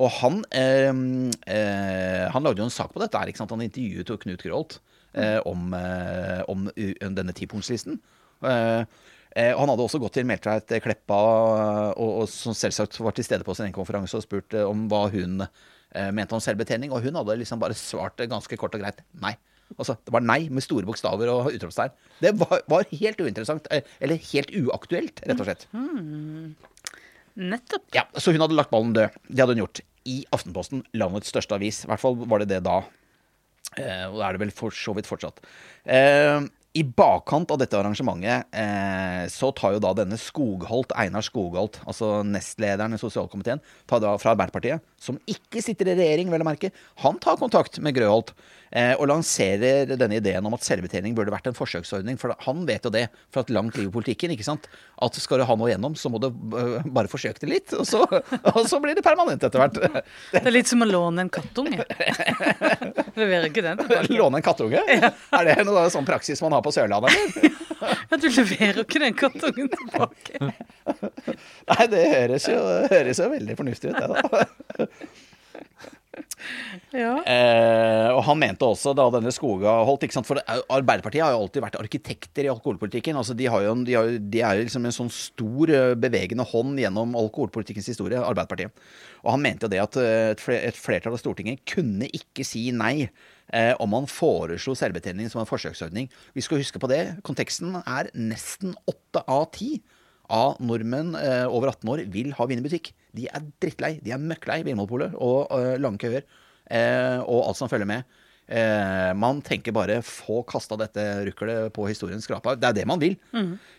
Og 0.00 0.08
han, 0.20 0.40
eh, 0.56 0.88
eh, 1.52 2.26
han 2.32 2.46
lagde 2.46 2.62
jo 2.62 2.68
en 2.68 2.72
sak 2.72 2.94
på 2.94 3.02
dette. 3.02 3.18
her, 3.18 3.28
ikke 3.28 3.42
sant? 3.42 3.52
Han 3.52 3.64
intervjuet 3.66 4.08
jo 4.08 4.16
Knut 4.22 4.44
Grålt 4.46 4.78
eh, 5.12 5.38
om, 5.44 5.74
eh, 5.76 6.40
om 6.48 6.68
denne 6.72 7.34
tipunktslisten. 7.36 7.98
Eh, 8.40 8.84
eh, 9.36 9.52
han 9.58 9.68
hadde 9.68 9.84
også 9.84 10.00
gått 10.00 10.16
til 10.16 10.28
Meltveit 10.30 10.72
Kleppa, 10.80 11.20
og, 11.92 12.22
og 12.22 12.30
som 12.32 12.56
selvsagt 12.56 12.96
var 13.04 13.16
til 13.16 13.26
stede 13.28 13.44
på 13.44 13.56
sin 13.56 13.68
egen 13.68 13.76
konferanse 13.76 14.16
og 14.16 14.24
spurt 14.24 14.56
om 14.64 14.86
hva 14.88 15.04
hun 15.12 15.44
eh, 15.44 16.10
mente 16.16 16.36
om 16.36 16.40
selvbetjening. 16.40 16.94
Og 16.96 17.04
hun 17.04 17.20
hadde 17.20 17.36
liksom 17.42 17.60
bare 17.60 17.76
svart 17.76 18.24
ganske 18.24 18.56
kort 18.60 18.78
og 18.78 18.84
greit 18.86 19.04
nei. 19.20 19.36
Altså, 19.76 19.94
det 20.02 20.10
var 20.10 20.24
nei 20.26 20.48
med 20.50 20.64
store 20.64 20.88
bokstaver 20.88 21.28
og 21.30 21.52
utropstegn. 21.52 21.92
Det 22.24 22.32
var, 22.40 22.64
var 22.72 22.88
helt 22.90 23.20
uinteressant. 23.22 23.68
Eller 24.00 24.18
helt 24.32 24.50
uaktuelt, 24.64 25.22
rett 25.28 25.44
og 25.44 25.46
slett. 25.46 25.68
Nettopp. 27.40 27.84
Ja, 27.94 28.02
Så 28.18 28.34
hun 28.34 28.42
hadde 28.42 28.56
lagt 28.58 28.72
ballen 28.72 28.96
død. 28.96 29.14
Det 29.28 29.44
hadde 29.44 29.54
hun 29.54 29.62
gjort. 29.62 29.82
I 30.08 30.22
Aftenposten, 30.32 30.84
landets 30.96 31.32
største 31.32 31.56
avis. 31.58 31.82
I 31.84 31.90
hvert 31.90 32.02
fall 32.02 32.16
var 32.22 32.42
det 32.42 32.50
det 32.54 32.62
da. 32.66 32.80
Eh, 33.78 34.06
og 34.08 34.16
det 34.18 34.24
er 34.26 34.34
det 34.34 34.42
vel 34.44 34.54
for 34.54 34.74
så 34.74 34.94
vidt 34.96 35.08
fortsatt. 35.08 35.42
Eh, 35.84 36.40
I 36.80 36.84
bakkant 36.86 37.52
av 37.52 37.60
dette 37.60 37.78
arrangementet 37.78 38.50
eh, 38.56 39.24
så 39.30 39.52
tar 39.56 39.76
jo 39.76 39.82
da 39.82 39.92
denne 39.98 40.18
Skogholt, 40.20 40.94
Einar 40.98 41.24
Skogholt, 41.26 41.80
altså 41.86 42.20
nestlederen 42.26 42.96
i 42.96 43.00
sosialkomiteen 43.00 43.62
tar 43.90 44.02
da 44.02 44.16
fra 44.22 44.34
Arbeiderpartiet, 44.34 44.82
som 45.00 45.16
ikke 45.30 45.62
sitter 45.64 45.88
i 45.88 45.96
regjering, 45.96 46.28
vel 46.32 46.44
å 46.44 46.46
merke, 46.50 46.70
han 47.00 47.18
tar 47.22 47.38
kontakt 47.40 47.78
med 47.80 47.96
Grøholt 47.96 48.34
eh, 48.68 48.92
og 48.92 49.08
lanserer 49.08 49.88
denne 49.94 50.18
ideen 50.20 50.44
om 50.44 50.56
at 50.56 50.66
selvbetjening 50.66 51.14
burde 51.16 51.32
vært 51.32 51.48
en 51.48 51.56
forsøksordning. 51.56 52.18
For 52.20 52.34
han 52.44 52.66
vet 52.68 52.84
jo 52.84 52.92
det 52.92 53.06
fra 53.32 53.44
et 53.44 53.52
langt 53.56 53.78
liv 53.80 53.88
i 53.88 53.94
politikken, 53.94 54.34
ikke 54.34 54.46
sant. 54.46 54.68
At 55.00 55.16
skal 55.16 55.40
du 55.40 55.46
ha 55.48 55.56
noe 55.56 55.70
igjennom, 55.70 55.96
så 55.96 56.12
må 56.12 56.20
du 56.20 56.28
øh, 56.28 56.76
bare 56.92 57.08
forsøke 57.08 57.40
det 57.40 57.48
litt, 57.54 57.74
og 57.76 57.88
så, 57.88 58.04
og 58.52 58.60
så 58.68 58.82
blir 58.84 58.98
det 58.98 59.06
permanent 59.06 59.48
etter 59.48 59.64
hvert. 59.64 60.04
Det 60.34 60.44
er 60.44 60.52
litt 60.52 60.68
som 60.68 60.84
å 60.84 60.90
låne 60.90 61.24
en 61.24 61.32
kattunge. 61.32 61.80
Leverer 63.20 63.48
ikke 63.48 63.64
den. 63.64 63.80
Låne 64.12 64.42
en 64.42 64.46
kattunge? 64.46 64.84
Er 64.84 65.48
det 65.48 65.58
noe 65.64 65.88
sånn 65.92 66.08
praksis 66.08 66.44
man 66.44 66.58
har 66.58 66.64
på 66.64 66.74
Sørlandet, 66.76 67.16
eller? 67.16 67.56
Ja, 68.10 68.16
du 68.20 68.26
leverer 68.28 68.80
jo 68.80 68.84
ikke 68.84 69.00
den 69.00 69.14
kattungen 69.16 69.70
tilbake. 69.72 70.50
Nei, 71.70 71.86
det 71.88 72.02
høres 72.12 72.48
jo, 72.50 72.58
høres 72.90 73.20
jo 73.22 73.28
veldig 73.32 73.56
fornuftig 73.56 73.94
ut, 73.94 74.00
det, 74.00 74.08
da. 74.10 74.88
Ja. 76.90 77.12
Eh, 77.22 78.08
og 78.10 78.22
han 78.26 78.38
mente 78.40 78.66
også 78.66 78.92
da 78.98 79.06
denne 79.14 79.30
Skoga 79.34 79.72
holdt 79.86 80.06
ikke 80.06 80.16
sant? 80.16 80.28
For 80.28 80.40
er 80.40 80.62
Arbeiderpartiet 80.72 81.22
har 81.22 81.34
jo 81.34 81.42
alltid 81.44 81.64
vært 81.64 81.78
arkitekter 81.78 82.46
i 82.46 82.52
alkoholpolitikken. 82.52 83.18
altså 83.18 83.36
De, 83.38 83.46
jo, 83.46 83.74
de, 83.86 83.96
har, 83.96 84.10
de 84.18 84.42
er 84.42 84.62
liksom 84.64 84.88
en 84.88 84.96
sånn 84.96 85.12
stor 85.14 85.72
eh, 85.74 85.94
bevegende 86.00 86.46
hånd 86.50 86.80
gjennom 86.82 87.14
alkoholpolitikkens 87.20 87.92
historie, 87.92 88.18
Arbeiderpartiet. 88.18 88.74
Og 89.22 89.34
han 89.36 89.44
mente 89.44 89.66
jo 89.66 89.72
det 89.72 89.82
at 89.84 90.00
eh, 90.02 90.58
et 90.58 90.80
flertall 90.80 91.14
av 91.14 91.22
Stortinget 91.22 91.62
kunne 91.68 92.10
ikke 92.16 92.46
si 92.46 92.66
nei 92.74 93.06
eh, 93.06 93.72
om 93.78 93.94
man 93.94 94.10
foreslo 94.10 94.74
selvbetjening 94.78 95.30
som 95.30 95.44
en 95.44 95.50
forsøksordning. 95.50 96.10
Vi 96.34 96.44
skal 96.44 96.62
huske 96.62 96.82
på 96.82 96.90
det. 96.90 97.04
Konteksten 97.26 97.78
er 97.84 98.10
nesten 98.18 98.74
åtte 98.90 99.24
av 99.30 99.46
ti 99.54 99.76
av 100.30 100.60
nordmenn 100.62 101.14
eh, 101.18 101.44
over 101.50 101.72
18 101.74 101.92
år 101.92 102.04
vil 102.14 102.32
ha 102.38 102.46
vin. 102.48 102.62
De 102.62 103.26
er 103.26 103.44
drittlei. 103.62 103.96
De 104.04 104.14
er 104.14 104.22
møkklei 104.22 104.62
Vinmonopolet 104.66 105.16
og 105.18 105.50
eh, 105.56 105.76
lange 105.82 106.00
køer 106.02 106.22
eh, 106.22 107.18
og 107.20 107.48
alt 107.50 107.60
som 107.60 107.70
følger 107.70 107.88
med. 107.90 108.18
Eh, 108.50 109.10
man 109.14 109.38
tenker 109.46 109.74
bare 109.74 110.00
få 110.02 110.40
kasta 110.48 110.74
dette 110.80 111.04
ruklet 111.28 111.70
på 111.74 111.86
historiens 111.86 112.24
skrapa. 112.26 112.56
Det 112.58 112.70
er 112.70 112.78
det 112.80 112.86
man 112.90 113.02
vil. 113.02 113.14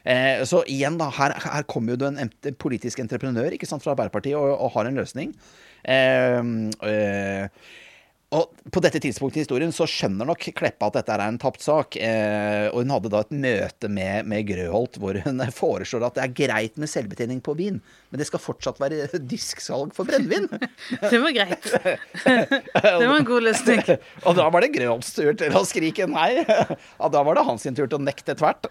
Eh, 0.07 0.43
så 0.47 0.63
igjen, 0.71 0.99
da, 1.01 1.09
her, 1.17 1.35
her 1.43 1.67
kommer 1.71 1.95
jo 1.95 2.01
det 2.03 2.11
en, 2.13 2.31
en 2.31 2.57
politisk 2.59 3.03
entreprenør 3.03 3.57
ikke 3.57 3.67
sant, 3.67 3.83
fra 3.83 3.95
Arbeiderpartiet 3.95 4.39
og, 4.39 4.53
og 4.55 4.71
har 4.77 4.87
en 4.87 5.01
løsning. 5.01 5.35
Eh, 5.83 6.39
eh, 6.87 7.71
og 8.31 8.69
på 8.71 8.79
dette 8.83 9.01
tidspunktet 9.03 9.41
i 9.41 9.43
historien 9.43 9.73
så 9.75 9.83
skjønner 9.89 10.27
nok 10.29 10.45
Kleppa 10.55 10.87
at 10.87 11.01
dette 11.01 11.15
er 11.17 11.23
en 11.25 11.39
tapt 11.41 11.63
sak. 11.65 11.97
Eh, 11.99 12.69
og 12.69 12.77
hun 12.79 12.93
hadde 12.95 13.11
da 13.11 13.23
et 13.25 13.33
møte 13.35 13.89
med, 13.91 14.29
med 14.31 14.45
Grøholt 14.47 14.95
hvor 15.01 15.19
hun 15.25 15.43
foreslår 15.61 16.05
at 16.07 16.15
det 16.15 16.23
er 16.23 16.35
greit 16.37 16.79
med 16.79 16.91
selvbetjening 16.91 17.41
på 17.43 17.57
vin, 17.59 17.81
men 18.09 18.21
det 18.21 18.29
skal 18.29 18.43
fortsatt 18.43 18.79
være 18.79 19.09
disksalg 19.33 19.91
for 19.97 20.07
brennevin. 20.07 20.47
Det 21.11 21.19
var 21.19 21.33
greit. 21.35 21.67
Det 21.75 23.07
var 23.09 23.17
en 23.17 23.27
god 23.27 23.43
løsning. 23.43 23.81
og 24.23 24.37
da 24.37 24.45
var 24.53 24.63
det 24.63 24.71
Grøholts 24.77 25.11
tur 25.17 25.33
til 25.37 25.57
å 25.57 25.65
skrike 25.67 26.07
nei. 26.07 26.45
Og 27.01 27.11
da 27.11 27.23
var 27.25 27.35
det 27.35 27.45
hans 27.47 27.67
tur 27.67 27.83
til 27.83 27.97
å 27.97 28.03
nekte 28.03 28.37
tvert. 28.39 28.69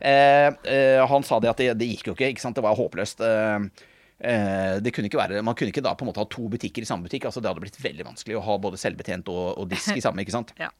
Eh, 0.00 0.46
eh, 0.46 1.06
han 1.10 1.26
sa 1.26 1.40
det 1.42 1.50
at 1.50 1.60
det, 1.60 1.72
det 1.80 1.90
gikk 1.92 2.10
jo 2.10 2.16
ikke, 2.16 2.32
ikke 2.32 2.44
sant? 2.44 2.56
det 2.58 2.64
var 2.64 2.78
håpløst. 2.78 3.20
Eh, 3.24 3.87
det 4.18 4.90
kunne 4.90 5.06
ikke 5.06 5.20
være, 5.20 5.42
man 5.46 5.54
kunne 5.54 5.70
ikke 5.70 5.84
da 5.84 5.92
på 5.94 6.02
en 6.02 6.08
måte 6.10 6.18
ha 6.18 6.26
to 6.26 6.48
butikker 6.50 6.82
i 6.82 6.88
samme 6.88 7.06
butikk. 7.06 7.28
altså 7.28 7.38
Det 7.38 7.52
hadde 7.52 7.62
blitt 7.62 7.78
veldig 7.78 8.06
vanskelig 8.08 8.34
å 8.34 8.42
ha 8.42 8.56
både 8.58 8.80
selvbetjent 8.80 9.30
og, 9.30 9.44
og 9.62 9.68
disk 9.70 9.94
i 9.94 10.02
samme. 10.02 10.24
ikke 10.24 10.34
sant? 10.34 10.50
Ja. 10.58 10.72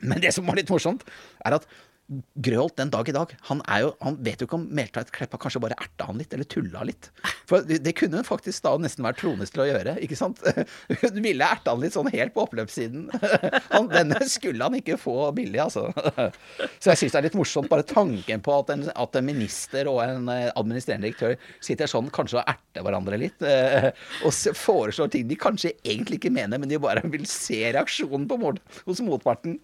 Men 0.00 0.22
det 0.22 0.32
som 0.32 0.46
var 0.48 0.56
litt 0.56 0.70
morsomt, 0.72 1.04
er 1.44 1.58
at 1.58 1.66
Grøholt 2.08 2.78
den 2.80 2.88
dag 2.88 3.08
i 3.10 3.12
dag, 3.12 3.32
han, 3.50 3.58
er 3.68 3.82
jo, 3.84 3.88
han 4.00 4.14
vet 4.24 4.40
jo 4.40 4.46
ikke 4.48 4.56
om 4.56 4.62
Meltveit 4.72 5.10
Kleppa 5.12 5.36
kanskje 5.40 5.60
bare 5.60 5.76
erta 5.76 6.06
han 6.08 6.16
litt, 6.16 6.32
eller 6.32 6.46
tulla 6.48 6.80
litt. 6.88 7.10
For 7.48 7.66
det, 7.68 7.92
kunne 7.98 8.22
hun 8.22 8.24
faktisk 8.24 8.64
da 8.64 8.72
nesten 8.80 9.04
vært 9.04 9.20
trones 9.20 9.52
til 9.52 9.60
å 9.64 9.66
gjøre, 9.68 9.98
ikke 10.04 10.16
sant? 10.16 10.40
Hun 11.02 11.18
ville 11.20 11.44
erta 11.44 11.74
han 11.74 11.82
litt 11.82 11.92
sånn 11.92 12.08
helt 12.14 12.32
på 12.32 12.46
oppløpssiden. 12.46 13.10
Han, 13.74 13.90
denne 13.92 14.22
skulle 14.28 14.64
han 14.64 14.76
ikke 14.78 14.96
få 15.00 15.28
billig, 15.36 15.60
altså. 15.60 15.90
Så 16.80 16.92
jeg 16.92 17.00
syns 17.02 17.12
det 17.12 17.20
er 17.20 17.26
litt 17.26 17.36
morsomt 17.36 17.68
bare 17.68 17.84
tanken 17.86 18.40
på 18.44 18.54
at 18.56 18.72
en, 18.72 18.86
at 18.88 19.18
en 19.20 19.26
minister 19.26 19.90
og 19.90 20.00
en 20.04 20.30
eh, 20.32 20.48
administrerende 20.58 21.08
direktør 21.08 21.36
sitter 21.64 21.90
sånn 21.90 22.08
kanskje 22.14 22.40
og 22.40 22.48
erter 22.54 22.86
hverandre 22.86 23.20
litt, 23.20 23.44
eh, 23.44 23.90
og 24.24 24.56
foreslår 24.56 25.12
ting 25.12 25.28
de 25.28 25.38
kanskje 25.40 25.74
egentlig 25.84 26.22
ikke 26.22 26.32
mener, 26.34 26.60
men 26.60 26.72
de 26.72 26.80
bare 26.80 27.04
vil 27.04 27.28
se 27.28 27.60
reaksjonen 27.66 28.24
på 28.30 28.40
mot, 28.40 28.60
hos 28.88 29.04
motparten. 29.04 29.58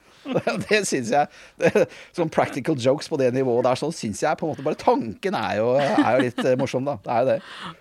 Det 0.68 0.84
syns 0.88 1.12
jeg 1.12 1.84
Sånn 2.16 2.30
practical 2.34 2.76
jokes 2.78 3.08
på 3.10 3.18
det 3.20 3.30
nivået 3.36 3.64
der, 3.68 3.78
sånn 3.78 3.94
syns 3.94 4.22
jeg 4.24 4.38
på 4.40 4.46
en 4.48 4.52
måte 4.54 4.64
bare 4.66 4.78
Tanken 4.80 5.36
er 5.38 5.58
jo, 5.60 5.68
er 5.80 6.08
jo 6.18 6.24
litt 6.26 6.40
eh, 6.44 6.56
morsom, 6.60 6.86
da. 6.88 6.98
Det 7.04 7.14
er 7.14 7.22
jo 7.22 7.28
det. 7.30 7.36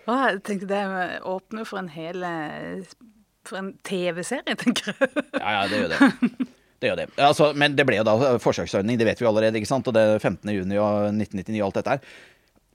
Å, 0.06 0.18
jeg 0.22 0.41
tenkte 0.49 0.70
det 0.70 0.84
åpner 1.34 1.70
for 1.70 1.82
en 1.82 1.91
hel 1.93 2.26
eh, 2.28 2.91
For 3.49 3.60
en 3.60 3.72
TV-serie, 3.84 4.58
tenker 4.60 4.93
jeg. 4.93 5.10
Ja, 5.39 5.58
ja, 5.58 5.64
det 5.72 5.82
gjør 5.82 5.95
det. 5.95 6.51
Det 6.84 6.89
gjør 6.89 6.97
det. 6.99 7.08
Altså, 7.24 7.45
men 7.56 7.76
det 7.80 7.86
ble 7.88 7.95
jo 7.95 8.04
da 8.04 8.14
forsøksordning, 8.43 8.97
det 8.99 9.06
vet 9.08 9.22
vi 9.22 9.28
allerede. 9.30 9.56
ikke 9.56 9.70
sant? 9.70 9.88
Og 9.88 9.95
det 9.95 10.01
er 10.04 10.18
15. 10.20 10.49
juni 10.51 10.76
1999 10.76 11.62
og 11.62 11.68
alt 11.70 11.78
dette 11.80 11.93
her. 11.93 12.16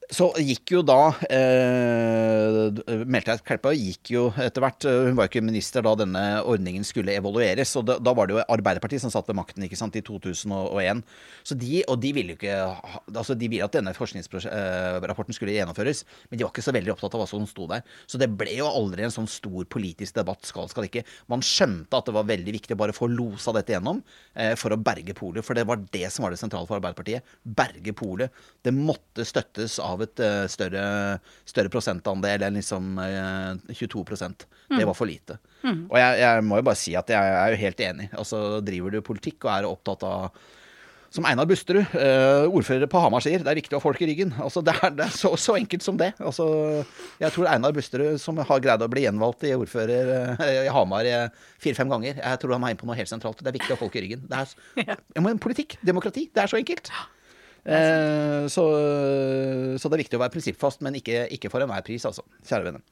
Så 0.08 0.30
gikk 0.40 0.72
jo 0.72 0.80
da 0.88 1.10
eh, 1.28 3.02
Meltveit 3.04 3.42
Kleppa 3.44 3.74
gikk 3.76 4.08
jo 4.14 4.22
etter 4.40 4.64
hvert 4.64 4.86
eh, 4.88 5.00
Hun 5.04 5.18
var 5.18 5.26
jo 5.26 5.32
ikke 5.34 5.42
minister 5.44 5.84
da 5.84 5.92
denne 6.00 6.22
ordningen 6.48 6.86
skulle 6.86 7.12
evalueres. 7.12 7.74
Og 7.76 7.84
da, 7.90 7.98
da 8.00 8.14
var 8.16 8.28
det 8.28 8.38
jo 8.38 8.44
Arbeiderpartiet 8.56 9.02
som 9.02 9.12
satt 9.12 9.28
ved 9.28 9.36
makten 9.36 9.66
ikke 9.66 9.76
sant, 9.76 9.98
i 10.00 10.02
2001. 10.04 11.02
Så 11.44 11.56
de, 11.60 11.82
og 11.84 12.00
de 12.00 12.12
ville 12.16 12.32
jo 12.32 12.38
ikke 12.38 12.56
altså 13.12 13.36
De 13.36 13.50
ville 13.52 13.66
at 13.66 13.76
denne 13.76 13.92
forskningsrapporten 13.96 15.36
skulle 15.36 15.58
gjennomføres, 15.58 16.00
men 16.30 16.40
de 16.40 16.46
var 16.46 16.54
ikke 16.54 16.64
så 16.64 16.74
veldig 16.76 16.94
opptatt 16.94 17.18
av 17.18 17.22
hva 17.22 17.28
som 17.28 17.44
sto 17.48 17.68
der. 17.68 17.84
Så 18.08 18.20
det 18.20 18.30
ble 18.32 18.56
jo 18.56 18.70
aldri 18.70 19.04
en 19.04 19.12
sånn 19.12 19.28
stor 19.28 19.68
politisk 19.68 20.16
debatt. 20.16 20.48
Skal, 20.48 20.70
skal 20.72 20.88
ikke. 20.88 21.04
Man 21.28 21.44
skjønte 21.44 22.00
at 22.00 22.08
det 22.08 22.16
var 22.16 22.28
veldig 22.32 22.56
viktig 22.56 22.78
å 22.78 22.80
bare 22.80 22.96
få 22.96 23.10
losa 23.12 23.52
dette 23.58 23.76
gjennom 23.76 24.00
eh, 24.32 24.54
for 24.56 24.72
å 24.72 24.80
berge 24.80 25.12
polet. 25.18 25.44
For 25.44 25.58
det 25.58 25.68
var 25.68 25.84
det 25.84 26.08
som 26.14 26.24
var 26.24 26.32
det 26.32 26.40
sentrale 26.40 26.68
for 26.70 26.80
Arbeiderpartiet. 26.80 27.36
Berge 27.44 27.92
polet. 27.98 28.44
Det 28.64 28.72
måtte 28.72 29.28
støttes 29.28 29.76
av 29.84 29.97
et 30.06 30.22
eh, 30.24 30.44
større, 30.50 30.84
større 31.48 31.72
prosentandel 31.72 32.44
enn 32.46 32.60
liksom 32.60 33.00
eh, 33.02 33.74
22% 33.74 34.46
Det 34.76 34.84
var 34.84 34.96
for 34.96 35.08
lite. 35.08 35.38
Og 35.64 35.96
jeg, 35.98 36.20
jeg 36.22 36.44
må 36.46 36.60
jo 36.60 36.68
bare 36.68 36.80
si 36.80 36.94
at 36.98 37.10
jeg 37.12 37.34
er 37.40 37.54
jo 37.54 37.60
helt 37.64 37.82
enig. 37.88 38.08
Altså 38.12 38.60
Driver 38.64 38.94
du 38.94 39.02
politikk 39.04 39.48
og 39.48 39.54
er 39.54 39.68
opptatt 39.68 40.06
av 40.06 40.30
som 41.08 41.24
Einar 41.24 41.46
Busterud, 41.48 41.88
uh, 41.96 42.44
ordfører 42.52 42.88
på 42.90 43.00
Hamar, 43.00 43.24
sier, 43.24 43.40
det 43.40 43.48
er 43.48 43.58
viktig 43.62 43.72
å 43.72 43.78
ha 43.80 43.84
folk 43.84 44.00
i 44.04 44.08
ryggen. 44.10 44.34
Altså, 44.44 44.60
det 44.64 44.74
er, 44.76 44.92
det 44.96 45.06
er 45.06 45.14
så, 45.16 45.32
så 45.40 45.56
enkelt 45.56 45.84
som 45.84 45.96
det. 46.00 46.10
Altså, 46.20 46.46
jeg 47.22 47.32
tror 47.34 47.48
Einar 47.48 47.72
Busterud, 47.76 48.18
som 48.20 48.40
har 48.44 48.64
greid 48.64 48.84
å 48.84 48.90
bli 48.92 49.06
gjenvalgt 49.06 49.46
i 49.48 49.54
ordfører 49.56 50.12
uh, 50.36 50.48
i 50.66 50.72
Hamar 50.72 51.08
eh, 51.08 51.46
fire-fem 51.64 51.88
ganger, 51.92 52.20
jeg 52.20 52.42
tror 52.42 52.58
han 52.58 52.66
er 52.66 52.74
inne 52.74 52.82
på 52.82 52.88
noe 52.90 52.98
helt 52.98 53.10
sentralt. 53.10 53.40
Det 53.40 53.48
er 53.48 53.56
viktig 53.56 53.72
å 53.72 53.78
ha 53.78 53.82
folk 53.86 53.96
i 53.96 54.04
ryggen. 54.04 54.26
Det 54.28 54.42
er, 54.42 54.52
ja, 54.92 54.98
men 55.24 55.40
politikk, 55.40 55.78
demokrati, 55.80 56.28
det 56.34 56.44
er 56.44 56.52
så 56.52 56.60
enkelt. 56.60 56.92
Eh, 57.68 58.48
så, 58.48 58.64
så 59.76 59.90
det 59.90 59.98
er 59.98 60.04
viktig 60.06 60.18
å 60.18 60.24
være 60.24 60.34
prinsippfast, 60.34 60.84
men 60.84 60.96
ikke, 61.00 61.26
ikke 61.36 61.52
for 61.52 61.64
enhver 61.64 61.84
pris, 61.86 62.06
altså. 62.08 62.24
Kjære 62.48 62.70
venner. 62.70 62.84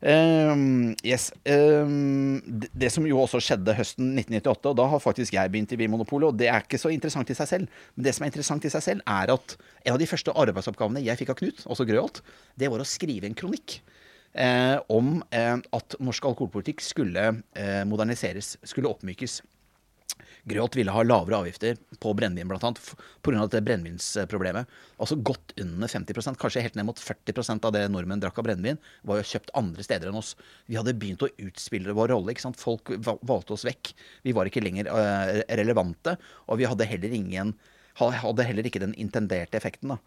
Um, 0.00 0.94
yes. 1.04 1.28
Um, 1.44 2.40
det, 2.72 2.88
som 2.88 3.04
jo 3.04 3.18
også 3.20 3.40
skjedde 3.44 3.74
høsten 3.76 4.14
1998, 4.16 4.70
og 4.72 4.78
da 4.78 4.86
har 4.94 5.02
faktisk 5.04 5.36
jeg 5.36 5.52
begynt 5.52 5.74
i 5.76 5.78
Vinmonopolet, 5.82 6.32
og 6.32 6.38
det 6.40 6.48
er 6.48 6.64
ikke 6.64 6.80
så 6.80 6.92
interessant 6.94 7.30
i 7.30 7.36
seg 7.36 7.50
selv. 7.50 7.82
Men 7.94 8.08
det 8.08 8.16
som 8.16 8.24
er 8.24 8.32
interessant 8.32 8.64
i 8.64 8.72
seg 8.72 8.86
selv, 8.86 9.04
er 9.04 9.34
at 9.36 9.56
en 9.84 9.94
av 9.94 10.00
de 10.00 10.08
første 10.08 10.34
arbeidsoppgavene 10.44 11.04
jeg 11.04 11.20
fikk 11.20 11.34
av 11.34 11.40
Knut, 11.42 11.64
også 11.68 11.86
Grøholt, 11.88 12.22
det 12.58 12.72
var 12.72 12.80
å 12.80 12.88
skrive 12.88 13.28
en 13.28 13.36
kronikk. 13.36 13.80
Eh, 14.30 14.76
om 14.94 15.18
eh, 15.34 15.56
at 15.58 15.96
norsk 15.98 16.30
alkoholpolitikk 16.30 16.84
skulle 16.86 17.24
eh, 17.58 17.82
moderniseres, 17.90 18.54
skulle 18.64 18.88
oppmykes. 18.88 19.40
Grøholt 20.50 20.76
ville 20.78 20.92
ha 20.94 21.04
lavere 21.04 21.40
avgifter 21.42 21.78
på 22.02 22.12
brennevin, 22.16 22.50
annet, 22.56 22.80
pga. 23.24 23.42
dette 23.44 23.62
brennevinsproblemet. 23.66 24.70
Altså 25.00 25.16
godt 25.16 25.54
under 25.60 25.90
50% 25.90 26.40
kanskje 26.40 26.64
helt 26.64 26.78
ned 26.78 26.88
mot 26.88 27.00
40% 27.00 27.68
av 27.68 27.74
det 27.76 27.84
nordmenn 27.92 28.22
drakk 28.22 28.40
av 28.40 28.48
brennevin, 28.48 28.80
var 29.06 29.20
jo 29.20 29.28
kjøpt 29.32 29.54
andre 29.58 29.86
steder 29.86 30.10
enn 30.10 30.20
oss. 30.20 30.34
Vi 30.66 30.78
hadde 30.78 30.96
begynt 30.98 31.24
å 31.26 31.32
utspille 31.46 31.96
vår 31.96 32.14
rolle. 32.14 32.34
ikke 32.34 32.46
sant? 32.48 32.60
Folk 32.60 32.94
valgte 33.04 33.56
oss 33.56 33.66
vekk. 33.68 33.94
Vi 34.26 34.34
var 34.36 34.50
ikke 34.50 34.64
lenger 34.64 34.90
eh, 34.92 35.42
relevante, 35.60 36.16
og 36.48 36.60
vi 36.60 36.68
hadde 36.70 36.88
heller 36.88 37.20
ingen 37.20 37.54
hadde 38.00 38.46
heller 38.46 38.64
ikke 38.64 38.80
den 38.80 38.94
intenderte 38.96 39.58
effekten. 39.58 39.92
da. 39.92 39.98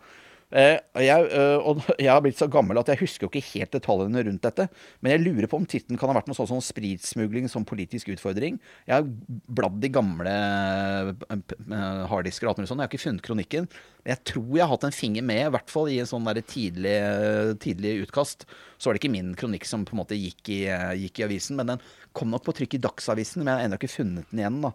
Eh, 0.53 0.77
jeg, 1.01 1.29
eh, 1.33 1.79
jeg 2.05 2.11
har 2.11 2.21
blitt 2.21 2.37
så 2.37 2.47
gammel 2.51 2.77
at 2.77 2.91
jeg 2.91 3.01
husker 3.01 3.25
jo 3.25 3.31
ikke 3.31 3.55
helt 3.55 3.73
detaljene 3.73 4.23
rundt 4.27 4.45
dette. 4.45 4.67
Men 5.01 5.15
jeg 5.15 5.23
lurer 5.23 5.49
på 5.49 5.57
om 5.59 5.65
tittelen 5.69 5.99
kan 5.99 6.11
ha 6.11 6.17
vært 6.19 6.29
noe 6.29 6.37
sånn 6.37 6.51
som 6.51 6.61
spritsmugling 6.63 7.49
som 7.51 7.65
politisk 7.67 8.11
utfordring. 8.13 8.59
Jeg 8.85 8.95
har 8.99 9.07
bladd 9.57 9.85
i 9.85 9.91
gamle 9.93 10.35
eh, 11.33 12.05
harddisker 12.11 12.47
og 12.47 12.53
alt 12.53 12.61
mulig 12.61 12.71
sånt. 12.71 12.83
Jeg 12.83 12.85
har 12.85 12.93
ikke 12.93 13.05
funnet 13.07 13.25
kronikken. 13.25 13.69
Men 14.03 14.13
jeg 14.13 14.23
tror 14.33 14.51
jeg 14.51 14.65
har 14.65 14.73
hatt 14.75 14.87
en 14.89 14.95
finger 14.95 15.25
med, 15.25 15.45
i 15.47 15.53
hvert 15.57 15.73
fall 15.73 15.89
i 15.89 15.99
en 16.03 16.09
sånn 16.09 16.29
tidlig, 16.43 16.97
tidlig 17.63 17.95
utkast. 18.05 18.45
Så 18.77 18.89
var 18.89 18.95
det 18.95 19.03
ikke 19.03 19.15
min 19.15 19.31
kronikk 19.39 19.65
som 19.69 19.87
på 19.87 19.95
en 19.95 20.03
måte 20.03 20.19
gikk 20.19 20.51
i, 20.53 20.61
gikk 20.99 21.21
i 21.21 21.25
avisen, 21.29 21.57
men 21.57 21.73
den 21.73 21.87
kom 22.13 22.29
nok 22.29 22.43
på 22.45 22.55
trykk 22.59 22.75
i 22.77 22.83
Dagsavisen. 22.83 23.41
Men 23.41 23.53
jeg 23.53 23.61
har 23.61 23.69
ennå 23.69 23.79
ikke 23.79 23.95
funnet 23.95 24.29
den 24.29 24.43
igjen. 24.43 24.59
da. 24.65 24.73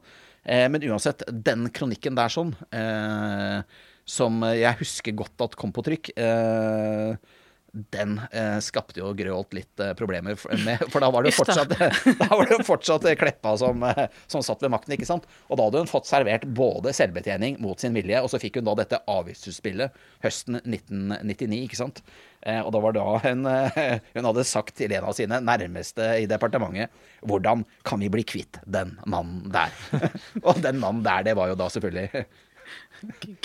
Men 0.73 0.85
uansett, 0.89 1.27
den 1.29 1.67
kronikken 1.77 2.17
der 2.17 2.33
sånn 2.33 2.55
eh, 2.73 3.61
som 4.09 4.41
jeg 4.49 4.81
husker 4.81 5.17
godt 5.19 5.45
at 5.45 5.59
kom 5.59 5.75
på 5.75 5.85
trykk, 5.85 6.15
eh, 6.17 7.37
den 7.73 8.21
eh, 8.33 8.59
skapte 8.65 9.01
jo 9.01 9.11
Grøholt 9.17 9.53
litt 9.57 9.83
eh, 9.83 9.93
problemer 9.99 10.39
med. 10.65 10.85
For 10.89 11.05
da 11.05 11.11
var 11.13 11.25
det 11.25 11.33
jo 11.33 11.43
fortsatt, 11.43 11.75
da 12.23 12.29
var 12.31 12.49
det 12.49 12.59
fortsatt 12.67 13.05
eh, 13.09 13.17
Kleppa 13.19 13.55
som, 13.61 13.85
eh, 13.87 14.07
som 14.31 14.45
satt 14.45 14.65
ved 14.65 14.73
makten, 14.73 14.95
ikke 14.97 15.09
sant. 15.09 15.29
Og 15.49 15.59
da 15.59 15.69
hadde 15.69 15.85
hun 15.85 15.91
fått 15.91 16.09
servert 16.09 16.47
både 16.59 16.95
selvbetjening 16.97 17.61
mot 17.63 17.81
sin 17.81 17.97
vilje, 17.97 18.23
og 18.25 18.33
så 18.33 18.41
fikk 18.43 18.59
hun 18.59 18.69
da 18.71 18.77
dette 18.81 19.03
avgiftsutspillet 19.13 20.01
høsten 20.25 20.61
1999, 20.63 21.61
ikke 21.69 21.81
sant. 21.81 22.03
Eh, 22.41 22.61
og 22.63 22.73
da 22.75 22.83
var 22.83 22.97
da 22.97 23.07
hun, 23.27 23.47
eh, 23.53 23.95
hun 24.17 24.31
hadde 24.31 24.49
sagt 24.49 24.77
til 24.79 24.95
en 24.97 25.11
av 25.11 25.17
sine 25.19 25.41
nærmeste 25.45 26.13
i 26.23 26.29
departementet 26.31 26.95
hvordan 27.27 27.65
kan 27.87 27.99
vi 28.01 28.11
bli 28.13 28.23
kvitt 28.27 28.61
den 28.65 28.95
mannen 29.11 29.49
der? 29.53 29.75
og 30.47 30.63
den 30.65 30.81
mannen 30.81 31.05
der, 31.07 31.27
det 31.27 31.35
var 31.39 31.53
jo 31.53 31.59
da 31.59 31.69
selvfølgelig 31.73 32.25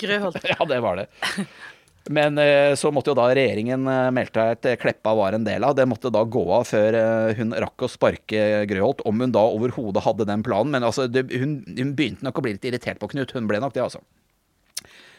Grøholt. 0.00 0.40
ja, 0.52 0.58
det 0.68 0.80
var 0.84 1.00
det. 1.00 1.06
Men 2.12 2.36
eh, 2.38 2.74
så 2.76 2.90
måtte 2.92 3.12
jo 3.12 3.16
da 3.16 3.30
regjeringen 3.32 3.86
melde 4.12 4.48
at 4.52 4.66
Kleppa 4.82 5.14
var 5.16 5.36
en 5.36 5.46
del 5.46 5.64
av. 5.64 5.76
Det 5.78 5.86
måtte 5.88 6.12
da 6.12 6.24
gå 6.24 6.42
av 6.58 6.66
før 6.68 6.98
eh, 6.98 7.36
hun 7.38 7.54
rakk 7.64 7.86
å 7.86 7.90
sparke 7.90 8.64
Grøholt, 8.68 9.00
om 9.08 9.24
hun 9.24 9.32
da 9.32 9.46
overhodet 9.48 10.04
hadde 10.04 10.28
den 10.28 10.44
planen. 10.44 10.74
Men 10.74 10.84
altså, 10.84 11.08
det, 11.08 11.26
hun, 11.32 11.62
hun 11.78 11.94
begynte 11.96 12.26
nok 12.26 12.42
å 12.42 12.44
bli 12.44 12.58
litt 12.58 12.68
irritert 12.68 13.00
på 13.00 13.08
Knut. 13.14 13.32
Hun 13.36 13.48
ble 13.48 13.62
nok 13.64 13.76
det, 13.76 13.86
altså. 13.86 14.04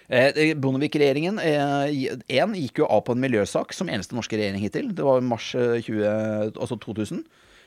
Eh, 0.08 0.54
Bondevik-regjeringen 0.62 1.40
eh, 1.42 2.14
en 2.38 2.54
gikk 2.54 2.84
jo 2.84 2.90
av 2.94 3.02
på 3.08 3.16
en 3.16 3.24
miljøsak 3.24 3.74
som 3.74 3.90
eneste 3.90 4.18
norske 4.18 4.38
regjering 4.38 4.62
hittil. 4.62 4.92
Det 4.94 5.06
var 5.06 5.26
mars 5.26 5.54
eh, 5.58 5.80
20, 5.82 6.54
altså 6.54 6.78
2000. 6.84 7.24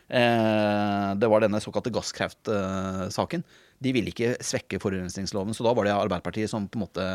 Eh, 0.09 1.09
det 1.19 1.31
var 1.31 1.43
denne 1.43 1.61
såkalte 1.63 1.93
gasskraftsaken. 1.95 3.45
De 3.85 3.93
ville 3.95 4.11
ikke 4.13 4.35
svekke 4.45 4.81
forurensningsloven, 4.83 5.55
så 5.55 5.67
da 5.67 5.75
var 5.77 5.87
det 5.87 5.95
Arbeiderpartiet 5.95 6.51
som 6.51 6.67
på 6.71 6.81
en 6.81 6.87
måte 6.87 7.07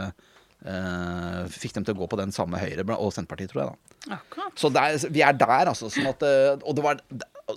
Uh, 0.63 1.43
fikk 1.51 1.73
dem 1.75 1.83
til 1.83 1.91
å 1.91 1.97
gå 1.99 2.05
på 2.07 2.17
den 2.21 2.31
samme 2.31 2.55
Høyre 2.55 2.85
og 2.95 3.09
Senterpartiet, 3.11 3.51
tror 3.51 3.61
jeg. 3.61 3.71
da. 3.73 4.15
Akkurat. 4.15 4.53
Så 4.59 4.69
det 4.71 4.83
er, 4.83 5.07
vi 5.11 5.23
er 5.25 5.35
der, 5.35 5.71
altså. 5.73 5.89
Sånn 5.91 6.07
at, 6.07 6.23
eh, 6.23 6.53
og 6.63 6.77
det 6.77 6.85
var, 6.85 7.01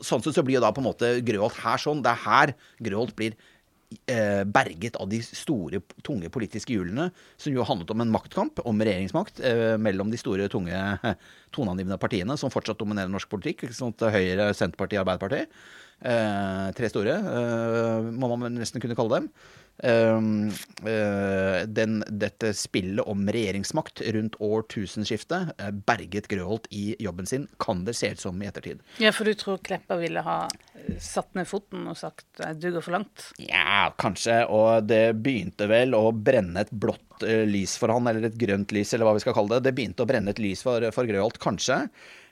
sånn 0.03 0.25
sett 0.25 0.35
så 0.35 0.43
blir 0.47 0.59
jo 0.59 0.65
da 0.65 0.73
på 0.75 0.83
en 0.83 0.89
måte 0.89 1.13
Grøholt 1.27 1.61
her 1.63 1.79
sånn. 1.79 2.03
Det 2.03 2.11
er 2.11 2.25
her 2.25 2.55
Grøholt 2.83 3.15
blir 3.19 3.37
uh, 3.39 4.43
berget 4.51 4.99
av 4.99 5.07
de 5.13 5.21
store, 5.23 5.85
tunge 6.07 6.33
politiske 6.35 6.75
hjulene, 6.75 7.13
som 7.39 7.55
jo 7.55 7.67
handlet 7.69 7.95
om 7.95 8.03
en 8.03 8.11
maktkamp, 8.11 8.59
om 8.67 8.83
regjeringsmakt, 8.83 9.39
uh, 9.47 9.77
mellom 9.79 10.11
de 10.11 10.19
store, 10.19 10.51
tunge, 10.51 10.83
toneangivende 11.55 12.03
partiene 12.03 12.35
som 12.41 12.51
fortsatt 12.51 12.83
dominerer 12.83 13.13
norsk 13.13 13.31
politikk. 13.31 13.69
Ikke 13.69 13.79
sant? 13.79 14.03
Høyre, 14.03 14.51
Senterpartiet, 14.51 15.05
Arbeiderpartiet. 15.05 15.55
Eh, 16.01 16.73
tre 16.77 16.91
store, 16.93 17.15
eh, 17.17 18.11
må 18.13 18.29
man 18.37 18.59
nesten 18.59 18.83
kunne 18.83 18.97
kalle 18.99 19.21
dem. 19.21 19.31
Um, 19.77 20.49
eh, 20.89 21.67
den, 21.69 21.99
dette 22.09 22.55
spillet 22.57 23.05
om 23.05 23.27
regjeringsmakt 23.29 24.01
rundt 24.17 24.39
årtusenskiftet 24.41 25.51
eh, 25.61 25.73
berget 25.85 26.31
Grøholt 26.33 26.65
i 26.73 26.95
jobben 26.99 27.29
sin, 27.29 27.45
kan 27.61 27.85
det 27.85 27.93
se 27.99 28.15
ut 28.15 28.23
som 28.23 28.41
i 28.41 28.49
ettertid. 28.49 28.81
Ja, 29.03 29.13
for 29.13 29.29
du 29.29 29.37
tror 29.37 29.61
Kleppa 29.61 29.99
ville 30.01 30.25
ha 30.25 30.39
eh, 30.49 30.97
satt 31.03 31.37
ned 31.37 31.49
foten 31.49 31.85
og 31.91 31.99
sagt 32.01 32.41
eh, 32.41 32.55
du 32.57 32.71
går 32.71 32.87
for 32.87 32.97
langt? 32.97 33.29
Ja, 33.37 33.93
kanskje. 34.01 34.43
Og 34.49 34.89
det 34.89 35.19
begynte 35.21 35.69
vel 35.69 35.93
å 35.97 36.09
brenne 36.13 36.65
et 36.65 36.73
blått 36.73 37.27
eh, 37.27 37.45
lys 37.49 37.77
for 37.81 37.93
han, 37.93 38.09
eller 38.09 38.31
et 38.31 38.41
grønt 38.41 38.73
lys, 38.73 38.95
eller 38.95 39.11
hva 39.11 39.19
vi 39.19 39.27
skal 39.27 39.37
kalle 39.37 39.59
det. 39.59 39.69
Det 39.69 39.77
begynte 39.77 40.07
å 40.07 40.09
brenne 40.09 40.33
et 40.33 40.41
lys 40.41 40.65
for, 40.65 40.89
for 40.97 41.09
Grøholt, 41.09 41.41
kanskje. 41.43 41.83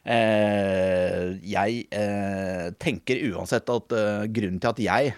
Eh, 0.04 1.30
jeg 1.48 1.86
eh, 1.96 2.66
tenker 2.76 3.22
uansett 3.30 3.70
at 3.72 3.94
eh, 3.96 4.26
grunnen 4.36 4.60
til 4.60 4.74
at 4.74 4.82
jeg 4.84 5.14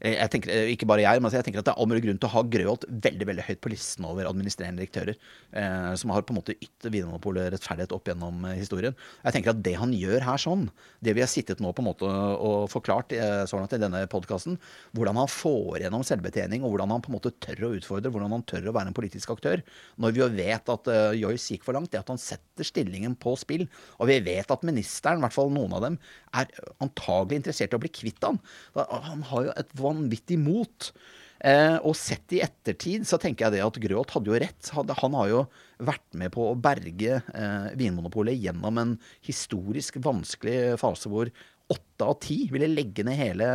jeg 0.00 0.30
tenker, 0.32 0.50
eh, 0.50 0.72
Ikke 0.72 0.88
bare 0.88 1.02
jeg, 1.04 1.20
men 1.20 1.30
jeg 1.30 1.44
tenker 1.44 1.60
at 1.60 1.68
det 1.68 1.74
er 1.74 1.80
all 1.80 1.88
mulig 1.90 2.02
grunn 2.06 2.18
til 2.20 2.28
å 2.30 2.32
ha 2.32 2.42
Grøholt 2.42 2.86
veldig 2.88 3.26
veldig 3.28 3.44
høyt 3.44 3.60
på 3.60 3.72
listen 3.72 4.06
over 4.08 4.28
administrerende 4.28 4.80
direktører. 4.80 5.18
Eh, 5.52 5.94
som 6.00 6.12
har 6.14 6.24
på 6.24 6.32
en 6.32 6.40
måte 6.40 6.56
ytt 6.56 6.88
Vinmonopolet 6.88 7.50
rettferdighet 7.52 7.92
opp 7.92 8.08
gjennom 8.08 8.44
eh, 8.48 8.56
historien. 8.56 8.96
Jeg 9.24 9.36
tenker 9.36 9.52
at 9.52 9.62
det 9.66 9.74
han 9.76 9.92
gjør 9.92 10.24
her 10.24 10.40
sånn, 10.40 10.68
det 11.04 11.14
vi 11.16 11.24
har 11.24 11.30
sittet 11.30 11.60
nå 11.60 11.72
på 11.76 11.84
en 11.84 11.90
måte 11.90 12.08
og 12.08 12.70
forklart 12.72 13.12
eh, 13.16 13.44
sånn 13.50 13.66
at 13.66 13.76
i 13.76 13.82
denne 13.82 14.02
podkasten, 14.10 14.56
hvordan 14.96 15.20
han 15.20 15.30
får 15.30 15.84
gjennom 15.84 16.06
selvbetjening, 16.06 16.64
og 16.64 16.74
hvordan 16.74 16.94
han 16.96 17.04
på 17.04 17.12
en 17.12 17.18
måte 17.18 17.34
tør 17.44 17.68
å 17.68 17.72
utfordre, 17.76 18.12
hvordan 18.14 18.36
han 18.38 18.46
tør 18.48 18.70
å 18.70 18.76
være 18.76 18.92
en 18.92 18.96
politisk 18.96 19.34
aktør, 19.34 19.64
når 20.00 20.16
vi 20.16 20.24
jo 20.24 20.30
vet 20.38 20.72
at 20.72 20.90
eh, 20.94 21.18
Joyce 21.20 21.56
gikk 21.56 21.68
for 21.68 21.76
langt, 21.76 21.92
det 21.92 22.00
at 22.00 22.12
han 22.12 22.20
setter 22.20 22.66
stillingen 22.66 23.18
på 23.20 23.34
spill. 23.40 23.66
Og 24.00 24.08
vi 24.10 24.20
vet 24.24 24.50
at 24.52 24.64
ministeren, 24.66 25.20
i 25.20 25.26
hvert 25.26 25.36
fall 25.36 25.52
noen 25.52 25.76
av 25.76 25.84
dem, 25.84 26.00
er 26.36 26.50
antagelig 26.80 27.40
interessert 27.40 27.74
i 27.74 27.78
å 27.78 27.82
bli 27.82 27.90
kvitt 27.92 28.22
han. 28.24 28.38
Han 28.76 29.24
har 29.30 29.48
jo 29.48 29.54
et 29.58 29.72
vanvittig 29.90 30.38
mot. 30.40 30.92
Eh, 31.40 31.76
og 31.88 31.96
sett 31.96 32.34
i 32.36 32.42
ettertid 32.44 33.06
så 33.08 33.16
tenker 33.20 33.46
jeg 33.46 33.56
det 33.56 33.62
at 33.64 33.78
Grøt 33.80 34.12
hadde 34.14 34.32
jo 34.32 34.40
rett. 34.42 34.72
Han 34.74 35.16
har 35.16 35.30
jo 35.30 35.44
vært 35.80 36.18
med 36.20 36.34
på 36.34 36.50
å 36.50 36.58
berge 36.58 37.20
eh, 37.20 37.70
Vinmonopolet 37.80 38.36
gjennom 38.36 38.80
en 38.82 38.98
historisk 39.26 40.00
vanskelig 40.04 40.76
fase 40.80 41.12
hvor 41.12 41.32
åtte 41.70 42.06
av 42.06 42.18
ti 42.20 42.42
ville 42.50 42.68
legge 42.68 43.04
ned 43.06 43.18
hele 43.20 43.48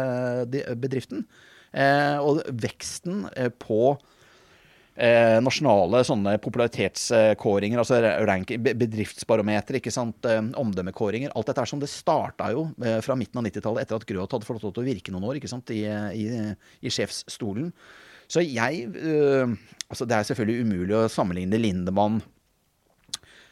bedriften. 0.79 1.25
Eh, 1.75 2.17
og 2.23 2.41
veksten 2.55 3.25
eh, 3.35 3.51
på 3.51 3.97
eh, 4.95 5.37
nasjonale 5.43 6.01
sånne 6.07 6.37
popularitetskåringer, 6.43 7.81
altså 7.81 7.99
rank, 8.27 8.55
bedriftsbarometer, 8.65 9.79
ikke 9.79 9.93
sant, 9.93 10.25
eh, 10.29 10.41
omdømmekåringer. 10.61 11.35
Alt 11.35 11.51
dette 11.51 11.65
er 11.65 11.71
som 11.71 11.83
det 11.83 11.91
starta 11.91 12.51
jo 12.55 12.69
eh, 12.83 13.01
fra 13.05 13.17
midten 13.19 13.41
av 13.41 13.47
90-tallet, 13.49 13.85
etter 13.85 13.99
at 13.99 14.07
Grøth 14.09 14.37
hadde 14.37 14.47
fått 14.47 14.63
lov 14.63 14.75
til 14.75 14.85
å 14.85 14.89
virke 14.89 15.15
noen 15.15 15.29
år 15.29 15.39
ikke 15.41 15.51
sant, 15.51 15.73
i, 15.75 15.83
i, 15.85 16.27
i 16.81 16.93
sjefsstolen. 16.93 17.71
Så 18.31 18.41
jeg 18.41 18.87
eh, 18.89 19.57
altså 19.89 20.07
Det 20.07 20.15
er 20.17 20.29
selvfølgelig 20.31 20.65
umulig 20.65 20.95
å 20.97 21.09
sammenligne 21.11 21.59
Lindemann 21.61 22.17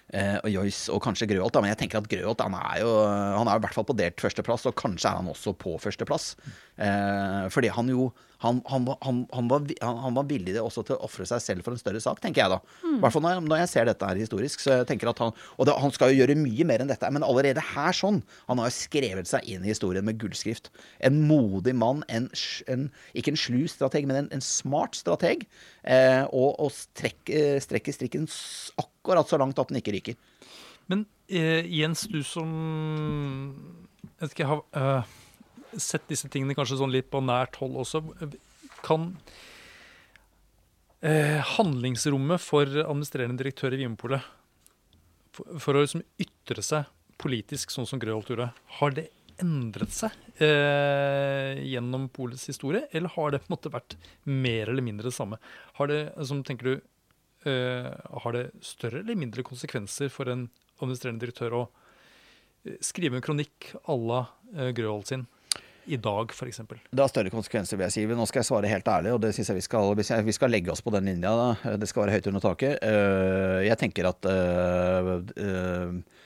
eh, 0.09 0.39
og 0.39 0.49
Joyce 0.49 0.93
og 0.93 1.01
kanskje 1.05 1.27
Grøholt, 1.29 1.59
men 1.61 1.69
jeg 1.73 1.83
tenker 1.83 2.01
at 2.01 2.09
Grøholt 2.09 2.41
han 2.41 2.57
er 2.57 2.81
jo 2.81 2.93
han 3.03 3.49
er 3.49 3.59
i 3.59 3.63
hvert 3.65 3.77
fall 3.77 3.87
på 3.87 3.97
delt 3.97 4.23
førsteplass, 4.23 4.65
og 4.69 4.77
kanskje 4.79 5.11
er 5.11 5.19
han 5.21 5.29
også 5.29 5.53
på 5.61 5.75
førsteplass. 5.81 6.31
Eh, 6.81 7.43
fordi 7.53 7.73
han 7.75 7.91
jo 7.93 8.09
han, 8.43 8.59
han, 8.67 8.87
han, 9.01 9.19
han, 9.31 9.47
var, 9.47 9.63
han 9.81 10.17
var 10.17 10.25
villig 10.27 10.55
også 10.59 10.83
til 10.83 10.97
å 10.97 11.05
ofre 11.07 11.25
seg 11.27 11.41
selv 11.43 11.65
for 11.65 11.75
en 11.75 11.79
større 11.79 12.01
sak, 12.03 12.19
tenker 12.23 12.43
jeg 12.43 12.51
da. 12.51 12.57
I 12.89 12.97
hvert 12.99 13.15
fall 13.15 13.23
når, 13.23 13.39
når, 13.45 13.61
jeg 13.63 13.71
ser 13.71 13.87
dette 13.87 14.09
her 14.09 14.19
historisk. 14.19 14.59
så 14.59 14.81
jeg 14.81 14.89
tenker 14.89 15.11
at 15.13 15.21
han, 15.23 15.31
Og 15.55 15.69
det, 15.69 15.75
han 15.79 15.93
skal 15.95 16.11
jo 16.11 16.19
gjøre 16.19 16.35
mye 16.41 16.67
mer 16.67 16.83
enn 16.83 16.91
dette, 16.91 17.11
men 17.15 17.23
allerede 17.23 17.63
her 17.73 17.95
sånn 17.95 18.19
Han 18.49 18.59
har 18.59 18.67
jo 18.67 18.75
skrevet 18.75 19.29
seg 19.29 19.47
inn 19.47 19.63
i 19.63 19.71
historien 19.71 20.03
med 20.05 20.19
gullskrift. 20.19 20.69
En 20.99 21.21
modig 21.29 21.75
mann, 21.79 22.03
en, 22.11 22.27
en, 22.67 22.89
ikke 23.15 23.33
en 23.33 23.39
slu 23.39 23.63
strateg, 23.71 24.09
men 24.09 24.25
en, 24.25 24.29
en 24.35 24.43
smart 24.43 24.99
strateg. 24.99 25.47
Eh, 25.87 26.23
og, 26.27 26.59
og 26.59 26.75
strekker, 26.75 27.63
strekker 27.63 27.95
strikken 27.95 28.27
akkurat 28.81 29.29
så 29.29 29.39
langt 29.39 29.59
at 29.61 29.71
den 29.71 29.79
ikke 29.79 29.95
ryker. 29.95 30.19
Men 30.91 31.07
eh, 31.31 31.63
Jens, 31.71 32.09
du 32.11 32.19
som 32.27 32.51
Jeg 34.19 34.27
vet 34.27 34.35
ikke, 34.35 34.51
har 34.51 34.65
uh 34.75 35.19
sett 35.81 36.05
disse 36.09 36.29
tingene 36.31 36.55
kanskje 36.57 36.79
sånn 36.79 36.93
litt 36.93 37.09
på 37.13 37.21
nært 37.23 37.57
hold 37.61 37.79
også, 37.83 38.03
kan 38.83 39.11
eh, 41.03 41.39
handlingsrommet 41.55 42.41
for 42.41 42.67
administrerende 42.83 43.39
direktør 43.41 43.75
i 43.75 43.81
Vinmonopolet 43.81 44.31
for, 45.33 45.57
for, 45.57 45.75
å 45.75 45.83
liksom 45.83 46.03
ytre 46.21 46.63
seg 46.65 46.89
politisk 47.21 47.73
sånn 47.73 47.87
som 47.89 48.01
Grøholt 48.01 48.29
gjorde, 48.31 48.51
har 48.79 48.95
det 48.95 49.07
endret 49.41 49.93
seg 49.95 50.13
eh, 50.43 51.59
gjennom 51.65 52.07
polets 52.13 52.45
historie, 52.49 52.85
eller 52.91 53.13
har 53.15 53.33
det 53.33 53.43
på 53.43 53.49
en 53.49 53.55
måte 53.55 53.71
vært 53.73 53.95
mer 54.29 54.69
eller 54.69 54.85
mindre 54.85 55.09
det 55.09 55.15
samme? 55.15 55.39
Har 55.79 55.89
det, 55.89 56.01
altså, 56.19 56.37
tenker 56.45 56.69
du, 56.69 56.73
eh, 57.49 57.89
har 58.25 58.35
det 58.37 58.45
større 58.65 59.01
eller 59.01 59.17
mindre 59.19 59.45
konsekvenser 59.47 60.11
for 60.13 60.29
en 60.31 60.47
administrerende 60.79 61.25
direktør 61.25 61.57
å 61.57 61.63
eh, 62.67 62.77
skrive 62.83 63.19
en 63.19 63.25
kronikk 63.25 63.73
à 63.83 63.97
la 63.97 64.25
eh, 64.53 64.73
Grøholt 64.75 65.09
sin 65.09 65.25
i 65.85 65.97
dag, 65.97 66.31
f.eks.? 66.31 66.61
Det 66.89 67.01
har 67.01 67.11
større 67.11 67.33
konsekvenser, 67.33 67.77
vil 67.77 67.87
jeg 67.87 67.95
si. 67.95 68.05
Nå 68.07 68.27
skal 68.29 68.43
jeg 68.43 68.49
svare 68.49 68.71
helt 68.71 68.89
ærlig, 68.89 69.13
og 69.15 69.21
det 69.23 69.33
syns 69.35 69.51
jeg 69.51 69.59
vi 69.59 69.67
skal, 69.67 69.93
vi 69.97 70.35
skal 70.35 70.53
legge 70.53 70.73
oss 70.73 70.83
på 70.83 70.93
den 70.95 71.09
linja. 71.11 71.33
Da. 71.35 71.75
Det 71.79 71.89
skal 71.89 72.05
være 72.05 72.17
høyt 72.17 72.29
under 72.31 72.43
taket. 72.43 72.77
Eh, 72.83 73.63
jeg 73.67 73.79
tenker 73.81 74.09
at 74.09 74.29
eh, 74.29 75.11
eh, 75.43 76.21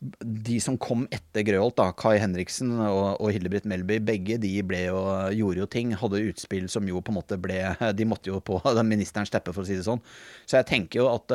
de 0.00 0.56
som 0.64 0.78
kom 0.80 1.04
etter 1.12 1.44
Grøholt, 1.44 1.76
da, 1.76 1.90
Kai 1.92 2.14
Henriksen 2.22 2.70
og, 2.86 3.18
og 3.20 3.34
Hildebritt 3.34 3.66
Melby, 3.68 3.98
begge 4.00 4.38
de 4.40 4.54
jo, 4.56 5.02
gjorde 5.36 5.64
jo 5.64 5.68
ting. 5.74 5.92
Hadde 6.00 6.22
utspill 6.30 6.70
som 6.72 6.88
jo 6.88 7.02
på 7.04 7.12
en 7.12 7.18
måte 7.18 7.36
ble 7.40 7.58
De 7.98 8.08
måtte 8.08 8.32
jo 8.32 8.40
på 8.40 8.62
ministerens 8.94 9.32
teppe, 9.32 9.52
for 9.52 9.66
å 9.66 9.68
si 9.68 9.76
det 9.76 9.84
sånn. 9.84 10.00
Så 10.46 10.60
jeg 10.60 10.70
tenker 10.70 11.02
jo 11.02 11.10
at 11.12 11.28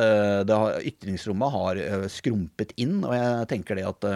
det, 0.49 0.59
ytringsrommet 0.95 1.55
har 1.59 1.86
skrumpet 2.09 2.73
inn, 2.82 3.01
og 3.03 3.13
jeg 3.13 3.49
tenker 3.53 3.78
det 3.78 3.89
at 3.91 4.09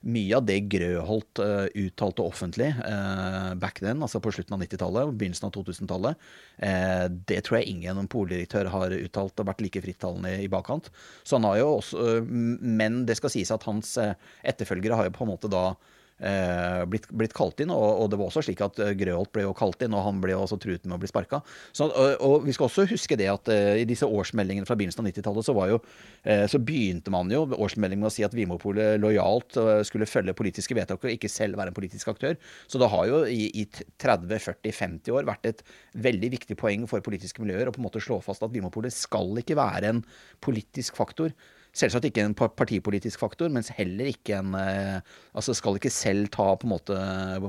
mye 0.00 0.36
av 0.36 0.46
det 0.48 0.56
Grøholt 0.72 1.40
uh, 1.44 1.66
uttalte 1.76 2.24
offentlig 2.24 2.70
uh, 2.78 3.52
back 3.60 3.82
then, 3.82 4.00
altså 4.00 4.20
på 4.22 4.32
slutten 4.32 4.56
av 4.56 4.62
90-tallet 4.64 5.10
og 5.10 5.16
begynnelsen 5.20 5.48
av 5.50 5.54
2000-tallet, 5.58 6.16
uh, 6.16 6.68
eh, 6.70 7.04
det 7.28 7.42
tror 7.44 7.58
jeg 7.58 7.74
ingen 7.74 8.08
poldirektør 8.10 8.70
har 8.72 8.96
uttalt 8.96 9.42
og 9.42 9.50
vært 9.50 9.62
like 9.64 9.82
frittalende 9.84 10.32
i 10.40 10.48
bakkant. 10.52 10.88
Så 11.24 11.36
han 11.36 11.48
har 11.48 11.60
jo 11.60 11.68
også, 11.78 12.08
Men 12.30 13.04
det 13.08 13.18
skal 13.18 13.32
sies 13.32 13.50
at 13.52 13.64
hans 13.68 13.96
etterfølgere 14.00 14.96
har 14.96 15.08
jo 15.08 15.14
på 15.16 15.26
en 15.26 15.32
måte 15.32 15.50
da 15.52 15.74
blitt, 16.20 17.08
blitt, 17.16 17.34
kalt 17.36 17.60
inn. 17.62 17.72
Og, 17.72 18.02
og, 18.02 18.10
det 18.12 18.18
var 18.20 18.28
også 18.28 18.42
slik 18.44 18.60
at 18.64 18.78
eh, 18.82 18.92
Grøholt 18.98 19.32
ble 19.34 19.44
jo 19.46 19.54
kalt 19.56 19.82
inn, 19.84 19.94
og 19.96 20.04
han 20.06 20.20
ble 20.22 20.36
også 20.36 20.58
truet 20.60 20.84
med 20.86 20.96
å 20.96 21.00
bli 21.00 21.10
sparka. 21.10 21.40
og, 21.84 21.92
og, 22.20 22.34
vi 22.46 22.54
skal 22.56 22.68
også 22.68 22.86
huske 22.90 23.18
det 23.20 23.30
at 23.32 23.50
eh, 23.52 23.80
i 23.82 23.86
disse 23.88 24.06
årsmeldingene 24.06 24.68
fra 24.68 24.76
begynnelsen 24.78 25.04
av 25.04 25.10
90-tallet, 25.10 25.48
så, 25.48 25.54
jo, 25.70 25.80
eh, 26.24 26.44
så 26.50 26.60
begynte 26.62 27.12
man 27.14 27.30
jo 27.32 27.44
årsmeldingen 27.56 28.04
med 28.04 28.10
å 28.10 28.14
si 28.14 28.26
at 28.26 28.36
Vimopolet 28.36 29.00
lojalt 29.02 29.58
eh, 29.60 29.82
skulle 29.88 30.08
følge 30.10 30.36
politiske 30.36 30.76
vedtak 30.76 31.04
og 31.04 31.14
ikke 31.14 31.30
selv 31.32 31.60
være 31.60 31.72
en 31.72 31.78
politisk 31.78 32.12
aktør. 32.12 32.36
Så 32.70 32.80
det 32.82 32.90
har 32.92 33.06
jo 33.10 33.22
i, 33.28 33.48
i 33.62 33.66
30-40-50 34.02 35.14
år 35.16 35.28
vært 35.30 35.50
et 35.50 35.64
veldig 36.00 36.34
viktig 36.36 36.58
poeng 36.60 36.86
for 36.90 37.04
politiske 37.04 37.42
miljøer 37.44 37.70
å 37.70 37.74
på 37.74 37.82
en 37.82 37.88
måte 37.88 38.02
slå 38.04 38.20
fast 38.24 38.44
at 38.44 38.52
Vimopolet 38.54 38.94
skal 38.94 39.32
ikke 39.40 39.58
være 39.58 39.94
en 39.94 40.04
politisk 40.44 40.98
faktor. 41.00 41.34
Selvsagt 41.76 42.08
ikke 42.08 42.24
en 42.26 42.34
partipolitisk 42.34 43.20
faktor, 43.22 43.50
mens 43.52 43.70
heller 43.76 44.10
ikke 44.10 44.40
en 44.40 44.56
eh, 44.58 45.02
Altså 45.38 45.54
skal 45.54 45.78
ikke 45.78 45.92
selv 45.94 46.30
ta 46.34 46.48
på 46.58 46.66
en 46.66 46.72
måte 46.72 46.96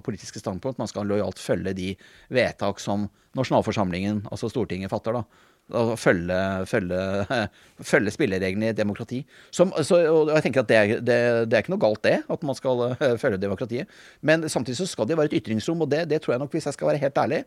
politiske 0.05 0.39
standpunkt. 0.39 0.77
Man 0.77 0.89
skal 0.89 1.09
lojalt 1.09 1.41
følge 1.41 1.73
de 1.77 1.93
vedtak 2.29 2.79
som 2.79 3.07
nasjonalforsamlingen, 3.37 4.27
altså 4.29 4.49
Stortinget, 4.51 4.91
fatter. 4.91 5.17
da. 5.17 5.23
Altså 5.71 5.95
følge, 5.95 6.37
følge, 6.67 7.01
følge 7.91 8.13
spillereglene 8.13 8.69
i 8.69 8.71
et 8.73 8.77
demokrati. 8.77 9.21
Som, 9.51 9.73
så, 9.87 10.01
og 10.11 10.33
jeg 10.35 10.45
tenker 10.45 10.61
at 10.65 10.69
det 10.69 10.77
er, 10.77 10.93
det, 10.99 11.19
det 11.49 11.57
er, 11.57 11.63
ikke 11.63 11.73
noe 11.73 11.81
galt, 11.81 12.03
det, 12.05 12.17
at 12.29 12.43
man 12.47 12.57
skal 12.57 12.85
eh, 12.91 13.17
følge 13.21 13.41
demokratiet. 13.41 13.99
Men 14.21 14.49
samtidig 14.49 14.81
så 14.83 14.89
skal 14.91 15.09
det 15.09 15.17
være 15.17 15.31
et 15.31 15.39
ytringsrom, 15.41 15.81
og 15.81 15.91
det, 15.91 16.05
det 16.11 16.21
tror 16.21 16.35
jeg 16.35 16.43
nok, 16.43 16.51
hvis 16.53 16.67
jeg 16.69 16.77
skal 16.77 16.91
være 16.91 17.01
helt 17.05 17.21
ærlig, 17.23 17.43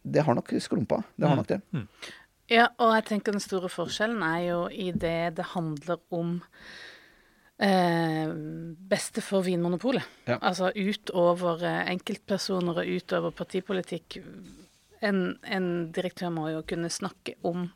det 0.00 0.24
har 0.24 0.34
nok 0.34 0.52
skrumpa. 0.64 1.02
Det 1.16 1.28
har 1.28 1.36
mm. 1.36 1.40
nok 1.42 1.48
det. 1.48 1.60
Mm. 1.76 1.86
Ja, 2.50 2.66
og 2.82 2.96
jeg 2.96 3.06
tenker 3.06 3.34
den 3.36 3.42
store 3.42 3.70
forskjellen 3.70 4.22
er 4.26 4.40
jo 4.48 4.60
i 4.68 4.90
det 4.90 5.36
det 5.38 5.46
handler 5.52 6.00
om 6.10 6.40
eh, 7.62 8.32
beste 8.90 9.22
for 9.22 9.46
Vinmonopolet. 9.46 10.06
Ja. 10.26 10.40
Altså 10.40 10.72
utover 10.74 11.62
eh, 11.62 11.92
enkeltpersoner 11.94 12.82
og 12.82 12.90
utover 12.90 13.36
partipolitikk. 13.38 14.18
En, 15.00 15.38
en 15.46 15.68
direktør 15.94 16.34
må 16.34 16.48
jo 16.50 16.64
kunne 16.66 16.90
snakke 16.92 17.38
om 17.46 17.68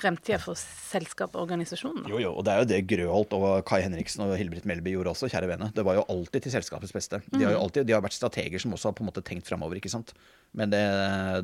fremtida 0.00 0.40
for 0.42 0.58
selskap 0.58 1.36
og 1.36 1.44
organisasjonen. 1.44 2.08
Jo, 2.10 2.20
jo, 2.22 2.32
og 2.34 2.46
det 2.46 2.54
er 2.54 2.62
jo 2.62 2.68
det 2.72 2.80
Grøholt 2.90 3.36
og 3.36 3.46
Kai 3.68 3.82
Henriksen 3.84 4.24
og 4.26 4.34
Hilbrit 4.40 4.66
Melby 4.68 4.96
gjorde 4.96 5.14
også, 5.14 5.30
kjære 5.30 5.50
vene. 5.52 5.70
Det 5.76 5.84
var 5.86 6.00
jo 6.00 6.06
alltid 6.12 6.46
til 6.46 6.56
selskapets 6.56 6.94
beste. 6.96 7.22
De 7.30 7.44
har 7.44 7.54
jo 7.54 7.60
mm. 7.60 7.64
alltid, 7.64 7.88
de 7.88 7.96
har 7.96 8.04
vært 8.04 8.16
strateger 8.16 8.62
som 8.62 8.74
også 8.76 8.90
har 8.90 8.98
på 8.98 9.04
en 9.04 9.10
måte 9.12 9.24
tenkt 9.26 9.50
framover, 9.50 9.80
ikke 9.80 9.92
sant. 9.92 10.14
Men 10.56 10.70
det, 10.72 10.82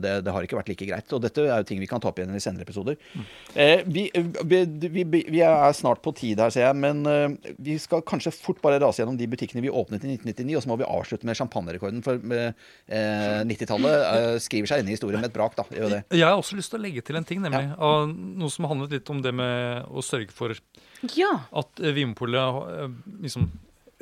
det, 0.03 0.13
det, 0.27 0.33
har 0.35 0.43
ikke 0.43 0.59
vært 0.59 0.71
like 0.73 0.87
greit. 0.89 1.13
Og 1.15 1.23
dette 1.23 1.45
er 1.45 1.61
jo 1.63 1.67
ting 1.69 1.79
vi 1.79 1.87
kan 1.87 2.03
ta 2.03 2.11
opp 2.11 2.19
igjen 2.19 2.35
i 2.35 2.43
senere 2.43 2.67
episoder. 2.67 2.97
Mm. 3.15 3.27
Eh, 3.55 3.83
vi, 3.87 4.05
vi, 4.43 5.03
vi, 5.31 5.43
er 5.47 5.77
snart 5.79 6.03
på 6.03 6.11
tid 6.17 6.43
her, 6.43 6.51
ser 6.51 6.67
jeg, 6.67 6.79
men 6.83 7.05
eh, 7.07 7.53
vi 7.63 7.77
skal 7.83 8.03
kanskje 8.07 8.35
fort 8.35 8.59
bare 8.65 8.81
rase 8.83 9.03
gjennom 9.03 9.19
de 9.19 9.29
butikkene 9.31 9.63
vi 9.63 9.71
åpnet 9.71 10.03
i 10.03 10.17
1999, 10.17 10.57
og 10.59 10.65
så 10.65 10.73
må 10.73 10.79
vi 10.81 10.89
avslutte 10.89 11.29
med 11.29 11.39
champagnerekorden. 11.39 12.03
For 12.07 12.19
eh, 12.19 12.67
90-tallet 13.47 13.95
uh, 14.07 14.33
skriver 14.43 14.73
seg 14.73 14.83
inn 14.83 14.91
i 14.91 14.97
historien 14.97 15.23
med 15.23 15.31
et 15.31 15.37
brak, 15.37 15.55
da. 15.59 15.67
Jeg 15.71 16.25
har 16.25 16.35
også 16.35 16.59
lyst 16.59 16.75
til 16.75 16.81
å 16.81 16.85
legge 16.87 17.05
til 17.07 17.19
en 17.21 17.27
ting, 17.27 17.43
nemlig. 17.45 17.63
Ja. 17.71 17.95
Noe 18.47 18.55
som 18.55 18.71
handlet 18.71 18.97
litt 18.97 19.13
om 19.13 19.21
det 19.25 19.35
med 19.37 19.91
å 19.91 20.05
sørge 20.05 20.33
for 20.35 20.55
ja. 21.13 21.33
at 21.51 21.83
Vinmonopolet 21.83 22.97
liksom 23.27 23.51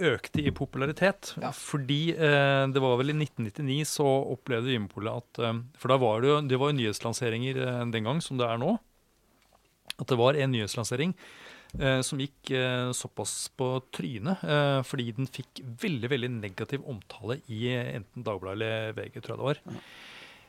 økte 0.03 0.43
i 0.43 0.53
popularitet. 0.55 1.35
Ja. 1.41 1.53
Fordi 1.55 2.15
eh, 2.15 2.65
det 2.73 2.83
var 2.83 2.99
vel 2.99 3.13
i 3.13 3.17
1999 3.17 3.87
så 3.89 4.07
opplevde 4.35 4.73
Vinmonopolet 4.73 5.23
at 5.23 5.43
eh, 5.43 5.63
For 5.79 5.93
da 5.93 5.99
var 6.03 6.23
det 6.23 6.31
jo 6.31 6.41
det 6.51 6.61
var 6.61 6.73
jo 6.73 6.79
nyhetslanseringer 6.81 7.61
eh, 7.63 7.81
den 7.95 8.09
gang, 8.09 8.23
som 8.25 8.41
det 8.41 8.49
er 8.49 8.61
nå. 8.61 8.77
At 9.95 10.09
det 10.11 10.19
var 10.19 10.35
en 10.35 10.51
nyhetslansering 10.55 11.15
eh, 11.79 12.01
som 12.07 12.23
gikk 12.23 12.51
eh, 12.57 12.91
såpass 12.97 13.37
på 13.55 13.69
trynet 13.95 14.43
eh, 14.43 14.81
fordi 14.87 15.13
den 15.21 15.31
fikk 15.31 15.63
veldig 15.85 16.11
veldig 16.11 16.33
negativ 16.41 16.83
omtale 16.91 17.39
i 17.47 17.69
eh, 17.71 17.95
enten 18.01 18.27
Dagbladet 18.27 18.59
eller 18.59 18.99
VG, 18.99 19.21
tror 19.21 19.37
jeg 19.37 19.43
det 19.43 19.51
var. 19.53 19.63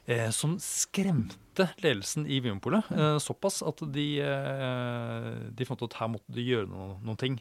Eh, 0.06 0.30
som 0.30 0.53
skremte 0.61 1.65
ledelsen 1.82 2.27
i 2.30 2.38
Vinmonopolet 2.38 2.91
eh, 2.94 3.15
såpass 3.18 3.64
at 3.65 3.82
de, 3.90 4.03
eh, 4.22 5.30
de 5.49 5.65
fant 5.65 5.82
ut 5.82 5.98
her 5.98 6.11
måtte 6.14 6.36
de 6.36 6.44
gjøre 6.45 6.69
no 6.69 6.91
noen 7.02 7.18
ting. 7.18 7.40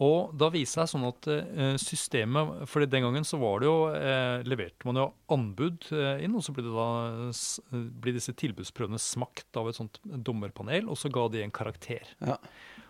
Og 0.00 0.32
da 0.40 0.48
viste 0.52 0.80
det 0.80 0.86
seg 0.88 0.94
sånn 0.94 1.06
at 1.08 1.28
eh, 1.28 1.74
systemet 1.80 2.64
For 2.70 2.84
den 2.88 3.04
gangen 3.04 3.26
så 3.26 3.36
var 3.40 3.60
det 3.60 3.68
jo 3.68 3.76
eh, 3.92 4.40
leverte 4.48 4.88
man 4.88 5.00
jo 5.02 5.06
anbud 5.36 5.90
eh, 5.92 6.24
inn, 6.24 6.36
og 6.36 6.44
så 6.44 6.54
ble, 6.56 6.64
det 6.64 6.72
da, 6.72 7.84
ble 8.00 8.14
disse 8.16 8.32
tilbudsprøvene 8.40 9.00
smakt 9.00 9.60
av 9.60 9.68
et 9.68 9.76
sånt 9.76 10.00
dommerpanel, 10.04 10.88
og 10.88 10.96
så 11.00 11.12
ga 11.12 11.26
de 11.32 11.44
en 11.44 11.52
karakter. 11.52 12.08
Ja. 12.24 12.38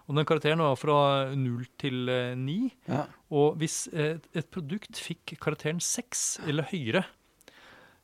Og 0.07 0.19
den 0.19 0.27
karakteren 0.27 0.63
var 0.63 0.79
fra 0.79 1.01
null 1.39 1.67
til 1.79 2.11
ni. 2.39 2.73
Ja. 2.91 3.05
Og 3.35 3.59
hvis 3.61 3.85
et, 3.91 4.27
et 4.35 4.49
produkt 4.51 4.99
fikk 4.99 5.37
karakteren 5.43 5.83
seks 5.83 6.41
eller 6.51 6.67
høyere, 6.71 7.05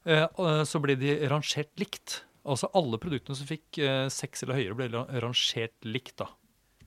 så 0.07 0.81
ble 0.83 0.95
de 1.01 1.17
rangert 1.29 1.73
likt. 1.83 2.21
Altså 2.47 2.69
alle 2.79 2.99
produktene 3.03 3.35
som 3.35 3.47
fikk 3.49 3.79
eh, 3.83 4.07
seks 4.13 4.45
eller 4.45 4.55
høyere, 4.61 4.77
ble 4.79 4.87
ra- 4.93 5.09
rangert 5.25 5.75
likt. 5.85 6.17
da. 6.23 6.29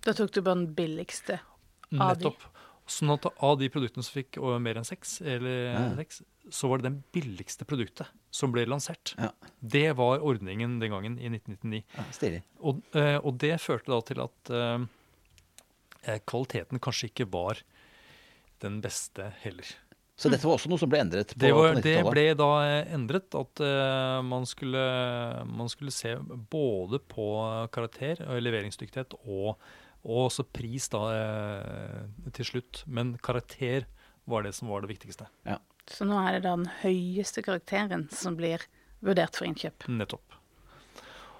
Da 0.05 0.13
tok 0.15 0.31
du 0.31 0.41
bare 0.41 0.55
den 0.61 0.73
billigste. 0.77 1.39
Av 1.99 2.15
de. 2.15 2.29
Nettopp. 2.29 2.45
Sånn 2.89 3.11
at 3.13 3.25
av 3.43 3.57
de 3.59 3.67
produktene 3.69 4.01
som 4.05 4.15
fikk 4.15 4.39
mer 4.63 4.79
enn 4.79 4.87
seks, 4.87 5.19
eller 5.21 5.73
Ja. 5.73 5.95
seks, 5.99 6.21
så 6.49 6.69
var 6.71 6.79
det 6.79 6.87
den 6.87 7.03
billigste 7.13 7.65
produktet 7.69 8.07
som 8.31 8.51
ble 8.55 8.63
lansert. 8.65 9.11
Ja. 9.19 9.29
Det 9.61 9.95
var 9.99 10.23
ordningen 10.25 10.79
den 10.79 10.89
gangen 10.89 11.19
i 11.19 11.27
1999. 11.29 11.83
Ja. 11.93 12.39
Og, 12.61 12.79
eh, 12.95 13.17
og 13.19 13.37
det 13.37 13.59
førte 13.61 13.91
da 13.93 13.99
til 14.01 14.21
at 14.23 14.49
eh, 14.49 14.87
eh, 16.07 16.19
kvaliteten 16.25 16.79
kanskje 16.81 17.11
ikke 17.11 17.29
var 17.29 17.61
den 18.63 18.79
beste 18.81 19.33
heller. 19.43 19.67
Så 20.19 20.27
dette 20.27 20.43
var 20.43 20.57
også 20.57 20.67
noe 20.67 20.81
som 20.81 20.89
ble 20.91 20.99
endret 20.99 21.31
på, 21.31 21.39
Det, 21.39 21.49
var, 21.55 21.77
på 21.77 21.83
det 21.85 21.99
ble 22.03 22.23
da 22.35 22.47
eh, 22.65 22.93
endret 22.95 23.35
at 23.39 23.61
uh, 23.63 24.19
man, 24.25 24.43
skulle, 24.49 24.81
man 25.47 25.71
skulle 25.71 25.93
se 25.95 26.11
både 26.51 26.99
på 27.07 27.27
karakter 27.71 28.19
og 28.25 28.41
leveringsdyktighet 28.43 29.15
og, 29.21 29.53
og 30.03 30.25
også 30.25 30.43
pris 30.43 30.89
da 30.91 31.03
uh, 31.07 32.33
til 32.35 32.49
slutt. 32.51 32.81
Men 32.83 33.13
karakter 33.23 33.87
var 34.29 34.43
det 34.43 34.51
som 34.57 34.71
var 34.73 34.83
det 34.83 34.91
viktigste. 34.91 35.29
Så 35.89 36.05
nå 36.05 36.19
er 36.19 36.35
det 36.35 36.43
da 36.43 36.57
den 36.57 36.67
høyeste 36.81 37.41
karakteren 37.45 38.09
som 38.11 38.35
blir 38.37 38.67
vurdert 38.99 39.39
for 39.39 39.47
innkjøp. 39.47 39.87
Nettopp. 39.87 40.35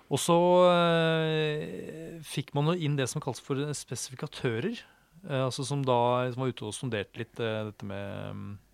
Og 0.10 0.24
så 0.24 0.40
uh, 0.72 2.16
fikk 2.26 2.56
man 2.56 2.72
jo 2.72 2.80
inn 2.80 2.96
det 2.96 3.12
som 3.12 3.20
kalles 3.22 3.44
for 3.44 3.60
spesifikatører. 3.76 4.80
Altså 5.28 5.66
som 5.68 5.82
da 5.84 6.30
som 6.32 6.46
var 6.46 6.54
ute 6.54 6.64
og 6.64 6.76
sonderte 6.76 7.20
litt 7.20 7.34
dette 7.36 7.84
med, 7.84 8.30
eh, 8.30 8.69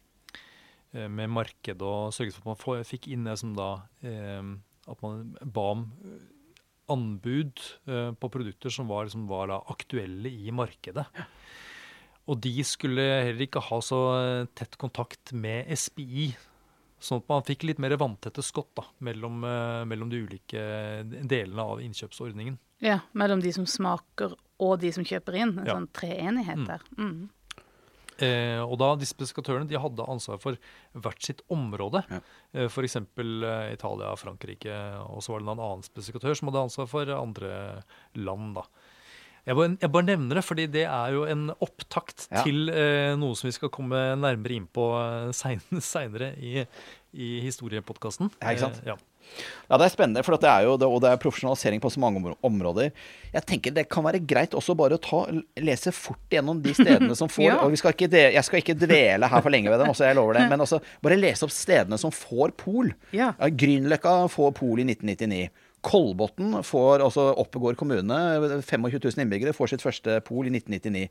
med 1.08 1.30
marked, 1.30 1.82
og 1.82 2.14
sørget 2.16 2.34
for 2.38 2.52
at 2.56 2.66
man 2.68 2.86
fikk 2.88 3.08
inn 3.12 3.26
det 3.28 3.38
som 3.42 3.54
da 3.58 3.70
eh, 4.04 4.42
At 4.88 5.02
man 5.02 5.36
ba 5.42 5.66
om 5.74 5.86
eh, 6.06 6.24
anbud 6.94 7.62
eh, 7.90 8.12
på 8.14 8.30
produkter 8.30 8.70
som 8.70 8.88
var, 8.88 9.08
som 9.10 9.28
var 9.28 9.48
da 9.50 9.60
aktuelle 9.74 10.30
i 10.30 10.52
markedet. 10.54 11.06
Og 12.30 12.40
de 12.42 12.52
skulle 12.66 13.02
heller 13.02 13.46
ikke 13.48 13.62
ha 13.62 13.80
så 13.86 14.00
eh, 14.20 14.48
tett 14.58 14.78
kontakt 14.82 15.34
med 15.34 15.72
SPI, 15.78 16.36
Sånn 17.06 17.20
at 17.20 17.28
man 17.30 17.44
fikk 17.46 17.66
litt 17.68 17.78
mer 17.84 17.92
vanntette 18.00 18.42
skott 18.42 18.70
da, 18.80 18.86
mellom, 19.04 19.42
eh, 19.46 19.82
mellom 19.86 20.10
de 20.10 20.22
ulike 20.24 20.62
delene 21.28 21.62
av 21.62 21.82
innkjøpsordningen. 21.84 22.56
Ja, 22.82 23.02
mellom 23.14 23.42
de 23.44 23.52
som 23.54 23.66
smaker 23.70 24.34
og 24.64 24.80
de 24.82 24.90
som 24.96 25.04
kjøper 25.06 25.36
inn. 25.38 25.52
En 25.60 25.66
Ja. 25.68 25.76
sånn 25.76 25.90
treenighet 25.94 26.56
Mm. 26.58 26.66
der. 26.66 26.82
Mm. 26.98 27.30
Eh, 28.24 28.62
og 28.64 28.78
da 28.80 28.94
de 28.96 29.06
spesifikatørene 29.10 29.68
de 29.68 29.80
hadde 29.82 30.06
ansvar 30.08 30.40
for 30.40 30.56
hvert 30.96 31.22
sitt 31.26 31.42
område. 31.52 32.04
Ja. 32.12 32.20
Eh, 32.56 32.70
F.eks. 32.70 32.96
Eh, 33.02 33.74
Italia 33.74 34.14
Frankrike. 34.16 34.76
Og 35.10 35.24
så 35.26 35.34
var 35.36 35.44
det 35.44 35.50
en 35.52 35.60
annen 35.60 35.84
spesifikatør 35.84 36.38
som 36.40 36.52
hadde 36.52 36.66
ansvar 36.70 36.88
for 36.92 37.12
andre 37.16 37.54
land. 38.16 38.54
da. 38.56 38.64
Jeg 39.46 39.54
bare, 39.60 39.76
jeg 39.78 39.92
bare 39.94 40.08
nevner 40.08 40.40
det, 40.40 40.42
fordi 40.48 40.64
det 40.74 40.86
er 40.90 41.12
jo 41.14 41.26
en 41.30 41.50
opptakt 41.62 42.24
Ja. 42.32 42.42
til 42.42 42.70
eh, 42.74 43.14
noe 43.20 43.36
som 43.38 43.46
vi 43.46 43.54
skal 43.54 43.70
komme 43.70 44.00
nærmere 44.18 44.56
inn 44.58 44.66
på 44.74 44.88
eh, 44.98 45.30
seinere 45.92 46.32
i, 46.42 46.64
i 47.14 47.28
historiepodkasten. 47.46 48.32
Ja, 48.42 48.56
ikke 48.56 48.64
sant? 48.66 48.80
Eh, 48.82 48.94
ja. 48.94 48.98
Ja, 49.66 49.80
det 49.82 49.88
er 49.88 49.94
spennende, 49.96 50.22
for 50.26 50.38
det 50.38 50.50
er 50.50 50.68
jo 50.68 50.76
og 50.78 51.00
det 51.02 51.10
er 51.10 51.22
profesjonalisering 51.22 51.82
på 51.82 51.90
så 51.90 52.02
mange 52.02 52.36
områder. 52.46 52.92
Jeg 53.34 53.46
tenker 53.50 53.74
det 53.74 53.88
kan 53.90 54.06
være 54.06 54.22
greit 54.22 54.54
også 54.58 54.76
bare 54.78 55.00
å 55.00 55.02
ta, 55.02 55.24
lese 55.58 55.94
fort 55.96 56.22
gjennom 56.32 56.62
de 56.64 56.76
stedene 56.78 57.18
som 57.18 57.32
får 57.36 57.48
Ja. 57.48 57.58
Og 57.66 57.74
vi 57.74 57.80
skal 57.82 57.96
ikke, 57.96 58.10
jeg 58.14 58.46
skal 58.46 58.62
ikke 58.62 58.78
dvele 58.78 59.30
her 59.32 59.44
for 59.44 59.54
lenge 59.54 59.74
ved 59.74 59.82
dem, 59.82 59.92
også, 59.92 60.06
jeg 60.08 60.18
lover 60.20 60.38
det. 60.38 60.46
Men 60.54 60.64
også 60.66 60.80
bare 61.04 61.18
lese 61.20 61.48
opp 61.48 61.54
stedene 61.54 61.98
som 62.02 62.14
får 62.14 62.54
pol. 62.62 62.94
Ja. 63.16 63.34
Ja, 63.40 63.50
Grünerløkka 63.50 64.18
får 64.32 64.54
pol 64.60 64.84
i 64.84 64.88
1999. 64.88 65.50
Kolbotn 65.86 66.58
får, 66.66 67.04
altså 67.06 67.28
Oppegård 67.42 67.78
kommune, 67.78 68.18
25 68.66 68.88
000 68.98 69.22
innbyggere, 69.22 69.54
får 69.54 69.74
sitt 69.74 69.86
første 69.86 70.18
pol 70.26 70.50
i 70.50 70.54
1999. 70.54 71.04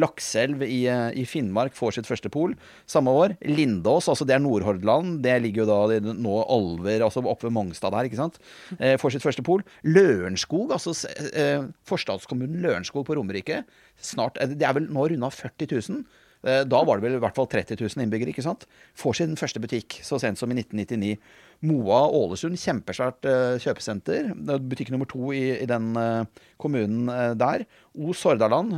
Lakselv 0.00 0.64
i, 0.64 0.86
eh, 0.88 1.10
i 1.20 1.26
Finnmark 1.28 1.76
får 1.76 1.98
sitt 1.98 2.08
første 2.08 2.32
pol 2.32 2.54
samme 2.88 3.12
år. 3.12 3.36
Lindås, 3.44 4.08
altså 4.08 4.26
det 4.28 4.38
er 4.38 4.44
Nordhordland, 4.44 5.20
det 5.24 5.36
ligger 5.44 5.64
jo 5.64 5.68
da 5.68 6.00
nå 6.16 6.38
Alver, 6.48 7.04
altså 7.04 7.24
oppe 7.26 7.48
ved 7.48 7.56
Mongstad 7.58 7.92
der, 7.92 8.08
ikke 8.08 8.20
sant. 8.22 8.40
Eh, 8.78 8.96
får 9.00 9.16
sitt 9.16 9.26
første 9.26 9.44
pol. 9.44 9.64
Lørenskog, 9.84 10.72
altså 10.72 10.96
eh, 11.36 11.68
forstadskommunen 11.88 12.64
Lørenskog 12.64 13.04
på 13.08 13.18
Romerike. 13.18 13.62
Snart, 14.00 14.40
eh, 14.40 14.56
det 14.56 14.64
er 14.64 14.78
vel 14.78 14.88
nå 14.88 15.10
runda 15.12 15.32
40 15.32 15.68
000. 15.76 16.04
Eh, 16.44 16.64
Da 16.66 16.80
var 16.84 16.98
det 16.98 17.06
vel 17.06 17.16
i 17.16 17.22
hvert 17.22 17.36
fall 17.38 17.46
30 17.46 17.78
000 17.80 18.02
innbyggere. 18.04 18.32
ikke 18.32 18.42
sant? 18.44 18.66
Får 18.98 19.14
sin 19.20 19.36
første 19.36 19.60
butikk 19.62 20.00
så 20.02 20.18
sent 20.20 20.38
som 20.38 20.50
i 20.50 20.56
1999. 20.58 21.16
Moa 21.62 22.00
Ålesund, 22.10 22.58
kjempesvært 22.58 23.24
eh, 23.30 23.56
kjøpesenter. 23.62 24.32
Er 24.34 24.58
Butikk 24.66 24.90
nummer 24.90 25.06
to 25.06 25.30
i, 25.32 25.44
i 25.62 25.66
den 25.70 25.92
eh, 25.96 26.24
kommunen 26.58 27.06
der. 27.38 27.64
Os 27.94 28.22
Hordaland, 28.26 28.72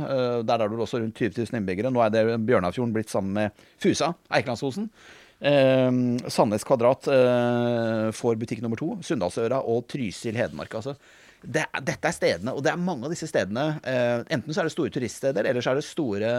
der 0.45 0.61
er 0.61 0.69
det 0.69 0.79
også 0.79 0.99
rundt 1.01 1.15
20 1.17 1.45
000 1.49 1.59
innbyggere. 1.61 1.89
Nå 1.93 2.01
er 2.05 2.09
det 2.13 2.25
Bjørnafjorden 2.45 2.93
blitt 2.93 3.09
sammen 3.09 3.33
med 3.33 3.67
Fusa, 3.81 4.13
Eikelandsosen. 4.29 4.89
Eh, 5.41 5.91
Sandnes 6.31 6.63
Kvadrat 6.67 7.07
eh, 7.11 8.09
får 8.15 8.37
butikk 8.41 8.61
nummer 8.63 8.79
to. 8.79 8.93
Sunndalsøra 9.05 9.59
og 9.65 9.87
Trysil 9.91 10.37
Hedmark. 10.37 10.73
altså 10.77 10.95
det, 11.45 11.65
dette 11.85 12.09
er 12.09 12.15
stedene, 12.15 12.53
og 12.55 12.63
det 12.65 12.71
er 12.71 12.81
mange 12.81 13.07
av 13.07 13.13
disse 13.13 13.29
stedene. 13.29 13.65
Eh, 13.85 14.23
enten 14.35 14.53
så 14.53 14.61
er 14.61 14.69
det 14.69 14.73
store 14.73 14.93
turiststeder, 14.93 15.47
eller 15.49 15.63
så 15.63 15.73
er 15.73 15.79
det 15.79 15.85
store 15.87 16.31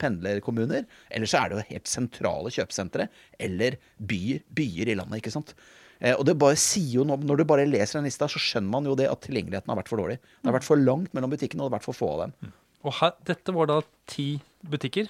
pendlerkommuner. 0.00 0.86
Eller 1.10 1.30
så 1.30 1.40
er 1.40 1.50
det 1.50 1.58
jo 1.58 1.66
helt 1.72 1.90
sentrale 1.90 2.52
kjøpesentre, 2.54 3.08
eller 3.48 3.78
byer, 3.98 4.44
byer 4.56 4.92
i 4.92 4.98
landet, 4.98 5.22
ikke 5.22 5.34
sant. 5.34 5.54
Eh, 6.00 6.14
og 6.14 6.26
det 6.28 6.36
bare 6.40 6.58
sier 6.60 7.00
jo 7.00 7.06
noe, 7.08 7.16
Når 7.16 7.40
du 7.40 7.44
bare 7.48 7.68
leser 7.68 8.00
den 8.00 8.10
lista, 8.10 8.28
så 8.28 8.42
skjønner 8.42 8.72
man 8.72 8.88
jo 8.88 8.96
det 8.98 9.08
at 9.10 9.22
tilgjengeligheten 9.24 9.72
har 9.72 9.80
vært 9.80 9.92
for 9.92 10.02
dårlig. 10.02 10.18
Det 10.20 10.50
har 10.50 10.58
vært 10.58 10.68
for 10.68 10.80
langt 10.80 11.14
mellom 11.16 11.32
butikkene, 11.32 11.62
og 11.62 11.70
det 11.70 11.74
har 11.74 11.78
vært 11.80 11.90
for 11.90 12.00
få 12.00 12.12
av 12.14 12.26
dem. 12.26 12.56
Og 12.86 12.98
her, 13.00 13.14
dette 13.26 13.54
var 13.56 13.70
da 13.70 13.80
ti 14.10 14.28
butikker 14.66 15.08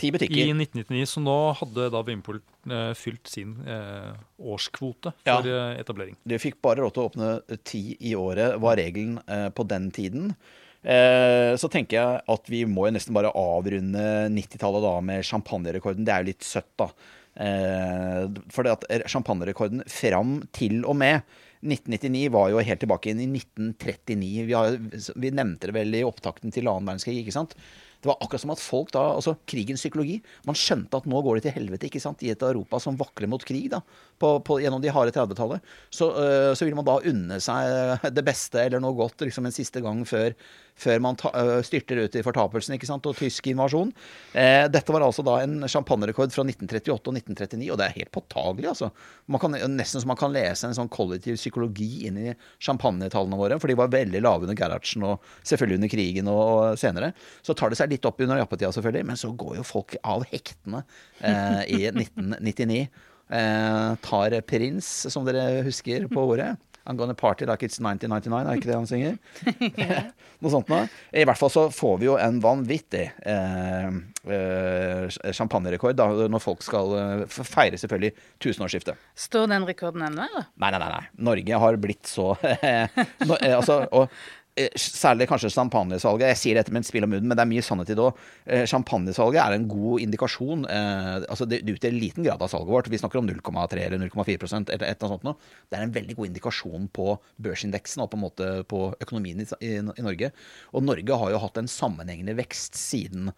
Ti 0.00 0.10
i 0.10 0.50
1999, 0.50 1.06
så 1.06 1.22
nå 1.22 1.36
hadde 1.60 1.86
da 1.94 2.00
Vinpol 2.02 2.40
eh, 2.40 2.90
fylt 2.98 3.30
sin 3.30 3.54
eh, 3.62 4.10
årskvote 4.42 5.12
for 5.20 5.46
ja. 5.46 5.68
etablering. 5.78 6.16
Du 6.26 6.34
fikk 6.42 6.58
bare 6.64 6.82
råd 6.82 6.96
til 6.96 7.04
å 7.04 7.08
åpne 7.12 7.58
ti 7.62 7.82
i 8.02 8.16
året, 8.18 8.58
var 8.62 8.80
regelen 8.80 9.20
eh, 9.24 9.48
på 9.54 9.66
den 9.70 9.90
tiden. 9.94 10.32
Eh, 10.84 11.54
så 11.56 11.70
tenker 11.72 11.96
jeg 11.96 12.24
at 12.34 12.50
vi 12.52 12.64
må 12.68 12.88
jo 12.88 12.96
nesten 12.96 13.16
bare 13.16 13.32
avrunde 13.38 14.04
90-tallet 14.34 14.84
da 14.84 14.96
med 15.12 15.24
champagnerekorden. 15.30 16.04
Det 16.04 16.12
er 16.12 16.24
jo 16.24 16.30
litt 16.32 16.44
søtt, 16.48 16.72
da. 16.80 16.90
Eh, 17.34 18.26
for 18.54 18.68
at 18.70 18.84
champagnerekorden 19.10 19.86
fram 19.90 20.40
til 20.54 20.82
og 20.84 20.98
med 21.00 21.22
1999 21.64 22.28
var 22.34 22.50
jo 22.52 22.60
helt 22.60 22.82
tilbake 22.82 23.14
inn 23.14 23.22
i 23.24 23.30
1939. 23.30 24.44
Vi, 24.50 24.58
har, 24.58 24.76
vi 25.16 25.32
nevnte 25.32 25.70
det 25.70 25.78
vel 25.78 25.96
i 25.96 26.04
opptakten 26.04 26.52
til 26.52 26.68
annen 26.68 26.90
verdenskrig, 26.90 27.22
ikke 27.22 27.38
sant. 27.38 27.56
Det 28.04 28.10
var 28.10 28.18
akkurat 28.20 28.42
som 28.42 28.52
at 28.52 28.60
folk 28.60 28.90
da, 28.92 29.02
altså 29.16 29.32
krigens 29.48 29.80
psykologi 29.80 30.18
Man 30.44 30.58
skjønte 30.58 31.00
at 31.00 31.06
nå 31.08 31.22
går 31.24 31.38
det 31.38 31.46
til 31.46 31.54
helvete 31.56 31.88
ikke 31.88 32.02
sant, 32.02 32.20
i 32.20 32.28
et 32.34 32.44
Europa 32.44 32.76
som 32.82 32.98
vakler 33.00 33.30
mot 33.32 33.44
krig 33.48 33.70
da, 33.72 33.80
på, 34.20 34.36
på, 34.44 34.58
gjennom 34.60 34.82
de 34.84 34.92
harde 34.92 35.14
30-tallet. 35.14 35.64
Så, 35.88 36.10
øh, 36.12 36.50
så 36.52 36.68
vil 36.68 36.76
man 36.76 36.84
da 36.84 36.98
unne 37.00 37.40
seg 37.40 38.04
det 38.12 38.26
beste 38.26 38.60
eller 38.60 38.82
noe 38.84 38.96
godt 38.98 39.24
liksom 39.24 39.48
en 39.48 39.56
siste 39.56 39.80
gang 39.84 40.04
før, 40.08 40.36
før 40.78 41.00
man 41.02 41.18
ta, 41.18 41.30
øh, 41.38 41.60
styrter 41.66 42.02
ut 42.04 42.16
i 42.18 42.22
fortapelsen 42.24 42.74
ikke 42.76 42.88
sant, 42.88 43.06
og 43.06 43.16
tysk 43.18 43.46
invasjon. 43.50 43.92
Eh, 44.34 44.66
dette 44.72 44.94
var 44.94 45.04
altså 45.06 45.24
da 45.26 45.38
en 45.44 45.68
champagnerekord 45.70 46.34
fra 46.34 46.44
1938 46.46 47.10
og 47.10 47.16
1939, 47.20 47.70
og 47.72 47.78
det 47.80 47.86
er 47.86 47.96
helt 48.00 48.12
påtagelig. 48.14 48.68
altså. 48.72 48.90
Kan, 49.44 49.56
nesten 49.76 50.02
så 50.02 50.10
man 50.10 50.18
kan 50.18 50.34
lese 50.34 50.68
en 50.68 50.76
sånn 50.76 50.90
kollektiv 50.92 51.38
psykologi 51.38 52.08
inn 52.08 52.18
i 52.18 52.34
champagnetallene 52.62 53.38
våre, 53.38 53.60
for 53.62 53.70
de 53.70 53.78
var 53.78 53.92
veldig 53.94 54.22
lave 54.24 54.48
under 54.48 54.58
Gerhardsen 54.58 55.06
og 55.06 55.24
selvfølgelig 55.46 55.80
under 55.82 55.94
krigen 55.94 56.30
og, 56.32 56.42
og 56.42 56.78
senere. 56.80 57.14
Så 57.46 57.56
tar 57.58 57.70
det 57.70 57.80
seg 57.80 57.94
litt 57.94 58.06
opp 58.08 58.22
under 58.24 58.42
jappetida, 58.42 58.72
selvfølgelig, 58.74 59.10
men 59.12 59.20
så 59.20 59.32
går 59.32 59.58
jo 59.60 59.66
folk 59.66 59.98
av 60.02 60.26
hektene 60.32 60.84
eh, 61.20 61.62
i 61.70 61.82
1999. 61.92 62.86
Eh, 63.34 63.90
tar 64.04 64.40
prins, 64.44 64.90
som 65.12 65.24
dere 65.26 65.62
husker 65.64 66.08
på 66.10 66.28
ordet. 66.34 66.54
I'm 66.86 66.96
gonna 66.96 67.14
party 67.14 67.46
like 67.46 67.62
it's 67.64 67.80
1999, 67.80 68.46
er 68.46 68.58
ikke 68.58 68.68
det 68.68 68.76
han 68.76 68.88
synger? 68.88 69.16
noe 70.44 70.52
sånt 70.52 70.68
noe. 70.72 70.84
I 71.16 71.24
hvert 71.24 71.40
fall 71.40 71.52
så 71.52 71.64
får 71.72 71.96
vi 72.02 72.08
jo 72.10 72.16
en 72.20 72.40
vanvittig 72.44 73.06
eh, 73.24 73.88
eh, 74.36 75.18
champagnerekord 75.32 76.02
når 76.32 76.44
folk 76.44 76.64
skal 76.66 76.94
eh, 76.98 77.24
feire 77.48 77.80
selvfølgelig 77.80 78.12
tusenårsskiftet. 78.44 79.00
Står 79.26 79.48
den 79.54 79.66
rekorden 79.68 80.04
ennå, 80.04 80.28
eller? 80.28 80.48
Nei, 80.60 80.72
nei, 80.74 80.82
nei. 80.84 81.02
Norge 81.30 81.60
har 81.64 81.80
blitt 81.80 82.10
så 82.10 82.34
no, 83.28 83.38
eh, 83.40 83.54
altså, 83.56 83.80
og, 83.88 84.08
eh, 84.08 84.32
Særlig 84.78 85.28
kanskje 85.30 85.52
champagnesalget. 85.54 86.28
Jeg 86.34 86.40
sier 86.40 86.58
dette 86.58 86.74
med 86.74 86.84
et 86.84 86.90
spill 86.90 87.06
om 87.06 87.10
munnen, 87.14 87.30
men 87.30 87.38
det 87.38 87.42
er 87.42 87.50
mye 87.50 87.64
sannhet 87.64 87.90
i 87.90 87.96
det 87.98 88.04
òg. 88.04 88.20
Champagnesalget 88.70 89.40
er 89.42 89.56
en 89.56 89.66
god 89.70 90.04
indikasjon. 90.04 90.66
Eh, 90.70 91.24
altså 91.26 91.48
Det 91.50 91.62
utgjør 91.64 91.84
utgjør 91.84 92.00
liten 92.00 92.24
grad 92.24 92.42
av 92.42 92.48
salget 92.48 92.72
vårt. 92.72 92.88
Vi 92.88 92.98
snakker 92.98 93.18
om 93.18 93.28
0,3 93.28 93.86
eller 93.86 93.98
0,4 93.98 94.70
eller 94.72 94.86
et 94.86 95.02
eller 95.02 95.12
sånt 95.12 95.24
noe. 95.24 95.36
Det 95.68 95.78
er 95.78 95.84
en 95.84 95.94
veldig 95.94 96.16
god 96.16 96.30
indikasjon 96.30 96.88
på 96.92 97.18
børsindeksen 97.42 98.02
og 98.02 98.10
på 98.10 98.18
en 98.18 98.24
måte 98.24 98.48
på 98.68 98.94
økonomien 99.00 99.40
i, 99.60 99.80
Norge. 99.80 100.32
Og 100.72 100.84
Norge 100.84 101.18
har 101.18 101.30
jo 101.30 101.42
hatt 101.42 101.58
en 101.58 101.68
sammenhengende 101.68 102.36
vekst 102.38 102.76
siden 102.78 103.32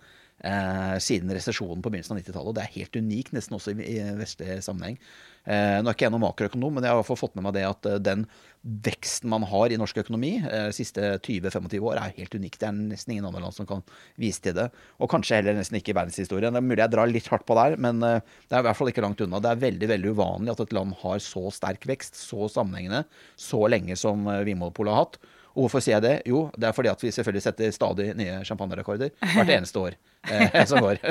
eh, 0.44 0.96
siden 0.98 1.32
resesjonen 1.32 1.82
på 1.82 1.90
begynnelsen 1.90 2.16
av 2.16 2.22
90-tallet. 2.22 2.50
Og 2.50 2.56
det 2.56 2.64
er 2.64 2.76
helt 2.76 2.96
unikt, 2.96 3.34
nesten 3.36 3.58
også 3.58 3.76
i 3.76 3.98
vestlig 4.18 4.60
sammenheng. 4.64 5.00
Eh, 5.46 5.78
nå 5.80 5.88
er 5.88 5.94
ikke 5.94 6.08
jeg 6.08 6.14
noen 6.14 6.26
makroøkonom, 6.26 6.76
men 6.76 6.84
jeg 6.84 6.90
har 6.90 6.98
i 6.98 7.02
hvert 7.02 7.12
fall 7.12 7.22
fått 7.22 7.36
med 7.38 7.46
meg 7.46 7.56
det 7.56 7.66
at 7.68 7.88
eh, 7.88 8.02
den 8.02 8.26
veksten 8.66 9.30
man 9.30 9.44
har 9.46 9.70
i 9.70 9.78
norsk 9.78 10.00
økonomi 10.02 10.32
eh, 10.40 10.66
de 10.68 10.74
siste 10.74 11.12
20-25 11.22 11.84
år, 11.86 12.00
er 12.00 12.16
helt 12.16 12.34
unik. 12.34 12.58
Det 12.58 12.66
er 12.66 12.76
nesten 12.76 13.14
ingen 13.14 13.28
andre 13.28 13.44
land 13.44 13.54
som 13.54 13.68
kan 13.68 13.84
vise 14.20 14.42
til 14.42 14.56
det. 14.58 14.66
Og 14.98 15.10
kanskje 15.12 15.38
heller 15.38 15.56
nesten 15.58 15.78
ikke 15.78 15.94
i 15.94 15.98
verdenshistorien. 15.98 16.54
Det 16.54 16.62
er 16.62 16.66
mulig 16.66 16.82
jeg 16.82 16.94
drar 16.96 17.10
litt 17.10 17.30
hardt 17.30 17.46
på 17.46 17.58
der, 17.58 17.78
men 17.82 18.02
eh, 18.02 18.18
det 18.48 18.58
er 18.58 18.64
i 18.64 18.66
hvert 18.66 18.80
fall 18.80 18.90
ikke 18.90 19.06
langt 19.06 19.22
unna. 19.22 19.40
Det 19.42 19.52
er 19.52 19.62
veldig 19.62 19.90
veldig 19.92 20.14
uvanlig 20.16 20.56
at 20.56 20.64
et 20.66 20.76
land 20.76 20.98
har 21.04 21.22
så 21.22 21.46
sterk 21.54 21.86
vekst, 21.88 22.18
så 22.18 22.50
sammenhengende, 22.50 23.04
så 23.38 23.62
lenge 23.70 23.98
som 24.00 24.26
eh, 24.32 24.42
Vinmonopolet 24.48 24.96
har 24.96 25.06
hatt. 25.06 25.20
Og 25.56 25.64
hvorfor 25.64 25.80
sier 25.80 25.96
jeg 25.96 26.04
det? 26.04 26.16
Jo, 26.28 26.42
det 26.58 26.66
er 26.68 26.74
fordi 26.76 26.90
at 26.90 27.00
vi 27.00 27.14
selvfølgelig 27.14 27.44
setter 27.46 27.70
stadig 27.72 28.10
nye 28.18 28.42
champagnerekorder 28.44 29.14
hvert 29.32 29.54
eneste 29.56 29.80
år 29.80 29.96
eh, 30.28 30.58
som 30.68 30.84
går. 30.84 31.00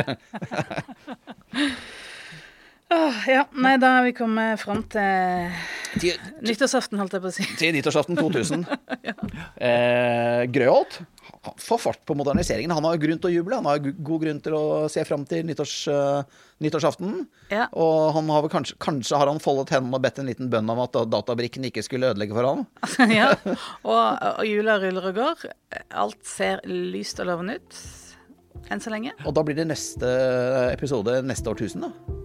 Åh, 2.95 3.23
ja, 3.27 3.43
nei, 3.59 3.75
da 3.81 3.97
er 3.99 4.05
vi 4.07 4.13
kommet 4.15 4.61
fram 4.61 4.83
til 4.91 5.55
Til, 5.99 6.19
nyttårsaften, 6.45 6.99
holdt 6.99 7.15
jeg 7.17 7.23
på 7.23 7.31
å 7.31 7.33
si. 7.33 7.47
til 7.59 7.73
nyttårsaften 7.75 8.19
2000. 8.19 8.63
eh, 9.67 10.43
Grøholt 10.51 11.01
får 11.61 11.81
fart 11.81 12.01
på 12.07 12.15
moderniseringen. 12.17 12.73
Han 12.73 12.87
har 12.87 12.99
grunn 13.01 13.19
til 13.21 13.29
å 13.29 13.33
juble. 13.33 13.59
Han 13.59 13.67
har 13.69 13.81
god 13.83 14.23
grunn 14.23 14.41
til 14.43 14.55
å 14.57 14.63
se 14.91 15.03
fram 15.07 15.25
til 15.29 15.45
nyttårs, 15.47 15.75
uh, 15.91 16.47
nyttårsaften. 16.63 17.19
Ja. 17.51 17.67
Og 17.77 18.15
han 18.15 18.31
har 18.33 18.47
kanskje, 18.51 18.77
kanskje 18.81 19.19
har 19.19 19.29
han 19.29 19.41
foldet 19.43 19.75
hendene 19.75 19.99
og 19.99 20.05
bedt 20.05 20.21
en 20.21 20.29
liten 20.29 20.49
bønn 20.53 20.71
om 20.73 20.81
at 20.85 20.97
databrikken 21.11 21.67
ikke 21.69 21.83
skulle 21.85 22.13
ødelegge 22.13 22.37
for 22.37 22.49
ham. 22.49 22.65
ja. 23.13 23.33
Og, 23.85 23.93
og 23.93 24.45
jula 24.47 24.79
ruller 24.81 25.11
og 25.11 25.19
går. 25.19 25.45
Alt 25.93 26.21
ser 26.27 26.63
lyst 26.65 27.21
og 27.21 27.29
lovende 27.29 27.59
ut. 27.59 27.81
Enn 28.73 28.81
så 28.81 28.93
lenge. 28.93 29.13
Og 29.27 29.35
da 29.37 29.43
blir 29.45 29.57
det 29.57 29.67
neste 29.69 30.09
episode 30.71 31.19
neste 31.25 31.51
årtusen, 31.51 31.85
da. 31.85 32.24